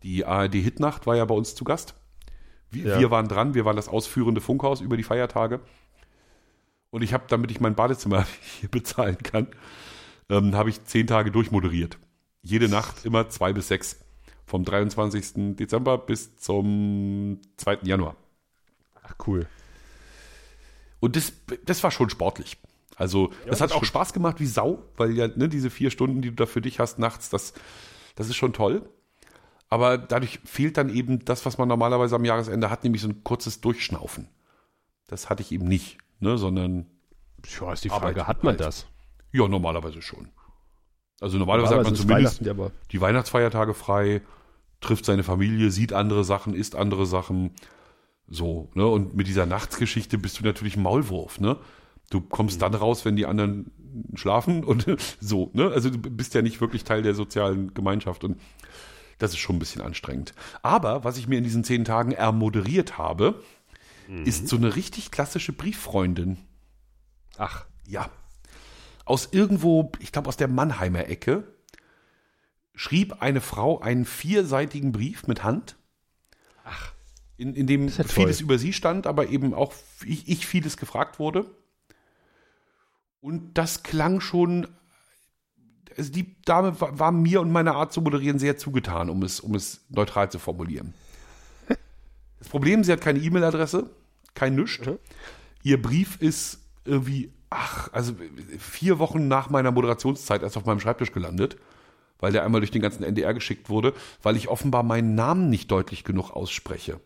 Die 0.05 0.25
ARD-Hitnacht 0.25 1.09
war 1.09 1.17
ja 1.17 1.25
bei 1.25 1.35
uns 1.35 1.57
zu 1.57 1.65
Gast. 1.65 1.95
Wir, 2.71 2.87
Ja. 2.87 3.01
wir 3.01 3.11
waren 3.11 3.27
dran, 3.27 3.55
wir 3.55 3.65
waren 3.65 3.77
das 3.77 3.89
ausführende 3.89 4.41
Funkhaus 4.41 4.81
über 4.81 4.97
die 4.97 5.03
Feiertage. 5.03 5.59
Und 6.91 7.03
ich 7.03 7.13
habe, 7.13 7.25
damit 7.27 7.51
ich 7.51 7.59
mein 7.59 7.75
Badezimmer 7.75 8.25
hier 8.61 8.69
bezahlen 8.69 9.19
kann, 9.19 9.49
ähm, 10.33 10.55
habe 10.55 10.71
ich 10.71 10.83
zehn 10.85 11.07
Tage 11.07 11.31
durchmoderiert. 11.31 11.99
Jede 12.43 12.69
Nacht 12.69 13.05
immer 13.05 13.29
zwei 13.29 13.53
bis 13.53 13.69
sechs. 13.69 13.99
Vom 14.47 14.65
23. 14.65 15.57
Dezember 15.57 15.99
bis 15.99 16.37
zum 16.37 17.39
2. 17.59 17.79
Januar. 17.85 18.17
Ach, 19.03 19.15
cool. 19.27 19.47
Und 21.01 21.17
das, 21.17 21.33
das 21.65 21.83
war 21.83 21.91
schon 21.91 22.11
sportlich. 22.11 22.59
Also, 22.97 23.33
das 23.47 23.61
hat 23.61 23.71
das 23.71 23.77
auch 23.77 23.85
Spaß 23.85 24.13
gemacht 24.13 24.41
wie 24.41 24.47
Sau, 24.47 24.83
weil 24.97 25.13
ja 25.13 25.29
ne, 25.29 25.49
diese 25.49 25.71
vier 25.71 25.91
Stunden, 25.91 26.23
die 26.23 26.31
du 26.31 26.35
da 26.35 26.47
für 26.47 26.61
dich 26.61 26.81
hast 26.81 26.99
nachts, 26.99 27.31
das, 27.31 27.55
das 28.15 28.29
ist 28.29 28.37
schon 28.37 28.53
toll. 28.53 28.89
Aber 29.69 29.97
dadurch 29.97 30.41
fehlt 30.45 30.77
dann 30.77 30.91
eben 30.91 31.25
das, 31.25 31.47
was 31.47 31.57
man 31.57 31.69
normalerweise 31.69 32.17
am 32.17 32.25
Jahresende 32.25 32.69
hat, 32.69 32.85
nämlich 32.85 33.01
so 33.01 33.09
ein 33.09 33.25
kurzes 33.25 33.61
Durchschnaufen. 33.61 34.29
Das 35.07 35.31
hatte 35.31 35.43
ich 35.43 35.53
eben 35.53 35.67
nicht, 35.67 35.99
ne, 36.21 36.37
sondern 36.37 36.87
Ja, 37.61 37.73
ist 37.73 37.85
die 37.85 37.91
Arbeit 37.91 38.17
Frage, 38.17 38.27
hat 38.27 38.45
man 38.45 38.53
halt. 38.53 38.61
das? 38.61 38.87
Ja, 39.33 39.49
normalerweise 39.49 40.03
schon. 40.03 40.29
Also 41.21 41.39
normalerweise 41.39 41.77
hat 41.77 41.85
man 41.85 41.95
zumindest 41.95 42.41
Weihnachten, 42.41 42.45
ja, 42.45 42.51
aber 42.51 42.73
die 42.91 43.01
Weihnachtsfeiertage 43.01 43.75
frei, 43.75 44.23
trifft 44.81 45.05
seine 45.05 45.23
Familie, 45.23 45.71
sieht 45.71 45.93
andere 45.93 46.25
Sachen, 46.25 46.55
isst 46.55 46.75
andere 46.75 47.07
Sachen. 47.07 47.53
So, 48.29 48.71
ne? 48.75 48.87
Und 48.87 49.15
mit 49.15 49.29
dieser 49.29 49.47
Nachtsgeschichte 49.47 50.19
bist 50.19 50.41
du 50.41 50.45
natürlich 50.45 50.77
ein 50.77 50.83
Maulwurf, 50.83 51.41
ne? 51.41 51.59
Du 52.11 52.21
kommst 52.21 52.61
dann 52.61 52.75
raus, 52.75 53.05
wenn 53.05 53.17
die 53.17 53.27
anderen 53.27 53.71
schlafen 54.15 54.65
und 54.65 54.87
so, 55.21 55.51
ne? 55.55 55.71
Also 55.71 55.91
du 55.91 55.99
bist 55.99 56.35
ja 56.35 56.43
nicht 56.43 56.61
wirklich 56.61 56.85
Teil 56.85 57.03
der 57.03 57.15
sozialen 57.15 57.73
Gemeinschaft 57.73 58.25
und 58.25 58.41
das 59.19 59.33
ist 59.33 59.39
schon 59.39 59.57
ein 59.57 59.61
bisschen 59.61 59.83
anstrengend. 59.83 60.35
Aber 60.63 61.05
was 61.05 61.17
ich 61.17 61.29
mir 61.29 61.39
in 61.39 61.45
diesen 61.45 61.63
zehn 61.63 61.85
Tagen 61.85 62.11
ermoderiert 62.11 62.99
habe, 62.99 63.41
ist 64.25 64.49
so 64.49 64.57
eine 64.57 64.75
richtig 64.75 65.11
klassische 65.11 65.53
Brieffreundin. 65.53 66.39
ach, 67.39 67.67
Ja. 67.87 68.11
Aus 69.05 69.29
irgendwo, 69.33 69.93
ich 69.99 70.13
glaube 70.13 70.29
aus 70.29 70.37
der 70.37 70.49
Mannheimer 70.49 71.09
Ecke, 71.09 71.45
schrieb 72.75 73.21
eine 73.21 73.41
Frau 73.41 73.81
einen 73.81 74.05
vierseitigen 74.05 74.93
Brief 74.93 75.27
mit 75.27 75.45
Hand. 75.45 75.77
Ach. 76.65 76.93
In, 77.37 77.55
in 77.55 77.67
dem 77.67 77.89
ja 77.89 78.05
vieles 78.05 78.41
über 78.41 78.59
sie 78.59 78.73
stand, 78.73 79.07
aber 79.07 79.29
eben 79.29 79.53
auch 79.55 79.75
ich, 80.05 80.29
ich 80.29 80.47
vieles 80.47 80.77
gefragt 80.77 81.19
wurde. 81.19 81.47
Und 83.21 83.55
das 83.55 83.83
klang 83.83 84.21
schon. 84.21 84.69
Also 85.97 86.13
die 86.13 86.37
Dame 86.45 86.81
war, 86.81 86.99
war 86.99 87.13
mir 87.13 87.41
und 87.41 87.53
meiner 87.53 87.75
Art 87.75 87.93
zu 87.93 88.01
moderieren 88.01 88.39
sehr 88.39 88.57
zugetan, 88.57 89.11
um 89.11 89.23
es, 89.23 89.41
um 89.41 89.55
es 89.55 89.81
neutral 89.89 90.31
zu 90.31 90.39
formulieren. 90.39 90.95
Das 92.39 92.49
Problem, 92.49 92.83
sie 92.83 92.91
hat 92.91 93.01
keine 93.01 93.21
E-Mail-Adresse, 93.21 93.91
kein 94.35 94.55
Nüscht. 94.57 94.87
Mhm. 94.87 94.99
Ihr 95.63 95.81
Brief 95.81 96.21
ist 96.21 96.59
irgendwie, 96.85 97.33
ach, 97.57 97.93
also 97.93 98.15
vier 98.59 98.99
Wochen 98.99 99.29
nach 99.29 99.51
meiner 99.51 99.71
Moderationszeit 99.71 100.43
erst 100.43 100.57
auf 100.57 100.65
meinem 100.65 100.81
Schreibtisch 100.81 101.13
gelandet, 101.13 101.57
weil 102.19 102.33
der 102.33 102.45
einmal 102.45 102.61
durch 102.61 102.71
den 102.71 102.83
ganzen 102.83 103.03
NDR 103.03 103.35
geschickt 103.35 103.69
wurde, 103.69 103.95
weil 104.23 104.37
ich 104.37 104.49
offenbar 104.49 104.83
meinen 104.83 105.15
Namen 105.15 105.51
nicht 105.51 105.71
deutlich 105.71 106.05
genug 106.05 106.31
ausspreche. 106.31 107.01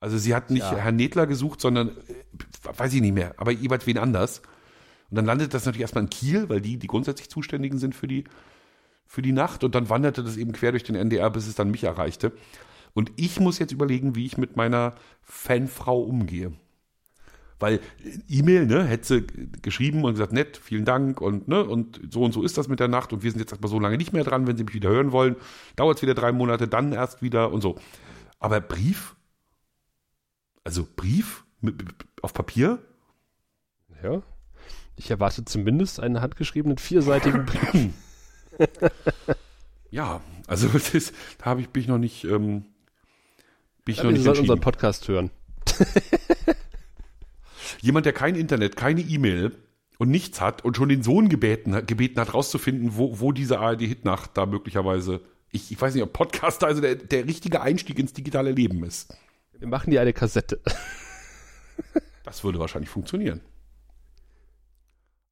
Also 0.00 0.18
sie 0.18 0.34
hat 0.34 0.50
nicht 0.50 0.62
Ja. 0.62 0.76
Herrn 0.76 0.96
Nedler 0.96 1.26
gesucht, 1.26 1.60
sondern, 1.60 1.90
äh, 1.90 2.74
weiß 2.76 2.92
ich 2.94 3.00
nicht 3.00 3.14
mehr, 3.14 3.34
aber 3.36 3.52
jeweils 3.52 3.86
wen 3.86 3.98
anders. 3.98 4.42
Und 5.10 5.16
dann 5.16 5.26
landet 5.26 5.54
das 5.54 5.64
natürlich 5.66 5.82
erstmal 5.82 6.04
in 6.04 6.10
Kiel, 6.10 6.48
weil 6.48 6.60
die 6.60 6.78
die 6.78 6.86
grundsätzlich 6.86 7.28
Zuständigen 7.28 7.78
sind 7.78 7.94
für 7.94 8.08
die, 8.08 8.24
für 9.06 9.22
die 9.22 9.32
Nacht. 9.32 9.62
Und 9.62 9.74
dann 9.74 9.90
wanderte 9.90 10.24
das 10.24 10.38
eben 10.38 10.52
quer 10.52 10.72
durch 10.72 10.84
den 10.84 10.96
NDR, 10.96 11.30
bis 11.30 11.46
es 11.46 11.54
dann 11.54 11.70
mich 11.70 11.84
erreichte. 11.84 12.32
Und 12.94 13.12
ich 13.16 13.38
muss 13.38 13.58
jetzt 13.58 13.72
überlegen, 13.72 14.16
wie 14.16 14.24
ich 14.26 14.38
mit 14.38 14.56
meiner 14.56 14.94
Fanfrau 15.22 16.00
umgehe. 16.00 16.52
Weil 17.62 17.76
äh, 18.04 18.18
E-Mail, 18.28 18.66
ne, 18.66 18.84
hätte 18.84 19.06
sie 19.06 19.26
geschrieben 19.62 20.04
und 20.04 20.12
gesagt, 20.12 20.32
nett, 20.32 20.58
vielen 20.58 20.84
Dank 20.84 21.20
und, 21.20 21.48
ne, 21.48 21.64
und 21.64 22.00
so 22.10 22.22
und 22.22 22.32
so 22.32 22.42
ist 22.42 22.58
das 22.58 22.68
mit 22.68 22.80
der 22.80 22.88
Nacht 22.88 23.12
und 23.12 23.22
wir 23.22 23.30
sind 23.30 23.40
jetzt 23.40 23.52
erstmal 23.52 23.70
so 23.70 23.78
lange 23.78 23.96
nicht 23.96 24.12
mehr 24.12 24.24
dran, 24.24 24.46
wenn 24.46 24.56
Sie 24.56 24.64
mich 24.64 24.74
wieder 24.74 24.90
hören 24.90 25.12
wollen, 25.12 25.36
dauert 25.76 25.96
es 25.96 26.02
wieder 26.02 26.14
drei 26.14 26.32
Monate, 26.32 26.68
dann 26.68 26.92
erst 26.92 27.22
wieder 27.22 27.52
und 27.52 27.62
so. 27.62 27.76
Aber 28.38 28.60
Brief? 28.60 29.16
Also 30.64 30.86
Brief 30.96 31.44
mit, 31.60 31.82
auf 32.20 32.34
Papier? 32.34 32.78
ja. 34.02 34.22
Ich 34.94 35.10
erwarte 35.10 35.44
zumindest 35.46 36.00
einen 36.00 36.20
handgeschriebenen 36.20 36.76
vierseitigen 36.76 37.46
Brief. 37.46 37.92
Ja, 39.92 40.22
also 40.46 40.68
das 40.72 40.92
ist, 40.94 41.14
da 41.38 41.44
habe 41.44 41.60
ich, 41.60 41.68
bin 41.68 41.82
ich 41.82 41.88
noch 41.88 41.98
nicht, 41.98 42.24
ähm, 42.24 42.64
bin 43.84 43.92
ich 43.94 43.98
noch 43.98 44.10
Wir 44.10 44.18
nicht 44.18 44.26
unseren. 44.26 44.58
Podcast 44.60 45.06
hören. 45.06 45.30
Jemand, 47.80 48.06
der 48.06 48.12
kein 48.12 48.34
Internet, 48.34 48.76
keine 48.76 49.00
E-Mail 49.00 49.56
und 49.98 50.10
nichts 50.10 50.40
hat 50.40 50.64
und 50.64 50.76
schon 50.76 50.88
den 50.88 51.02
Sohn 51.02 51.28
gebeten, 51.28 51.86
gebeten 51.86 52.20
hat, 52.20 52.34
rauszufinden, 52.34 52.96
wo, 52.96 53.20
wo 53.20 53.32
diese 53.32 53.58
ARD-Hitnacht 53.60 54.36
da 54.36 54.46
möglicherweise, 54.46 55.20
ich, 55.50 55.70
ich 55.70 55.80
weiß 55.80 55.94
nicht, 55.94 56.02
ob 56.02 56.12
Podcast 56.12 56.64
also 56.64 56.80
der, 56.80 56.96
der 56.96 57.26
richtige 57.26 57.60
Einstieg 57.60 57.98
ins 57.98 58.12
digitale 58.12 58.52
Leben 58.52 58.82
ist. 58.84 59.16
Wir 59.58 59.68
machen 59.68 59.90
dir 59.90 60.00
eine 60.00 60.12
Kassette. 60.12 60.60
Das 62.24 62.44
würde 62.44 62.60
wahrscheinlich 62.60 62.88
funktionieren. 62.88 63.40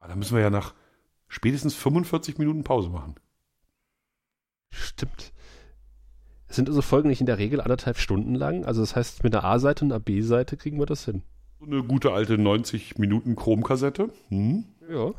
Aber 0.01 0.09
da 0.09 0.17
müssen 0.17 0.35
wir 0.35 0.43
ja 0.43 0.51
nach 0.51 0.75
spätestens 1.29 1.75
45 1.75 2.39
Minuten 2.39 2.65
Pause 2.65 2.91
machen. 2.91 3.15
Stimmt. 4.71 5.33
Sind 6.49 6.69
unsere 6.69 6.83
Folgen 6.83 7.09
nicht 7.09 7.21
in 7.21 7.27
der 7.27 7.39
Regel 7.39 7.61
anderthalb 7.61 7.99
Stunden 7.99 8.35
lang? 8.35 8.65
Also 8.65 8.81
das 8.81 8.97
heißt, 8.97 9.23
mit 9.23 9.35
einer 9.35 9.45
A-Seite 9.45 9.85
und 9.85 9.93
einer 9.93 10.01
B-Seite 10.01 10.57
kriegen 10.57 10.79
wir 10.79 10.87
das 10.87 11.05
hin. 11.05 11.23
So 11.61 11.67
eine 11.67 11.83
gute 11.83 12.13
alte 12.13 12.39
90 12.39 12.97
Minuten 12.97 13.37
Chromkassette. 13.37 14.09
Hm? 14.31 14.65
Ja. 14.89 15.13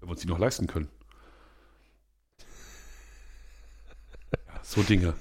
Wenn 0.00 0.08
wir 0.08 0.08
uns 0.08 0.22
die 0.22 0.26
noch 0.26 0.38
leisten 0.38 0.66
können. 0.66 0.88
Ja, 4.32 4.60
so 4.62 4.82
Dinge. 4.82 5.12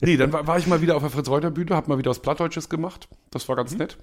Nee, 0.00 0.16
dann 0.16 0.32
war, 0.32 0.46
war 0.46 0.58
ich 0.58 0.66
mal 0.66 0.80
wieder 0.80 0.96
auf 0.96 1.02
der 1.02 1.10
Fritz-Reuter-Bühne, 1.10 1.76
hab 1.76 1.88
mal 1.88 1.98
wieder 1.98 2.10
was 2.10 2.20
Plattdeutsches 2.20 2.70
gemacht. 2.70 3.06
Das 3.30 3.46
war 3.50 3.56
ganz 3.56 3.76
nett. 3.76 3.98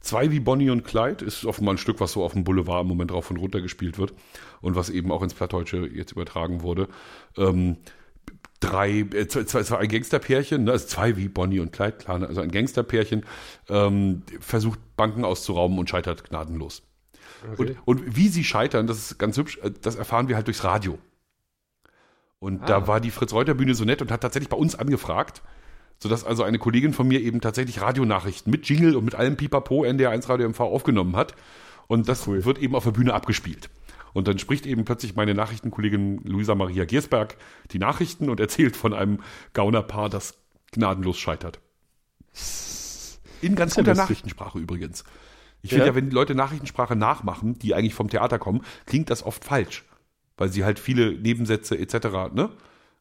Zwei 0.00 0.30
wie 0.30 0.38
Bonnie 0.38 0.70
und 0.70 0.84
Clyde 0.84 1.24
ist 1.24 1.44
offenbar 1.44 1.74
ein 1.74 1.78
Stück, 1.78 1.98
was 1.98 2.12
so 2.12 2.22
auf 2.22 2.34
dem 2.34 2.44
Boulevard 2.44 2.82
im 2.82 2.88
Moment 2.88 3.10
drauf 3.10 3.28
und 3.32 3.38
runter 3.38 3.60
gespielt 3.60 3.98
wird 3.98 4.14
und 4.60 4.76
was 4.76 4.90
eben 4.90 5.10
auch 5.10 5.22
ins 5.22 5.34
Plattdeutsche 5.34 5.88
jetzt 5.88 6.12
übertragen 6.12 6.62
wurde. 6.62 6.88
Ähm, 7.36 7.78
drei, 8.60 9.00
äh, 9.00 9.26
zwei, 9.28 9.44
zwei, 9.62 9.78
ein 9.78 9.88
Gangsterpärchen, 9.88 10.64
ne, 10.64 10.72
also 10.72 10.86
zwei 10.86 11.16
wie 11.16 11.28
Bonnie 11.28 11.60
und 11.60 11.72
Clyde, 11.72 11.96
klar, 11.98 12.18
ne, 12.18 12.26
also 12.26 12.40
ein 12.40 12.50
Gangsterpärchen 12.50 13.24
ähm, 13.68 14.22
versucht 14.40 14.78
Banken 14.96 15.24
auszurauben 15.24 15.78
und 15.78 15.88
scheitert 15.90 16.28
gnadenlos. 16.28 16.82
Okay. 17.52 17.76
Und, 17.84 18.00
und 18.04 18.16
wie 18.16 18.28
sie 18.28 18.44
scheitern, 18.44 18.86
das 18.86 18.98
ist 18.98 19.18
ganz 19.18 19.36
hübsch, 19.36 19.58
äh, 19.62 19.70
das 19.82 19.96
erfahren 19.96 20.28
wir 20.28 20.36
halt 20.36 20.46
durchs 20.46 20.64
Radio. 20.64 20.98
Und 22.38 22.62
Ah. 22.62 22.66
da 22.66 22.86
war 22.86 23.00
die 23.00 23.10
Fritz-Reuter-Bühne 23.10 23.74
so 23.74 23.84
nett 23.84 24.02
und 24.02 24.10
hat 24.10 24.20
tatsächlich 24.20 24.48
bei 24.48 24.56
uns 24.56 24.74
angefragt, 24.74 25.42
sodass 25.98 26.24
also 26.24 26.42
eine 26.42 26.58
Kollegin 26.58 26.92
von 26.92 27.08
mir 27.08 27.20
eben 27.20 27.40
tatsächlich 27.40 27.80
Radionachrichten 27.80 28.50
mit 28.50 28.68
Jingle 28.68 28.96
und 28.96 29.04
mit 29.04 29.14
allem 29.14 29.36
Pipapo 29.36 29.84
NDR1 29.84 30.28
Radio 30.28 30.48
MV 30.48 30.60
aufgenommen 30.60 31.16
hat. 31.16 31.34
Und 31.88 32.08
das 32.08 32.26
Cool. 32.26 32.44
wird 32.44 32.58
eben 32.58 32.74
auf 32.74 32.84
der 32.84 32.90
Bühne 32.90 33.14
abgespielt. 33.14 33.70
Und 34.16 34.28
dann 34.28 34.38
spricht 34.38 34.64
eben 34.64 34.86
plötzlich 34.86 35.14
meine 35.14 35.34
Nachrichtenkollegin 35.34 36.22
Luisa 36.24 36.54
Maria 36.54 36.86
Giersberg 36.86 37.36
die 37.72 37.78
Nachrichten 37.78 38.30
und 38.30 38.40
erzählt 38.40 38.74
von 38.74 38.94
einem 38.94 39.20
Gaunerpaar, 39.52 40.08
das 40.08 40.38
gnadenlos 40.72 41.18
scheitert. 41.18 41.60
In 43.42 43.54
ganz 43.54 43.76
ja 43.76 43.82
guter 43.82 43.90
lustig. 43.90 43.96
Nachrichtensprache 43.96 44.58
übrigens. 44.58 45.04
Ich 45.60 45.68
finde 45.68 45.84
Ja. 45.84 45.90
ja, 45.90 45.94
wenn 45.96 46.10
Leute 46.10 46.34
Nachrichtensprache 46.34 46.96
nachmachen, 46.96 47.58
die 47.58 47.74
eigentlich 47.74 47.92
vom 47.92 48.08
Theater 48.08 48.38
kommen, 48.38 48.62
klingt 48.86 49.10
das 49.10 49.22
oft 49.22 49.44
falsch. 49.44 49.84
Weil 50.38 50.48
sie 50.48 50.64
halt 50.64 50.78
viele 50.78 51.12
Nebensätze 51.12 51.76
etc. 51.76 52.32
Ne? 52.32 52.48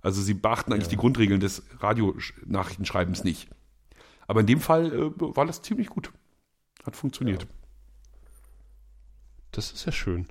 Also 0.02 0.22
sie 0.22 0.34
beachten 0.34 0.74
eigentlich 0.74 0.90
die 0.90 0.98
Grundregeln 0.98 1.40
des 1.40 1.64
Radionachrichtenschreibens 1.80 3.24
nicht. 3.24 3.48
Aber 4.28 4.42
in 4.42 4.48
dem 4.48 4.60
Fall 4.60 4.92
äh, 4.92 5.12
war 5.18 5.46
das 5.46 5.62
ziemlich 5.62 5.88
gut. 5.88 6.12
Hat 6.86 6.98
funktioniert. 6.98 7.48
Das 9.52 9.72
ist 9.72 9.86
ja 9.86 9.94
schön. 9.94 10.28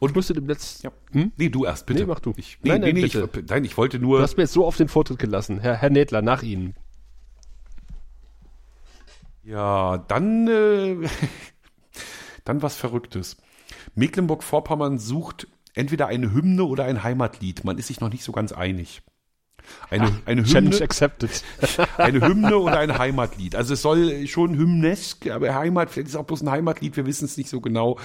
Und- 0.00 0.10
ich 0.10 0.14
musste 0.16 0.34
dem 0.34 0.46
letzten. 0.46 0.86
Ja. 0.86 0.92
Hm? 1.12 1.32
Nee, 1.36 1.48
du 1.48 1.64
erst, 1.64 1.86
bitte. 1.86 2.00
Nee, 2.00 2.06
mach 2.06 2.20
du. 2.20 2.32
Ich, 2.36 2.58
nee, 2.62 2.70
Nein, 2.70 2.80
nein, 2.82 2.94
nee, 2.94 3.02
bitte. 3.02 3.28
Ich, 3.34 3.48
nein, 3.48 3.64
ich 3.64 3.76
wollte 3.76 3.98
Du 3.98 4.06
nur. 4.06 4.22
hast 4.22 4.36
mir 4.36 4.42
jetzt 4.44 4.52
so 4.52 4.64
auf 4.66 4.76
den 4.76 4.88
Vortritt 4.88 5.18
gelassen. 5.18 5.60
Herr, 5.60 5.76
Herr 5.76 5.90
Nädler, 5.90 6.22
nach 6.22 6.42
Ihnen. 6.42 6.74
Ja, 9.44 9.98
dann, 9.98 10.46
äh, 10.48 11.08
dann 12.44 12.62
was 12.62 12.76
Verrücktes. 12.76 13.36
Mecklenburg-Vorpommern 13.94 14.98
sucht 14.98 15.48
entweder 15.74 16.06
eine 16.06 16.32
Hymne 16.32 16.64
oder 16.64 16.84
ein 16.84 17.02
Heimatlied. 17.02 17.64
Man 17.64 17.78
ist 17.78 17.88
sich 17.88 18.00
noch 18.00 18.10
nicht 18.10 18.22
so 18.24 18.32
ganz 18.32 18.52
einig. 18.52 19.02
Eine, 19.90 20.12
eine, 20.26 20.42
Challenge 20.44 20.70
Hymne, 20.70 20.84
accepted. 20.84 21.42
eine 21.96 22.20
Hymne 22.20 22.58
oder 22.58 22.78
ein 22.78 22.98
Heimatlied. 22.98 23.54
Also 23.54 23.74
es 23.74 23.82
soll 23.82 24.26
schon 24.26 24.56
hymnesk, 24.56 25.30
aber 25.30 25.54
Heimat, 25.54 25.90
vielleicht 25.90 26.08
ist 26.08 26.14
es 26.14 26.20
auch 26.20 26.24
bloß 26.24 26.42
ein 26.42 26.50
Heimatlied, 26.50 26.96
wir 26.96 27.06
wissen 27.06 27.24
es 27.24 27.36
nicht 27.36 27.48
so 27.48 27.60
genau, 27.60 27.98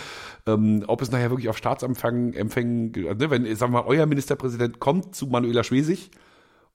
ähm, 0.45 0.83
ob 0.87 1.01
es 1.01 1.11
nachher 1.11 1.29
wirklich 1.29 1.49
auf 1.49 1.57
Staatsempfang, 1.57 2.33
Empfängen, 2.33 2.91
ne, 2.91 3.29
wenn, 3.29 3.43
sagen 3.55 3.73
wir 3.73 3.83
mal, 3.83 3.87
euer 3.87 4.05
Ministerpräsident 4.05 4.79
kommt 4.79 5.15
zu 5.15 5.27
Manuela 5.27 5.63
Schwesig 5.63 6.11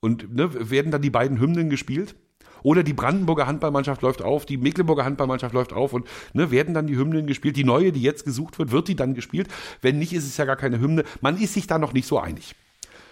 und 0.01 0.35
ne, 0.35 0.70
werden 0.70 0.91
dann 0.91 1.03
die 1.03 1.11
beiden 1.11 1.39
Hymnen 1.39 1.70
gespielt? 1.70 2.14
Oder 2.62 2.83
die 2.83 2.93
Brandenburger 2.93 3.47
Handballmannschaft 3.47 4.03
läuft 4.03 4.22
auf, 4.22 4.47
die 4.47 4.57
Mecklenburger 4.57 5.05
Handballmannschaft 5.05 5.55
läuft 5.55 5.72
auf 5.72 5.93
und 5.93 6.07
ne, 6.33 6.51
werden 6.51 6.74
dann 6.74 6.87
die 6.87 6.97
Hymnen 6.97 7.26
gespielt. 7.26 7.57
Die 7.57 7.64
neue, 7.64 7.93
die 7.93 8.03
jetzt 8.03 8.24
gesucht 8.24 8.59
wird, 8.59 8.70
wird 8.70 8.89
die 8.89 8.97
dann 8.97 9.14
gespielt? 9.14 9.49
Wenn 9.80 9.99
nicht, 9.99 10.12
ist 10.12 10.24
es 10.24 10.37
ja 10.37 10.45
gar 10.45 10.57
keine 10.57 10.78
Hymne. 10.80 11.05
Man 11.20 11.37
ist 11.41 11.55
sich 11.55 11.66
da 11.66 11.78
noch 11.78 11.93
nicht 11.93 12.07
so 12.07 12.18
einig. 12.18 12.55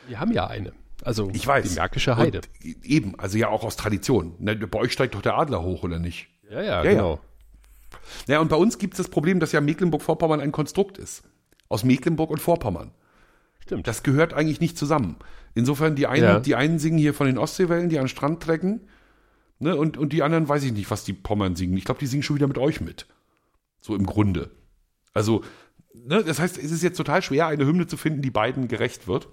Wir 0.06 0.20
haben 0.20 0.32
ja 0.32 0.46
eine. 0.46 0.72
Also 1.02 1.30
Ich 1.32 1.46
weiß. 1.46 1.68
die 1.68 1.74
Märkische 1.74 2.16
Heide. 2.16 2.40
Und 2.64 2.84
eben, 2.84 3.18
also 3.18 3.38
ja 3.38 3.48
auch 3.48 3.64
aus 3.64 3.76
Tradition. 3.76 4.34
Ne, 4.38 4.56
bei 4.56 4.78
euch 4.78 4.92
steigt 4.92 5.14
doch 5.14 5.22
der 5.22 5.36
Adler 5.38 5.62
hoch, 5.62 5.82
oder 5.82 5.98
nicht? 5.98 6.28
ja, 6.50 6.62
ja, 6.62 6.82
ja. 6.84 6.90
genau. 6.90 7.20
Ja, 8.28 8.40
und 8.40 8.48
bei 8.48 8.56
uns 8.56 8.78
gibt 8.78 8.94
es 8.94 8.98
das 8.98 9.08
Problem, 9.08 9.40
dass 9.40 9.52
ja 9.52 9.60
Mecklenburg-Vorpommern 9.60 10.40
ein 10.40 10.52
Konstrukt 10.52 10.98
ist. 10.98 11.22
Aus 11.68 11.84
Mecklenburg 11.84 12.30
und 12.30 12.38
Vorpommern. 12.40 12.92
Stimmt. 13.60 13.86
Das 13.86 14.02
gehört 14.02 14.32
eigentlich 14.34 14.60
nicht 14.60 14.76
zusammen. 14.78 15.16
Insofern, 15.54 15.96
die 15.96 16.06
einen, 16.06 16.22
Ja. 16.22 16.40
die 16.40 16.54
einen 16.54 16.78
singen 16.78 16.98
hier 16.98 17.14
von 17.14 17.26
den 17.26 17.38
Ostseewellen, 17.38 17.88
die 17.88 17.98
an 17.98 18.04
den 18.04 18.08
Strand 18.08 18.42
trecken. 18.42 18.82
Ne, 19.58 19.76
und, 19.76 19.96
und 19.98 20.12
die 20.12 20.22
anderen 20.22 20.48
weiß 20.48 20.64
ich 20.64 20.72
nicht, 20.72 20.90
was 20.90 21.04
die 21.04 21.12
Pommern 21.12 21.54
singen. 21.56 21.76
Ich 21.76 21.84
glaube, 21.84 22.00
die 22.00 22.06
singen 22.06 22.22
schon 22.22 22.36
wieder 22.36 22.46
mit 22.48 22.58
euch 22.58 22.80
mit. 22.80 23.06
So 23.80 23.94
im 23.94 24.06
Grunde. 24.06 24.50
Also, 25.12 25.42
ne, 25.94 26.22
das 26.24 26.38
heißt, 26.38 26.56
es 26.58 26.70
ist 26.70 26.82
jetzt 26.82 26.96
total 26.96 27.22
schwer, 27.22 27.46
eine 27.48 27.66
Hymne 27.66 27.86
zu 27.86 27.96
finden, 27.96 28.22
die 28.22 28.30
beiden 28.30 28.68
gerecht 28.68 29.06
wird. 29.06 29.28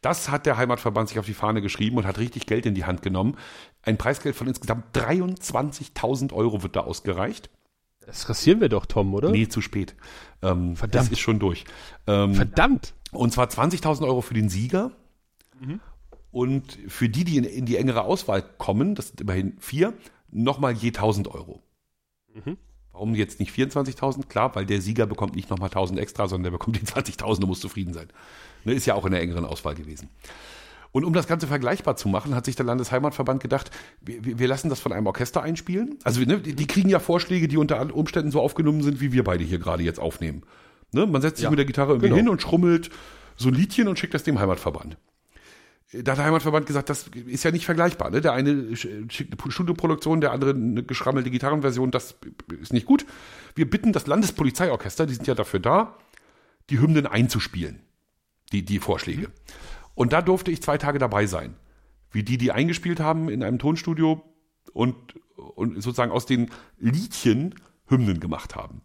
Das 0.00 0.30
hat 0.30 0.46
der 0.46 0.56
Heimatverband 0.56 1.08
sich 1.08 1.18
auf 1.18 1.26
die 1.26 1.34
Fahne 1.34 1.60
geschrieben 1.60 1.98
und 1.98 2.06
hat 2.06 2.18
richtig 2.18 2.46
Geld 2.46 2.66
in 2.66 2.74
die 2.74 2.84
Hand 2.84 3.02
genommen. 3.02 3.36
Ein 3.82 3.98
Preisgeld 3.98 4.34
von 4.34 4.46
insgesamt 4.46 4.96
23.000 4.96 6.32
Euro 6.32 6.62
wird 6.62 6.76
da 6.76 6.80
ausgereicht. 6.80 7.50
Das 8.06 8.28
rasieren 8.28 8.60
wir 8.60 8.68
doch, 8.68 8.86
Tom, 8.86 9.14
oder? 9.14 9.30
Nee, 9.30 9.48
zu 9.48 9.60
spät. 9.60 9.94
Ähm, 10.42 10.74
Verdammt. 10.74 10.94
Das 11.06 11.12
ist 11.12 11.20
schon 11.20 11.38
durch. 11.38 11.64
Ähm, 12.06 12.34
Verdammt. 12.34 12.94
und 13.12 13.32
zwar 13.32 13.48
20.000 13.48 14.06
Euro 14.06 14.20
für 14.22 14.34
den 14.34 14.48
Sieger. 14.48 14.92
Und 16.32 16.78
für 16.88 17.08
die, 17.08 17.24
die 17.24 17.36
in, 17.36 17.44
in 17.44 17.66
die 17.66 17.76
engere 17.76 18.02
Auswahl 18.02 18.42
kommen, 18.42 18.94
das 18.94 19.08
sind 19.08 19.20
immerhin 19.20 19.56
vier, 19.58 19.92
nochmal 20.30 20.72
je 20.72 20.90
1.000 20.90 21.28
Euro. 21.28 21.62
Warum 22.92 23.14
jetzt 23.14 23.40
nicht 23.40 23.52
24.000? 23.52 24.26
Klar, 24.28 24.54
weil 24.54 24.66
der 24.66 24.80
Sieger 24.80 25.06
bekommt 25.06 25.36
nicht 25.36 25.48
nochmal 25.50 25.70
1.000 25.70 25.98
extra, 25.98 26.28
sondern 26.28 26.44
der 26.44 26.50
bekommt 26.50 26.76
die 26.76 26.86
20.000 26.86 27.42
und 27.42 27.46
muss 27.46 27.60
zufrieden 27.60 27.94
sein. 27.94 28.08
Ne, 28.64 28.72
ist 28.74 28.86
ja 28.86 28.94
auch 28.94 29.06
in 29.06 29.12
der 29.12 29.20
engeren 29.22 29.44
Auswahl 29.44 29.74
gewesen. 29.74 30.08
Und 30.92 31.04
um 31.04 31.12
das 31.12 31.28
Ganze 31.28 31.46
vergleichbar 31.46 31.96
zu 31.96 32.08
machen, 32.08 32.34
hat 32.34 32.44
sich 32.44 32.56
der 32.56 32.66
Landesheimatverband 32.66 33.40
gedacht, 33.40 33.70
wir, 34.00 34.38
wir 34.40 34.48
lassen 34.48 34.68
das 34.68 34.80
von 34.80 34.92
einem 34.92 35.06
Orchester 35.06 35.40
einspielen. 35.42 35.98
Also 36.02 36.20
ne, 36.22 36.40
die 36.40 36.54
die 36.54 36.66
kriegen 36.66 36.88
ja 36.88 36.98
Vorschläge, 36.98 37.46
die 37.46 37.56
unter 37.56 37.94
Umständen 37.94 38.32
so 38.32 38.40
aufgenommen 38.40 38.82
sind, 38.82 39.00
wie 39.00 39.12
wir 39.12 39.22
beide 39.22 39.44
hier 39.44 39.60
gerade 39.60 39.84
jetzt 39.84 40.00
aufnehmen. 40.00 40.42
Ne, 40.92 41.06
man 41.06 41.22
setzt 41.22 41.36
sich 41.36 41.44
Ja, 41.44 41.50
mit 41.50 41.58
der 41.58 41.66
Gitarre 41.66 41.92
irgendwie 41.92 42.08
genau. 42.08 42.16
hin 42.16 42.28
und 42.28 42.42
schrummelt 42.42 42.90
so 43.36 43.48
ein 43.48 43.54
Liedchen 43.54 43.86
und 43.86 43.98
schickt 43.98 44.14
das 44.14 44.24
dem 44.24 44.40
Heimatverband. 44.40 44.96
Da 45.92 46.12
hat 46.12 46.18
der 46.18 46.24
Heimatverband 46.26 46.66
gesagt, 46.66 46.88
das 46.88 47.08
ist 47.26 47.42
ja 47.42 47.50
nicht 47.50 47.64
vergleichbar. 47.64 48.10
Ne? 48.10 48.20
Der 48.20 48.32
eine 48.32 48.52
sch- 48.52 49.10
schickt 49.10 49.42
eine 49.42 49.50
Studioproduktion, 49.52 50.20
der 50.20 50.30
andere 50.30 50.50
eine 50.50 50.84
geschrammelte 50.84 51.30
Gitarrenversion. 51.30 51.90
Das 51.90 52.14
ist 52.60 52.72
nicht 52.72 52.86
gut. 52.86 53.04
Wir 53.56 53.68
bitten 53.68 53.92
das 53.92 54.06
Landespolizeiorchester, 54.06 55.06
die 55.06 55.14
sind 55.14 55.26
ja 55.26 55.34
dafür 55.34 55.58
da, 55.58 55.98
die 56.70 56.80
Hymnen 56.80 57.06
einzuspielen, 57.06 57.80
die, 58.52 58.64
die 58.64 58.78
Vorschläge. 58.78 59.32
Und 59.96 60.12
da 60.12 60.22
durfte 60.22 60.52
ich 60.52 60.62
zwei 60.62 60.78
Tage 60.78 61.00
dabei 61.00 61.26
sein. 61.26 61.56
Wie 62.12 62.22
die, 62.22 62.38
die 62.38 62.52
eingespielt 62.52 63.00
haben 63.00 63.28
in 63.28 63.42
einem 63.42 63.58
Tonstudio 63.58 64.22
und, 64.72 64.96
und 65.36 65.74
sozusagen 65.82 66.12
aus 66.12 66.24
den 66.26 66.50
Liedchen 66.78 67.56
Hymnen 67.86 68.20
gemacht 68.20 68.54
haben. 68.54 68.82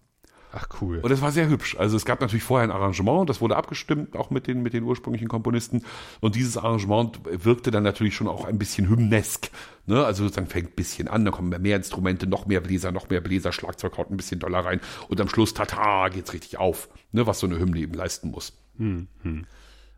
Ach, 0.57 0.69
cool. 0.79 0.99
Und 0.99 1.09
das 1.09 1.21
war 1.21 1.33
sehr 1.33 1.49
hübsch. 1.49 1.75
Also 1.77 1.97
es 1.97 2.05
gab 2.05 2.21
natürlich 2.21 2.43
vorher 2.43 2.65
ein 2.65 2.71
Arrangement, 2.71 3.29
das 3.29 3.41
wurde 3.41 3.57
abgestimmt, 3.57 4.15
auch 4.15 4.29
mit 4.29 4.47
den, 4.47 4.63
mit 4.63 4.71
den 4.71 4.85
ursprünglichen 4.85 5.27
Komponisten. 5.27 5.83
Und 6.21 6.35
dieses 6.35 6.55
Arrangement 6.55 7.19
wirkte 7.25 7.71
dann 7.71 7.83
natürlich 7.83 8.15
schon 8.15 8.29
auch 8.29 8.45
ein 8.45 8.57
bisschen 8.57 8.87
hymnesk. 8.87 9.49
Ne? 9.85 10.05
Also 10.05 10.23
sozusagen 10.23 10.47
fängt 10.47 10.69
ein 10.69 10.75
bisschen 10.75 11.09
an, 11.09 11.25
dann 11.25 11.33
kommen 11.33 11.61
mehr 11.61 11.75
Instrumente, 11.75 12.25
noch 12.25 12.45
mehr 12.45 12.61
Bläser, 12.61 12.93
noch 12.93 13.09
mehr 13.09 13.19
Bläser, 13.19 13.51
Schlagzeug 13.51 13.97
haut 13.97 14.09
ein 14.09 14.15
bisschen 14.15 14.39
doller 14.39 14.59
rein. 14.59 14.79
Und 15.09 15.19
am 15.19 15.27
Schluss, 15.27 15.53
tata, 15.53 16.07
geht's 16.07 16.31
richtig 16.31 16.57
auf, 16.57 16.87
ne? 17.11 17.27
was 17.27 17.41
so 17.41 17.47
eine 17.47 17.59
Hymne 17.59 17.79
eben 17.79 17.93
leisten 17.93 18.31
muss. 18.31 18.53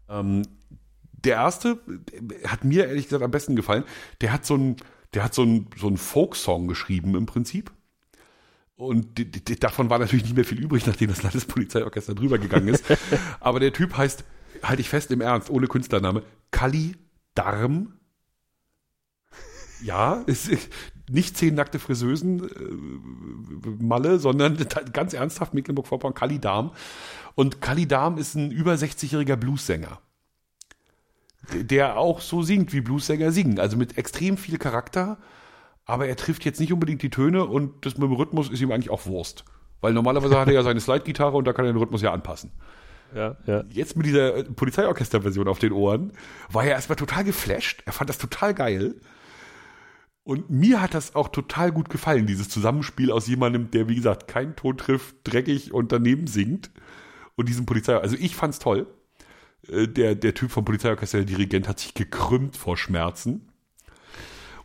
Ähm, 0.09 0.41
der 1.13 1.35
erste 1.35 1.79
hat 2.47 2.63
mir 2.63 2.87
ehrlich 2.87 3.05
gesagt 3.05 3.23
am 3.23 3.29
besten 3.29 3.55
gefallen. 3.55 3.83
Der 4.21 4.33
hat 4.33 4.43
so 4.43 4.55
ein, 4.55 4.77
der 5.13 5.23
hat 5.23 5.35
so 5.35 5.43
ein, 5.43 5.67
so 5.77 5.87
ein 5.87 5.97
Folksong 5.97 6.67
geschrieben 6.67 7.13
im 7.13 7.27
Prinzip. 7.27 7.71
Und 8.77 9.17
die, 9.17 9.25
die, 9.25 9.55
davon 9.55 9.89
war 9.89 9.97
natürlich 9.97 10.23
nicht 10.23 10.35
mehr 10.35 10.45
viel 10.45 10.59
übrig, 10.59 10.85
nachdem 10.85 11.09
das 11.09 11.23
Landespolizeiorchester 11.23 12.13
drüber 12.13 12.37
gegangen 12.37 12.67
ist. 12.67 12.85
Aber 13.39 13.59
der 13.59 13.73
Typ 13.73 13.97
heißt, 13.97 14.23
halte 14.61 14.81
ich 14.81 14.89
fest 14.89 15.09
im 15.09 15.19
Ernst, 15.19 15.49
ohne 15.49 15.67
Künstlername, 15.67 16.21
Kali 16.51 16.95
Darm. 17.33 17.93
Ja, 19.81 20.21
ist 20.27 20.49
nicht 21.09 21.37
zehn 21.37 21.55
nackte 21.55 21.79
Friseusen, 21.79 22.43
äh, 22.49 23.83
Malle, 23.83 24.19
sondern 24.19 24.57
ganz 24.93 25.13
ernsthaft 25.13 25.55
Mecklenburg-Vorpommern, 25.55 26.13
Kali 26.13 26.39
Darm. 26.39 26.71
Und 27.33 27.61
Kali 27.61 27.87
Darm 27.87 28.19
ist 28.19 28.35
ein 28.35 28.51
über 28.51 28.73
60-jähriger 28.73 29.37
Bluessänger. 29.37 29.99
der 31.51 31.97
auch 31.97 32.21
so 32.21 32.43
singt, 32.43 32.73
wie 32.73 32.81
Bluessänger 32.81 33.31
singen. 33.31 33.59
Also 33.59 33.75
mit 33.75 33.97
extrem 33.97 34.37
viel 34.37 34.59
Charakter, 34.59 35.17
aber 35.87 36.07
er 36.07 36.17
trifft 36.17 36.45
jetzt 36.45 36.59
nicht 36.59 36.73
unbedingt 36.73 37.01
die 37.01 37.09
Töne 37.09 37.45
und 37.45 37.85
das 37.85 37.97
mit 37.97 38.03
dem 38.09 38.13
Rhythmus 38.13 38.49
ist 38.49 38.61
ihm 38.61 38.71
eigentlich 38.71 38.91
auch 38.91 39.05
Wurst. 39.07 39.45
Weil 39.81 39.93
normalerweise 39.93 40.37
hat 40.39 40.47
er 40.47 40.53
ja 40.53 40.63
seine 40.63 40.81
Slide-Gitarre 40.81 41.37
und 41.37 41.45
da 41.45 41.53
kann 41.53 41.65
er 41.65 41.71
den 41.71 41.79
Rhythmus 41.79 42.01
ja 42.01 42.11
anpassen. 42.11 42.51
Ja, 43.15 43.37
ja. 43.45 43.63
Jetzt 43.69 43.95
mit 43.95 44.05
dieser 44.05 44.35
äh, 44.35 44.43
Polizeiorchester-Version 44.43 45.47
auf 45.47 45.59
den 45.59 45.71
Ohren 45.71 46.11
war 46.51 46.65
er 46.65 46.71
erstmal 46.71 46.97
total 46.97 47.23
geflasht. 47.23 47.83
Er 47.85 47.93
fand 47.93 48.09
das 48.09 48.17
total 48.17 48.53
geil. 48.53 48.95
Und 50.23 50.49
mir 50.49 50.81
hat 50.81 50.93
das 50.93 51.15
auch 51.15 51.29
total 51.29 51.71
gut 51.71 51.89
gefallen, 51.89 52.27
dieses 52.27 52.49
Zusammenspiel 52.49 53.11
aus 53.11 53.27
jemandem, 53.27 53.71
der, 53.71 53.87
wie 53.87 53.95
gesagt, 53.95 54.27
keinen 54.27 54.57
Ton 54.57 54.77
trifft, 54.77 55.15
dreckig 55.23 55.73
und 55.73 55.93
daneben 55.93 56.27
singt. 56.27 56.69
Und 57.35 57.47
diesem 57.47 57.65
Polizei, 57.65 57.95
also 57.95 58.17
ich 58.19 58.35
fand's 58.35 58.59
toll. 58.59 58.87
Äh, 59.71 59.87
Der, 59.87 60.15
der 60.15 60.33
Typ 60.33 60.51
vom 60.51 60.65
Polizeiorchester, 60.65 61.19
der 61.19 61.27
Dirigent, 61.27 61.69
hat 61.69 61.79
sich 61.79 61.93
gekrümmt 61.93 62.57
vor 62.57 62.75
Schmerzen. 62.75 63.47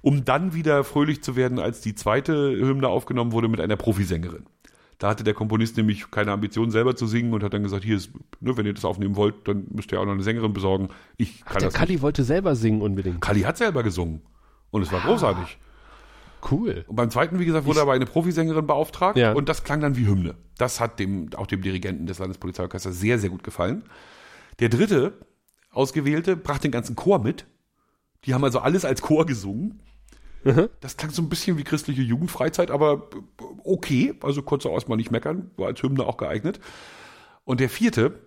Um 0.03 0.25
dann 0.25 0.53
wieder 0.53 0.85
fröhlich 0.85 1.23
zu 1.23 1.37
werden, 1.37 1.59
als 1.59 1.81
die 1.81 1.95
zweite 1.95 2.51
Hymne 2.51 2.89
aufgenommen 2.89 3.33
wurde 3.33 3.49
mit 3.49 3.61
einer 3.61 3.77
Profisängerin. 3.77 4.45
Da 4.99 5.09
hatte 5.09 5.25
der 5.25 5.35
Komponist 5.35 5.77
nämlich 5.77 6.11
keine 6.11 6.31
Ambition 6.33 6.71
selber 6.71 6.95
zu 6.95 7.07
singen 7.07 7.33
und 7.33 7.43
hat 7.43 7.55
dann 7.55 7.63
gesagt, 7.63 7.83
hier 7.85 7.97
ist, 7.97 8.11
ne, 8.41 8.57
wenn 8.57 8.67
ihr 8.67 8.75
das 8.75 8.85
aufnehmen 8.85 9.17
wollt, 9.17 9.49
dann 9.49 9.67
müsst 9.71 9.91
ihr 9.93 10.01
auch 10.01 10.05
noch 10.05 10.13
eine 10.13 10.23
Sängerin 10.23 10.53
besorgen. 10.53 10.89
Ich 11.17 11.43
Ach, 11.45 11.53
kann 11.53 11.61
der 11.61 11.69
das 11.71 11.75
Kalli 11.75 11.93
nicht. 11.95 12.03
wollte 12.03 12.23
selber 12.25 12.55
singen 12.55 12.83
unbedingt. 12.83 13.21
Kalli 13.21 13.41
hat 13.43 13.57
selber 13.57 13.83
gesungen. 13.83 14.23
Und 14.71 14.83
es 14.83 14.93
war 14.93 15.01
großartig. 15.01 15.59
Cool. 16.51 16.85
Und 16.89 16.97
beim 16.97 17.11
zweiten, 17.11 17.39
wie 17.39 17.45
gesagt, 17.45 17.67
wurde 17.67 17.81
aber 17.81 17.93
eine 17.93 18.07
Profisängerin 18.07 18.67
beauftragt 18.67 19.17
Ja. 19.17 19.33
und 19.33 19.49
das 19.49 19.63
klang 19.65 19.81
dann 19.81 19.97
wie 19.97 20.07
Hymne. 20.07 20.35
Das 20.59 20.81
hat 20.81 20.99
dem, 20.99 21.31
auch 21.37 21.47
dem 21.47 21.63
Dirigenten 21.63 22.07
des 22.07 22.19
Landespolizeiorchesters 22.19 22.99
sehr, 22.99 23.19
sehr 23.19 23.31
gut 23.31 23.45
gefallen. 23.45 23.85
Der 24.59 24.69
dritte 24.69 25.13
Ausgewählte 25.71 26.37
brachte 26.37 26.63
den 26.63 26.73
ganzen 26.73 26.97
Chor 26.97 27.21
mit. 27.23 27.47
Die 28.25 28.35
haben 28.35 28.45
also 28.45 28.59
alles 28.61 28.85
als 28.85 29.03
Chor 29.03 29.27
gesungen. 29.27 29.81
Das 30.80 30.97
klang 30.97 31.11
so 31.11 31.22
ein 31.22 31.28
bisschen 31.28 31.59
wie 31.59 31.64
christliche 31.64 32.03
Jugendfreizeit, 32.03 32.70
aber 32.70 33.09
okay. 33.64 34.14
Also 34.22 34.43
kurz 34.43 34.66
auch 34.66 34.72
erstmal 34.72 34.97
nicht 34.97 35.11
meckern, 35.11 35.51
war 35.57 35.68
als 35.68 35.82
Hymne 35.82 36.05
auch 36.05 36.16
geeignet. 36.16 36.61
Und 37.45 37.61
der 37.61 37.68
vierte, 37.68 38.18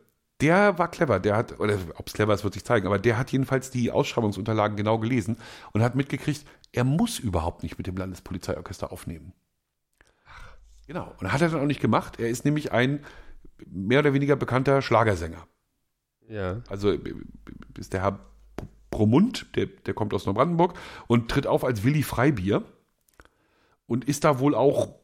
der 0.41 0.77
war 0.77 0.89
clever. 0.89 1.19
Der 1.19 1.35
hat, 1.35 1.59
oder 1.59 1.77
ob 1.95 2.07
es 2.07 2.13
clever 2.13 2.33
ist, 2.33 2.43
wird 2.43 2.53
sich 2.53 2.65
zeigen, 2.65 2.87
aber 2.87 2.99
der 2.99 3.17
hat 3.17 3.31
jedenfalls 3.31 3.69
die 3.69 3.91
Ausschreibungsunterlagen 3.91 4.77
genau 4.77 4.99
gelesen 4.99 5.37
und 5.71 5.81
hat 5.81 5.95
mitgekriegt, 5.95 6.45
er 6.71 6.83
muss 6.83 7.19
überhaupt 7.19 7.63
nicht 7.63 7.77
mit 7.77 7.87
dem 7.87 7.95
Landespolizeiorchester 7.95 8.91
aufnehmen. 8.91 9.33
Genau. 10.87 11.13
Und 11.19 11.31
hat 11.31 11.41
er 11.41 11.49
dann 11.49 11.61
auch 11.61 11.65
nicht 11.65 11.81
gemacht. 11.81 12.19
Er 12.19 12.29
ist 12.29 12.45
nämlich 12.45 12.71
ein 12.71 13.03
mehr 13.65 13.99
oder 13.99 14.13
weniger 14.13 14.35
bekannter 14.35 14.81
Schlagersänger. 14.81 15.47
Ja. 16.27 16.61
Also 16.69 16.91
äh, 16.91 16.99
ist 17.77 17.93
der 17.93 18.01
Herr 18.01 18.19
Bromund, 18.95 19.47
der, 19.55 19.65
der 19.65 19.93
kommt 19.93 20.13
aus 20.13 20.25
Neubrandenburg 20.25 20.73
und 21.07 21.29
tritt 21.29 21.47
auf 21.47 21.65
als 21.65 21.83
Willi 21.83 22.01
Freibier 22.01 22.63
und 23.87 24.05
ist 24.05 24.23
da 24.23 24.39
wohl 24.39 24.55
auch 24.55 24.95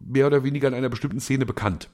mehr 0.00 0.26
oder 0.26 0.42
weniger 0.42 0.66
in 0.66 0.74
einer 0.74 0.88
bestimmten 0.88 1.20
Szene 1.20 1.46
bekannt. 1.46 1.90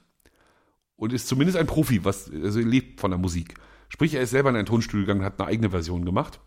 Und 0.97 1.12
ist 1.12 1.28
zumindest 1.28 1.59
ein 1.59 1.66
Profi, 1.66 2.07
was, 2.07 2.30
also 2.32 2.59
lebt 2.61 3.01
von 3.01 3.11
der 3.11 3.18
Musik. 3.18 3.55
Sprich, 3.91 4.14
er 4.14 4.22
ist 4.22 4.30
selber 4.30 4.49
in 4.49 4.57
ein 4.57 4.64
Tonstudio 4.64 5.03
gegangen 5.03 5.20
und 5.20 5.26
hat 5.26 5.39
eine 5.39 5.49
eigene 5.49 5.68
Version 5.68 6.07
gemacht, 6.07 6.41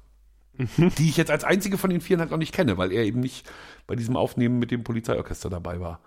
die 0.97 1.07
ich 1.07 1.17
jetzt 1.17 1.29
als 1.29 1.43
einzige 1.43 1.77
von 1.77 1.91
den 1.91 2.01
Vieren 2.01 2.19
halt 2.19 2.31
noch 2.31 2.39
nicht 2.39 2.53
kenne, 2.53 2.79
weil 2.79 2.91
er 2.91 3.03
eben 3.03 3.19
nicht 3.19 3.47
bei 3.85 3.95
diesem 3.95 4.17
Aufnehmen 4.17 4.57
mit 4.57 4.71
dem 4.71 4.83
Polizeiorchester 4.83 5.51
dabei 5.51 5.79
war. 5.79 6.01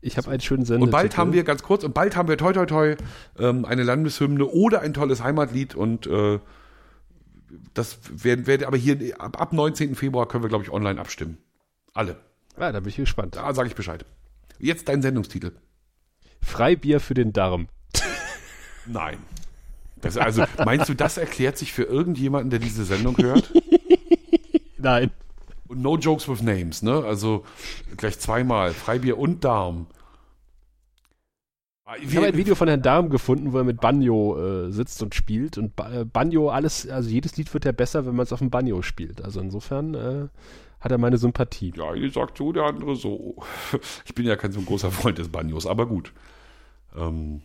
Ich 0.00 0.16
habe 0.16 0.30
einen 0.30 0.40
schönen 0.40 0.64
Sender. 0.64 0.84
Und 0.84 0.90
bald 0.90 1.16
haben 1.16 1.32
wir, 1.32 1.42
ganz 1.42 1.64
kurz, 1.64 1.82
und 1.82 1.94
bald 1.94 2.14
haben 2.14 2.28
wir 2.28 2.38
toi 2.38 2.52
toi 2.52 2.66
toi 2.66 2.96
ähm, 3.38 3.64
eine 3.64 3.82
Landeshymne 3.82 4.46
oder 4.46 4.82
ein 4.82 4.94
tolles 4.94 5.20
Heimatlied 5.20 5.74
und 5.74 6.06
äh, 6.06 6.38
das 7.74 7.98
werden, 8.10 8.46
werden 8.46 8.66
aber 8.66 8.76
hier 8.76 9.20
ab, 9.20 9.40
ab 9.40 9.52
19. 9.52 9.94
Februar 9.94 10.26
können 10.28 10.44
wir, 10.44 10.48
glaube 10.48 10.64
ich, 10.64 10.70
online 10.70 11.00
abstimmen. 11.00 11.38
Alle. 11.94 12.16
Ah, 12.56 12.72
da 12.72 12.80
bin 12.80 12.88
ich 12.88 12.96
gespannt. 12.96 13.36
Da 13.36 13.52
sage 13.54 13.68
ich 13.68 13.74
Bescheid. 13.74 14.04
Jetzt 14.58 14.88
dein 14.88 15.02
Sendungstitel. 15.02 15.52
Freibier 16.40 17.00
für 17.00 17.14
den 17.14 17.32
Darm. 17.32 17.68
Nein. 18.86 19.18
Das, 20.00 20.16
also, 20.16 20.44
meinst 20.64 20.88
du, 20.88 20.94
das 20.94 21.16
erklärt 21.16 21.58
sich 21.58 21.72
für 21.72 21.82
irgendjemanden, 21.84 22.50
der 22.50 22.58
diese 22.58 22.84
Sendung 22.84 23.16
hört? 23.18 23.52
Nein. 24.78 25.10
Und 25.68 25.82
no 25.82 25.96
jokes 25.96 26.28
with 26.28 26.42
names, 26.42 26.82
ne? 26.82 27.02
Also 27.04 27.44
gleich 27.96 28.18
zweimal. 28.18 28.72
Freibier 28.72 29.18
und 29.18 29.44
Darm. 29.44 29.86
Ich 32.02 32.16
habe 32.16 32.26
ein 32.26 32.36
Video 32.36 32.56
von 32.56 32.66
Herrn 32.66 32.82
Darm 32.82 33.10
gefunden, 33.10 33.52
wo 33.52 33.58
er 33.58 33.64
mit 33.64 33.80
Banjo 33.80 34.36
äh, 34.38 34.72
sitzt 34.72 35.00
und 35.02 35.14
spielt. 35.14 35.56
Und 35.56 35.76
ba 35.76 36.00
äh, 36.00 36.04
Banjo, 36.04 36.50
alles, 36.50 36.88
also 36.88 37.08
jedes 37.08 37.36
Lied 37.36 37.52
wird 37.54 37.64
ja 37.64 37.70
besser, 37.70 38.06
wenn 38.06 38.16
man 38.16 38.24
es 38.24 38.32
auf 38.32 38.40
dem 38.40 38.50
Banjo 38.50 38.82
spielt. 38.82 39.22
Also 39.22 39.40
insofern 39.40 39.94
äh, 39.94 40.28
hat 40.80 40.90
er 40.90 40.98
meine 40.98 41.16
Sympathie. 41.16 41.72
Ja, 41.76 41.90
eine 41.90 42.10
sagt 42.10 42.38
so, 42.38 42.50
der 42.52 42.64
andere 42.64 42.96
so. 42.96 43.36
Ich 44.04 44.14
bin 44.16 44.26
ja 44.26 44.34
kein 44.34 44.50
so 44.50 44.58
ein 44.58 44.66
großer 44.66 44.90
Freund 44.90 45.18
des 45.18 45.28
Banjos, 45.28 45.64
aber 45.64 45.86
gut. 45.86 46.12
Ähm, 46.96 47.42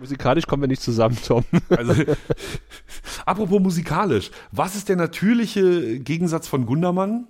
Musikalisch 0.00 0.46
kommen 0.46 0.62
wir 0.62 0.68
nicht 0.68 0.82
zusammen, 0.82 1.16
Tom. 1.24 1.44
also, 1.70 1.94
apropos 3.26 3.60
musikalisch, 3.60 4.30
was 4.50 4.74
ist 4.74 4.88
der 4.88 4.96
natürliche 4.96 6.00
Gegensatz 6.00 6.48
von 6.48 6.66
Gundermann? 6.66 7.28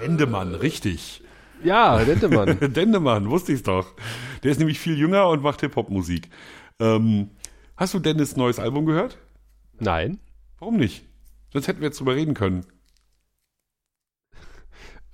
Dendemann, 0.00 0.54
richtig. 0.54 1.22
Ja, 1.64 2.04
Dendemann. 2.04 2.58
Dendemann, 2.72 3.30
wusste 3.30 3.52
ich's 3.52 3.62
doch. 3.62 3.94
Der 4.42 4.50
ist 4.50 4.58
nämlich 4.58 4.78
viel 4.78 4.96
jünger 4.98 5.28
und 5.28 5.42
macht 5.42 5.60
Hip-Hop-Musik. 5.60 6.28
Ähm, 6.78 7.30
hast 7.76 7.94
du 7.94 7.98
Dennis 7.98 8.36
neues 8.36 8.58
Album 8.58 8.86
gehört? 8.86 9.18
Nein. 9.78 10.18
Warum 10.58 10.76
nicht? 10.76 11.04
Sonst 11.52 11.68
hätten 11.68 11.80
wir 11.80 11.88
jetzt 11.88 12.00
drüber 12.00 12.14
reden 12.14 12.34
können. 12.34 12.64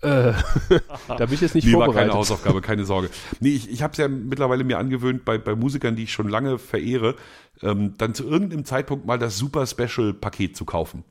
Äh, 0.02 0.32
da 1.06 1.26
bin 1.26 1.34
ich 1.34 1.40
jetzt 1.42 1.54
nicht 1.54 1.64
Nee, 1.64 1.74
war 1.74 1.84
vorbereitet. 1.84 2.08
keine 2.08 2.18
Hausaufgabe, 2.18 2.60
keine 2.60 2.84
Sorge. 2.84 3.08
Nee, 3.38 3.50
ich, 3.50 3.70
ich 3.70 3.84
habe 3.84 3.92
es 3.92 3.98
ja 3.98 4.08
mittlerweile 4.08 4.64
mir 4.64 4.78
angewöhnt, 4.78 5.24
bei, 5.24 5.38
bei 5.38 5.54
Musikern, 5.54 5.94
die 5.94 6.02
ich 6.02 6.12
schon 6.12 6.28
lange 6.28 6.58
verehre, 6.58 7.14
ähm, 7.62 7.94
dann 7.98 8.12
zu 8.12 8.24
irgendeinem 8.28 8.64
Zeitpunkt 8.64 9.06
mal 9.06 9.16
das 9.20 9.38
Super 9.38 9.64
Special 9.64 10.12
Paket 10.12 10.56
zu 10.56 10.64
kaufen. 10.64 11.04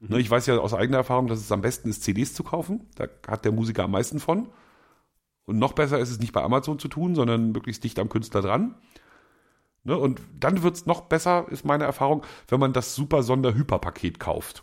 Ne, 0.00 0.18
ich 0.18 0.30
weiß 0.30 0.46
ja 0.46 0.56
aus 0.56 0.72
eigener 0.72 0.96
Erfahrung, 0.96 1.26
dass 1.26 1.38
es 1.38 1.52
am 1.52 1.60
besten 1.60 1.90
ist, 1.90 2.02
CDs 2.02 2.32
zu 2.32 2.42
kaufen. 2.42 2.88
Da 2.96 3.08
hat 3.28 3.44
der 3.44 3.52
Musiker 3.52 3.84
am 3.84 3.90
meisten 3.90 4.18
von. 4.18 4.48
Und 5.50 5.58
noch 5.58 5.72
besser 5.72 5.98
ist 5.98 6.10
es 6.10 6.20
nicht 6.20 6.32
bei 6.32 6.42
Amazon 6.44 6.78
zu 6.78 6.86
tun, 6.86 7.16
sondern 7.16 7.50
möglichst 7.50 7.82
dicht 7.82 7.98
am 7.98 8.08
Künstler 8.08 8.40
dran. 8.40 8.76
Ne, 9.82 9.98
und 9.98 10.20
dann 10.38 10.62
wird's 10.62 10.86
noch 10.86 11.00
besser, 11.02 11.46
ist 11.50 11.64
meine 11.64 11.82
Erfahrung, 11.84 12.22
wenn 12.48 12.60
man 12.60 12.72
das 12.72 12.94
Super 12.94 13.24
Sonder-Hyper-Paket 13.24 14.20
kauft. 14.20 14.62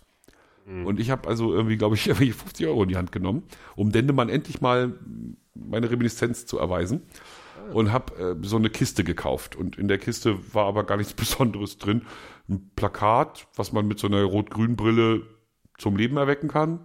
Und 0.86 1.00
ich 1.00 1.12
habe 1.12 1.28
also 1.28 1.54
irgendwie, 1.54 1.76
glaube 1.78 1.96
ich, 1.96 2.08
irgendwie 2.08 2.32
50 2.32 2.68
Euro 2.68 2.84
in 2.84 2.90
die 2.90 2.96
Hand 2.98 3.12
genommen, 3.12 3.44
um 3.76 3.92
Dendemann 3.92 4.30
endlich 4.30 4.62
mal 4.62 4.98
meine 5.54 5.92
Reminiszenz 5.92 6.46
zu 6.46 6.58
erweisen. 6.58 7.02
Und 7.74 7.92
habe 7.92 8.16
äh, 8.42 8.48
so 8.48 8.56
eine 8.56 8.70
Kiste 8.70 9.04
gekauft. 9.04 9.58
Und 9.58 9.78
in 9.78 9.90
der 9.90 9.98
Kiste 9.98 10.38
war 10.54 10.68
aber 10.68 10.86
gar 10.86 10.96
nichts 10.96 11.14
Besonderes 11.16 11.78
drin. 11.80 12.04
Ein 12.48 12.72
Plakat, 12.78 13.48
was 13.58 13.74
man 13.74 13.88
mit 13.90 14.00
so 14.00 14.08
einer 14.08 14.24
rot-grün 14.24 14.78
Brille 14.78 15.24
zum 15.78 15.98
Leben 15.98 16.16
erwecken 16.16 16.48
kann. 16.48 16.80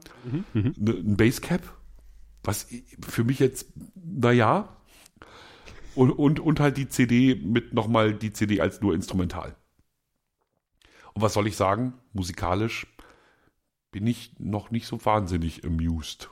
Ne- 0.55 0.73
Ein 0.93 1.17
Basecap, 1.17 1.63
was 2.45 2.67
für 3.01 3.25
mich 3.25 3.39
jetzt, 3.39 3.67
naja. 3.95 4.77
Und, 5.95 6.11
und, 6.11 6.41
und 6.41 6.61
halt 6.61 6.77
die 6.77 6.89
CD 6.89 7.35
mit 7.35 7.75
nochmal 7.75 8.15
die 8.15 8.33
CD 8.33 8.61
als 8.61 8.81
nur 8.81 8.95
instrumental. 8.95 9.57
Und 11.15 11.23
was 11.23 11.35
soll 11.35 11.47
ich 11.47 11.57
sagen? 11.57 11.95
Musikalisch 12.13 12.87
bin 13.91 14.07
ich 14.07 14.35
noch 14.39 14.71
nicht 14.71 14.87
so 14.87 15.05
wahnsinnig 15.05 15.65
amused. 15.65 16.31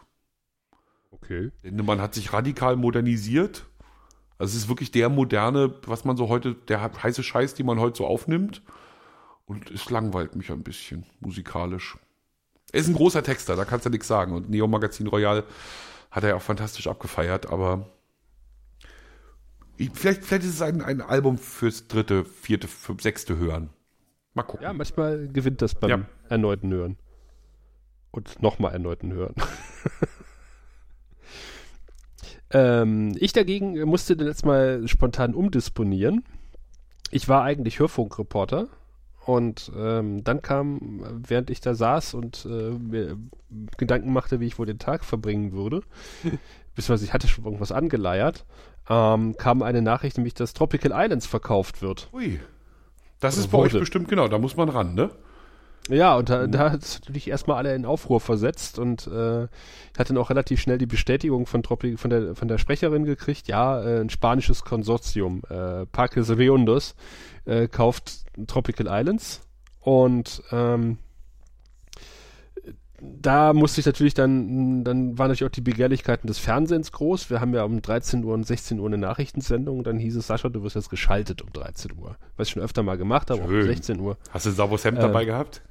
Okay. 1.11 1.51
Man 1.63 2.01
hat 2.01 2.15
sich 2.15 2.33
radikal 2.33 2.77
modernisiert. 2.77 3.67
Also 4.39 4.57
es 4.57 4.63
ist 4.63 4.69
wirklich 4.69 4.91
der 4.91 5.11
moderne, 5.11 5.75
was 5.85 6.07
man 6.07 6.17
so 6.17 6.29
heute, 6.29 6.55
der 6.55 6.81
heiße 7.03 7.23
Scheiß, 7.23 7.53
die 7.55 7.63
man 7.63 7.79
heute 7.79 7.99
so 7.99 8.07
aufnimmt. 8.07 8.63
Und 9.45 9.71
es 9.71 9.91
langweilt 9.91 10.37
mich 10.37 10.51
ein 10.51 10.63
bisschen 10.63 11.05
musikalisch. 11.21 11.99
Er 12.73 12.81
ist 12.81 12.89
ein 12.89 12.95
großer 12.95 13.23
Texter, 13.23 13.57
da 13.57 13.65
kannst 13.65 13.85
du 13.85 13.91
nichts 13.91 14.07
sagen. 14.07 14.33
Und 14.33 14.49
Neo 14.49 14.67
Magazin 14.67 15.09
Royal 15.09 15.45
hat 16.11 16.25
er 16.25 16.31
ja 16.31 16.37
auch 16.37 16.43
fantastisch 16.43 16.87
abgefeiert, 16.87 17.51
aber 17.51 17.87
ich, 19.77 19.91
vielleicht, 19.95 20.25
vielleicht 20.25 20.45
ist 20.45 20.55
es 20.55 20.63
ein, 20.63 20.83
ein 20.83 21.01
Album 21.01 21.39
fürs 21.39 21.89
dritte, 21.89 22.25
vierte, 22.25 22.69
fünfte, 22.69 23.03
sechste 23.03 23.39
Hören. 23.39 23.71
Mal 24.35 24.43
gucken. 24.43 24.65
Ja, 24.65 24.73
manchmal 24.73 25.29
gewinnt 25.29 25.63
das 25.63 25.75
beim 25.75 25.91
Ja. 25.91 26.01
erneuten 26.29 26.71
Hören. 26.71 26.97
Und 28.11 28.43
nochmal 28.43 28.73
erneuten 28.73 29.13
Hören. 29.13 29.35
ähm, 32.51 33.17
ich 33.19 33.33
dagegen 33.33 33.81
musste 33.85 34.15
jetzt 34.15 34.45
mal 34.45 34.87
spontan 34.87 35.35
umdisponieren. 35.35 36.25
Ich 37.11 37.29
war 37.29 37.43
eigentlich 37.43 37.79
Hörfunkreporter 37.79 38.69
und 39.27 39.71
ähm, 39.77 40.25
dann 40.25 40.43
kam, 40.43 41.03
während 41.27 41.51
ich 41.51 41.61
da 41.61 41.75
saß 41.75 42.15
und 42.15 42.47
äh, 42.47 42.71
mir 42.71 43.17
Gedanken 43.77 44.13
machte, 44.13 44.41
wie 44.41 44.47
ich 44.47 44.59
wohl 44.59 44.67
den 44.67 44.79
Tag 44.79 45.05
verbringen 45.05 45.53
würde, 45.53 45.83
beziehungsweise 46.75 47.05
ich 47.05 47.13
hatte 47.13 47.29
schon 47.29 47.45
irgendwas 47.45 47.73
angeleiert, 47.73 48.45
ähm, 48.89 49.37
kam 49.37 49.63
eine 49.63 49.83
Nachricht, 49.83 50.17
nämlich 50.17 50.35
dass 50.35 50.55
Tropical 50.55 50.93
Islands 50.95 51.27
verkauft 51.27 51.83
wird. 51.83 52.09
Ui. 52.13 52.41
Das 53.21 53.35
Oder 53.35 53.45
ist 53.45 53.51
bei 53.51 53.59
euch 53.59 53.73
wurde. 53.73 53.81
bestimmt, 53.81 54.09
genau, 54.09 54.29
da 54.29 54.39
muss 54.39 54.57
man 54.57 54.69
ran, 54.71 54.95
ne? 54.95 55.11
Ja, 55.91 56.17
und 56.17 56.29
da, 56.29 56.47
da 56.47 56.71
hat 56.71 56.83
es 56.83 57.01
natürlich 57.01 57.29
erstmal 57.29 57.57
alle 57.57 57.75
in 57.75 57.85
Aufruhr 57.85 58.21
versetzt 58.21 58.79
und 58.79 59.07
äh, 59.07 59.45
ich 59.45 59.99
hatte 59.99 60.15
dann 60.15 60.19
auch 60.19 60.31
relativ 60.31 60.61
schnell 60.61 60.79
die 60.79 60.87
Bestätigung 60.87 61.47
von, 61.47 61.63
Tropi 61.63 61.97
von, 61.97 62.11
der, 62.11 62.35
von 62.35 62.49
der 62.49 62.59
Sprecherin 62.59 63.05
gekriegt, 63.05 63.49
ja, 63.49 63.83
äh, 63.83 64.01
ein 64.01 64.11
spanisches 64.11 64.65
Konsortium, 64.65 65.43
äh, 65.51 65.87
Parques 65.87 66.31
Riondos, 66.31 66.95
äh, 67.45 67.67
kauft 67.69 68.25
Tropical 68.47 68.87
Islands 68.89 69.43
und 69.81 70.43
ähm, 70.53 70.99
da 73.03 73.53
musste 73.55 73.81
ich 73.81 73.87
natürlich 73.87 74.15
dann, 74.15 74.85
dann 74.85 75.19
waren 75.19 75.29
natürlich 75.29 75.51
auch 75.51 75.55
die 75.55 75.63
Begehrlichkeiten 75.63 76.27
des 76.27 76.39
Fernsehens 76.39 76.93
groß. 76.93 77.31
Wir 77.31 77.41
haben 77.41 77.55
ja 77.55 77.65
um 77.65 77.81
13 77.81 78.23
Uhr 78.25 78.35
und 78.35 78.47
16 78.47 78.79
Uhr 78.79 78.87
eine 78.87 78.99
Nachrichtensendung. 78.99 79.85
Dann 79.85 79.99
hieß 79.99 80.17
es, 80.17 80.27
Sascha, 80.27 80.51
du 80.51 80.63
wirst 80.63 80.77
jetzt 80.77 80.91
geschaltet 80.91 81.41
um 81.41 81.51
13 81.53 81.93
Uhr. 81.97 82.17
Was 82.37 82.49
ich 82.49 82.53
schon 82.53 82.63
öfter 82.63 82.83
mal 82.83 82.99
gemacht 82.99 83.31
habe, 83.31 83.41
um 83.41 83.49
Schön. 83.49 83.67
16 83.67 84.01
Uhr. 84.01 84.19
Hast 84.31 84.47
du 84.47 84.51
Savos 84.51 84.85
Hemd 84.85 84.99
Ähm, 84.99 85.03
dabei 85.03 85.25
gehabt? 85.25 85.63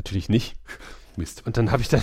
Natürlich 0.00 0.30
nicht. 0.30 0.56
Mist. 1.16 1.46
Und 1.46 1.58
dann 1.58 1.70
habe 1.70 1.82
ich 1.82 1.88
dann 1.88 2.00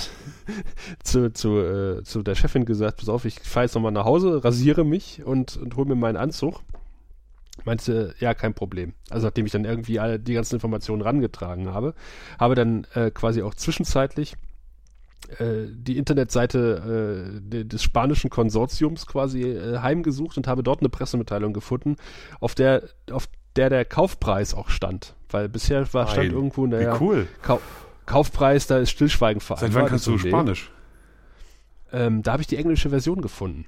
zu, 1.03 1.33
zu, 1.33 1.57
äh, 1.57 2.03
zu 2.03 2.21
der 2.21 2.35
Chefin 2.35 2.63
gesagt, 2.63 2.97
pass 2.97 3.09
auf, 3.09 3.25
ich 3.25 3.39
fahre 3.39 3.65
jetzt 3.65 3.73
nochmal 3.73 3.91
nach 3.91 4.05
Hause, 4.05 4.43
rasiere 4.43 4.85
mich 4.85 5.23
und, 5.23 5.57
und 5.57 5.75
hol 5.75 5.85
mir 5.85 5.95
meinen 5.95 6.15
Anzug. 6.15 6.61
Meinte, 7.65 8.13
ja, 8.19 8.35
kein 8.35 8.53
Problem. 8.53 8.93
Also 9.09 9.25
nachdem 9.25 9.47
ich 9.47 9.51
dann 9.51 9.65
irgendwie 9.65 9.99
alle 9.99 10.19
die 10.19 10.33
ganzen 10.33 10.55
Informationen 10.55 11.01
rangetragen 11.01 11.73
habe, 11.73 11.95
habe 12.39 12.53
dann 12.53 12.85
äh, 12.93 13.09
quasi 13.09 13.41
auch 13.41 13.55
zwischenzeitlich 13.55 14.35
äh, 15.39 15.65
die 15.71 15.97
Internetseite 15.97 17.33
äh, 17.35 17.41
de, 17.41 17.63
des 17.63 17.81
spanischen 17.81 18.29
Konsortiums 18.29 19.07
quasi 19.07 19.41
äh, 19.41 19.79
heimgesucht 19.79 20.37
und 20.37 20.47
habe 20.47 20.61
dort 20.61 20.81
eine 20.81 20.89
Pressemitteilung 20.89 21.51
gefunden, 21.51 21.95
auf 22.39 22.53
der, 22.53 22.83
auf 23.09 23.27
der 23.55 23.71
der 23.71 23.85
Kaufpreis 23.85 24.53
auch 24.53 24.69
stand. 24.69 25.15
Weil 25.29 25.49
bisher 25.49 25.91
war, 25.95 26.05
stand 26.05 26.27
Nein. 26.27 26.35
irgendwo, 26.35 26.65
Wie 26.65 26.69
naja, 26.69 26.97
cool. 27.01 27.27
Kau 27.41 27.59
Kaufpreis, 28.07 28.65
da 28.65 28.79
ist 28.79 28.89
Stillschweigen 28.89 29.39
vereinbart. 29.39 29.73
Seit 29.73 29.81
wann 29.81 29.89
kannst 29.89 30.07
du. 30.07 30.17
Spanisch? 30.17 30.71
Ähm, 31.91 32.23
da 32.23 32.31
habe 32.33 32.41
ich 32.41 32.47
die 32.47 32.57
englische 32.57 32.89
Version 32.89 33.21
gefunden, 33.21 33.65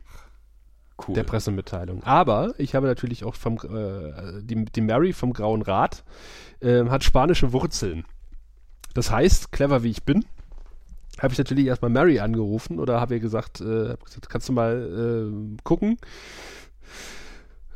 Cool. 1.07 1.13
der 1.15 1.23
Pressemitteilung. 1.23 2.03
Aber 2.03 2.53
ich 2.57 2.73
habe 2.73 2.87
natürlich 2.87 3.23
auch 3.23 3.35
vom, 3.35 3.57
äh, 3.57 4.41
die, 4.41 4.65
die 4.65 4.81
Mary 4.81 5.13
vom 5.13 5.33
Grauen 5.33 5.61
Rat 5.61 6.03
ähm, 6.61 6.89
hat 6.89 7.03
spanische 7.03 7.53
Wurzeln. 7.53 8.05
Das 8.93 9.11
heißt, 9.11 9.51
clever 9.51 9.83
wie 9.83 9.91
ich 9.91 10.03
bin, 10.03 10.25
habe 11.21 11.31
ich 11.33 11.37
natürlich 11.37 11.67
erstmal 11.67 11.91
Mary 11.91 12.19
angerufen 12.19 12.79
oder 12.79 12.99
habe 12.99 13.15
ihr 13.15 13.19
gesagt, 13.19 13.61
äh, 13.61 13.95
gesagt, 14.03 14.29
kannst 14.29 14.49
du 14.49 14.53
mal 14.53 15.53
äh, 15.55 15.57
gucken. 15.63 15.97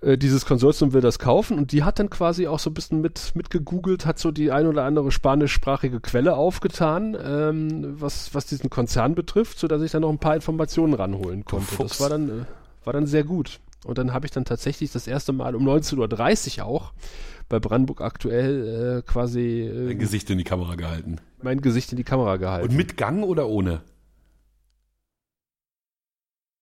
Äh, 0.04 0.18
Dieses 0.18 0.46
Konsortium 0.46 0.94
will 0.94 1.02
das 1.02 1.20
kaufen 1.20 1.58
und 1.58 1.72
die 1.72 1.84
hat 1.84 2.00
dann 2.00 2.10
quasi 2.10 2.48
auch 2.48 2.60
so 2.60 2.70
ein 2.70 2.74
bisschen 2.74 3.02
mit, 3.02 3.32
mit 3.36 3.50
gegoogelt, 3.50 4.06
hat 4.06 4.20
so 4.20 4.32
die 4.32 4.52
ein 4.52 4.68
oder 4.68 4.84
andere 4.84 5.12
spanischsprachige 5.12 6.00
Quelle 6.00 6.36
aufgetan, 6.36 7.18
ähm, 7.24 7.96
was, 8.02 8.34
was 8.34 8.46
diesen 8.46 8.70
Konzern 8.70 9.16
betrifft, 9.16 9.60
sodass 9.60 9.82
ich 9.82 9.92
dann 9.92 10.02
noch 10.02 10.10
ein 10.10 10.20
paar 10.20 10.36
Informationen 10.36 10.94
ranholen 10.94 11.46
konnte. 11.46 11.76
Das 11.78 12.00
war 12.00 12.10
dann, 12.10 12.30
äh, 12.30 12.46
war 12.84 12.94
dann 12.94 13.08
sehr 13.08 13.24
gut. 13.24 13.60
Und 13.86 13.98
dann 13.98 14.14
habe 14.14 14.26
ich 14.26 14.32
dann 14.32 14.46
tatsächlich 14.46 14.92
das 14.92 15.08
erste 15.08 15.34
Mal 15.34 15.56
um 15.56 15.68
19.30 15.68 16.60
Uhr 16.60 16.66
auch 16.66 16.94
bei 17.50 17.60
Brandenburg 17.60 18.02
aktuell 18.02 19.00
äh, 19.00 19.02
quasi 19.02 19.62
äh, 19.62 19.96
Gesicht 19.96 20.30
in 20.30 20.38
die 20.38 20.44
Kamera 20.46 20.76
gehalten. 20.76 21.18
mein 21.42 21.60
Gesicht 21.62 21.92
in 21.92 21.98
die 21.98 22.06
Kamera 22.06 22.38
gehalten. 22.38 22.70
Und 22.70 22.76
mit 22.76 22.96
Gang 22.98 23.24
oder 23.24 23.48
ohne? 23.48 23.82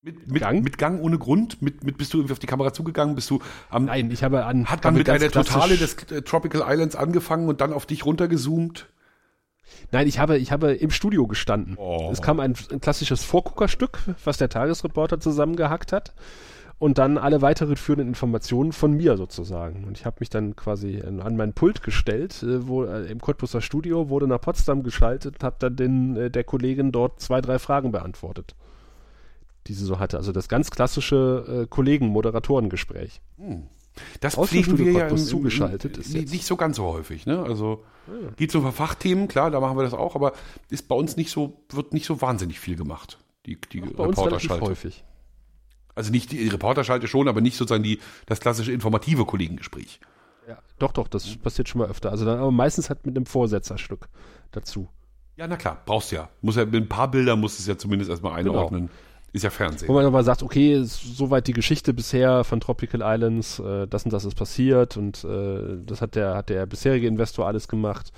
Mit, 0.04 0.32
mit, 0.32 0.42
Gang? 0.42 0.64
mit 0.64 0.78
Gang 0.80 1.00
ohne 1.00 1.20
Grund? 1.20 1.62
Mit, 1.62 1.84
mit 1.84 1.98
bist 1.98 2.12
du 2.14 2.18
irgendwie 2.18 2.34
auf 2.34 2.40
die 2.40 2.48
Kamera 2.48 2.74
zugegangen? 2.74 3.14
Bist 3.14 3.30
du 3.30 3.40
am, 3.70 3.86
Nein, 3.86 4.10
ich 4.10 4.24
habe 4.24 4.46
an. 4.46 4.66
hat 4.66 4.84
man 4.84 4.96
mit 4.96 5.08
einer 5.08 5.30
Totale 5.30 5.78
des 5.78 5.94
äh, 6.06 6.24
Tropical 6.24 6.64
Islands 6.66 6.96
angefangen 6.96 7.48
und 7.48 7.62
dann 7.62 7.72
auf 7.72 7.86
dich 7.86 8.04
runtergezoomt? 8.04 8.88
Nein, 9.92 10.08
ich 10.08 10.18
habe, 10.18 10.40
ich 10.40 10.52
habe 10.52 10.74
im 10.74 10.90
Studio 10.90 11.28
gestanden. 11.28 11.76
Oh. 11.78 12.10
Es 12.12 12.22
kam 12.22 12.40
ein, 12.40 12.56
ein 12.72 12.82
klassisches 12.82 13.24
Vorguckerstück, 13.24 14.00
was 14.24 14.38
der 14.38 14.50
Tagesreporter 14.50 15.20
zusammengehackt 15.20 15.94
hat. 15.94 16.14
Und 16.80 16.98
dann 16.98 17.20
alle 17.20 17.44
weitere 17.44 17.76
führenden 17.76 18.08
Informationen 18.08 18.72
von 18.72 18.94
mir 18.94 19.16
sozusagen. 19.16 19.84
Und 19.84 20.00
ich 20.00 20.06
habe 20.08 20.18
mich 20.20 20.32
dann 20.32 20.56
quasi 20.56 21.00
an, 21.06 21.20
an 21.20 21.38
mein 21.38 21.54
Pult 21.54 21.84
gestellt, 21.84 22.42
äh, 22.42 22.68
wo 22.68 22.86
äh, 22.86 23.04
im 23.04 23.22
Cottbuser 23.22 23.62
Studio 23.62 24.10
wurde 24.10 24.26
nach 24.26 24.42
Potsdam 24.42 24.82
geschaltet 24.82 25.36
und 25.36 25.44
habe 25.44 25.58
dann 25.60 25.76
den, 25.76 26.16
äh, 26.16 26.32
der 26.32 26.44
Kollegin 26.44 26.92
dort 26.92 27.20
zwei, 27.20 27.40
drei 27.40 27.60
Fragen 27.60 27.92
beantwortet, 27.92 28.56
die 29.72 29.78
sie 29.78 29.86
so 29.86 30.00
hatte. 30.00 30.18
Also 30.18 30.34
das 30.34 30.50
ganz 30.50 30.70
klassische 30.70 31.64
äh, 31.64 31.68
Kollegen-Moderatoren-Gespräch. 31.68 33.22
Das 34.20 34.38
Aus 34.38 34.50
pflegen 34.50 34.78
wir 34.78 34.92
ja 34.92 35.08
im, 35.08 35.16
im, 35.16 35.18
zugeschaltet 35.18 35.98
ist 35.98 36.14
nicht, 36.14 36.32
nicht 36.32 36.46
so 36.46 36.58
ganz 36.58 36.76
so 36.76 36.84
häufig. 36.86 37.26
Ne? 37.26 37.42
Also 37.42 37.86
geht 38.36 38.52
so 38.52 38.60
um 38.60 38.72
Fachthemen, 38.74 39.28
klar, 39.30 39.50
da 39.50 39.60
machen 39.62 39.78
wir 39.78 39.84
das 39.84 39.94
auch, 39.94 40.16
aber 40.16 40.34
ist 40.70 40.88
bei 40.90 40.96
uns 40.96 41.16
nicht 41.16 41.32
so, 41.32 41.64
wird 41.70 41.94
nicht 41.94 42.06
so 42.06 42.22
wahnsinnig 42.22 42.60
viel 42.60 42.76
gemacht. 42.76 43.18
Die, 43.46 43.58
die 43.72 43.80
Bei 43.80 43.88
relativ 43.88 44.18
Reporterschalte. 44.18 44.66
häufig. 44.66 45.04
Also 45.96 46.12
nicht 46.12 46.32
die 46.32 46.48
Reporterschalte 46.48 47.08
schon, 47.08 47.28
aber 47.28 47.42
nicht 47.42 47.58
sozusagen 47.58 47.84
die, 47.84 48.00
das 48.26 48.40
klassische 48.40 48.72
informative 48.72 49.26
Kollegengespräch. 49.26 50.00
Ja, 50.48 50.60
doch, 50.80 50.92
doch, 50.92 51.08
das 51.08 51.38
passiert 51.38 51.70
schon 51.70 51.80
mal 51.80 51.90
öfter. 51.90 52.12
Also 52.12 52.26
dann 52.26 52.40
aber 52.40 52.52
meistens 52.52 52.90
halt 52.90 53.06
mit 53.06 53.16
einem 53.16 53.26
Vorsetzerstück 53.26 54.10
dazu. 54.52 54.90
Ja, 55.38 55.48
na 55.48 55.58
klar, 55.58 55.82
brauchst 55.86 56.12
du 56.12 56.18
ja. 56.18 56.30
Muss 56.42 56.56
ja 56.56 56.66
mit 56.66 56.76
ein 56.76 56.90
paar 56.90 57.10
Bildern 57.10 57.40
musst 57.40 57.58
du 57.58 57.62
es 57.62 57.68
ja 57.68 57.78
zumindest 57.78 58.10
erstmal 58.10 58.34
einordnen. 58.34 58.90
Ist 59.34 59.44
ja 59.44 59.50
Wo 59.50 59.54
Fernsehen. 59.56 59.94
man 59.94 60.04
nochmal 60.04 60.24
sagt, 60.26 60.44
okay, 60.44 60.82
soweit 60.84 61.48
die 61.48 61.54
Geschichte 61.54 61.94
bisher 61.94 62.44
von 62.44 62.60
Tropical 62.60 63.02
Islands, 63.04 63.60
äh, 63.60 63.88
das 63.88 64.04
und 64.04 64.12
das 64.12 64.26
ist 64.26 64.36
passiert 64.36 64.98
und 64.98 65.24
äh, 65.24 65.78
das 65.86 66.02
hat 66.02 66.16
der, 66.16 66.36
hat 66.36 66.50
der 66.50 66.66
bisherige 66.66 67.08
Investor 67.08 67.48
alles 67.48 67.68
gemacht. 67.68 68.12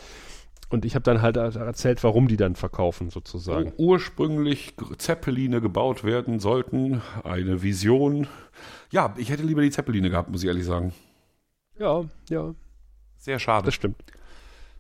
Und 0.70 0.86
ich 0.86 0.96
habe 0.96 1.04
dann 1.04 1.22
halt 1.22 1.38
erzählt, 1.38 2.04
warum 2.04 2.28
die 2.28 2.36
dann 2.38 2.56
verkaufen, 2.56 3.12
sozusagen. 3.12 3.74
Wo 3.78 3.92
ursprünglich 3.92 4.74
Zeppeline 4.98 5.62
gebaut 5.62 6.04
werden 6.04 6.40
sollten, 6.40 7.04
eine 7.24 7.62
Vision. 7.62 8.26
Ja, 8.90 9.14
ich 9.18 9.30
hätte 9.30 9.44
lieber 9.44 9.62
die 9.62 9.70
Zeppeline 9.70 10.10
gehabt, 10.10 10.32
muss 10.32 10.42
ich 10.42 10.48
ehrlich 10.48 10.66
sagen. 10.66 10.92
Ja, 11.78 12.06
ja, 12.28 12.56
Sehr 13.18 13.38
schade. 13.38 13.66
das 13.66 13.76
stimmt. 13.76 13.98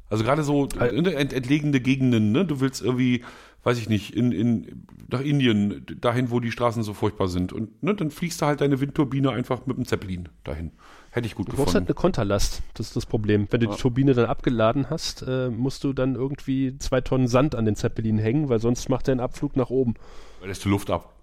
Also 0.09 0.23
gerade 0.23 0.43
so 0.43 0.65
ne, 0.65 1.13
ent, 1.13 1.31
entlegene 1.31 1.79
Gegenden, 1.79 2.31
ne? 2.31 2.43
Du 2.45 2.59
willst 2.59 2.81
irgendwie, 2.81 3.23
weiß 3.63 3.77
ich 3.77 3.87
nicht, 3.89 4.15
in, 4.15 4.31
in, 4.31 4.85
nach 5.09 5.21
Indien, 5.21 5.85
dahin, 6.01 6.31
wo 6.31 6.39
die 6.39 6.51
Straßen 6.51 6.83
so 6.83 6.93
furchtbar 6.93 7.27
sind. 7.29 7.53
Und 7.53 7.81
ne, 7.81 7.93
dann 7.95 8.11
fliegst 8.11 8.41
du 8.41 8.45
halt 8.45 8.61
deine 8.61 8.79
Windturbine 8.81 9.31
einfach 9.31 9.65
mit 9.65 9.77
dem 9.77 9.85
Zeppelin 9.85 10.29
dahin. 10.43 10.71
Hätte 11.11 11.27
ich 11.27 11.35
gut 11.35 11.47
Du 11.47 11.51
brauchst 11.51 11.67
halt 11.75 11.85
gefunden. 11.85 11.87
eine 11.89 11.93
Konterlast, 11.95 12.61
das 12.73 12.87
ist 12.87 12.95
das 12.95 13.05
Problem. 13.05 13.47
Wenn 13.51 13.59
du 13.61 13.67
Ja. 13.67 13.73
die 13.73 13.79
Turbine 13.81 14.13
dann 14.15 14.25
abgeladen 14.25 14.89
hast, 14.89 15.21
äh, 15.27 15.49
musst 15.49 15.83
du 15.83 15.93
dann 15.93 16.15
irgendwie 16.15 16.77
zwei 16.79 17.01
Tonnen 17.01 17.27
Sand 17.27 17.55
an 17.55 17.65
den 17.65 17.75
Zeppelin 17.75 18.17
hängen, 18.17 18.49
weil 18.49 18.59
sonst 18.59 18.89
macht 18.89 19.07
er 19.07 19.13
einen 19.13 19.21
Abflug 19.21 19.55
nach 19.55 19.69
oben. 19.69 19.93
Weil 20.39 20.49
lässt 20.49 20.65
du 20.65 20.69
Luft 20.69 20.89
ab. 20.89 21.13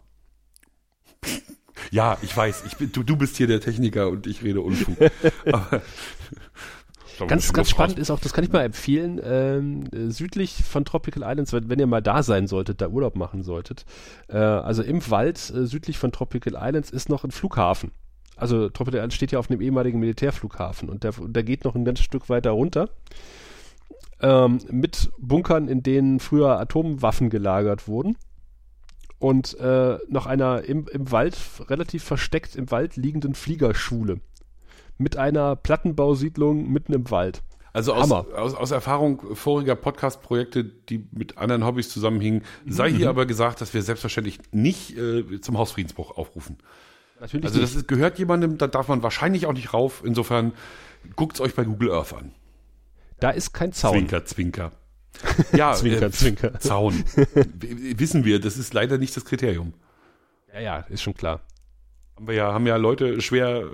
Ja, 1.90 2.18
ich 2.22 2.36
weiß, 2.36 2.64
ich 2.66 2.76
bin, 2.76 2.92
du, 2.92 3.02
du 3.02 3.16
bist 3.16 3.36
hier 3.36 3.46
der 3.46 3.60
Techniker 3.60 4.08
und 4.08 4.26
ich 4.26 4.42
rede 4.42 4.60
Unfug. 4.60 4.96
Aber, 5.46 5.82
Ganz, 7.28 7.52
ganz 7.52 7.70
spannend 7.70 7.98
ist 7.98 8.10
auch, 8.10 8.20
das 8.20 8.32
kann 8.32 8.44
ich 8.44 8.52
mal 8.52 8.64
empfehlen, 8.64 9.20
ähm, 9.22 9.84
äh, 9.92 10.10
südlich 10.10 10.62
von 10.64 10.84
Tropical 10.84 11.22
Islands, 11.22 11.52
wenn, 11.52 11.68
wenn 11.68 11.78
ihr 11.78 11.86
mal 11.86 12.02
da 12.02 12.22
sein 12.22 12.46
solltet, 12.46 12.80
da 12.80 12.88
Urlaub 12.88 13.16
machen 13.16 13.42
solltet, 13.42 13.84
äh, 14.28 14.36
also 14.36 14.82
im 14.82 15.08
Wald 15.10 15.52
äh, 15.54 15.66
südlich 15.66 15.98
von 15.98 16.12
Tropical 16.12 16.54
Islands 16.54 16.90
ist 16.90 17.08
noch 17.08 17.24
ein 17.24 17.30
Flughafen. 17.30 17.92
Also 18.36 18.68
Tropical 18.68 18.98
Islands 18.98 19.14
steht 19.14 19.32
ja 19.32 19.38
auf 19.38 19.50
einem 19.50 19.60
ehemaligen 19.60 20.00
Militärflughafen 20.00 20.88
und 20.88 21.04
der, 21.04 21.12
der 21.18 21.42
geht 21.42 21.64
noch 21.64 21.74
ein 21.74 21.84
ganzes 21.84 22.04
Stück 22.04 22.28
weiter 22.28 22.50
runter. 22.50 22.88
Ähm, 24.22 24.58
mit 24.70 25.10
Bunkern, 25.18 25.68
in 25.68 25.82
denen 25.82 26.20
früher 26.20 26.58
Atomwaffen 26.58 27.30
gelagert 27.30 27.88
wurden. 27.88 28.16
Und 29.18 29.58
äh, 29.58 29.98
noch 30.08 30.26
einer 30.26 30.64
im, 30.64 30.88
im 30.88 31.12
Wald, 31.12 31.36
relativ 31.68 32.04
versteckt 32.04 32.56
im 32.56 32.70
Wald 32.70 32.96
liegenden 32.96 33.34
Fliegerschule. 33.34 34.20
Mit 35.00 35.16
einer 35.16 35.56
Plattenbausiedlung 35.56 36.70
mitten 36.70 36.92
im 36.92 37.10
Wald. 37.10 37.42
Also 37.72 37.94
aus, 37.94 38.10
aus, 38.10 38.54
aus 38.54 38.70
Erfahrung 38.70 39.34
voriger 39.34 39.74
Podcast-Projekte, 39.74 40.62
die 40.62 41.08
mit 41.12 41.38
anderen 41.38 41.64
Hobbys 41.64 41.88
zusammenhingen, 41.88 42.42
sei 42.66 42.90
hier 42.92 43.08
aber 43.08 43.24
gesagt, 43.24 43.62
dass 43.62 43.72
wir 43.72 43.80
selbstverständlich 43.80 44.40
nicht 44.52 44.98
äh, 44.98 45.40
zum 45.40 45.56
Hausfriedensbruch 45.56 46.18
aufrufen. 46.18 46.58
Natürlich 47.18 47.46
Also 47.46 47.60
das 47.62 47.74
ist, 47.74 47.88
gehört 47.88 48.18
jemandem, 48.18 48.58
da 48.58 48.66
darf 48.66 48.88
man 48.88 49.02
wahrscheinlich 49.02 49.46
auch 49.46 49.54
nicht 49.54 49.72
rauf. 49.72 50.02
Insofern 50.04 50.52
guckt's 51.16 51.40
euch 51.40 51.54
bei 51.54 51.64
Google 51.64 51.92
Earth 51.92 52.12
an. 52.12 52.34
Da 53.20 53.30
ist 53.30 53.54
kein 53.54 53.72
Zaun. 53.72 53.94
Zwinker, 53.94 54.26
Zwinker. 54.26 54.72
Ja, 55.54 55.72
Zwinker, 55.72 56.06
äh, 56.08 56.10
Zwinker. 56.10 56.60
Zaun. 56.60 56.92
Wissen 57.54 58.26
wir, 58.26 58.38
das 58.38 58.58
ist 58.58 58.74
leider 58.74 58.98
nicht 58.98 59.16
das 59.16 59.24
Kriterium. 59.24 59.72
Ja, 60.52 60.60
ja, 60.60 60.76
ist 60.90 61.00
schon 61.00 61.14
klar. 61.14 61.40
Haben 62.16 62.26
wir 62.26 62.34
ja, 62.34 62.52
haben 62.52 62.66
ja 62.66 62.76
Leute 62.76 63.22
schwer 63.22 63.70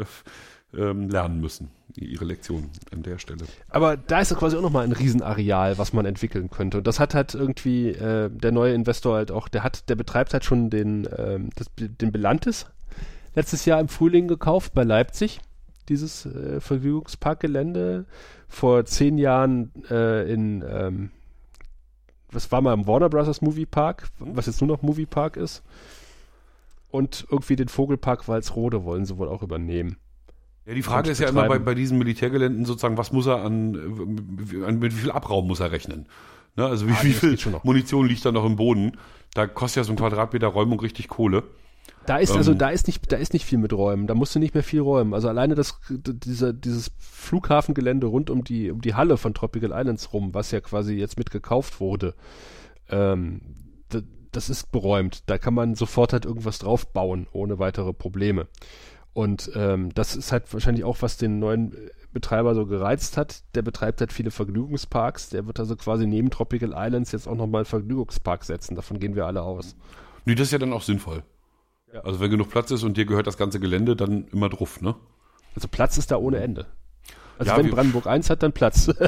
ähm, 0.76 1.08
lernen 1.08 1.40
müssen, 1.40 1.70
ihre 1.96 2.24
Lektion 2.24 2.70
an 2.92 3.02
der 3.02 3.18
Stelle. 3.18 3.44
Aber 3.68 3.96
da 3.96 4.20
ist 4.20 4.30
ja 4.30 4.36
quasi 4.36 4.56
auch 4.56 4.62
nochmal 4.62 4.84
ein 4.84 4.92
Riesenareal, 4.92 5.78
was 5.78 5.92
man 5.92 6.06
entwickeln 6.06 6.50
könnte. 6.50 6.78
Und 6.78 6.86
das 6.86 7.00
hat 7.00 7.14
halt 7.14 7.34
irgendwie 7.34 7.88
äh, 7.88 8.30
der 8.30 8.52
neue 8.52 8.74
Investor 8.74 9.16
halt 9.16 9.30
auch, 9.30 9.48
der 9.48 9.62
hat, 9.62 9.88
der 9.88 9.96
betreibt 9.96 10.32
halt 10.32 10.44
schon 10.44 10.70
den, 10.70 11.08
ähm, 11.16 11.50
das, 11.56 11.68
den 11.78 12.12
Belantis 12.12 12.66
letztes 13.34 13.64
Jahr 13.64 13.80
im 13.80 13.88
Frühling 13.88 14.28
gekauft 14.28 14.74
bei 14.74 14.82
Leipzig. 14.82 15.40
dieses 15.88 16.26
äh, 16.26 16.60
Vergnügungsparkgelände. 16.60 18.06
Vor 18.48 18.84
zehn 18.84 19.18
Jahren 19.18 19.72
äh, 19.90 20.30
in, 20.32 20.64
ähm, 20.68 21.10
was 22.30 22.50
war 22.52 22.60
mal 22.60 22.74
im 22.74 22.86
Warner 22.86 23.08
Brothers 23.08 23.42
Movie 23.42 23.66
Park, 23.66 24.08
was 24.18 24.46
jetzt 24.46 24.60
nur 24.60 24.68
noch 24.68 24.82
Movie 24.82 25.06
Park 25.06 25.36
ist. 25.36 25.62
Und 26.88 27.26
irgendwie 27.30 27.56
den 27.56 27.68
Vogelpark 27.68 28.28
Walsrode 28.28 28.84
wollen 28.84 29.04
sie 29.04 29.18
wohl 29.18 29.28
auch 29.28 29.42
übernehmen. 29.42 29.96
Ja, 30.66 30.74
die 30.74 30.82
Frage 30.82 31.10
ist 31.10 31.20
ja 31.20 31.28
immer 31.28 31.46
bei, 31.46 31.58
bei 31.58 31.74
diesen 31.74 31.96
Militärgeländen 31.98 32.64
sozusagen, 32.64 32.98
was 32.98 33.12
muss 33.12 33.26
er 33.26 33.42
an, 33.42 33.74
äh, 34.52 34.64
an 34.64 34.78
mit 34.80 34.94
wie 34.96 35.00
viel 35.00 35.10
Abraum 35.12 35.46
muss 35.46 35.60
er 35.60 35.70
rechnen? 35.70 36.06
Ne, 36.56 36.66
also 36.66 36.88
wie, 36.88 36.92
Ah, 36.92 37.02
wie 37.02 37.12
viel. 37.12 37.38
Munition 37.62 38.06
liegt 38.06 38.24
da 38.24 38.32
noch 38.32 38.44
im 38.44 38.56
Boden? 38.56 38.96
Da 39.34 39.46
kostet 39.46 39.82
ja 39.82 39.84
so 39.84 39.92
ein 39.92 39.96
Quadratmeter 39.96 40.48
Räumung 40.48 40.80
richtig 40.80 41.08
Kohle. 41.08 41.44
Da 42.06 42.16
ist 42.18 42.32
also 42.32 42.52
Ähm. 42.52 42.58
da 42.58 42.70
ist 42.70 42.86
nicht 42.86 43.12
da 43.12 43.16
ist 43.16 43.32
nicht 43.32 43.44
viel 43.44 43.58
mit 43.58 43.72
Räumen. 43.72 44.06
Da 44.06 44.14
musst 44.14 44.34
du 44.34 44.38
nicht 44.38 44.54
mehr 44.54 44.62
viel 44.62 44.80
räumen. 44.80 45.12
Also 45.12 45.28
alleine 45.28 45.54
das 45.54 45.78
dieser 45.90 46.52
dieses 46.52 46.90
Flughafengelände 46.98 48.06
rund 48.06 48.30
um 48.30 48.42
die 48.42 48.70
um 48.70 48.80
die 48.80 48.94
Halle 48.94 49.16
von 49.18 49.34
Tropical 49.34 49.72
Islands 49.72 50.12
rum, 50.12 50.32
was 50.32 50.50
ja 50.50 50.60
quasi 50.60 50.94
jetzt 50.94 51.18
mitgekauft 51.18 51.80
wurde, 51.80 52.14
ähm, 52.88 53.40
das 54.32 54.50
ist 54.50 54.70
beräumt. 54.70 55.22
Da 55.26 55.38
kann 55.38 55.54
man 55.54 55.74
sofort 55.74 56.12
halt 56.12 56.26
irgendwas 56.26 56.58
draufbauen 56.58 57.26
ohne 57.32 57.58
weitere 57.58 57.92
Probleme. 57.92 58.46
Und 59.16 59.50
ähm, 59.54 59.94
das 59.94 60.14
ist 60.14 60.30
halt 60.30 60.52
wahrscheinlich 60.52 60.84
auch, 60.84 60.98
was 61.00 61.16
den 61.16 61.38
neuen 61.38 61.72
äh, 61.72 61.88
Betreiber 62.12 62.54
so 62.54 62.66
gereizt 62.66 63.16
hat. 63.16 63.44
Der 63.54 63.62
betreibt 63.62 64.00
halt 64.00 64.12
viele 64.12 64.30
Vergnügungsparks. 64.30 65.30
Der 65.30 65.46
wird 65.46 65.58
also 65.58 65.74
quasi 65.74 66.06
neben 66.06 66.28
Tropical 66.28 66.74
Islands 66.76 67.12
jetzt 67.12 67.26
auch 67.26 67.34
nochmal 67.34 67.60
einen 67.60 67.64
Vergnügungspark 67.64 68.44
setzen. 68.44 68.74
Davon 68.74 69.00
gehen 69.00 69.14
wir 69.14 69.24
alle 69.24 69.40
aus. 69.40 69.74
Nee, 70.26 70.34
das 70.34 70.48
ist 70.48 70.52
ja 70.52 70.58
dann 70.58 70.74
auch 70.74 70.82
sinnvoll. 70.82 71.22
Ja. 71.94 72.00
Also 72.02 72.20
wenn 72.20 72.30
genug 72.30 72.50
Platz 72.50 72.70
ist 72.72 72.82
und 72.82 72.98
dir 72.98 73.06
gehört 73.06 73.26
das 73.26 73.38
ganze 73.38 73.58
Gelände, 73.58 73.96
dann 73.96 74.28
immer 74.32 74.50
drauf, 74.50 74.82
ne? 74.82 74.94
Also 75.54 75.66
Platz 75.68 75.96
ist 75.96 76.10
da 76.10 76.18
ohne 76.18 76.36
Ende. 76.40 76.66
Also 77.38 77.52
Ja, 77.52 77.56
wenn 77.56 77.70
Brandenburg 77.70 78.06
1 78.06 78.28
hat, 78.28 78.42
dann 78.42 78.52
Platz. 78.52 78.92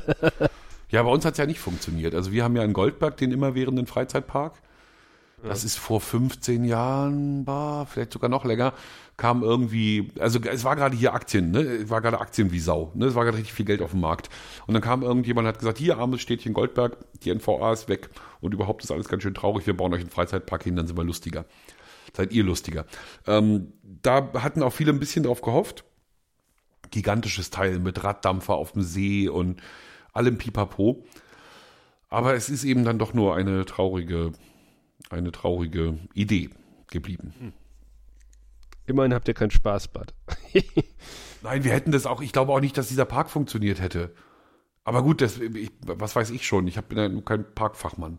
Ja, 0.91 1.03
bei 1.03 1.11
uns 1.11 1.27
hat's 1.27 1.37
ja 1.37 1.45
nicht 1.45 1.61
funktioniert. 1.61 2.15
Also 2.15 2.33
wir 2.33 2.45
haben 2.45 2.57
ja 2.57 2.65
in 2.65 2.73
Goldberg 2.73 3.19
den 3.19 3.31
immerwährenden 3.31 3.87
Freizeitpark. 3.87 4.55
Das 5.43 5.65
ist 5.65 5.79
vor 5.79 6.01
15 6.01 6.65
Jahren, 6.65 7.45
bah, 7.45 7.85
vielleicht 7.85 8.13
sogar 8.13 8.31
noch 8.31 8.47
länger, 8.47 8.73
kam 9.19 9.43
irgendwie, 9.43 10.13
also 10.21 10.39
es 10.41 10.63
war 10.63 10.77
gerade 10.77 10.97
hier 10.97 11.13
Aktien, 11.13 11.51
ne? 11.51 11.61
Es 11.61 11.91
war 11.91 12.01
gerade 12.01 12.21
Aktien 12.21 12.53
wie 12.53 12.61
Sau, 12.61 12.93
ne? 12.95 13.07
Es 13.07 13.17
war 13.17 13.25
gerade 13.25 13.37
richtig 13.37 13.53
viel 13.53 13.67
Geld 13.67 13.83
auf 13.83 13.91
dem 13.91 14.01
Markt. 14.01 14.31
Und 14.67 14.75
dann 14.75 14.83
kam 14.83 15.03
irgendjemand 15.03 15.45
und 15.45 15.49
hat 15.49 15.59
gesagt, 15.59 15.77
hier, 15.77 15.99
armes 15.99 16.21
Städtchen 16.21 16.55
Goldberg, 16.55 16.97
die 17.25 17.35
NVA 17.35 17.73
ist 17.73 17.89
weg 17.89 18.11
und 18.41 18.55
überhaupt 18.55 18.85
ist 18.85 18.93
alles 18.93 19.09
ganz 19.09 19.25
schön 19.25 19.35
traurig, 19.35 19.67
wir 19.67 19.77
bauen 19.77 19.93
euch 19.93 20.01
einen 20.01 20.11
Freizeitpark 20.11 20.63
hin, 20.63 20.77
dann 20.77 20.87
sind 20.87 20.97
wir 20.97 21.05
lustiger. 21.05 21.47
Seid 22.17 22.33
ihr 22.33 22.45
lustiger. 22.45 22.87
Ähm, 23.27 23.73
da 23.83 24.33
hatten 24.35 24.63
auch 24.63 24.73
viele 24.73 24.93
ein 24.93 25.01
bisschen 25.01 25.25
drauf 25.25 25.43
gehofft. 25.43 25.85
Gigantisches 26.93 27.51
Teil 27.51 27.81
mit 27.81 28.03
Raddampfer 28.05 28.55
auf 28.55 28.73
dem 28.73 28.83
See 28.83 29.29
und 29.29 29.61
allem 30.13 30.39
Pipapo. 30.39 31.05
Aber 32.09 32.35
es 32.35 32.49
ist 32.49 32.63
eben 32.63 32.85
dann 32.85 33.01
doch 33.01 33.15
nur 33.15 33.35
eine 33.35 33.65
traurige, 33.65 34.33
eine 35.11 35.33
traurige 35.33 35.99
Idee 36.15 36.51
geblieben. 36.89 37.53
Immerhin 38.89 39.13
habt 39.15 39.29
ihr 39.29 39.35
kein 39.35 39.51
Spaßbad. 39.51 40.15
Nein, 41.43 41.63
wir 41.63 41.73
hätten 41.73 41.93
das 41.93 42.07
auch, 42.07 42.21
ich 42.23 42.33
glaube 42.33 42.53
auch 42.53 42.61
nicht, 42.61 42.77
dass 42.79 42.89
dieser 42.89 43.05
Park 43.05 43.31
funktioniert 43.31 43.81
hätte. 43.81 44.15
Aber 44.83 45.03
gut, 45.03 45.21
das, 45.21 45.39
ich, 45.39 45.71
was 45.87 46.17
weiß 46.17 46.31
ich 46.31 46.47
schon, 46.47 46.67
ich 46.67 46.81
bin 46.81 46.97
ja 46.97 47.09
nur 47.09 47.23
kein 47.25 47.45
Parkfachmann. 47.55 48.19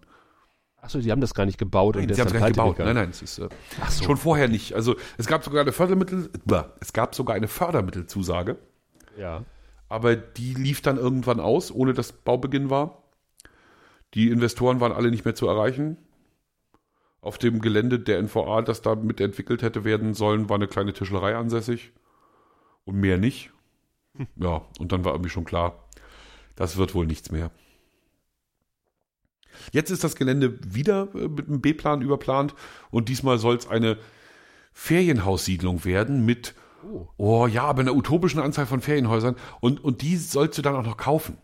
Achso, 0.77 0.99
die 0.99 1.11
haben 1.11 1.19
das 1.19 1.33
gar 1.33 1.45
nicht 1.47 1.57
gebaut. 1.57 1.95
Nein, 1.95 2.07
und 2.07 2.13
sie 2.13 2.21
haben 2.21 2.27
es 2.27 2.33
gar 2.33 2.41
nicht 2.47 2.55
gebaut. 2.55 2.77
Nein, 2.77 2.87
gegangen. 2.87 2.95
nein, 2.95 3.09
es 3.09 3.21
ist 3.23 3.39
äh, 3.39 3.49
so. 3.89 4.03
schon 4.05 4.17
vorher 4.17 4.47
nicht. 4.47 4.73
Also 4.75 4.95
es 5.17 5.25
gab 5.25 5.43
sogar 5.43 5.61
eine 5.61 5.71
Fördermittel, 5.71 6.29
es 6.79 6.93
gab 6.93 7.15
sogar 7.15 7.35
eine 7.35 7.47
Fördermittelzusage, 7.47 8.57
Ja. 9.17 9.43
aber 9.89 10.15
die 10.15 10.53
lief 10.53 10.81
dann 10.81 10.97
irgendwann 10.97 11.39
aus, 11.39 11.71
ohne 11.71 11.93
dass 11.93 12.13
Baubeginn 12.13 12.69
war. 12.69 13.03
Die 14.13 14.29
Investoren 14.29 14.79
waren 14.79 14.91
alle 14.91 15.09
nicht 15.11 15.25
mehr 15.25 15.35
zu 15.35 15.47
erreichen. 15.47 15.97
Auf 17.21 17.37
dem 17.37 17.59
Gelände 17.61 17.99
der 17.99 18.21
NVA, 18.21 18.61
das 18.61 18.81
da 18.81 18.95
mitentwickelt 18.95 19.61
hätte 19.61 19.83
werden 19.83 20.13
sollen, 20.13 20.49
war 20.49 20.55
eine 20.55 20.67
kleine 20.67 20.93
Tischlerei 20.93 21.35
ansässig 21.35 21.91
und 22.85 22.95
mehr 22.95 23.17
nicht. 23.17 23.51
Ja, 24.35 24.65
und 24.79 24.91
dann 24.91 25.05
war 25.05 25.13
irgendwie 25.13 25.29
schon 25.29 25.45
klar, 25.45 25.87
das 26.55 26.75
wird 26.77 26.93
wohl 26.95 27.05
nichts 27.05 27.31
mehr. 27.31 27.51
Jetzt 29.71 29.91
ist 29.91 30.03
das 30.03 30.15
Gelände 30.15 30.57
wieder 30.73 31.07
äh, 31.15 31.27
mit 31.27 31.47
einem 31.47 31.61
B-Plan 31.61 32.01
überplant 32.01 32.55
und 32.91 33.07
diesmal 33.09 33.37
soll 33.37 33.55
es 33.55 33.67
eine 33.67 33.97
Ferienhaussiedlung 34.73 35.85
werden 35.85 36.25
mit, 36.25 36.55
Oh. 36.81 37.07
oh 37.17 37.47
ja, 37.47 37.63
aber 37.63 37.81
einer 37.81 37.93
utopischen 37.93 38.39
Anzahl 38.39 38.65
von 38.65 38.79
Ferienhäusern 38.79 39.35
und, 39.59 39.83
und 39.83 40.01
die 40.01 40.15
sollst 40.15 40.57
du 40.57 40.61
dann 40.61 40.75
auch 40.75 40.85
noch 40.85 40.95
kaufen. 40.97 41.37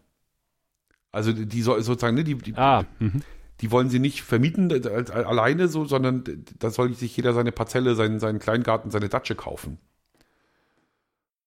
Also 1.12 1.34
die 1.34 1.62
soll 1.62 1.82
sozusagen, 1.84 2.16
ne, 2.16 2.24
die, 2.24 2.36
die, 2.36 2.56
Ah, 2.56 2.86
mhm. 3.00 3.22
Die 3.62 3.72
wollen 3.72 3.90
sie 3.90 4.00
nicht 4.00 4.24
vermieten 4.24 4.72
als, 4.72 5.10
alleine 5.10 5.68
so, 5.68 5.86
sondern 5.86 6.24
da 6.60 6.70
soll 6.70 6.94
sich 6.94 7.16
jeder 7.16 7.34
seine 7.34 7.52
Parzelle, 7.52 7.96
seinen, 7.96 8.20
seinen 8.20 8.40
Kleingarten, 8.40 8.92
seine 8.92 9.10
Datsche 9.10 9.36
kaufen. 9.36 9.78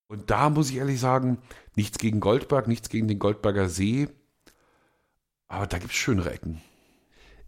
Und 0.07 0.31
da 0.31 0.49
muss 0.49 0.71
ich 0.71 0.77
ehrlich 0.77 1.01
sagen, 1.01 1.39
nichts 1.77 1.99
gegen 1.99 2.21
Goldberg, 2.21 2.67
nichts 2.67 2.89
gegen 2.89 3.09
den 3.09 3.19
Goldberger 3.19 3.69
See, 3.69 4.09
aber 5.49 5.67
da 5.67 5.79
gibt's 5.79 5.97
schönere 5.97 6.33
Ecken. 6.33 6.63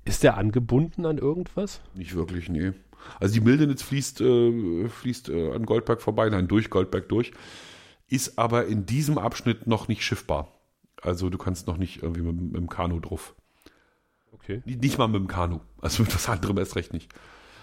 ist 0.04 0.22
der 0.22 0.36
angebunden 0.36 1.06
an 1.06 1.18
irgendwas? 1.18 1.80
Nicht 1.94 2.14
wirklich, 2.14 2.48
nee. 2.48 2.72
Also 3.18 3.34
die 3.34 3.40
Mildenitz 3.40 3.82
fließt, 3.82 4.20
äh, 4.20 4.88
fließt 4.88 5.30
äh, 5.30 5.52
an 5.52 5.64
Goldberg 5.64 6.02
vorbei, 6.02 6.28
nein, 6.28 6.48
durch 6.48 6.68
Goldberg 6.68 7.08
durch, 7.08 7.32
ist 8.08 8.38
aber 8.38 8.66
in 8.66 8.84
diesem 8.84 9.16
Abschnitt 9.16 9.66
noch 9.66 9.88
nicht 9.88 10.02
schiffbar. 10.02 10.48
Also 11.00 11.30
du 11.30 11.38
kannst 11.38 11.66
noch 11.66 11.78
nicht 11.78 12.02
irgendwie 12.02 12.22
mit, 12.22 12.40
mit 12.40 12.56
dem 12.56 12.68
Kanu 12.68 13.00
drauf. 13.00 13.34
Okay. 14.50 14.62
Nicht 14.64 14.98
mal 14.98 15.08
mit 15.08 15.20
dem 15.20 15.28
Kanu. 15.28 15.60
Also 15.80 16.02
mit 16.02 16.14
was 16.14 16.28
anderem 16.28 16.58
erst 16.58 16.76
recht 16.76 16.92
nicht. 16.92 17.12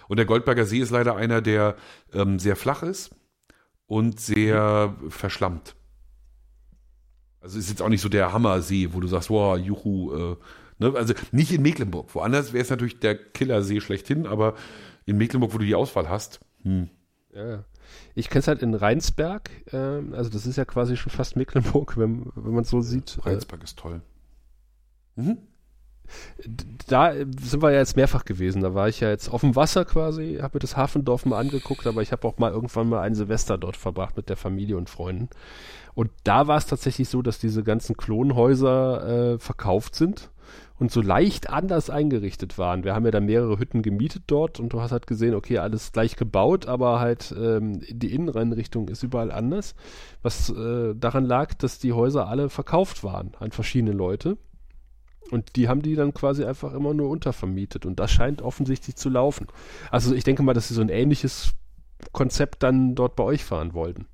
Und 0.08 0.18
der 0.18 0.26
Goldberger 0.26 0.66
See 0.66 0.80
ist 0.80 0.92
leider 0.92 1.16
einer, 1.16 1.42
der 1.42 1.76
ähm, 2.14 2.40
sehr 2.40 2.56
flach 2.56 2.84
ist 2.84 3.16
und 3.88 4.20
sehr 4.20 4.96
verschlammt. 5.10 5.76
Also 7.42 7.60
ist 7.60 7.70
jetzt 7.70 7.82
auch 7.82 7.90
nicht 7.90 8.02
so 8.02 8.10
der 8.10 8.34
Hammersee, 8.34 8.90
wo 8.92 9.00
du 9.00 9.08
sagst, 9.08 9.30
wow, 9.30 9.58
juhu, 9.58 10.14
äh, 10.14 10.36
ne? 10.80 10.94
also 10.96 11.14
nicht 11.32 11.52
in 11.52 11.62
Mecklenburg. 11.62 12.14
Woanders 12.16 12.54
wäre 12.54 12.64
es 12.64 12.70
natürlich 12.70 13.00
der 13.00 13.16
Killersee 13.16 13.82
schlechthin, 13.82 14.26
aber 14.26 14.56
in 15.06 15.18
Mecklenburg, 15.18 15.54
wo 15.54 15.58
du 15.58 15.66
die 15.66 15.76
Auswahl 15.76 16.10
hast, 16.10 16.40
hm, 16.64 16.90
Ja. 17.34 17.64
Ich 18.16 18.30
kenne 18.30 18.42
es 18.42 18.48
halt 18.50 18.62
in 18.64 18.74
Rheinsberg, 18.74 19.50
ähm, 19.72 20.14
also 20.14 20.30
das 20.30 20.46
ist 20.46 20.58
ja 20.58 20.66
quasi 20.66 20.98
schon 20.98 21.12
fast 21.12 21.38
Mecklenburg, 21.38 21.96
wenn, 21.96 22.26
wenn 22.36 22.54
man 22.54 22.64
es 22.64 22.70
so 22.70 22.82
sieht. 22.82 23.18
Äh, 23.20 23.30
Rheinsberg 23.30 23.64
ist 23.64 23.80
toll. 23.80 24.02
Mhm. 25.16 25.38
Da 26.88 27.14
sind 27.14 27.62
wir 27.62 27.72
ja 27.72 27.80
jetzt 27.80 27.96
mehrfach 27.96 28.26
gewesen. 28.26 28.62
Da 28.62 28.74
war 28.74 28.88
ich 28.88 29.00
ja 29.00 29.10
jetzt 29.10 29.30
auf 29.30 29.42
dem 29.42 29.56
Wasser 29.56 29.86
quasi, 29.86 30.40
habe 30.42 30.56
mir 30.56 30.60
das 30.60 30.78
Hafendorf 30.78 31.26
mal 31.26 31.40
angeguckt, 31.40 31.86
aber 31.88 32.02
ich 32.02 32.12
habe 32.12 32.28
auch 32.28 32.38
mal 32.38 32.52
irgendwann 32.52 32.90
mal 32.90 33.02
ein 33.02 33.16
Silvester 33.16 33.58
dort 33.58 33.78
verbracht 33.78 34.18
mit 34.18 34.30
der 34.30 34.38
Familie 34.38 34.78
und 34.78 34.90
Freunden. 34.90 35.30
Und 35.94 36.12
da 36.24 36.48
war 36.48 36.58
es 36.58 36.68
tatsächlich 36.68 37.10
so, 37.10 37.22
dass 37.22 37.40
diese 37.40 37.64
ganzen 37.64 37.98
Klonhäuser 37.98 39.34
äh, 39.34 39.40
verkauft 39.40 39.96
sind 39.96 40.30
und 40.80 40.92
so 40.92 41.02
leicht 41.02 41.50
anders 41.50 41.90
eingerichtet 41.90 42.58
waren. 42.58 42.84
Wir 42.84 42.94
haben 42.94 43.06
ja 43.06 43.12
da 43.12 43.20
mehrere 43.20 43.58
Hütten 43.58 43.82
gemietet 43.82 44.24
dort 44.28 44.60
und 44.60 44.70
du 44.70 44.82
hast 44.82 44.92
halt 44.92 45.08
gesehen, 45.08 45.34
okay, 45.34 45.58
alles 45.58 45.92
gleich 45.92 46.16
gebaut, 46.16 46.68
aber 46.68 47.00
halt 47.00 47.34
ähm, 47.38 47.82
die 47.90 48.14
Inneneinrichtung 48.14 48.88
ist 48.90 49.04
überall 49.04 49.32
anders. 49.32 49.76
Was 50.22 50.50
äh, 50.50 50.94
daran 50.96 51.26
lag, 51.26 51.54
dass 51.56 51.80
die 51.80 51.94
Häuser 51.94 52.28
alle 52.28 52.50
verkauft 52.50 53.04
waren 53.04 53.32
an 53.40 53.52
verschiedene 53.52 53.94
Leute. 53.94 54.38
Und 55.32 55.56
die 55.56 55.68
haben 55.68 55.82
die 55.82 55.96
dann 55.96 56.14
quasi 56.14 56.46
einfach 56.46 56.74
immer 56.74 56.94
nur 56.94 57.10
untervermietet. 57.10 57.86
Und 57.86 58.00
das 58.00 58.12
scheint 58.12 58.42
offensichtlich 58.42 58.96
zu 58.96 59.10
laufen. 59.10 59.48
Also 59.92 60.14
ich 60.16 60.24
denke 60.24 60.44
mal, 60.44 60.54
dass 60.54 60.70
sie 60.70 60.74
so 60.74 60.82
ein 60.82 60.90
ähnliches 60.90 61.54
Konzept 62.12 62.64
dann 62.64 62.96
dort 62.96 63.16
bei 63.16 63.24
euch 63.24 63.44
fahren 63.44 63.74
wollten. 63.74 64.06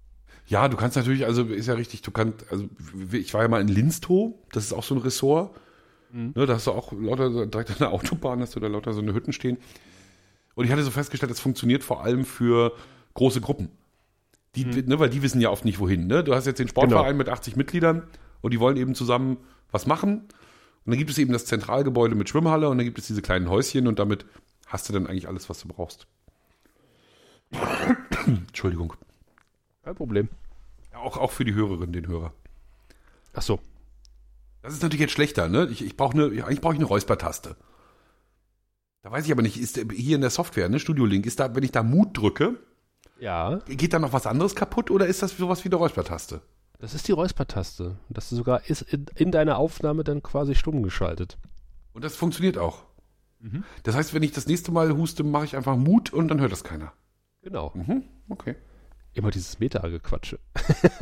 Ja, 0.47 0.67
du 0.67 0.77
kannst 0.77 0.97
natürlich, 0.97 1.25
also 1.25 1.43
ist 1.43 1.67
ja 1.67 1.73
richtig, 1.75 2.01
du 2.01 2.11
kannst, 2.11 2.51
also 2.51 2.67
ich 3.11 3.33
war 3.33 3.43
ja 3.43 3.47
mal 3.47 3.61
in 3.61 3.67
Linstow, 3.67 4.37
das 4.51 4.65
ist 4.65 4.73
auch 4.73 4.83
so 4.83 4.95
ein 4.95 5.01
Ressort. 5.01 5.55
Ne, 6.13 6.45
da 6.45 6.53
hast 6.53 6.67
du 6.67 6.71
auch 6.71 6.91
lauter, 6.91 7.47
direkt 7.47 7.71
an 7.71 7.77
der 7.79 7.91
Autobahn 7.91 8.39
hast 8.39 8.55
du 8.55 8.59
da 8.59 8.67
lauter 8.67 8.93
so 8.93 9.01
eine 9.01 9.15
Hütten 9.15 9.33
stehen. 9.33 9.57
Und 10.53 10.65
ich 10.65 10.71
hatte 10.71 10.83
so 10.83 10.91
festgestellt, 10.91 11.31
das 11.31 11.39
funktioniert 11.39 11.83
vor 11.83 12.03
allem 12.03 12.23
für 12.23 12.73
große 13.15 13.41
Gruppen. 13.41 13.69
Die, 14.55 14.63
ne, 14.65 14.99
weil 14.99 15.09
die 15.09 15.23
wissen 15.23 15.41
ja 15.41 15.49
oft 15.49 15.65
nicht 15.65 15.79
wohin. 15.79 16.05
Ne? 16.05 16.23
Du 16.23 16.35
hast 16.35 16.45
jetzt 16.45 16.59
den 16.59 16.67
Sportverein 16.67 17.17
mit 17.17 17.29
80 17.29 17.55
Mitgliedern 17.55 18.03
und 18.41 18.53
die 18.53 18.59
wollen 18.59 18.77
eben 18.77 18.93
zusammen 18.93 19.37
was 19.71 19.87
machen. 19.87 20.25
Und 20.85 20.91
dann 20.91 20.97
gibt 20.97 21.09
es 21.11 21.17
eben 21.17 21.31
das 21.31 21.45
Zentralgebäude 21.45 22.15
mit 22.15 22.29
Schwimmhalle 22.29 22.69
und 22.69 22.77
dann 22.77 22.85
gibt 22.85 22.99
es 22.99 23.07
diese 23.07 23.21
kleinen 23.21 23.49
Häuschen 23.49 23.87
und 23.87 23.99
damit 23.99 24.25
hast 24.67 24.89
du 24.89 24.93
dann 24.93 25.07
eigentlich 25.07 25.27
alles, 25.27 25.49
was 25.49 25.61
du 25.61 25.67
brauchst. 25.67 26.07
Entschuldigung. 28.25 28.93
Kein 29.83 29.95
Problem. 29.95 30.29
Auch, 30.93 31.17
auch 31.17 31.31
für 31.31 31.45
die 31.45 31.53
Hörerin, 31.53 31.93
den 31.93 32.07
Hörer. 32.07 32.33
Ach 33.33 33.41
so. 33.41 33.59
Das 34.61 34.73
ist 34.73 34.81
natürlich 34.81 35.01
jetzt 35.01 35.13
schlechter, 35.13 35.49
ne? 35.49 35.67
Ich, 35.71 35.83
ich 35.83 35.97
brauche 35.97 36.13
eine, 36.13 36.25
eigentlich 36.45 36.61
brauche 36.61 36.73
ich 36.73 36.79
eine 36.79 36.87
Räuspertaste. 36.87 37.55
Da 39.01 39.11
weiß 39.11 39.25
ich 39.25 39.31
aber 39.31 39.41
nicht, 39.41 39.59
ist 39.59 39.77
hier 39.91 40.15
in 40.15 40.21
der 40.21 40.29
Software, 40.29 40.69
ne, 40.69 40.79
Studio 40.79 41.05
Link, 41.05 41.25
ist 41.25 41.39
da, 41.39 41.53
wenn 41.53 41.63
ich 41.63 41.73
da 41.73 41.83
Mut 41.83 42.17
drücke, 42.17 42.57
Ja, 43.19 43.57
Geht 43.67 43.93
da 43.93 43.99
noch 43.99 44.13
was 44.13 44.25
anderes 44.25 44.55
kaputt 44.55 44.89
oder 44.89 45.07
ist 45.07 45.21
das 45.21 45.37
sowas 45.37 45.63
wie 45.65 45.69
eine 45.69 45.75
Räuspertaste? 45.75 46.41
Das 46.83 46.93
ist 46.93 47.07
die 47.07 47.13
Räuspertaste. 47.13 47.95
Das 48.09 48.29
ist 48.29 48.37
sogar 48.37 48.69
ist 48.69 48.81
in, 48.81 49.05
in 49.15 49.31
deiner 49.31 49.57
Aufnahme 49.57 50.03
dann 50.03 50.21
quasi 50.21 50.53
stumm 50.53 50.83
geschaltet. 50.83 51.37
Und 51.93 52.03
das 52.03 52.17
funktioniert 52.17 52.57
auch. 52.57 52.83
Das 53.83 53.95
heißt, 53.95 54.13
wenn 54.13 54.21
ich 54.21 54.33
das 54.33 54.47
nächste 54.47 54.73
Mal 54.73 54.91
huste, 54.91 55.23
mache 55.23 55.45
ich 55.45 55.55
einfach 55.55 55.77
Mut 55.77 56.11
und 56.11 56.27
dann 56.27 56.41
hört 56.41 56.51
das 56.51 56.65
keiner. 56.65 56.91
Genau. 57.41 57.71
Mhm, 57.73 58.03
okay. 58.27 58.55
Immer 59.13 59.31
dieses 59.31 59.59
Meta-Gequatsche. 59.59 60.39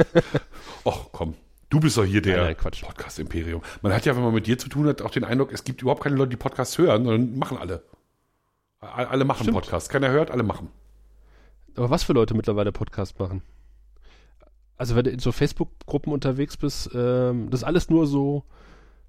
Och, 0.86 1.12
komm. 1.12 1.34
Du 1.72 1.80
bist 1.80 1.98
doch 1.98 2.06
hier 2.06 2.22
der. 2.22 2.54
Podcast-Imperium. 2.54 3.64
Man 3.82 3.92
hat 3.92 4.06
ja, 4.06 4.16
wenn 4.16 4.22
man 4.22 4.36
mit 4.36 4.46
dir 4.46 4.60
zu 4.60 4.70
tun 4.70 4.86
hat, 4.86 5.02
auch 5.02 5.10
den 5.10 5.24
Eindruck, 5.24 5.52
es 5.52 5.64
gibt 5.64 5.82
überhaupt 5.82 6.04
keine 6.04 6.16
Leute, 6.16 6.30
die 6.30 6.38
Podcasts 6.38 6.78
hören, 6.78 7.06
sondern 7.06 7.40
machen 7.40 7.58
alle. 7.58 7.84
Alle 8.80 9.26
machen 9.26 9.46
Stimmt. 9.46 9.56
Podcasts. 9.56 9.90
Keiner 9.90 10.12
hört, 10.12 10.30
alle 10.30 10.44
machen. 10.44 10.70
Aber 11.76 11.90
was 11.90 12.04
für 12.04 12.14
Leute 12.14 12.36
mittlerweile 12.36 12.72
Podcast 12.72 13.18
machen? 13.18 13.42
Also 14.82 14.96
wenn 14.96 15.04
du 15.04 15.12
in 15.12 15.20
so 15.20 15.32
Facebook-Gruppen 15.32 16.12
unterwegs 16.12 16.58
bist, 16.58 16.90
ähm, 16.96 17.52
das 17.52 17.60
ist 17.60 17.64
alles 17.66 17.92
nur 17.92 18.08
so 18.08 18.46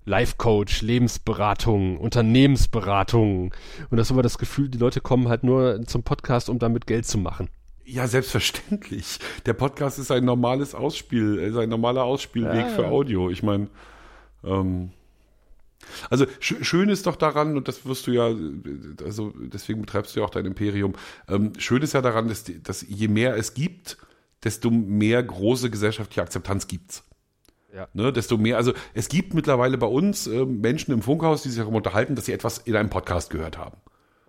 Life-Coach, 0.04 0.82
Lebensberatung, 0.82 1.96
Unternehmensberatung. 1.96 3.54
Und 3.88 3.96
das 3.96 4.08
ist 4.08 4.10
immer 4.10 4.20
das 4.20 4.36
Gefühl, 4.36 4.68
die 4.68 4.76
Leute 4.76 5.00
kommen 5.00 5.28
halt 5.28 5.44
nur 5.44 5.80
zum 5.86 6.02
Podcast, 6.02 6.50
um 6.50 6.58
damit 6.58 6.86
Geld 6.86 7.06
zu 7.06 7.16
machen. 7.16 7.48
Ja, 7.86 8.06
selbstverständlich. 8.06 9.18
Der 9.46 9.54
Podcast 9.54 9.98
ist 9.98 10.10
ein 10.10 10.26
normales 10.26 10.74
Ausspiel, 10.74 11.36
ist 11.38 11.56
ein 11.56 11.70
normaler 11.70 12.04
Ausspielweg 12.04 12.66
Ja. 12.66 12.68
für 12.68 12.88
Audio. 12.88 13.30
Ich 13.30 13.42
meine, 13.42 13.68
ähm, 14.44 14.90
also 16.10 16.26
sch 16.38 16.56
schön 16.60 16.90
ist 16.90 17.06
doch 17.06 17.16
daran, 17.16 17.56
und 17.56 17.66
das 17.66 17.86
wirst 17.86 18.06
du 18.06 18.10
ja, 18.10 18.30
also 19.02 19.32
deswegen 19.36 19.80
betreibst 19.80 20.14
du 20.14 20.20
ja 20.20 20.26
auch 20.26 20.30
dein 20.30 20.44
Imperium, 20.44 20.92
ähm, 21.28 21.54
schön 21.56 21.80
ist 21.80 21.94
ja 21.94 22.02
daran, 22.02 22.28
dass, 22.28 22.44
dass 22.62 22.84
je 22.86 23.08
mehr 23.08 23.38
es 23.38 23.54
gibt, 23.54 23.96
desto 24.44 24.70
mehr 24.70 25.22
große 25.22 25.70
gesellschaftliche 25.70 26.22
Akzeptanz 26.22 26.66
gibt's. 26.66 27.04
Ja. 27.74 27.88
Ne, 27.94 28.12
desto 28.12 28.36
mehr, 28.36 28.58
also 28.58 28.72
es 28.92 29.08
gibt 29.08 29.32
mittlerweile 29.32 29.78
bei 29.78 29.86
uns 29.86 30.26
äh, 30.26 30.44
Menschen 30.44 30.92
im 30.92 31.00
Funkhaus, 31.00 31.42
die 31.42 31.48
sich 31.48 31.58
darüber 31.58 31.78
unterhalten, 31.78 32.14
dass 32.14 32.26
sie 32.26 32.32
etwas 32.32 32.58
in 32.58 32.76
einem 32.76 32.90
Podcast 32.90 33.30
gehört 33.30 33.56
haben. 33.56 33.78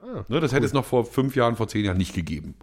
Ah, 0.02 0.23
Ne, 0.30 0.40
das 0.40 0.53
hätte 0.53 0.65
es 0.65 0.72
noch 0.73 0.85
vor 0.85 1.06
fünf 1.06 1.35
Jahren, 1.35 1.56
vor 1.57 1.68
zehn 1.68 1.84
Jahren 1.84 1.98
nicht 1.98 2.14
gegeben. 2.14 2.56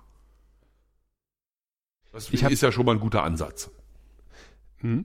Das 2.12 2.30
Ich 2.32 2.44
hab- 2.44 2.50
ist 2.50 2.62
ja 2.62 2.72
schon 2.72 2.86
mal 2.86 2.92
ein 2.92 3.00
guter 3.00 3.22
Ansatz. 3.22 3.70
Hm. 4.78 5.04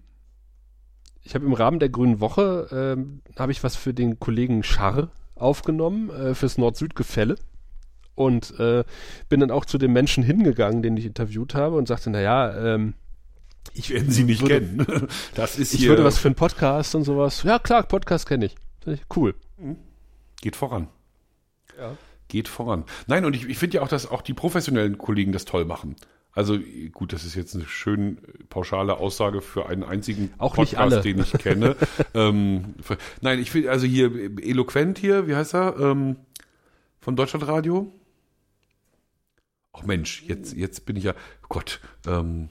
Ich 1.23 1.35
habe 1.35 1.45
im 1.45 1.53
Rahmen 1.53 1.79
der 1.79 1.89
Grünen 1.89 2.19
Woche 2.19 2.67
ähm, 2.71 3.21
habe 3.37 3.51
ich 3.51 3.63
was 3.63 3.75
für 3.75 3.93
den 3.93 4.19
Kollegen 4.19 4.63
Scharre 4.63 5.09
aufgenommen 5.35 6.09
äh, 6.11 6.35
fürs 6.35 6.57
Nord-Süd-Gefälle 6.57 7.35
und 8.15 8.57
äh, 8.59 8.83
bin 9.29 9.39
dann 9.41 9.51
auch 9.51 9.65
zu 9.65 9.77
dem 9.77 9.93
Menschen 9.93 10.23
hingegangen, 10.23 10.81
den 10.81 10.97
ich 10.97 11.05
interviewt 11.05 11.53
habe 11.55 11.75
und 11.75 11.87
sagte, 11.87 12.09
naja, 12.09 12.75
ähm, 12.75 12.93
Ich 13.73 13.89
werden 13.89 14.09
Sie 14.11 14.23
nicht 14.23 14.41
würde, 14.41 14.61
kennen. 14.61 15.07
Das 15.35 15.57
ist 15.59 15.73
Ich 15.73 15.81
hier. 15.81 15.89
würde 15.89 16.03
was 16.03 16.17
für 16.17 16.27
einen 16.29 16.35
Podcast 16.35 16.95
und 16.95 17.03
sowas. 17.03 17.43
Ja 17.43 17.59
klar, 17.59 17.83
Podcast 17.83 18.27
kenne 18.27 18.45
ich. 18.45 18.55
Cool. 19.15 19.35
Geht 20.41 20.55
voran. 20.55 20.87
Ja. 21.79 21.97
Geht 22.27 22.47
voran. 22.47 22.83
Nein, 23.07 23.25
und 23.25 23.35
ich, 23.35 23.47
ich 23.47 23.57
finde 23.57 23.77
ja 23.77 23.81
auch, 23.83 23.87
dass 23.87 24.09
auch 24.09 24.21
die 24.21 24.33
professionellen 24.33 24.97
Kollegen 24.97 25.31
das 25.31 25.45
toll 25.45 25.65
machen. 25.65 25.95
Also 26.31 26.57
gut, 26.91 27.13
das 27.13 27.23
ist 27.23 27.35
jetzt 27.35 27.55
eine 27.55 27.65
schön 27.65 28.17
pauschale 28.49 28.97
Aussage 28.97 29.41
für 29.41 29.67
einen 29.69 29.83
einzigen 29.83 30.33
Auch 30.37 30.57
alle. 30.75 31.01
den 31.01 31.19
ich 31.19 31.31
kenne. 31.33 31.75
ähm, 32.13 32.75
für- 32.81 32.97
nein, 33.21 33.39
ich 33.39 33.51
finde, 33.51 33.71
also 33.71 33.87
hier 33.87 34.11
eloquent 34.41 34.97
hier, 34.97 35.27
wie 35.27 35.35
heißt 35.35 35.55
er? 35.55 35.77
Ähm, 35.79 36.17
von 36.99 37.15
Deutschlandradio. 37.15 37.91
Ach 39.77 39.83
Mensch, 39.83 40.23
jetzt, 40.23 40.53
jetzt 40.53 40.85
bin 40.85 40.95
ich 40.95 41.03
ja, 41.03 41.13
Gott, 41.49 41.81
ähm, 42.07 42.49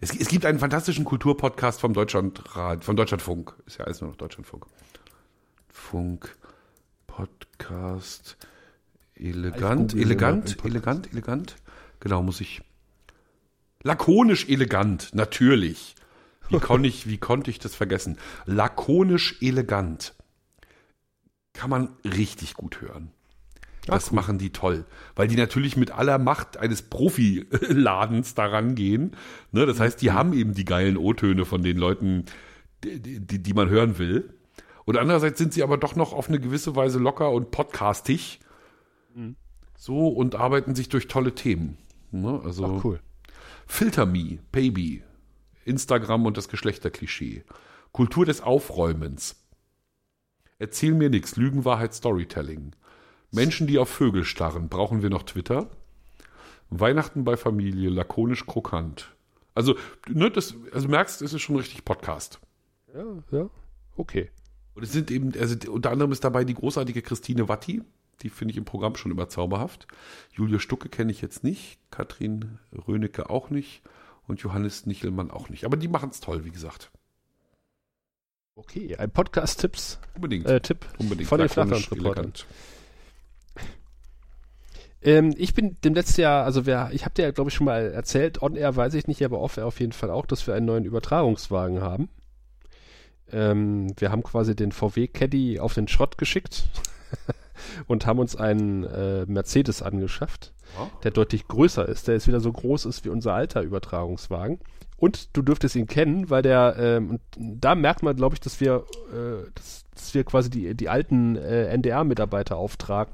es, 0.00 0.14
es 0.16 0.28
gibt 0.28 0.46
einen 0.46 0.58
fantastischen 0.58 1.04
Kulturpodcast 1.04 1.80
vom 1.80 1.92
Deutschlandradio, 1.92 2.82
von 2.82 2.96
Deutschlandfunk. 2.96 3.54
Ist 3.66 3.78
ja 3.78 3.84
alles 3.84 4.00
nur 4.00 4.10
noch 4.10 4.16
Deutschlandfunk. 4.16 4.66
Funk, 5.68 6.36
Podcast, 7.06 8.36
elegant, 9.16 9.92
google 9.92 10.06
elegant, 10.06 10.64
elegant, 10.64 11.12
elegant. 11.12 11.56
Genau, 12.00 12.22
muss 12.22 12.40
ich. 12.40 12.62
Lakonisch 13.82 14.48
elegant, 14.48 15.14
natürlich. 15.14 15.96
Wie, 16.48 16.58
kon 16.60 16.84
ich, 16.84 17.08
wie 17.08 17.18
konnte 17.18 17.50
ich 17.50 17.58
das 17.58 17.74
vergessen? 17.74 18.18
Lakonisch 18.46 19.42
elegant. 19.42 20.14
Kann 21.54 21.70
man 21.70 21.96
richtig 22.04 22.54
gut 22.54 22.80
hören. 22.80 23.10
Das 23.94 24.12
machen 24.12 24.38
die 24.38 24.50
toll, 24.50 24.84
weil 25.16 25.28
die 25.28 25.36
natürlich 25.36 25.76
mit 25.76 25.90
aller 25.90 26.18
Macht 26.18 26.56
eines 26.56 26.82
Profiladens 26.82 28.34
daran 28.36 28.74
gehen. 28.74 29.16
Ne, 29.52 29.66
das 29.66 29.80
heißt, 29.80 30.00
die 30.02 30.12
haben 30.12 30.32
eben 30.32 30.54
die 30.54 30.64
geilen 30.64 30.96
O-Töne 30.96 31.44
von 31.44 31.62
den 31.62 31.78
Leuten, 31.78 32.24
die, 32.84 33.20
die, 33.20 33.42
die 33.42 33.54
man 33.54 33.68
hören 33.68 33.98
will. 33.98 34.34
Und 34.84 34.96
andererseits 34.96 35.38
sind 35.38 35.52
sie 35.52 35.62
aber 35.62 35.76
doch 35.76 35.96
noch 35.96 36.12
auf 36.12 36.28
eine 36.28 36.40
gewisse 36.40 36.74
Weise 36.76 36.98
locker 36.98 37.30
und 37.30 37.50
podcastig. 37.50 38.40
So 39.78 40.08
und 40.08 40.34
arbeiten 40.34 40.74
sich 40.74 40.88
durch 40.88 41.08
tolle 41.08 41.34
Themen. 41.34 41.78
Ne, 42.10 42.40
also 42.44 42.64
Ach, 42.78 42.84
cool. 42.84 43.00
Filter 43.66 44.06
Me, 44.06 44.38
Baby, 44.50 45.02
Instagram 45.64 46.26
und 46.26 46.36
das 46.36 46.48
Geschlechterklischee, 46.48 47.44
Kultur 47.92 48.24
des 48.24 48.40
Aufräumens. 48.40 49.36
Erzähl 50.58 50.94
mir 50.94 51.10
nix, 51.10 51.36
Lügen, 51.36 51.64
Wahrheit, 51.64 51.94
Storytelling. 51.94 52.72
Menschen, 53.30 53.66
die 53.66 53.78
auf 53.78 53.88
Vögel 53.88 54.24
starren, 54.24 54.68
brauchen 54.68 55.02
wir 55.02 55.10
noch 55.10 55.22
Twitter? 55.22 55.68
Weihnachten 56.70 57.24
bei 57.24 57.36
Familie, 57.36 57.90
lakonisch 57.90 58.46
krokant. 58.46 59.14
Also, 59.54 59.76
ne, 60.08 60.30
das, 60.30 60.54
also 60.72 60.86
du 60.86 60.90
merkst, 60.90 61.22
es 61.22 61.32
ist 61.32 61.42
schon 61.42 61.56
richtig 61.56 61.84
Podcast. 61.84 62.40
Ja, 62.94 63.04
ja. 63.30 63.50
Okay. 63.96 64.30
Und 64.74 64.82
es 64.82 64.92
sind 64.92 65.10
eben, 65.10 65.32
also 65.38 65.56
unter 65.70 65.90
anderem 65.90 66.12
ist 66.12 66.24
dabei 66.24 66.44
die 66.44 66.54
großartige 66.54 67.02
Christine 67.02 67.48
Watti, 67.48 67.82
die 68.22 68.30
finde 68.30 68.52
ich 68.52 68.58
im 68.58 68.64
Programm 68.64 68.96
schon 68.96 69.10
immer 69.12 69.28
zauberhaft. 69.28 69.86
Julia 70.32 70.58
Stucke 70.58 70.88
kenne 70.88 71.10
ich 71.10 71.20
jetzt 71.20 71.42
nicht, 71.44 71.78
Katrin 71.90 72.58
Rönecke 72.86 73.30
auch 73.30 73.50
nicht 73.50 73.82
und 74.26 74.40
Johannes 74.40 74.86
Nichelmann 74.86 75.30
auch 75.30 75.48
nicht. 75.48 75.64
Aber 75.64 75.76
die 75.76 75.88
machen 75.88 76.10
es 76.10 76.20
toll, 76.20 76.44
wie 76.44 76.50
gesagt. 76.50 76.90
Okay, 78.54 78.96
ein 78.96 79.10
Podcast-Tipps, 79.10 80.00
Unbedingt. 80.16 80.46
äh, 80.46 80.60
Tipp 80.60 80.86
Unbedingt. 80.98 81.28
von 81.28 81.38
den 81.38 81.48
Flachlandreportern. 81.48 82.32
Ähm, 85.02 85.34
ich 85.36 85.54
bin 85.54 85.76
dem 85.84 85.94
letzten 85.94 86.22
Jahr, 86.22 86.44
also 86.44 86.66
wer, 86.66 86.90
ich 86.92 87.04
habe 87.04 87.14
dir 87.14 87.22
ja, 87.22 87.30
glaube 87.30 87.50
ich, 87.50 87.54
schon 87.54 87.66
mal 87.66 87.92
erzählt, 87.92 88.42
on-air 88.42 88.74
weiß 88.74 88.94
ich 88.94 89.06
nicht, 89.06 89.24
aber 89.24 89.40
off-air 89.40 89.66
auf 89.66 89.80
jeden 89.80 89.92
Fall 89.92 90.10
auch, 90.10 90.26
dass 90.26 90.46
wir 90.46 90.54
einen 90.54 90.66
neuen 90.66 90.84
Übertragungswagen 90.84 91.80
haben. 91.80 92.08
Ähm, 93.30 93.92
wir 93.98 94.10
haben 94.10 94.22
quasi 94.22 94.56
den 94.56 94.72
VW 94.72 95.06
Caddy 95.06 95.60
auf 95.60 95.74
den 95.74 95.86
Schrott 95.88 96.18
geschickt 96.18 96.64
und 97.86 98.06
haben 98.06 98.18
uns 98.18 98.36
einen 98.36 98.84
äh, 98.84 99.26
Mercedes 99.26 99.82
angeschafft, 99.82 100.52
Ja. 100.76 100.90
der 101.04 101.10
deutlich 101.10 101.46
größer 101.46 101.86
ist, 101.88 102.08
der 102.08 102.14
jetzt 102.14 102.26
wieder 102.26 102.40
so 102.40 102.50
groß 102.52 102.86
ist 102.86 103.04
wie 103.04 103.10
unser 103.10 103.34
alter 103.34 103.62
Übertragungswagen. 103.62 104.58
Und 104.96 105.36
du 105.36 105.42
dürftest 105.42 105.76
ihn 105.76 105.86
kennen, 105.86 106.28
weil 106.28 106.42
der, 106.42 106.74
ähm, 106.76 107.10
und 107.10 107.20
da 107.36 107.76
merkt 107.76 108.02
man, 108.02 108.16
glaube 108.16 108.34
ich, 108.34 108.40
dass 108.40 108.60
wir, 108.60 108.84
äh, 109.12 109.48
dass, 109.54 109.84
dass 109.94 110.14
wir 110.14 110.24
quasi 110.24 110.50
die, 110.50 110.74
die 110.74 110.88
alten 110.88 111.36
äh, 111.36 111.66
NDR-Mitarbeiter 111.66 112.56
auftragen 112.56 113.12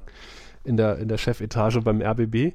in 0.64 0.76
der, 0.76 0.98
in 0.98 1.08
der 1.08 1.18
Chefetage 1.18 1.80
beim 1.82 2.00
RBB. 2.02 2.54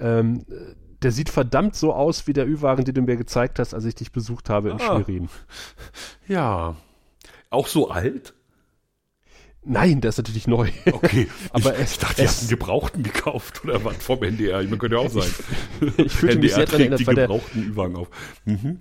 Ähm, 0.00 0.44
äh, 0.50 0.74
der 1.02 1.12
sieht 1.12 1.28
verdammt 1.28 1.74
so 1.76 1.92
aus 1.92 2.26
wie 2.26 2.32
der 2.32 2.46
Ü-Wagen, 2.48 2.84
den 2.84 2.94
du 2.94 3.02
mir 3.02 3.16
gezeigt 3.16 3.58
hast, 3.58 3.74
als 3.74 3.84
ich 3.84 3.94
dich 3.94 4.10
besucht 4.12 4.48
habe 4.48 4.70
in 4.70 4.76
Ah. 4.76 4.78
Schwerin. 4.80 5.28
Ja. 6.28 6.76
Auch 7.50 7.66
so 7.66 7.90
alt? 7.90 8.32
Nein, 9.66 10.00
der 10.02 10.10
ist 10.10 10.18
natürlich 10.18 10.46
neu. 10.46 10.68
Okay. 10.92 11.26
Aber 11.52 11.74
ich, 11.74 11.80
es- 11.80 11.92
ich 11.92 11.98
dachte, 11.98 12.16
die 12.16 12.22
es- 12.22 12.36
hatten 12.38 12.48
gebrauchten 12.48 13.02
gekauft 13.02 13.64
oder 13.64 13.82
was 13.84 13.96
vom 13.96 14.22
NDR. 14.22 14.60
Ich 14.60 14.66
meine, 14.66 14.78
könnte 14.78 14.96
ja 14.96 15.02
auch 15.02 15.08
sein. 15.10 15.30
ich 15.96 16.12
fühlte 16.12 16.38
mich 16.38 16.54
sehr 16.54 16.66
dran 16.66 16.80
trägt 16.80 16.98
die 17.00 17.04
gebrauchten 17.04 17.62
Ü-Wagen 17.62 17.96
auf. 17.96 18.08
Mhm. 18.44 18.80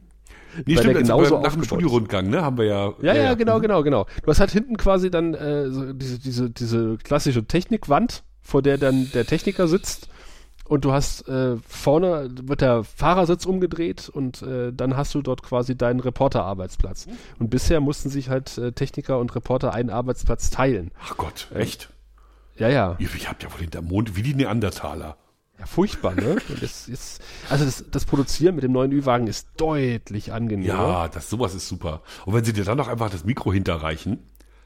Nee, 0.65 0.77
stimmt, 0.77 0.97
genauso 0.99 1.39
nach 1.41 1.53
dem 1.53 1.63
Studiorundgang, 1.63 2.29
ne, 2.29 2.41
haben 2.43 2.57
wir 2.59 2.65
ja. 2.65 2.93
Ja, 3.01 3.15
ja, 3.15 3.33
genau, 3.33 3.59
genau, 3.59 3.81
genau. 3.81 4.05
Du 4.21 4.27
hast 4.29 4.39
halt 4.39 4.51
hinten 4.51 4.77
quasi 4.77 5.09
dann 5.09 5.33
äh, 5.33 5.71
so 5.71 5.93
diese, 5.93 6.19
diese, 6.19 6.49
diese 6.51 6.97
klassische 6.97 7.45
Technikwand, 7.47 8.23
vor 8.43 8.61
der 8.61 8.77
dann 8.77 9.09
der 9.13 9.25
Techniker 9.25 9.67
sitzt. 9.67 10.09
Und 10.65 10.85
du 10.85 10.93
hast 10.93 11.27
äh, 11.27 11.57
vorne 11.67 12.29
wird 12.43 12.61
der 12.61 12.83
Fahrersitz 12.85 13.45
umgedreht 13.45 14.07
und 14.07 14.41
äh, 14.43 14.71
dann 14.71 14.95
hast 14.95 15.13
du 15.13 15.21
dort 15.21 15.43
quasi 15.43 15.75
deinen 15.77 15.99
Reporterarbeitsplatz. 15.99 17.07
Und 17.37 17.49
bisher 17.49 17.81
mussten 17.81 18.09
sich 18.09 18.29
halt 18.29 18.57
äh, 18.57 18.71
Techniker 18.71 19.19
und 19.19 19.35
Reporter 19.35 19.73
einen 19.73 19.89
Arbeitsplatz 19.89 20.49
teilen. 20.51 20.91
Ach 21.03 21.17
Gott, 21.17 21.49
echt? 21.53 21.89
Ja, 22.55 22.69
ja. 22.69 22.95
Ihr, 22.99 23.09
ihr 23.19 23.27
habt 23.29 23.43
ja 23.43 23.51
wohl 23.51 23.59
hinterm 23.59 23.85
Mond 23.85 24.15
wie 24.15 24.21
die 24.21 24.35
Neandertaler. 24.35 25.17
Ja, 25.59 25.65
furchtbar, 25.65 26.15
ne? 26.15 26.37
Das 26.61 26.87
ist, 26.87 27.21
also 27.49 27.65
das, 27.65 27.83
das 27.91 28.05
Produzieren 28.05 28.55
mit 28.55 28.63
dem 28.63 28.71
neuen 28.71 28.91
Ü-Wagen 28.93 29.27
ist 29.27 29.49
deutlich 29.57 30.31
angenehmer. 30.31 30.73
Ja, 30.73 31.07
das, 31.09 31.29
sowas 31.29 31.53
ist 31.55 31.67
super. 31.67 32.01
Und 32.25 32.33
wenn 32.35 32.45
sie 32.45 32.53
dir 32.53 32.63
dann 32.63 32.77
noch 32.77 32.87
einfach 32.87 33.09
das 33.09 33.25
Mikro 33.25 33.51
hinterreichen, 33.51 34.19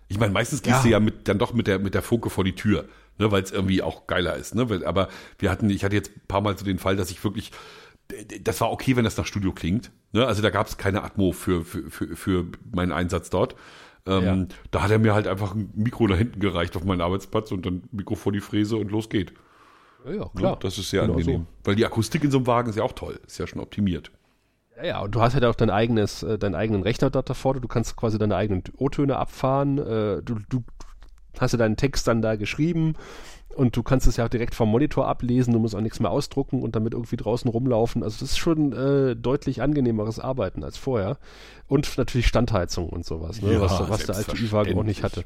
ich 0.09 0.19
meine, 0.19 0.31
meistens 0.31 0.61
gehst 0.61 0.77
Ja. 0.77 0.83
du 0.83 0.89
ja 0.89 0.99
mit, 0.99 1.27
dann 1.27 1.39
doch 1.39 1.53
mit 1.53 1.65
der, 1.67 1.79
mit 1.79 1.93
der 1.95 2.01
Funke 2.03 2.29
vor 2.29 2.43
die 2.43 2.55
Tür. 2.55 2.85
Ne, 3.17 3.31
weil 3.31 3.43
es 3.43 3.51
irgendwie 3.51 3.81
auch 3.81 4.07
geiler 4.07 4.35
ist. 4.35 4.55
Ne? 4.55 4.69
Weil, 4.69 4.85
aber 4.85 5.07
wir 5.39 5.49
hatten, 5.51 5.69
ich 5.69 5.83
hatte 5.83 5.95
jetzt 5.95 6.11
ein 6.15 6.21
paar 6.27 6.41
Mal 6.41 6.57
so 6.57 6.65
den 6.65 6.79
Fall, 6.79 6.95
dass 6.95 7.11
ich 7.11 7.23
wirklich, 7.23 7.51
das 8.41 8.61
war 8.61 8.71
okay, 8.71 8.95
wenn 8.95 9.03
das 9.03 9.17
nach 9.17 9.25
Studio 9.25 9.51
klingt. 9.51 9.91
Ne? 10.13 10.25
Also 10.25 10.41
da 10.41 10.49
gab 10.49 10.67
es 10.67 10.77
keine 10.77 11.03
Atmo 11.03 11.31
für, 11.31 11.63
für, 11.65 11.89
für, 11.89 12.15
für 12.15 12.45
meinen 12.73 12.91
Einsatz 12.91 13.29
dort. 13.29 13.55
Ähm, 14.05 14.23
Ja. 14.23 14.45
Da 14.71 14.83
hat 14.83 14.91
er 14.91 14.99
mir 14.99 15.13
halt 15.13 15.27
einfach 15.27 15.53
ein 15.55 15.69
Mikro 15.75 16.07
nach 16.07 16.17
hinten 16.17 16.39
gereicht 16.39 16.75
auf 16.77 16.83
meinen 16.85 17.01
Arbeitsplatz 17.01 17.51
und 17.51 17.65
dann 17.65 17.83
Mikro 17.91 18.15
vor 18.15 18.31
die 18.31 18.39
Fräse 18.39 18.77
und 18.77 18.89
los 18.91 19.09
geht. 19.09 19.33
Ja, 20.05 20.11
ja 20.13 20.19
Ne? 20.19 20.29
klar. 20.35 20.57
Das 20.61 20.77
ist 20.77 20.89
sehr 20.89 21.01
Genau 21.01 21.15
angenehm. 21.15 21.47
Weil 21.63 21.75
die 21.75 21.85
Akustik 21.85 22.23
in 22.23 22.31
so 22.31 22.37
einem 22.37 22.47
Wagen 22.47 22.69
ist 22.69 22.77
ja 22.77 22.83
auch 22.83 22.93
toll. 22.93 23.19
Ist 23.27 23.37
ja 23.39 23.47
schon 23.47 23.59
optimiert. 23.61 24.11
Ja, 24.77 24.85
ja, 24.85 24.99
und 25.01 25.15
du 25.15 25.21
hast 25.21 25.33
halt 25.33 25.43
auch 25.43 25.55
dein 25.55 25.71
eigenes, 25.71 26.23
äh, 26.23 26.37
deinen 26.37 26.55
eigenen 26.55 26.83
Rechner 26.83 27.09
dort 27.09 27.29
davor, 27.29 27.55
du 27.55 27.67
kannst 27.67 27.95
quasi 27.97 28.17
deine 28.19 28.35
eigenen 28.35 28.63
O-Töne 28.77 29.17
abfahren, 29.17 29.79
äh, 29.79 30.21
du, 30.21 30.35
du 30.47 30.63
hast 31.41 31.51
ja 31.53 31.57
deinen 31.57 31.77
Text 31.77 32.07
dann 32.07 32.21
da 32.21 32.35
geschrieben 32.35 32.95
und 33.57 33.75
du 33.75 33.81
kannst 33.81 34.05
es 34.05 34.17
ja 34.17 34.25
auch 34.25 34.29
direkt 34.29 34.53
vom 34.53 34.69
Monitor 34.69 35.07
ablesen, 35.07 35.51
du 35.51 35.59
musst 35.59 35.75
auch 35.75 35.81
nichts 35.81 35.99
mehr 35.99 36.11
ausdrucken 36.11 36.61
und 36.61 36.75
damit 36.75 36.93
irgendwie 36.93 37.17
draußen 37.17 37.49
rumlaufen. 37.49 38.03
Also 38.03 38.19
das 38.19 38.29
ist 38.29 38.37
schon 38.37 38.71
äh, 38.71 39.15
deutlich 39.15 39.63
angenehmeres 39.63 40.19
Arbeiten 40.19 40.63
als 40.63 40.77
vorher. 40.77 41.17
Und 41.67 41.97
natürlich 41.97 42.27
Standheizung 42.27 42.87
und 42.89 43.05
sowas, 43.05 43.41
ne? 43.41 43.53
Ja, 43.53 43.61
was, 43.61 43.89
was 43.89 44.05
der 44.05 44.15
alte 44.15 44.35
Ü-Wagen 44.37 44.77
auch 44.77 44.83
nicht 44.83 45.01
hatte. 45.01 45.23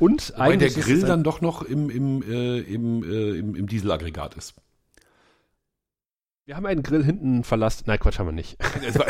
Und 0.00 0.32
Wobei 0.34 0.56
der 0.56 0.70
Grill 0.70 1.02
dann 1.02 1.22
doch 1.22 1.40
noch 1.40 1.62
im, 1.62 1.90
im, 1.90 2.22
äh, 2.22 2.58
im, 2.58 3.04
äh, 3.04 3.38
im, 3.38 3.54
im 3.54 3.66
Dieselaggregat 3.68 4.34
ist. 4.34 4.54
Wir 6.48 6.56
haben 6.56 6.64
einen 6.64 6.82
Grill 6.82 7.04
hinten 7.04 7.44
verlassen. 7.44 7.84
Nein, 7.88 7.98
Quatsch 7.98 8.18
haben 8.18 8.28
wir 8.28 8.32
nicht. 8.32 8.56
Es 8.82 8.98
war, 8.98 9.04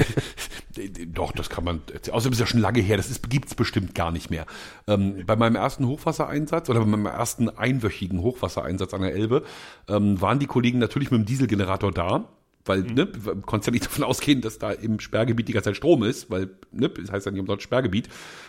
doch, 1.06 1.30
das 1.30 1.48
kann 1.48 1.62
man. 1.62 1.82
Außerdem 2.10 2.32
ist 2.32 2.40
ja 2.40 2.46
schon 2.46 2.60
lange 2.60 2.80
her, 2.80 2.96
das 2.96 3.22
gibt 3.28 3.46
es 3.46 3.54
bestimmt 3.54 3.94
gar 3.94 4.10
nicht 4.10 4.28
mehr. 4.28 4.44
Ähm, 4.88 5.22
bei 5.24 5.36
meinem 5.36 5.54
ersten 5.54 5.86
Hochwassereinsatz 5.86 6.68
oder 6.68 6.80
bei 6.80 6.86
meinem 6.86 7.06
ersten 7.06 7.48
einwöchigen 7.48 8.22
Hochwassereinsatz 8.22 8.92
an 8.92 9.02
der 9.02 9.14
Elbe 9.14 9.44
ähm, 9.86 10.20
waren 10.20 10.40
die 10.40 10.46
Kollegen 10.46 10.80
natürlich 10.80 11.12
mit 11.12 11.20
dem 11.20 11.26
Dieselgenerator 11.26 11.92
da. 11.92 12.28
Weil, 12.64 12.82
ne, 12.82 13.06
du 13.06 13.40
konntest 13.42 13.68
ja 13.68 13.72
nicht 13.72 13.84
davon 13.86 14.02
ausgehen, 14.02 14.40
dass 14.40 14.58
da 14.58 14.72
im 14.72 14.98
Sperrgebiet 14.98 15.46
die 15.46 15.52
ganze 15.52 15.70
Zeit 15.70 15.76
Strom 15.76 16.02
ist, 16.02 16.32
weil, 16.32 16.50
ne, 16.72 16.88
das 16.88 17.12
heißt 17.12 17.24
ja 17.24 17.30
nicht 17.30 17.40
umsonst 17.40 17.62
Sperrgebiet, 17.62 18.08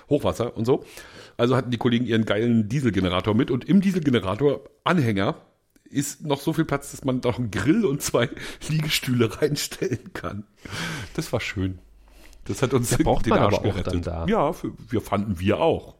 Hochwasser 0.10 0.58
und 0.58 0.66
so. 0.66 0.84
Also 1.38 1.56
hatten 1.56 1.70
die 1.70 1.78
Kollegen 1.78 2.08
ihren 2.08 2.26
geilen 2.26 2.68
Dieselgenerator 2.68 3.36
mit 3.36 3.52
und 3.52 3.66
im 3.66 3.82
Dieselgenerator 3.82 4.62
Anhänger 4.84 5.36
ist 5.90 6.24
noch 6.26 6.40
so 6.42 6.54
viel 6.54 6.66
Platz, 6.66 6.92
dass 6.92 7.04
man 7.04 7.22
da 7.22 7.30
noch 7.30 7.40
einen 7.40 7.52
Grill 7.52 7.86
und 7.86 8.02
zwei 8.02 8.30
Liegestühle 8.70 9.42
reinstellen 9.42 10.14
kann. 10.14 10.44
Das 11.16 11.32
war 11.34 11.40
schön. 11.40 11.80
Das 12.46 12.62
hat 12.62 12.74
uns 12.74 12.92
Ja, 12.92 12.98
braucht 13.04 13.26
den 13.26 13.32
man 13.32 13.40
Arsch 13.40 13.56
aber 13.56 13.70
auch 13.70 13.74
gerettet. 13.76 13.94
dann 13.94 14.02
da. 14.02 14.26
Ja, 14.28 14.54
für, 14.54 14.72
wir 14.90 15.02
fanden 15.02 15.40
wir 15.40 15.60
auch. 15.60 15.96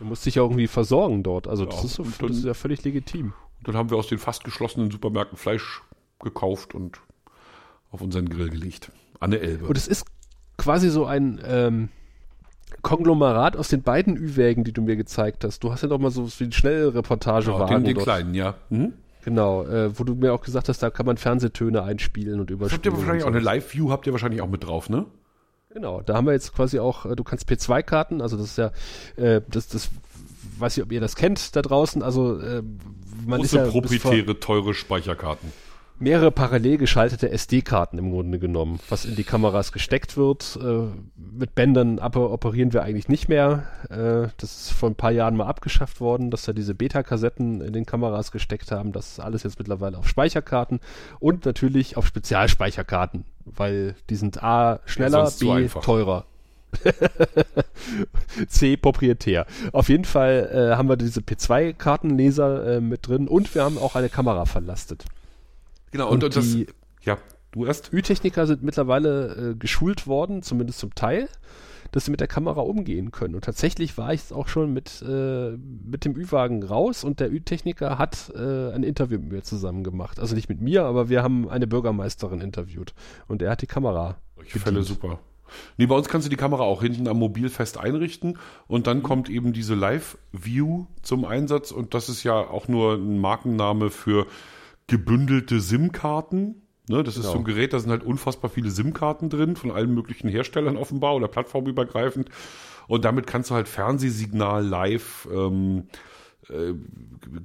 Du 0.00 0.06
musst 0.06 0.26
dich 0.26 0.34
ja 0.36 0.42
irgendwie 0.42 0.66
versorgen 0.66 1.22
dort. 1.22 1.46
Also 1.46 1.66
das, 1.66 1.76
Ja, 1.76 1.84
ist, 1.84 1.94
so, 1.94 2.02
dann- 2.02 2.28
das 2.28 2.38
ist 2.38 2.44
ja 2.44 2.54
völlig 2.54 2.82
legitim. 2.84 3.32
Und 3.58 3.68
dann 3.68 3.76
haben 3.76 3.90
wir 3.90 3.96
aus 3.96 4.08
den 4.08 4.18
fast 4.18 4.44
geschlossenen 4.44 4.90
Supermärkten 4.90 5.38
Fleisch 5.38 5.82
gekauft 6.20 6.74
und 6.74 7.00
auf 7.90 8.00
unseren 8.00 8.28
Grill 8.28 8.50
gelegt. 8.50 8.90
An 9.20 9.30
der 9.30 9.42
Elbe. 9.42 9.66
Und 9.66 9.76
es 9.76 9.86
ist 9.86 10.04
quasi 10.58 10.90
so 10.90 11.06
ein 11.06 11.40
ähm, 11.44 11.88
Konglomerat 12.82 13.56
aus 13.56 13.68
den 13.68 13.82
beiden 13.82 14.16
Ü-Wägen, 14.16 14.64
die 14.64 14.72
du 14.72 14.82
mir 14.82 14.96
gezeigt 14.96 15.44
hast. 15.44 15.60
Du 15.62 15.70
hast 15.72 15.82
ja 15.82 15.88
doch 15.88 15.98
mal 15.98 16.10
so 16.10 16.28
wie 16.38 16.44
eine 16.44 16.52
Schnellreportagewagen. 16.52 17.68
ja, 17.68 17.78
den, 17.78 17.84
den 17.84 17.94
dort. 17.94 18.04
kleinen, 18.04 18.34
ja. 18.34 18.54
Mhm. 18.68 18.94
Genau, 19.24 19.64
äh, 19.64 19.98
wo 19.98 20.04
du 20.04 20.14
mir 20.14 20.32
auch 20.34 20.42
gesagt 20.42 20.68
hast, 20.68 20.82
da 20.82 20.90
kann 20.90 21.06
man 21.06 21.16
Fernsehtöne 21.16 21.82
einspielen 21.82 22.34
und 22.34 22.42
Habt 22.42 22.50
überspielen. 22.50 22.82
ihr 22.84 22.98
wahrscheinlich 22.98 23.24
auch 23.24 23.28
eine. 23.28 23.40
Live-View, 23.40 23.90
habt 23.90 24.06
ihr 24.06 24.12
wahrscheinlich 24.12 24.42
auch 24.42 24.48
mit 24.48 24.64
drauf, 24.64 24.90
ne? 24.90 25.06
Genau, 25.72 26.02
da 26.02 26.14
haben 26.14 26.26
wir 26.26 26.32
jetzt 26.34 26.54
quasi 26.54 26.78
auch, 26.78 27.06
äh, 27.06 27.16
du 27.16 27.24
kannst 27.24 27.48
P2-Karten, 27.48 28.20
also 28.20 28.36
das 28.36 28.46
ist 28.46 28.58
ja, 28.58 28.70
äh, 29.16 29.40
das, 29.48 29.68
das, 29.68 29.90
weiß 30.58 30.76
ich, 30.76 30.82
ob 30.84 30.92
ihr 30.92 31.00
das 31.00 31.16
kennt 31.16 31.56
da 31.56 31.62
draußen, 31.62 32.02
also 32.02 32.38
äh, 32.38 32.62
man 33.26 33.40
ist 33.40 33.50
Große, 33.52 33.56
ja 33.56 33.64
bis 33.64 33.72
vor- 33.72 33.82
proprietäre, 33.82 34.38
teure 34.40 34.74
Speicherkarten. 34.74 35.52
Mehrere 36.04 36.30
parallel 36.30 36.76
geschaltete 36.76 37.30
SD-Karten 37.30 37.98
im 37.98 38.10
Grunde 38.10 38.38
genommen, 38.38 38.78
was 38.88 39.06
in 39.06 39.16
die 39.16 39.24
Kameras 39.24 39.72
gesteckt 39.72 40.16
wird. 40.16 40.58
Äh, 40.62 40.86
mit 41.16 41.54
Bändern 41.54 41.98
operieren 41.98 42.72
wir 42.72 42.82
eigentlich 42.82 43.08
nicht 43.08 43.28
mehr. 43.28 43.66
Äh, 43.88 44.28
das 44.36 44.68
ist 44.68 44.72
vor 44.72 44.90
ein 44.90 44.94
paar 44.94 45.10
Jahren 45.10 45.34
mal 45.34 45.46
abgeschafft 45.46 46.00
worden, 46.00 46.30
dass 46.30 46.42
da 46.42 46.52
diese 46.52 46.74
Beta-Kassetten 46.74 47.62
in 47.62 47.72
den 47.72 47.86
Kameras 47.86 48.30
gesteckt 48.30 48.70
haben. 48.70 48.92
Das 48.92 49.12
ist 49.12 49.20
alles 49.20 49.42
jetzt 49.42 49.58
mittlerweile 49.58 49.98
auf 49.98 50.06
Speicherkarten 50.06 50.80
und 51.20 51.46
natürlich 51.46 51.96
auf 51.96 52.06
Spezialspeicherkarten, 52.06 53.24
weil 53.46 53.96
die 54.10 54.16
sind 54.16 54.42
A 54.42 54.80
schneller, 54.84 55.26
zu 55.26 55.54
B 55.54 55.68
teurer. 55.68 56.26
C 58.48 58.76
proprietär. 58.76 59.46
Auf 59.72 59.88
jeden 59.88 60.04
Fall 60.04 60.50
äh, 60.52 60.76
haben 60.76 60.88
wir 60.88 60.96
diese 60.96 61.20
P2-Kartenleser 61.20 62.76
äh, 62.76 62.80
mit 62.80 63.08
drin 63.08 63.26
und 63.28 63.54
wir 63.54 63.62
haben 63.62 63.78
auch 63.78 63.94
eine 63.94 64.08
Kamera 64.08 64.44
verlastet. 64.44 65.04
Genau, 65.94 66.08
Und 66.08 66.24
und, 66.24 66.24
und 66.24 66.36
das, 66.36 66.50
die- 66.50 66.66
ja, 67.02 67.18
du 67.52 67.66
erst. 67.66 67.92
Ü-Techniker 67.92 68.48
sind 68.48 68.64
mittlerweile 68.64 69.52
äh, 69.52 69.54
geschult 69.54 70.08
worden, 70.08 70.42
zumindest 70.42 70.80
zum 70.80 70.92
Teil, 70.96 71.28
dass 71.92 72.06
sie 72.06 72.10
mit 72.10 72.18
der 72.18 72.26
Kamera 72.26 72.62
umgehen 72.62 73.12
können. 73.12 73.36
Und 73.36 73.44
tatsächlich 73.44 73.96
war 73.96 74.12
ich 74.12 74.22
jetzt 74.22 74.32
auch 74.32 74.48
schon 74.48 74.72
mit, 74.72 75.04
äh, 75.08 75.50
mit 75.52 76.04
dem 76.04 76.16
Ü-Wagen 76.16 76.64
raus 76.64 77.04
und 77.04 77.20
der 77.20 77.30
Ü-Techniker 77.30 77.96
hat 77.96 78.32
äh, 78.34 78.72
ein 78.72 78.82
Interview 78.82 79.20
mit 79.20 79.30
mir 79.30 79.42
zusammen 79.44 79.84
gemacht. 79.84 80.18
Also 80.18 80.34
nicht 80.34 80.48
mit 80.48 80.60
mir, 80.60 80.82
aber 80.84 81.08
wir 81.08 81.22
haben 81.22 81.48
eine 81.48 81.68
Bürgermeisterin 81.68 82.40
interviewt 82.40 82.92
und 83.28 83.40
er 83.40 83.52
hat 83.52 83.62
die 83.62 83.68
Kamera. 83.68 84.16
Solche 84.34 84.58
Fälle 84.58 84.82
super. 84.82 85.20
Nee, 85.76 85.86
bei 85.86 85.94
uns 85.94 86.08
kannst 86.08 86.26
du 86.26 86.30
die 86.30 86.36
Kamera 86.36 86.64
auch 86.64 86.82
hinten 86.82 87.06
am 87.06 87.20
Mobil 87.20 87.48
fest 87.50 87.78
einrichten 87.78 88.36
und 88.66 88.88
dann 88.88 89.04
kommt 89.04 89.28
eben 89.30 89.52
diese 89.52 89.76
Live-View 89.76 90.86
zum 91.02 91.24
Einsatz 91.24 91.70
und 91.70 91.94
das 91.94 92.08
ist 92.08 92.24
ja 92.24 92.34
auch 92.34 92.66
nur 92.66 92.94
ein 92.94 93.20
Markenname 93.20 93.90
für 93.90 94.26
gebündelte 94.86 95.60
SIM-Karten. 95.60 96.62
Ne, 96.88 97.02
das 97.02 97.16
ist 97.16 97.22
Genau. 97.22 97.32
so 97.32 97.38
ein 97.38 97.44
Gerät, 97.44 97.72
da 97.72 97.78
sind 97.78 97.90
halt 97.90 98.02
unfassbar 98.02 98.50
viele 98.50 98.70
SIM-Karten 98.70 99.30
drin, 99.30 99.56
von 99.56 99.70
allen 99.70 99.94
möglichen 99.94 100.28
Herstellern 100.28 100.76
offenbar 100.76 101.14
oder 101.14 101.28
plattformübergreifend. 101.28 102.28
Und 102.88 103.06
damit 103.06 103.26
kannst 103.26 103.50
du 103.50 103.54
halt 103.54 103.68
Fernsehsignal 103.68 104.62
live 104.66 105.26
ähm, 105.32 105.84
äh, 106.50 106.74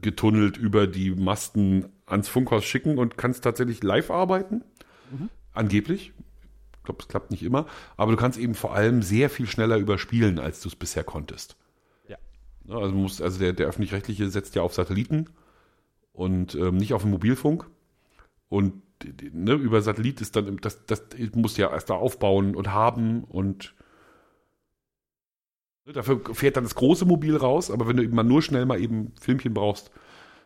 getunnelt 0.02 0.57
über 0.57 0.88
die 0.88 1.11
Masten 1.11 1.86
ans 2.06 2.28
Funkhaus 2.28 2.66
schicken 2.66 2.98
und 2.98 3.18
kannst 3.18 3.44
tatsächlich 3.45 3.82
live 3.82 4.11
arbeiten. 4.11 4.64
Angeblich. 5.53 6.11
Ich 6.78 6.84
glaube, 6.84 7.02
es 7.02 7.07
klappt 7.07 7.32
nicht 7.32 7.44
immer. 7.44 7.66
Aber 7.95 8.11
du 8.11 8.18
kannst 8.18 8.38
eben 8.38 8.56
vor 8.56 8.74
allem 8.76 9.02
sehr 9.02 9.30
viel 9.30 9.48
schneller 9.48 9.78
überspielen, 9.78 10.40
als 10.40 10.60
du 10.60 10.68
es 10.70 10.76
bisher 10.76 11.03
konntest. 11.06 11.56
Ja. 12.10 12.18
Ja, 12.66 12.76
Also, 12.76 12.91
du 12.91 12.98
musst, 12.98 13.22
also 13.22 13.40
der, 13.40 13.53
der 13.53 13.68
öffentlich-rechtliche 13.68 14.30
setzt 14.30 14.56
ja 14.56 14.61
auf 14.64 14.74
Satelliten 14.74 15.28
und 16.20 16.54
ähm, 16.56 16.76
nicht 16.76 16.94
auf 16.94 17.04
den 17.04 17.12
Mobilfunk. 17.12 17.66
Und 18.50 18.82
ne, 19.32 19.54
über 19.54 19.82
Satellit 19.82 20.20
ist 20.20 20.36
dann, 20.36 20.58
das, 20.58 20.86
das 20.86 21.02
musst 21.34 21.58
du 21.58 21.62
ja 21.62 21.72
erst 21.72 21.90
da 21.90 21.94
aufbauen 21.94 22.56
und 22.56 22.74
haben 22.74 23.24
und 23.24 23.74
ne, 25.86 25.94
dafür 25.94 26.20
fährt 26.34 26.58
dann 26.58 26.66
das 26.66 26.76
große 26.76 27.06
Mobil 27.06 27.38
raus, 27.38 27.72
aber 27.72 27.88
wenn 27.88 27.96
du 27.96 28.04
eben 28.04 28.16
mal 28.16 28.24
nur 28.24 28.41
schnell 28.41 28.66
mal 28.66 28.82
eben 28.82 29.14
Filmchen 29.22 29.54
brauchst, 29.54 29.91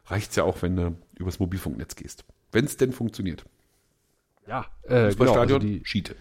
reicht's 0.06 0.36
ja 0.36 0.44
auch, 0.44 0.62
wenn 0.62 0.76
du 0.76 0.96
übers 1.18 1.40
Mobilfunknetz 1.40 1.96
gehst. 1.96 2.24
Wenn 2.52 2.66
es 2.66 2.78
denn 2.78 2.94
funktioniert. 2.94 3.44
Ja, 4.46 4.68
äh, 4.84 4.90
genau, 4.90 4.96
also 4.96 5.18
Fußballstadion, 5.18 5.60
die, 5.62 5.82
Schiete. 5.86 6.16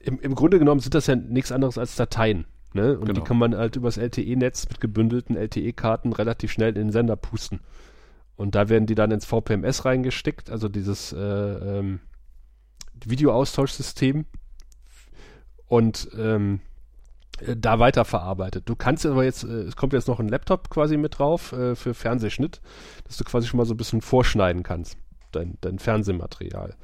im, 0.00 0.18
Im 0.18 0.34
Grunde 0.34 0.58
genommen 0.58 0.80
sind 0.80 0.94
das 0.94 1.06
ja 1.06 1.14
nichts 1.14 1.52
anderes 1.52 1.78
als 1.78 1.94
Dateien. 1.94 2.46
Ne? 2.72 2.98
Und 2.98 3.06
die 3.08 3.12
Genau. 3.14 3.24
kann 3.24 3.38
man 3.38 3.54
halt 3.54 3.76
übers 3.76 3.96
LTE-Netz 3.96 4.68
mit 4.68 4.80
gebündelten 4.80 5.36
LTE-Karten 5.36 6.12
relativ 6.12 6.50
schnell 6.50 6.70
in 6.70 6.86
den 6.88 6.92
Sender 6.92 7.14
pusten. 7.14 7.60
Und 8.36 8.54
da 8.54 8.68
werden 8.68 8.86
die 8.86 8.94
dann 8.94 9.10
ins 9.10 9.24
VPMS 9.24 9.84
reingesteckt, 9.84 10.50
also 10.50 10.68
dieses 10.68 11.12
äh, 11.12 11.18
ähm, 11.18 12.00
Videoaustauschsystem 13.04 14.26
und 15.66 16.08
ähm, 16.16 16.60
äh, 17.40 17.56
da 17.56 17.78
weiterverarbeitet. 17.78 18.68
Du 18.68 18.76
kannst 18.76 19.06
aber 19.06 19.24
jetzt, 19.24 19.44
äh, 19.44 19.62
es 19.62 19.76
kommt 19.76 19.92
jetzt 19.92 20.08
noch 20.08 20.20
ein 20.20 20.28
Laptop 20.28 20.70
quasi 20.70 20.96
mit 20.96 21.18
drauf 21.18 21.52
äh, 21.52 21.74
für 21.74 21.94
Fernsehschnitt, 21.94 22.60
dass 23.04 23.16
du 23.16 23.24
quasi 23.24 23.46
schon 23.46 23.58
mal 23.58 23.66
so 23.66 23.74
ein 23.74 23.78
bisschen 23.78 24.02
vorschneiden 24.02 24.62
kannst, 24.62 24.96
dein, 25.32 25.56
dein 25.60 25.78
Fernsehmaterial. 25.78 26.74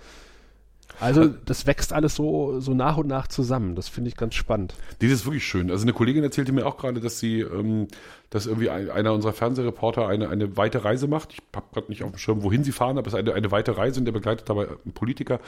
Also 1.00 1.26
das 1.26 1.66
wächst 1.66 1.92
alles 1.92 2.14
so, 2.14 2.60
so 2.60 2.74
nach 2.74 2.96
und 2.96 3.08
nach 3.08 3.26
zusammen. 3.26 3.74
Das 3.74 3.88
finde 3.88 4.08
ich 4.08 4.16
ganz 4.16 4.34
spannend. 4.34 4.74
Das 5.00 5.10
ist 5.10 5.24
wirklich 5.26 5.44
schön. 5.44 5.70
Also 5.70 5.82
eine 5.82 5.92
Kollegin 5.92 6.22
erzählte 6.22 6.52
mir 6.52 6.66
auch 6.66 6.76
gerade, 6.76 7.00
dass 7.00 7.18
sie, 7.18 7.40
ähm, 7.40 7.88
dass 8.30 8.46
irgendwie 8.46 8.70
ein, 8.70 8.90
einer 8.90 9.12
unserer 9.12 9.32
Fernsehreporter 9.32 10.06
eine, 10.06 10.28
eine 10.28 10.56
weite 10.56 10.84
Reise 10.84 11.08
macht. 11.08 11.32
Ich 11.32 11.40
habe 11.54 11.66
gerade 11.72 11.88
nicht 11.88 12.02
auf 12.04 12.10
dem 12.10 12.18
Schirm, 12.18 12.42
wohin 12.42 12.64
sie 12.64 12.72
fahren, 12.72 12.98
aber 12.98 13.08
es 13.08 13.14
ist 13.14 13.18
eine, 13.18 13.34
eine 13.34 13.50
weite 13.50 13.76
Reise 13.76 14.00
und 14.00 14.04
der 14.04 14.12
begleitet 14.12 14.48
dabei 14.48 14.68
einen 14.68 14.92
Politiker. 14.94 15.40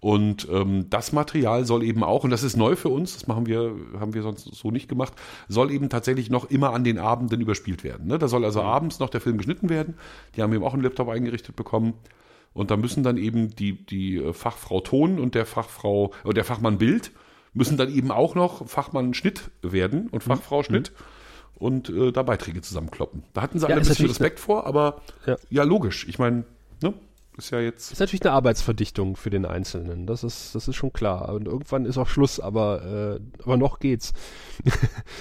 Und 0.00 0.46
ähm, 0.50 0.90
das 0.90 1.12
Material 1.12 1.64
soll 1.64 1.82
eben 1.82 2.04
auch, 2.04 2.24
und 2.24 2.30
das 2.30 2.42
ist 2.42 2.56
neu 2.56 2.76
für 2.76 2.88
uns, 2.88 3.14
das 3.14 3.26
machen 3.26 3.46
wir, 3.46 3.74
haben 3.98 4.14
wir 4.14 4.22
sonst 4.22 4.44
so 4.54 4.70
nicht 4.70 4.88
gemacht, 4.88 5.14
soll 5.48 5.70
eben 5.70 5.88
tatsächlich 5.88 6.30
noch 6.30 6.50
immer 6.50 6.72
an 6.72 6.84
den 6.84 6.98
Abenden 6.98 7.40
überspielt 7.40 7.82
werden. 7.82 8.06
Ne? 8.06 8.18
Da 8.18 8.28
soll 8.28 8.44
also 8.44 8.62
abends 8.62 8.98
noch 8.98 9.10
der 9.10 9.20
Film 9.20 9.38
geschnitten 9.38 9.68
werden. 9.68 9.94
Die 10.36 10.42
haben 10.42 10.52
eben 10.52 10.64
auch 10.64 10.74
einen 10.74 10.82
Laptop 10.82 11.08
eingerichtet 11.08 11.56
bekommen. 11.56 11.94
Und 12.52 12.70
da 12.70 12.76
müssen 12.76 13.02
dann 13.02 13.16
eben 13.16 13.54
die, 13.54 13.84
die 13.86 14.16
äh, 14.16 14.32
Fachfrau 14.32 14.80
Ton 14.80 15.18
und 15.18 15.34
der 15.34 15.46
Fachfrau, 15.46 16.12
oder 16.24 16.34
der 16.34 16.44
Fachmann 16.44 16.78
Bild 16.78 17.12
müssen 17.54 17.76
dann 17.76 17.92
eben 17.94 18.10
auch 18.10 18.34
noch 18.34 18.68
Fachmann 18.68 19.14
Schnitt 19.14 19.50
werden 19.62 20.08
und 20.08 20.22
Fachfrau 20.22 20.62
Schnitt. 20.62 20.92
und 21.54 21.88
äh, 21.88 22.12
da 22.12 22.22
Beiträge 22.22 22.60
zusammenkloppen. 22.60 23.24
Da 23.32 23.42
hatten 23.42 23.58
sie 23.58 23.64
Ja, 23.64 23.68
alle 23.70 23.76
ein 23.76 23.82
ist 23.82 23.88
bisschen 23.88 24.06
Respekt 24.06 24.38
vor, 24.40 24.66
aber 24.66 25.00
Ja. 25.26 25.36
ja, 25.50 25.62
logisch. 25.64 26.06
Ich 26.08 26.18
meine, 26.18 26.44
ne, 26.82 26.94
ist 27.36 27.50
ja 27.50 27.60
jetzt. 27.60 27.92
Ist 27.92 28.00
natürlich 28.00 28.22
eine 28.22 28.32
Arbeitsverdichtung 28.32 29.16
für 29.16 29.30
den 29.30 29.44
Einzelnen. 29.46 30.06
Das 30.06 30.24
ist, 30.24 30.54
das 30.54 30.66
ist 30.68 30.74
schon 30.76 30.92
klar. 30.92 31.32
Und 31.34 31.46
irgendwann 31.46 31.84
ist 31.84 31.96
auch 31.98 32.08
Schluss, 32.08 32.38
aber, 32.40 33.18
äh, 33.20 33.42
aber 33.44 33.56
noch 33.56 33.78
geht's. 33.78 34.12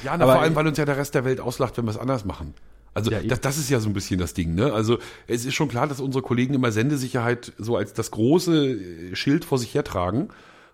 Ja, 0.04 0.18
na, 0.18 0.24
Aber- 0.24 0.34
vor 0.34 0.42
allem, 0.42 0.56
weil 0.56 0.68
uns 0.68 0.78
ja 0.78 0.86
der 0.86 0.98
Rest 0.98 1.14
der 1.16 1.26
Welt 1.26 1.40
auslacht, 1.40 1.78
wenn 1.78 1.86
wir 1.86 1.92
es 1.92 1.98
anders 1.98 2.26
machen. 2.26 2.54
Also 2.98 3.12
Ja, 3.12 3.22
das, 3.22 3.42
das 3.42 3.58
ist 3.60 3.70
ja 3.70 3.80
so 3.80 3.88
ein 3.90 3.94
bisschen 3.94 4.20
das 4.20 4.34
Ding. 4.34 4.56
Ne? 4.56 4.74
Also 4.74 4.98
es 5.28 5.46
ist 5.46 5.54
schon 5.54 5.68
klar, 5.68 5.88
dass 5.88 6.00
unsere 6.00 6.24
Kollegen 6.24 6.56
immer 6.56 6.72
Sendesicherheit 6.72 7.54
so 7.60 7.78
als 7.78 7.94
das 7.94 8.10
große 8.10 8.72
äh, 8.72 9.16
Schild 9.16 9.46
vor 9.46 9.60
sich 9.60 9.76
hertragen. 9.76 10.30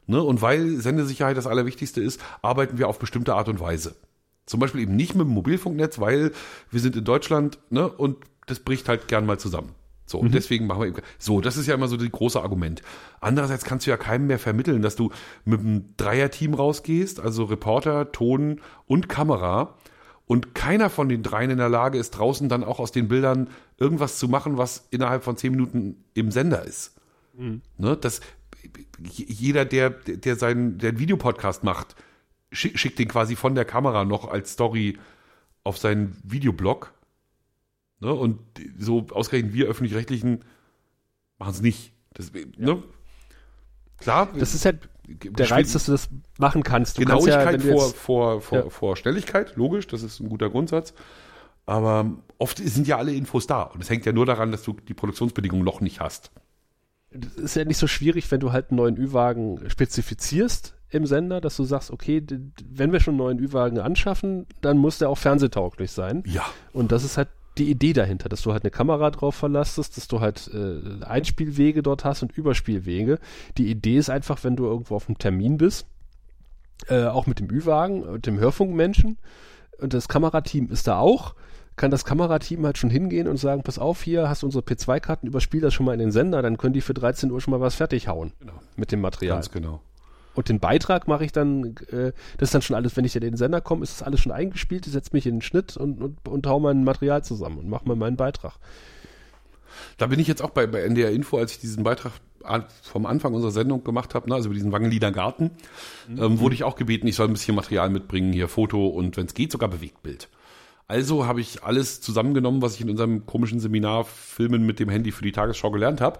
Ne? 0.07 0.23
Und 0.23 0.41
weil 0.41 0.77
Sendesicherheit 0.77 1.35
das 1.35 1.47
Allerwichtigste 1.47 2.01
ist, 2.01 2.21
arbeiten 2.41 2.77
wir 2.77 2.87
auf 2.87 2.97
bestimmte 2.97 3.35
Art 3.35 3.49
und 3.49 3.59
Weise. 3.59 3.95
Zum 4.45 4.61
Beispiel 4.61 4.81
eben 4.81 4.95
nicht 4.95 5.15
mit 5.15 5.27
dem 5.27 5.33
Mobilfunknetz, 5.33 5.99
weil 5.99 6.31
wir 6.71 6.79
sind 6.79 6.95
in 6.95 7.03
Deutschland 7.03 7.59
ne? 7.69 7.89
und 7.89 8.17
das 8.47 8.59
bricht 8.59 8.87
halt 8.87 9.09
gern 9.09 9.25
mal 9.25 9.37
zusammen. 9.37 9.75
So, 10.05 10.19
und 10.19 10.33
deswegen 10.33 10.67
machen 10.67 10.81
wir 10.81 10.87
eben. 10.87 11.01
So, 11.17 11.41
das 11.41 11.57
ist 11.57 11.65
ja 11.65 11.75
immer 11.75 11.87
so 11.87 11.97
das 11.97 12.11
große 12.11 12.41
Argument. 12.41 12.81
Andererseits 13.21 13.63
kannst 13.63 13.85
du 13.85 13.91
ja 13.91 13.97
keinem 13.97 14.27
mehr 14.27 14.39
vermitteln, 14.39 14.81
dass 14.81 14.95
du 14.95 15.11
mit 15.45 15.61
einem 15.61 15.95
Dreierteam 15.97 16.53
rausgehst, 16.53 17.19
also 17.19 17.45
Reporter, 17.45 18.11
Ton 18.11 18.59
und 18.85 19.07
Kamera, 19.07 19.75
und 20.25 20.55
keiner 20.55 20.89
von 20.89 21.09
den 21.09 21.23
dreien 21.23 21.49
in 21.49 21.57
der 21.57 21.69
Lage 21.69 21.97
ist, 21.97 22.11
draußen 22.11 22.49
dann 22.49 22.63
auch 22.63 22.79
aus 22.79 22.91
den 22.91 23.07
Bildern 23.07 23.49
irgendwas 23.77 24.19
zu 24.19 24.27
machen, 24.27 24.57
was 24.57 24.87
innerhalb 24.89 25.23
von 25.23 25.37
zehn 25.37 25.51
Minuten 25.51 26.03
im 26.13 26.31
Sender 26.31 26.63
ist. 26.63 26.95
Ne, 27.77 27.97
das, 27.97 28.21
jeder, 28.99 29.65
der, 29.65 29.89
der 29.89 30.35
seinen, 30.35 30.77
der 30.77 30.89
einen 30.89 30.99
Videopodcast 30.99 31.63
macht, 31.63 31.95
schick, 32.51 32.79
schickt 32.79 32.99
den 32.99 33.07
quasi 33.07 33.35
von 33.35 33.55
der 33.55 33.65
Kamera 33.65 34.05
noch 34.05 34.29
als 34.29 34.53
Story 34.53 34.97
auf 35.63 35.77
seinen 35.77 36.17
Videoblog. 36.23 36.93
Ne, 37.99 38.13
und 38.13 38.39
so 38.77 39.07
ausgerechnet 39.11 39.53
wir 39.53 39.67
öffentlich-rechtlichen 39.67 40.43
machen 41.37 41.51
es 41.51 41.61
nicht. 41.61 41.93
Das, 42.13 42.31
ne? 42.31 42.83
Klar, 43.97 44.29
Das 44.37 44.53
ist 44.53 44.65
halt 44.65 44.89
der 45.07 45.51
Reiz, 45.51 45.73
dass 45.73 45.85
du 45.85 45.91
das 45.91 46.09
machen 46.37 46.63
kannst. 46.63 46.97
Du 46.97 47.03
kannst 47.05 47.25
Genauigkeit 47.25 47.61
ja, 47.61 47.67
wenn 47.67 47.75
du 47.75 47.79
vor, 47.79 47.91
vor, 47.91 48.41
vor, 48.41 48.57
Ja. 48.57 48.69
vor 48.69 48.95
Schnelligkeit, 48.95 49.55
logisch, 49.55 49.87
das 49.87 50.03
ist 50.03 50.19
ein 50.19 50.29
guter 50.29 50.49
Grundsatz. 50.49 50.93
Aber 51.65 52.11
oft 52.37 52.57
sind 52.57 52.87
ja 52.87 52.97
alle 52.97 53.13
Infos 53.13 53.47
da. 53.47 53.63
Und 53.63 53.81
es 53.81 53.89
hängt 53.89 54.05
ja 54.05 54.11
nur 54.11 54.25
daran, 54.25 54.51
dass 54.51 54.63
du 54.63 54.73
die 54.73 54.93
Produktionsbedingungen 54.93 55.63
noch 55.63 55.81
nicht 55.81 55.99
hast. 56.01 56.31
das 57.11 57.33
ist 57.35 57.55
ja 57.55 57.63
nicht 57.63 57.77
so 57.77 57.87
schwierig, 57.87 58.29
wenn 58.31 58.39
du 58.39 58.51
halt 58.51 58.71
einen 58.71 58.77
neuen 58.77 58.97
Ü-Wagen 58.97 59.69
spezifizierst 59.69 60.75
im 60.89 61.05
Sender, 61.05 61.41
dass 61.41 61.55
du 61.57 61.63
sagst, 61.63 61.91
okay, 61.91 62.23
wenn 62.69 62.91
wir 62.91 62.99
schon 62.99 63.13
einen 63.13 63.19
neuen 63.19 63.39
Ü-Wagen 63.39 63.79
anschaffen, 63.79 64.45
dann 64.61 64.77
muss 64.77 64.97
der 64.97 65.09
auch 65.09 65.17
fernsehtauglich 65.17 65.91
sein. 65.91 66.23
Ja. 66.25 66.43
Und 66.71 66.91
das 66.91 67.03
ist 67.03 67.17
halt 67.17 67.29
die 67.57 67.69
Idee 67.69 67.93
dahinter, 67.93 68.29
dass 68.29 68.41
du 68.41 68.51
halt 68.51 68.63
eine 68.63 68.71
Kamera 68.71 69.11
drauf 69.11 69.35
verlastest, 69.35 69.97
dass 69.97 70.07
du 70.07 70.19
halt 70.21 70.49
äh, 70.53 71.03
Einspielwege 71.05 71.83
dort 71.83 72.03
hast 72.05 72.23
und 72.23 72.35
Überspielwege. 72.37 73.19
Die 73.57 73.69
Idee 73.69 73.97
ist 73.97 74.09
einfach, 74.09 74.43
wenn 74.43 74.55
du 74.55 74.65
irgendwo 74.65 74.95
auf 74.95 75.07
einem 75.07 75.17
Termin 75.19 75.57
bist, 75.57 75.85
äh, 76.87 77.05
auch 77.05 77.27
mit 77.27 77.39
dem 77.39 77.49
Ü-Wagen, 77.49 78.03
und 78.03 78.25
dem 78.25 78.39
Hörfunkmenschen, 78.39 79.17
und 79.79 79.93
das 79.93 80.07
Kamerateam 80.07 80.69
ist 80.71 80.87
da 80.87 80.97
auch, 80.99 81.35
kann 81.75 81.91
das 81.91 82.05
Kamerateam 82.05 82.65
halt 82.65 82.77
schon 82.77 82.89
hingehen 82.89 83.27
und 83.27 83.37
sagen, 83.37 83.63
pass 83.63 83.79
auf, 83.79 84.03
hier 84.03 84.29
hast 84.29 84.43
du 84.43 84.47
unsere 84.47 84.63
P2-Karten, 84.63 85.27
überspiel 85.27 85.61
das 85.61 85.73
schon 85.73 85.85
mal 85.85 85.93
in 85.93 85.99
den 85.99 86.11
Sender, 86.11 86.41
dann 86.41 86.57
können 86.57 86.73
die 86.73 86.81
für 86.81 86.93
13 86.93 87.31
Uhr 87.31 87.41
schon 87.41 87.51
mal 87.51 87.61
was 87.61 87.75
fertig 87.75 88.07
hauen 88.07 88.31
Genau. 88.39 88.53
mit 88.75 88.91
dem 88.91 89.01
Material. 89.01 89.35
Ganz 89.37 89.49
genau. 89.51 89.81
Und 90.35 90.49
den 90.49 90.59
Beitrag 90.59 91.07
mache 91.07 91.25
ich 91.25 91.31
dann, 91.31 91.75
äh, 91.91 92.11
das 92.37 92.49
ist 92.49 92.55
dann 92.55 92.61
schon 92.61 92.75
alles, 92.75 92.97
wenn 92.97 93.05
ich 93.05 93.15
in 93.15 93.21
den 93.21 93.37
Sender 93.37 93.61
komme, 93.61 93.83
ist 93.83 93.99
das 93.99 94.05
alles 94.05 94.19
schon 94.19 94.31
eingespielt, 94.31 94.85
ich 94.87 94.93
setze 94.93 95.11
mich 95.13 95.25
in 95.25 95.35
den 95.35 95.41
Schnitt 95.41 95.77
und, 95.77 96.01
und, 96.01 96.27
und 96.27 96.47
hau 96.47 96.59
mein 96.59 96.83
Material 96.83 97.23
zusammen 97.23 97.59
und 97.59 97.69
mache 97.69 97.87
mal 97.87 97.95
meinen 97.95 98.17
Beitrag. 98.17 98.53
Da 99.97 100.07
bin 100.07 100.19
ich 100.19 100.27
jetzt 100.27 100.41
auch 100.41 100.51
bei, 100.51 100.67
bei 100.67 100.81
NDR 100.81 101.11
Info, 101.11 101.37
als 101.37 101.53
ich 101.53 101.59
diesen 101.59 101.83
Beitrag 101.83 102.13
vom 102.81 103.05
Anfang 103.05 103.33
unserer 103.33 103.51
Sendung 103.51 103.83
gemacht 103.83 104.15
habe, 104.15 104.29
ne, 104.29 104.35
also 104.35 104.47
über 104.47 104.55
diesen 104.55 104.71
Wangenlieder 104.71 105.11
Garten, 105.11 105.51
ähm, 106.09 106.39
wurde 106.39 106.55
ich 106.55 106.63
auch 106.63 106.75
gebeten, 106.75 107.07
ich 107.07 107.15
soll 107.15 107.27
ein 107.27 107.33
bisschen 107.33 107.55
Material 107.55 107.89
mitbringen, 107.89 108.33
hier 108.33 108.49
Foto 108.49 108.87
und 108.87 109.15
wenn 109.15 109.27
es 109.27 109.33
geht, 109.33 109.51
sogar 109.51 109.69
Bewegtbild. 109.69 110.27
Also 110.87 111.25
habe 111.25 111.41
ich 111.41 111.63
alles 111.63 112.01
zusammengenommen, 112.01 112.61
was 112.61 112.75
ich 112.75 112.81
in 112.81 112.89
unserem 112.89 113.25
komischen 113.25 113.59
Seminar 113.59 114.05
Filmen 114.05 114.65
mit 114.65 114.79
dem 114.79 114.89
Handy 114.89 115.11
für 115.11 115.23
die 115.23 115.31
Tagesschau 115.31 115.71
gelernt 115.71 116.01
habe. 116.01 116.19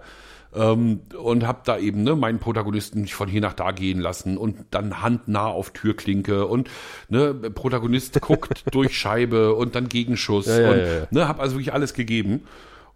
Ähm, 0.55 1.01
und 1.19 1.47
habe 1.47 1.61
da 1.65 1.77
eben 1.79 2.03
ne, 2.03 2.15
meinen 2.15 2.39
Protagonisten 2.39 3.01
nicht 3.01 3.15
von 3.15 3.27
hier 3.27 3.41
nach 3.41 3.53
da 3.53 3.71
gehen 3.71 3.99
lassen 3.99 4.37
und 4.37 4.65
dann 4.69 5.01
handnah 5.01 5.47
auf 5.47 5.71
Türklinke 5.71 6.45
und 6.45 6.69
ne, 7.09 7.33
Protagonist 7.33 8.21
guckt 8.21 8.63
durch 8.71 8.95
Scheibe 8.95 9.55
und 9.55 9.73
dann 9.73 9.89
Gegenschuss 9.89 10.45
Ja, 10.45 10.59
ja, 10.59 10.71
und 10.71 10.77
ja. 10.77 11.07
ne, 11.09 11.27
habe 11.27 11.41
also 11.41 11.55
wirklich 11.55 11.73
alles 11.73 11.95
gegeben. 11.95 12.41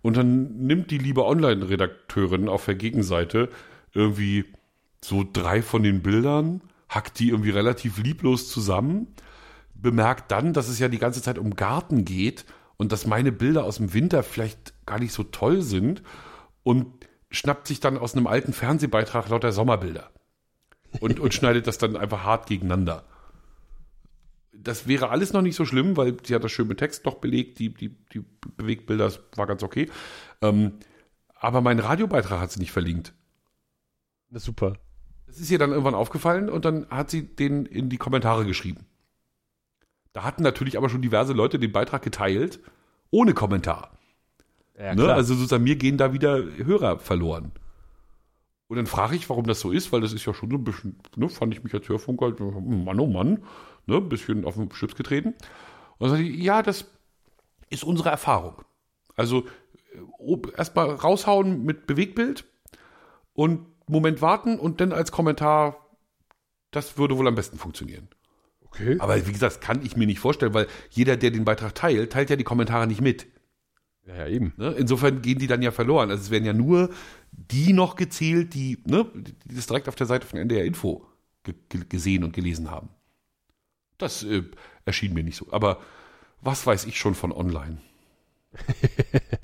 Und 0.03 0.17
dann 0.17 0.57
nimmt 0.57 0.91
die 0.91 0.99
liebe 0.99 1.25
Online-Redakteurin 1.25 2.47
auf 2.47 2.65
der 2.65 2.75
Gegenseite 2.75 3.49
irgendwie 3.93 4.45
so 5.03 5.25
drei 5.31 5.61
von 5.61 5.83
den 5.83 6.01
Bildern, 6.01 6.61
hackt 6.89 7.19
die 7.19 7.29
irgendwie 7.29 7.49
relativ 7.49 7.97
lieblos 7.97 8.49
zusammen, 8.49 9.07
bemerkt 9.81 10.31
dann, 10.31 10.53
dass 10.53 10.67
es 10.67 10.79
ja 10.79 10.87
die 10.87 10.99
ganze 10.99 11.21
Zeit 11.21 11.37
um 11.37 11.55
Garten 11.55 12.05
geht 12.05 12.45
und 12.77 12.91
dass 12.91 13.07
meine 13.07 13.31
Bilder 13.31 13.63
aus 13.63 13.77
dem 13.77 13.93
Winter 13.93 14.23
vielleicht 14.23 14.73
gar 14.85 14.99
nicht 14.99 15.13
so 15.13 15.23
toll 15.23 15.61
sind 15.61 16.03
und 16.63 16.87
schnappt 17.29 17.67
sich 17.67 17.79
dann 17.79 17.97
aus 17.97 18.15
einem 18.15 18.27
alten 18.27 18.53
Fernsehbeitrag 18.53 19.29
lauter 19.29 19.51
Sommerbilder 19.51 20.11
und, 20.99 21.19
und 21.19 21.33
schneidet 21.33 21.67
das 21.67 21.77
dann 21.77 21.95
einfach 21.95 22.23
hart 22.23 22.47
gegeneinander. 22.47 23.03
Das 24.53 24.87
wäre 24.87 25.09
alles 25.09 25.33
noch 25.33 25.41
nicht 25.41 25.55
so 25.55 25.65
schlimm, 25.65 25.97
weil 25.97 26.17
sie 26.23 26.33
hat 26.33 26.43
das 26.43 26.51
schön 26.51 26.67
mit 26.67 26.79
Text 26.79 27.05
noch 27.05 27.15
belegt, 27.15 27.59
die, 27.59 27.73
die, 27.73 27.95
die 28.13 28.23
Bewegtbilder, 28.55 29.05
das 29.05 29.19
war 29.35 29.45
ganz 29.45 29.61
okay. 29.61 29.89
Ähm, 30.41 30.73
aber 31.35 31.61
mein 31.61 31.79
Radiobeitrag 31.79 32.39
hat 32.39 32.51
sie 32.51 32.59
nicht 32.59 32.71
verlinkt. 32.71 33.13
Das 34.29 34.41
ist 34.41 34.47
super. 34.47 34.73
Das 35.27 35.39
ist 35.39 35.51
ihr 35.51 35.59
dann 35.59 35.71
irgendwann 35.71 35.93
aufgefallen 35.93 36.49
und 36.49 36.65
dann 36.65 36.89
hat 36.89 37.11
sie 37.11 37.23
den 37.23 37.65
in 37.65 37.89
die 37.89 37.97
Kommentare 37.97 38.45
geschrieben. 38.45 38.85
Da 40.17 40.23
hatten 40.23 40.41
natürlich 40.41 40.77
aber 40.79 40.89
schon 40.89 41.03
diverse 41.03 41.33
Leute 41.33 41.59
den 41.59 41.71
Beitrag 41.71 42.01
geteilt, 42.01 42.59
ohne 43.11 43.35
Kommentar. 43.35 43.91
Ja, 44.75 44.95
ne? 44.95 45.13
Also 45.13 45.35
sozusagen 45.35 45.63
mir 45.63 45.75
gehen 45.75 45.99
da 45.99 46.11
wieder 46.11 46.41
Hörer 46.41 46.97
verloren. 46.97 47.51
Und 48.67 48.77
dann 48.77 48.87
frage 48.87 49.15
ich, 49.15 49.29
warum 49.29 49.45
das 49.45 49.59
so 49.59 49.71
ist, 49.71 49.91
weil 49.91 50.01
das 50.01 50.13
ist 50.13 50.25
ja 50.25 50.33
schon 50.33 50.49
so 50.49 50.57
ein 50.57 50.63
bisschen, 50.63 50.97
ne, 51.15 51.29
fand 51.29 51.53
ich 51.53 51.63
mich 51.63 51.71
als 51.75 51.87
Hörfunker, 51.87 52.25
halt, 52.25 52.39
Mann, 52.39 52.99
oh 52.99 53.05
Mann, 53.05 53.43
ne, 53.85 53.97
ein 53.97 54.09
bisschen 54.09 54.43
auf 54.43 54.55
den 54.55 54.71
Schlips 54.71 54.95
getreten. 54.95 55.35
Und 55.99 56.09
dann 56.09 56.09
sage 56.09 56.23
ich, 56.23 56.43
ja, 56.43 56.63
das 56.63 56.85
ist 57.69 57.83
unsere 57.83 58.09
Erfahrung. 58.09 58.63
Also 59.15 59.45
erstmal 60.55 60.95
raushauen 60.95 61.63
mit 61.63 61.85
Bewegtbild 61.85 62.43
und 63.33 63.67
Moment 63.87 64.23
warten 64.23 64.57
und 64.57 64.81
dann 64.81 64.93
als 64.93 65.11
Kommentar, 65.11 65.77
das 66.71 66.97
würde 66.97 67.19
wohl 67.19 67.27
am 67.27 67.35
besten 67.35 67.59
funktionieren. 67.59 68.09
Okay. 68.67 68.97
Aber 68.99 69.15
wie 69.27 69.31
gesagt, 69.31 69.55
das 69.55 69.59
kann 69.59 69.85
ich 69.85 69.95
mir 69.95 70.07
nicht 70.07 70.19
vorstellen, 70.19 70.53
weil 70.53 70.67
jeder, 70.89 71.17
der 71.17 71.31
den 71.31 71.45
Beitrag 71.45 71.75
teilt, 71.75 72.11
teilt 72.11 72.29
ja 72.29 72.35
die 72.35 72.43
Kommentare 72.43 72.87
nicht 72.87 73.01
mit. 73.01 73.27
Ja, 74.05 74.15
ja, 74.15 74.27
eben. 74.27 74.53
Ne? 74.57 74.73
Insofern 74.77 75.21
gehen 75.21 75.39
die 75.39 75.47
dann 75.47 75.61
ja 75.61 75.71
verloren. 75.71 76.09
Also 76.09 76.23
es 76.23 76.31
werden 76.31 76.45
ja 76.45 76.53
nur 76.53 76.89
die 77.31 77.73
noch 77.73 77.95
gezählt, 77.95 78.53
die, 78.53 78.77
ne, 78.85 79.05
die 79.13 79.55
das 79.55 79.67
direkt 79.67 79.87
auf 79.89 79.95
der 79.95 80.07
Seite 80.07 80.25
von 80.25 80.39
NDR 80.39 80.65
Info 80.65 81.05
ge 81.43 81.55
ge 81.69 81.81
gesehen 81.87 82.23
und 82.23 82.33
gelesen 82.33 82.71
haben. 82.71 82.89
Das 83.97 84.23
äh, 84.23 84.43
erschien 84.85 85.13
mir 85.13 85.23
nicht 85.23 85.37
so. 85.37 85.47
Aber 85.51 85.81
was 86.41 86.65
weiß 86.65 86.85
ich 86.85 86.97
schon 86.97 87.15
von 87.15 87.31
online? 87.31 87.77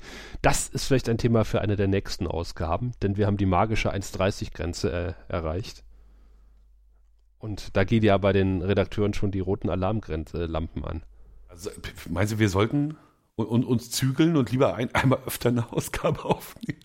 Das 0.44 0.68
ist 0.68 0.84
vielleicht 0.84 1.08
ein 1.08 1.16
Thema 1.16 1.46
für 1.46 1.62
eine 1.62 1.74
der 1.74 1.88
nächsten 1.88 2.26
Ausgaben, 2.26 2.92
denn 3.00 3.16
wir 3.16 3.26
haben 3.26 3.38
die 3.38 3.46
magische 3.46 3.94
1,30-Grenze 3.94 4.92
äh, 4.92 5.32
erreicht. 5.32 5.84
Und 7.44 7.76
da 7.76 7.84
gehen 7.84 8.02
ja 8.02 8.16
bei 8.16 8.32
den 8.32 8.62
Redakteuren 8.62 9.12
schon 9.12 9.30
die 9.30 9.40
roten 9.40 9.68
Alarmlampen 9.68 10.82
an. 10.82 11.02
Also, 11.46 11.68
meinst 12.08 12.32
du, 12.32 12.38
wir 12.38 12.48
sollten 12.48 12.96
un 13.36 13.46
un 13.46 13.64
uns 13.64 13.90
zügeln 13.90 14.38
und 14.38 14.50
lieber 14.50 14.76
ein, 14.76 14.94
einmal 14.94 15.18
öfter 15.26 15.50
eine 15.50 15.70
Ausgabe 15.70 16.24
aufnehmen? 16.24 16.80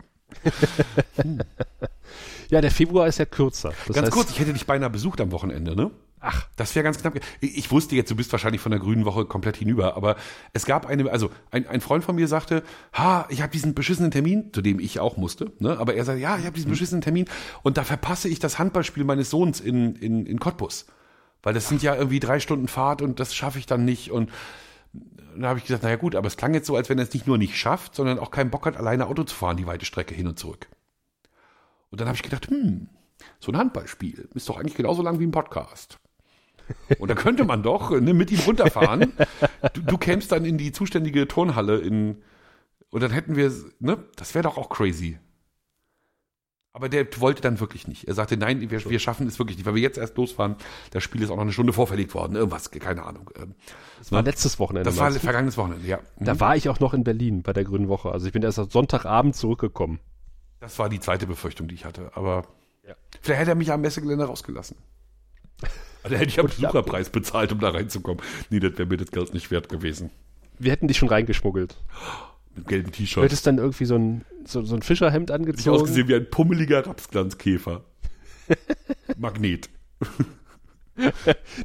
Ja, 2.49 2.59
der 2.59 2.71
Februar 2.71 3.07
ist 3.07 3.19
ja 3.19 3.25
kürzer. 3.25 3.71
Das 3.87 3.95
ganz 3.95 4.07
heißt, 4.07 4.11
kurz, 4.11 4.31
ich 4.31 4.39
hätte 4.41 4.51
dich 4.51 4.65
beinahe 4.65 4.89
besucht 4.89 5.21
am 5.21 5.31
Wochenende, 5.31 5.77
ne? 5.77 5.91
Ach, 6.21 6.47
Das 6.57 6.75
wäre 6.75 6.83
ganz 6.83 6.99
knapp. 6.99 7.19
Ich 7.39 7.57
ich 7.57 7.71
wusste 7.71 7.95
jetzt, 7.95 8.11
du 8.11 8.15
bist 8.15 8.31
wahrscheinlich 8.31 8.61
von 8.61 8.71
der 8.71 8.79
Grünen 8.79 9.05
Woche 9.05 9.25
komplett 9.25 9.55
hinüber, 9.55 9.95
aber 9.95 10.17
es 10.53 10.65
gab 10.65 10.85
eine, 10.85 11.09
also 11.09 11.29
ein, 11.51 11.67
ein 11.67 11.81
Freund 11.81 12.03
von 12.03 12.15
mir 12.15 12.27
sagte, 12.27 12.63
ha, 12.93 13.25
ich 13.29 13.41
habe 13.41 13.51
diesen 13.51 13.73
beschissenen 13.73 14.11
Termin, 14.11 14.51
zu 14.51 14.61
dem 14.61 14.79
ich 14.79 14.99
auch 14.99 15.15
musste, 15.15 15.53
ne? 15.59 15.77
aber 15.79 15.95
er 15.95 16.03
sagte, 16.03 16.21
ja, 16.21 16.37
ich 16.37 16.45
habe 16.45 16.55
diesen 16.55 16.71
beschissenen 16.71 17.01
Termin 17.01 17.25
und 17.63 17.77
da 17.77 17.83
verpasse 17.83 18.27
ich 18.27 18.39
das 18.39 18.59
Handballspiel 18.59 19.05
meines 19.05 19.29
Sohns 19.29 19.61
in, 19.61 19.95
in, 19.95 20.25
in 20.25 20.39
Cottbus. 20.39 20.87
Weil 21.41 21.53
das 21.53 21.69
sind 21.69 21.81
ja 21.81 21.95
irgendwie 21.95 22.19
drei 22.19 22.41
Stunden 22.41 22.67
Fahrt 22.67 23.01
und 23.01 23.19
das 23.21 23.33
schaffe 23.33 23.59
ich 23.59 23.65
dann 23.65 23.85
nicht 23.85 24.11
und 24.11 24.29
da 25.37 25.47
habe 25.47 25.59
ich 25.59 25.65
gesagt, 25.65 25.83
naja 25.83 25.95
gut, 25.95 26.15
aber 26.15 26.27
es 26.27 26.35
klang 26.35 26.53
jetzt 26.53 26.67
so, 26.67 26.75
als 26.75 26.89
wenn 26.89 26.97
er 26.97 27.05
es 27.05 27.13
nicht 27.13 27.27
nur 27.27 27.37
nicht 27.37 27.55
schafft, 27.55 27.95
sondern 27.95 28.19
auch 28.19 28.31
keinen 28.31 28.49
Bock 28.49 28.65
hat, 28.65 28.75
alleine 28.75 29.07
Auto 29.07 29.23
zu 29.23 29.35
fahren, 29.35 29.55
die 29.55 29.67
weite 29.67 29.85
Strecke 29.85 30.13
hin 30.13 30.27
und 30.27 30.37
zurück. 30.37 30.67
Und 31.91 32.01
dann 32.01 32.07
habe 32.07 32.15
ich 32.17 32.23
gedacht, 32.23 32.49
hm, 32.49 32.89
so 33.39 33.51
ein 33.51 33.57
Handballspiel 33.57 34.27
ist 34.33 34.49
doch 34.49 34.57
eigentlich 34.57 34.75
genauso 34.75 35.01
lang 35.01 35.19
wie 35.19 35.25
ein 35.25 35.31
Podcast. 35.31 35.97
Und 36.99 37.09
da 37.09 37.15
könnte 37.15 37.43
man 37.45 37.63
doch 37.63 37.91
ne, 37.91 38.13
mit 38.13 38.31
ihm 38.31 38.39
runterfahren. 38.39 39.13
Du, 39.73 39.81
du 39.81 39.97
kämst 39.97 40.31
dann 40.31 40.45
in 40.45 40.57
die 40.57 40.71
zuständige 40.71 41.27
Turnhalle 41.27 41.77
in, 41.79 42.21
und 42.89 43.01
dann 43.01 43.11
hätten 43.11 43.35
wir, 43.35 43.51
ne, 43.79 44.03
das 44.15 44.33
wäre 44.35 44.43
doch 44.43 44.57
auch 44.57 44.69
crazy. 44.69 45.19
Aber 46.71 46.87
der 46.87 47.07
wollte 47.19 47.41
dann 47.41 47.59
wirklich 47.59 47.87
nicht. 47.87 48.07
Er 48.07 48.13
sagte, 48.13 48.37
nein, 48.37 48.61
wir, 48.69 48.89
wir 48.89 48.99
schaffen 48.99 49.27
es 49.27 49.39
wirklich 49.39 49.57
nicht, 49.57 49.65
weil 49.65 49.73
wir 49.75 49.81
jetzt 49.81 49.97
erst 49.97 50.15
losfahren. 50.17 50.55
Das 50.91 51.03
Spiel 51.03 51.21
ist 51.21 51.31
auch 51.31 51.35
noch 51.35 51.41
eine 51.43 51.51
Stunde 51.51 51.73
vorverlegt 51.73 52.13
worden. 52.13 52.35
Irgendwas, 52.35 52.69
keine 52.71 53.03
Ahnung. 53.03 53.31
Ähm, 53.35 53.55
Das 53.97 54.11
war 54.11 54.21
letztes 54.21 54.59
Wochenende. 54.59 54.89
Das 54.89 54.97
war 54.99 55.11
vergangenes 55.11 55.57
Wochenende, 55.57 55.85
ja. 55.87 55.99
da 56.19 56.35
Mhm. 56.35 56.39
war 56.39 56.55
ich 56.55 56.69
auch 56.69 56.79
noch 56.79 56.93
in 56.93 57.03
Berlin 57.03 57.41
bei 57.41 57.53
der 57.53 57.63
Grünen 57.63 57.89
Woche. 57.89 58.11
Also 58.11 58.27
ich 58.27 58.33
bin 58.33 58.43
erst 58.43 58.59
am 58.59 58.69
Sonntagabend 58.69 59.35
zurückgekommen. 59.35 59.99
Das 60.59 60.77
war 60.77 60.89
die 60.89 60.99
zweite 60.99 61.25
Befürchtung, 61.25 61.67
die 61.67 61.75
ich 61.75 61.85
hatte. 61.85 62.11
Aber 62.15 62.43
Ja. 62.87 62.93
vielleicht 63.21 63.41
hätte 63.41 63.51
er 63.51 63.55
mich 63.55 63.71
am 63.71 63.81
Messegelände 63.81 64.25
rausgelassen. 64.25 64.77
Also 66.03 66.15
hätte 66.15 66.29
ich 66.29 66.39
einen 66.39 66.47
Besucherpreis 66.49 67.09
bezahlt, 67.09 67.51
um 67.51 67.59
da 67.59 67.69
reinzukommen. 67.71 68.21
Nee, 68.49 68.59
das 68.59 68.77
wäre 68.77 68.87
mir 68.87 68.97
das 68.97 69.11
Geld 69.11 69.33
nicht 69.33 69.51
wert 69.51 69.69
gewesen. 69.69 70.09
Wir 70.57 70.71
hätten 70.71 70.87
dich 70.87 70.97
schon 70.97 71.09
reingeschmuggelt. 71.09 71.75
Mit 72.55 72.67
gelbem 72.67 72.91
Du 72.91 72.97
T-Shirt. 72.97 73.23
hättest 73.23 73.45
dann 73.47 73.57
irgendwie 73.57 73.85
so 73.85 73.95
ein, 73.95 74.25
so, 74.45 74.63
so 74.63 74.75
ein 74.75 74.81
Fischerhemd 74.81 75.29
Ich 75.29 75.33
angezogen. 75.35 75.75
ausgesehen 75.75 76.07
wie 76.07 76.15
ein 76.15 76.29
pummeliger 76.29 76.85
Rapsglanzkäfer. 76.85 77.83
Magnet. 79.17 79.69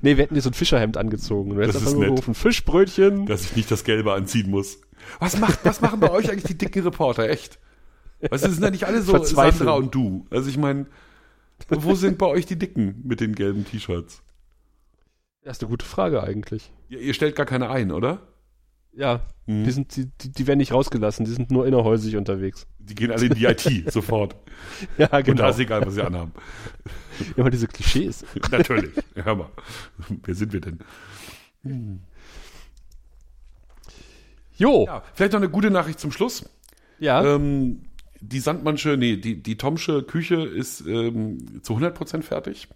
Nee, 0.02 0.16
wir 0.16 0.24
hätten 0.24 0.34
dir 0.34 0.40
so 0.42 0.50
ein 0.50 0.54
Fischerhemd 0.54 0.96
angezogen. 0.96 1.50
Du 1.54 1.56
hättest 1.60 1.76
Das 1.76 1.82
einfach 1.82 1.88
ist 1.88 1.94
nur 1.94 2.02
nett. 2.04 2.10
gerufen, 2.14 2.34
Fischbrötchen. 2.34 3.26
Dass 3.26 3.44
ich 3.44 3.56
nicht 3.56 3.70
das 3.70 3.82
Gelbe 3.84 4.12
anziehen 4.12 4.50
muss. 4.50 4.78
Was 5.18 5.38
macht, 5.38 5.60
was 5.64 5.80
machen 5.80 5.98
bei 6.00 6.10
euch 6.10 6.30
eigentlich 6.30 6.44
die 6.44 6.58
dicken 6.58 6.82
Reporter? 6.84 7.28
Echt? 7.28 7.58
Was 8.30 8.42
sind 8.42 8.62
ja 8.62 8.70
nicht 8.70 8.84
alle 8.84 9.02
so. 9.02 9.22
Sandra 9.24 9.72
und 9.72 9.94
du? 9.94 10.26
Also 10.30 10.48
ich 10.48 10.56
meine, 10.56 10.86
wo 11.68 11.94
sind 11.94 12.16
bei 12.18 12.26
euch 12.26 12.46
die 12.46 12.58
Dicken 12.58 13.02
mit 13.04 13.20
den 13.20 13.34
gelben 13.34 13.64
T-Shirts? 13.64 14.22
Das 15.44 15.58
ist 15.58 15.62
eine 15.62 15.70
gute 15.70 15.84
Frage 15.84 16.22
eigentlich. 16.22 16.72
Ihr, 16.88 17.00
ihr 17.00 17.14
stellt 17.14 17.36
gar 17.36 17.46
keine 17.46 17.70
ein, 17.70 17.92
oder? 17.92 18.22
Ja, 18.92 19.20
Mhm. 19.46 19.64
die, 19.64 19.70
sind, 19.72 19.96
die, 19.96 20.06
die, 20.22 20.32
die 20.32 20.46
werden 20.46 20.58
nicht 20.58 20.72
rausgelassen, 20.72 21.26
die 21.26 21.32
sind 21.32 21.50
nur 21.50 21.66
innerhäusig 21.66 22.16
unterwegs. 22.16 22.66
Die 22.78 22.94
gehen 22.94 23.10
alle 23.10 23.26
in 23.26 23.34
die 23.34 23.44
IT 23.44 23.60
sofort. 23.92 24.36
Ja, 24.96 25.14
Und 25.14 25.24
genau. 25.24 25.42
da 25.42 25.48
ist 25.50 25.58
egal, 25.58 25.84
was 25.84 25.94
sie 25.94 26.02
anhaben. 26.02 26.32
Immer 27.36 27.50
diese 27.50 27.66
Klischees. 27.68 28.24
Natürlich. 28.50 28.92
Hör 29.14 29.34
mal. 29.34 29.50
Wer 30.22 30.34
sind 30.34 30.52
wir 30.54 30.60
denn? 30.62 30.78
Jo, 34.56 34.84
Ja, 34.86 35.02
vielleicht 35.14 35.32
noch 35.32 35.40
eine 35.40 35.50
gute 35.50 35.70
Nachricht 35.70 36.00
zum 36.00 36.10
Schluss. 36.12 36.48
ja. 36.98 37.22
Ähm, 37.34 37.82
die 38.26 38.40
Sandmannsche, 38.40 38.96
nee, 38.96 39.18
die, 39.18 39.42
die 39.42 39.58
Tomsche 39.58 40.02
Küche 40.02 40.36
ist 40.36 40.80
ähm, 40.86 41.60
zu 41.62 41.74
100% 41.76 42.22
fertig. 42.22 42.68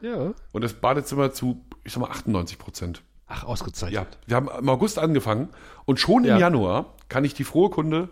ja. 0.00 0.32
Und 0.52 0.64
das 0.64 0.72
Badezimmer 0.72 1.32
zu, 1.32 1.62
ich 1.88 1.94
sag 1.94 2.00
mal, 2.00 2.10
98%. 2.10 3.00
Ach, 3.26 3.44
ausgezeichnet. 3.44 3.92
Ja, 3.92 4.06
wir 4.26 4.36
haben 4.36 4.48
im 4.60 4.68
August 4.68 4.98
angefangen 4.98 5.48
und 5.84 6.00
schon 6.00 6.24
im 6.24 6.30
Ja. 6.30 6.38
Januar 6.38 6.94
kann 7.08 7.24
ich 7.24 7.34
die 7.34 7.44
frohe 7.44 7.68
Kunde, 7.70 8.08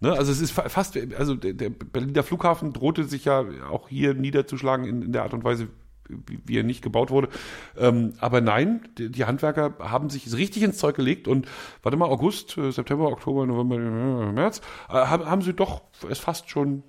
ne, 0.00 0.12
also 0.12 0.30
es 0.30 0.40
ist 0.40 0.52
fa- 0.52 0.68
fast, 0.68 0.96
also 1.18 1.34
der, 1.34 1.52
der 1.54 1.70
Berliner 1.70 2.22
Flughafen 2.22 2.72
drohte 2.72 3.04
sich 3.04 3.24
ja 3.24 3.44
auch 3.70 3.88
hier 3.88 4.14
niederzuschlagen 4.14 4.84
in, 4.86 5.02
in 5.02 5.12
der 5.12 5.22
Art 5.24 5.34
und 5.34 5.42
Weise, 5.42 5.66
wie, 6.08 6.38
wie 6.44 6.58
er 6.58 6.62
nicht 6.62 6.82
gebaut 6.82 7.10
wurde. 7.10 7.28
Ähm, 7.76 8.12
aber 8.20 8.40
nein, 8.40 8.88
die, 8.98 9.10
die 9.10 9.24
Handwerker 9.24 9.74
haben 9.80 10.10
sich 10.10 10.32
richtig 10.32 10.62
ins 10.62 10.78
Zeug 10.78 10.94
gelegt 10.94 11.26
und 11.26 11.46
warte 11.82 11.96
mal, 11.96 12.06
August, 12.06 12.56
äh, 12.58 12.70
September, 12.70 13.06
Oktober, 13.08 13.46
November, 13.46 13.76
äh, 13.76 14.32
März, 14.32 14.60
äh, 14.90 14.92
haben, 14.92 15.26
haben 15.26 15.42
sie 15.42 15.54
doch 15.54 15.82
es 16.08 16.18
fast 16.20 16.50
schon 16.50 16.82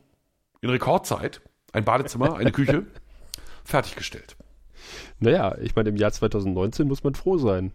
in 0.62 0.70
Rekordzeit 0.70 1.42
ein 1.72 1.86
Badezimmer, 1.86 2.36
eine 2.36 2.52
Küche 2.52 2.86
fertiggestellt. 3.64 4.36
Naja, 5.20 5.56
ich 5.62 5.76
meine, 5.76 5.90
im 5.90 5.96
Jahr 5.96 6.12
2019 6.12 6.88
muss 6.88 7.04
man 7.04 7.16
froh 7.16 7.38
sein, 7.38 7.72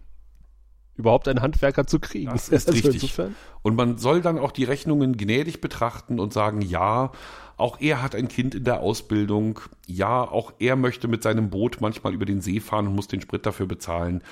überhaupt 0.97 1.29
einen 1.29 1.41
Handwerker 1.43 1.87
zu 1.87 1.99
kriegen. 2.01 2.31
Das 2.31 2.49
ist 2.49 2.69
Also 2.69 2.73
richtig. 2.73 3.03
insofern- 3.03 3.35
Und 3.63 3.77
man 3.77 3.99
soll 3.99 4.21
dann 4.21 4.39
auch 4.39 4.53
die 4.53 4.65
Rechnungen 4.65 5.17
gnädig 5.17 5.61
betrachten 5.61 6.19
und 6.21 6.33
sagen, 6.33 6.61
ja, 6.61 7.13
auch 7.57 7.81
er 7.81 8.03
hat 8.03 8.15
ein 8.15 8.29
Kind 8.29 8.55
in 8.55 8.65
der 8.65 8.81
Ausbildung. 8.81 9.61
Ja, 9.87 10.23
auch 10.23 10.53
er 10.59 10.77
möchte 10.77 11.09
mit 11.09 11.23
seinem 11.23 11.51
Boot 11.51 11.79
manchmal 11.81 12.15
über 12.15 12.25
den 12.27 12.41
See 12.41 12.61
fahren 12.61 12.87
und 12.89 12.95
muss 12.95 13.09
den 13.09 13.21
Sprit 13.21 13.47
dafür 13.47 13.67
bezahlen. 13.67 14.23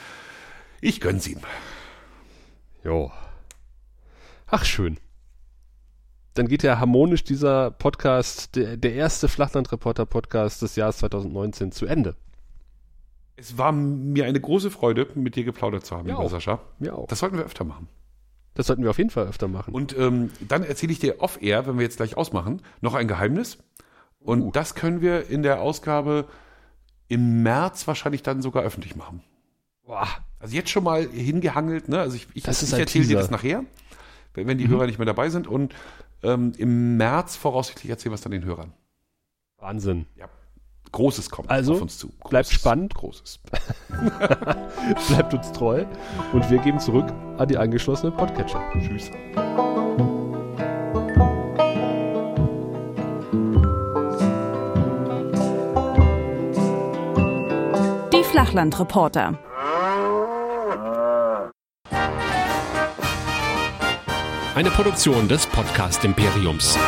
Ich 0.80 1.00
gönn's 1.00 1.26
ihm. 1.26 1.40
Jo. 2.84 3.10
Ach, 4.46 4.64
schön. 4.64 4.98
Dann 6.34 6.46
geht 6.48 6.62
ja 6.62 6.78
harmonisch 6.78 7.24
dieser 7.24 7.70
Podcast, 7.70 8.54
der, 8.56 8.76
der 8.76 8.92
erste 8.94 9.26
Flachlandreporter-Podcast 9.26 10.62
des 10.62 10.76
Jahres 10.76 10.98
2019 10.98 11.72
zu 11.72 11.86
Ende. 11.86 12.14
Es 13.36 13.58
war 13.58 13.70
mir 13.72 14.24
eine 14.24 14.40
große 14.40 14.70
Freude, 14.70 15.06
mit 15.14 15.36
dir 15.36 15.44
geplaudert 15.44 15.84
zu 15.84 15.96
haben, 15.96 16.08
Ja, 16.08 16.14
lieber 16.14 16.24
auch. 16.24 16.30
Sascha. 16.30 16.60
Mir 16.78 16.96
auch. 16.96 17.06
Das 17.08 17.18
sollten 17.18 17.36
wir 17.36 17.44
öfter 17.44 17.64
machen. 17.64 17.88
Das 18.54 18.66
sollten 18.66 18.82
wir 18.82 18.88
auf 18.90 18.96
jeden 18.98 19.10
Fall 19.10 19.26
öfter 19.26 19.48
machen. 19.48 19.74
Und 19.74 19.96
ähm, 19.98 20.30
dann 20.48 20.62
erzähle 20.64 20.92
ich 20.92 20.98
dir 20.98 21.20
off-air, 21.20 21.66
wenn 21.66 21.76
wir 21.76 21.82
jetzt 21.82 21.98
gleich 21.98 22.16
ausmachen, 22.16 22.62
noch 22.80 22.94
ein 22.94 23.06
Geheimnis. 23.08 23.58
Und 24.18 24.40
Uh. 24.42 24.50
das 24.52 24.74
können 24.74 25.02
wir 25.02 25.28
in 25.28 25.42
der 25.42 25.60
Ausgabe 25.60 26.26
im 27.08 27.42
März 27.42 27.86
wahrscheinlich 27.86 28.22
dann 28.22 28.40
sogar 28.40 28.62
öffentlich 28.62 28.96
machen. 28.96 29.22
Boah, 29.84 30.08
Also 30.40 30.56
jetzt 30.56 30.70
schon 30.70 30.82
mal 30.84 31.06
hingehangelt, 31.06 31.88
ne? 31.88 32.00
Also 32.00 32.16
ich, 32.16 32.26
ich, 32.34 32.48
ich 32.48 32.72
erzähle 32.72 33.06
dir 33.06 33.18
das 33.18 33.30
nachher, 33.30 33.64
wenn, 34.34 34.46
wenn 34.48 34.58
die 34.58 34.66
Hörer 34.68 34.86
nicht 34.86 34.98
mehr 34.98 35.06
dabei 35.06 35.28
sind. 35.28 35.46
Und 35.46 35.74
ähm, 36.22 36.52
im 36.56 36.96
März 36.96 37.36
voraussichtlich 37.36 37.90
erzählen 37.90 38.10
wir 38.12 38.16
es 38.16 38.22
dann 38.22 38.32
den 38.32 38.44
Hörern. 38.44 38.72
Wahnsinn. 39.58 40.06
Ja. 40.16 40.28
Großes 40.92 41.30
kommt 41.30 41.50
Also, 41.50 41.74
auf 41.74 41.82
uns 41.82 41.98
zu. 41.98 42.08
Großes, 42.08 42.30
bleibt 42.30 42.48
spannend. 42.50 42.94
Großes. 42.94 43.40
Bleibt 45.08 45.34
uns 45.34 45.52
treu 45.52 45.84
und 46.32 46.50
wir 46.50 46.58
geben 46.58 46.78
zurück 46.78 47.12
an 47.38 47.48
die 47.48 47.56
eingeschlossene 47.58 48.12
Podcatcher. 48.12 48.60
Tschüss. 48.80 49.10
Die 58.12 58.24
Flachlandreporter. 58.24 59.38
Eine 64.54 64.70
Produktion 64.70 65.28
des 65.28 65.46
Podcast 65.46 66.04
Imperiums. 66.04 66.78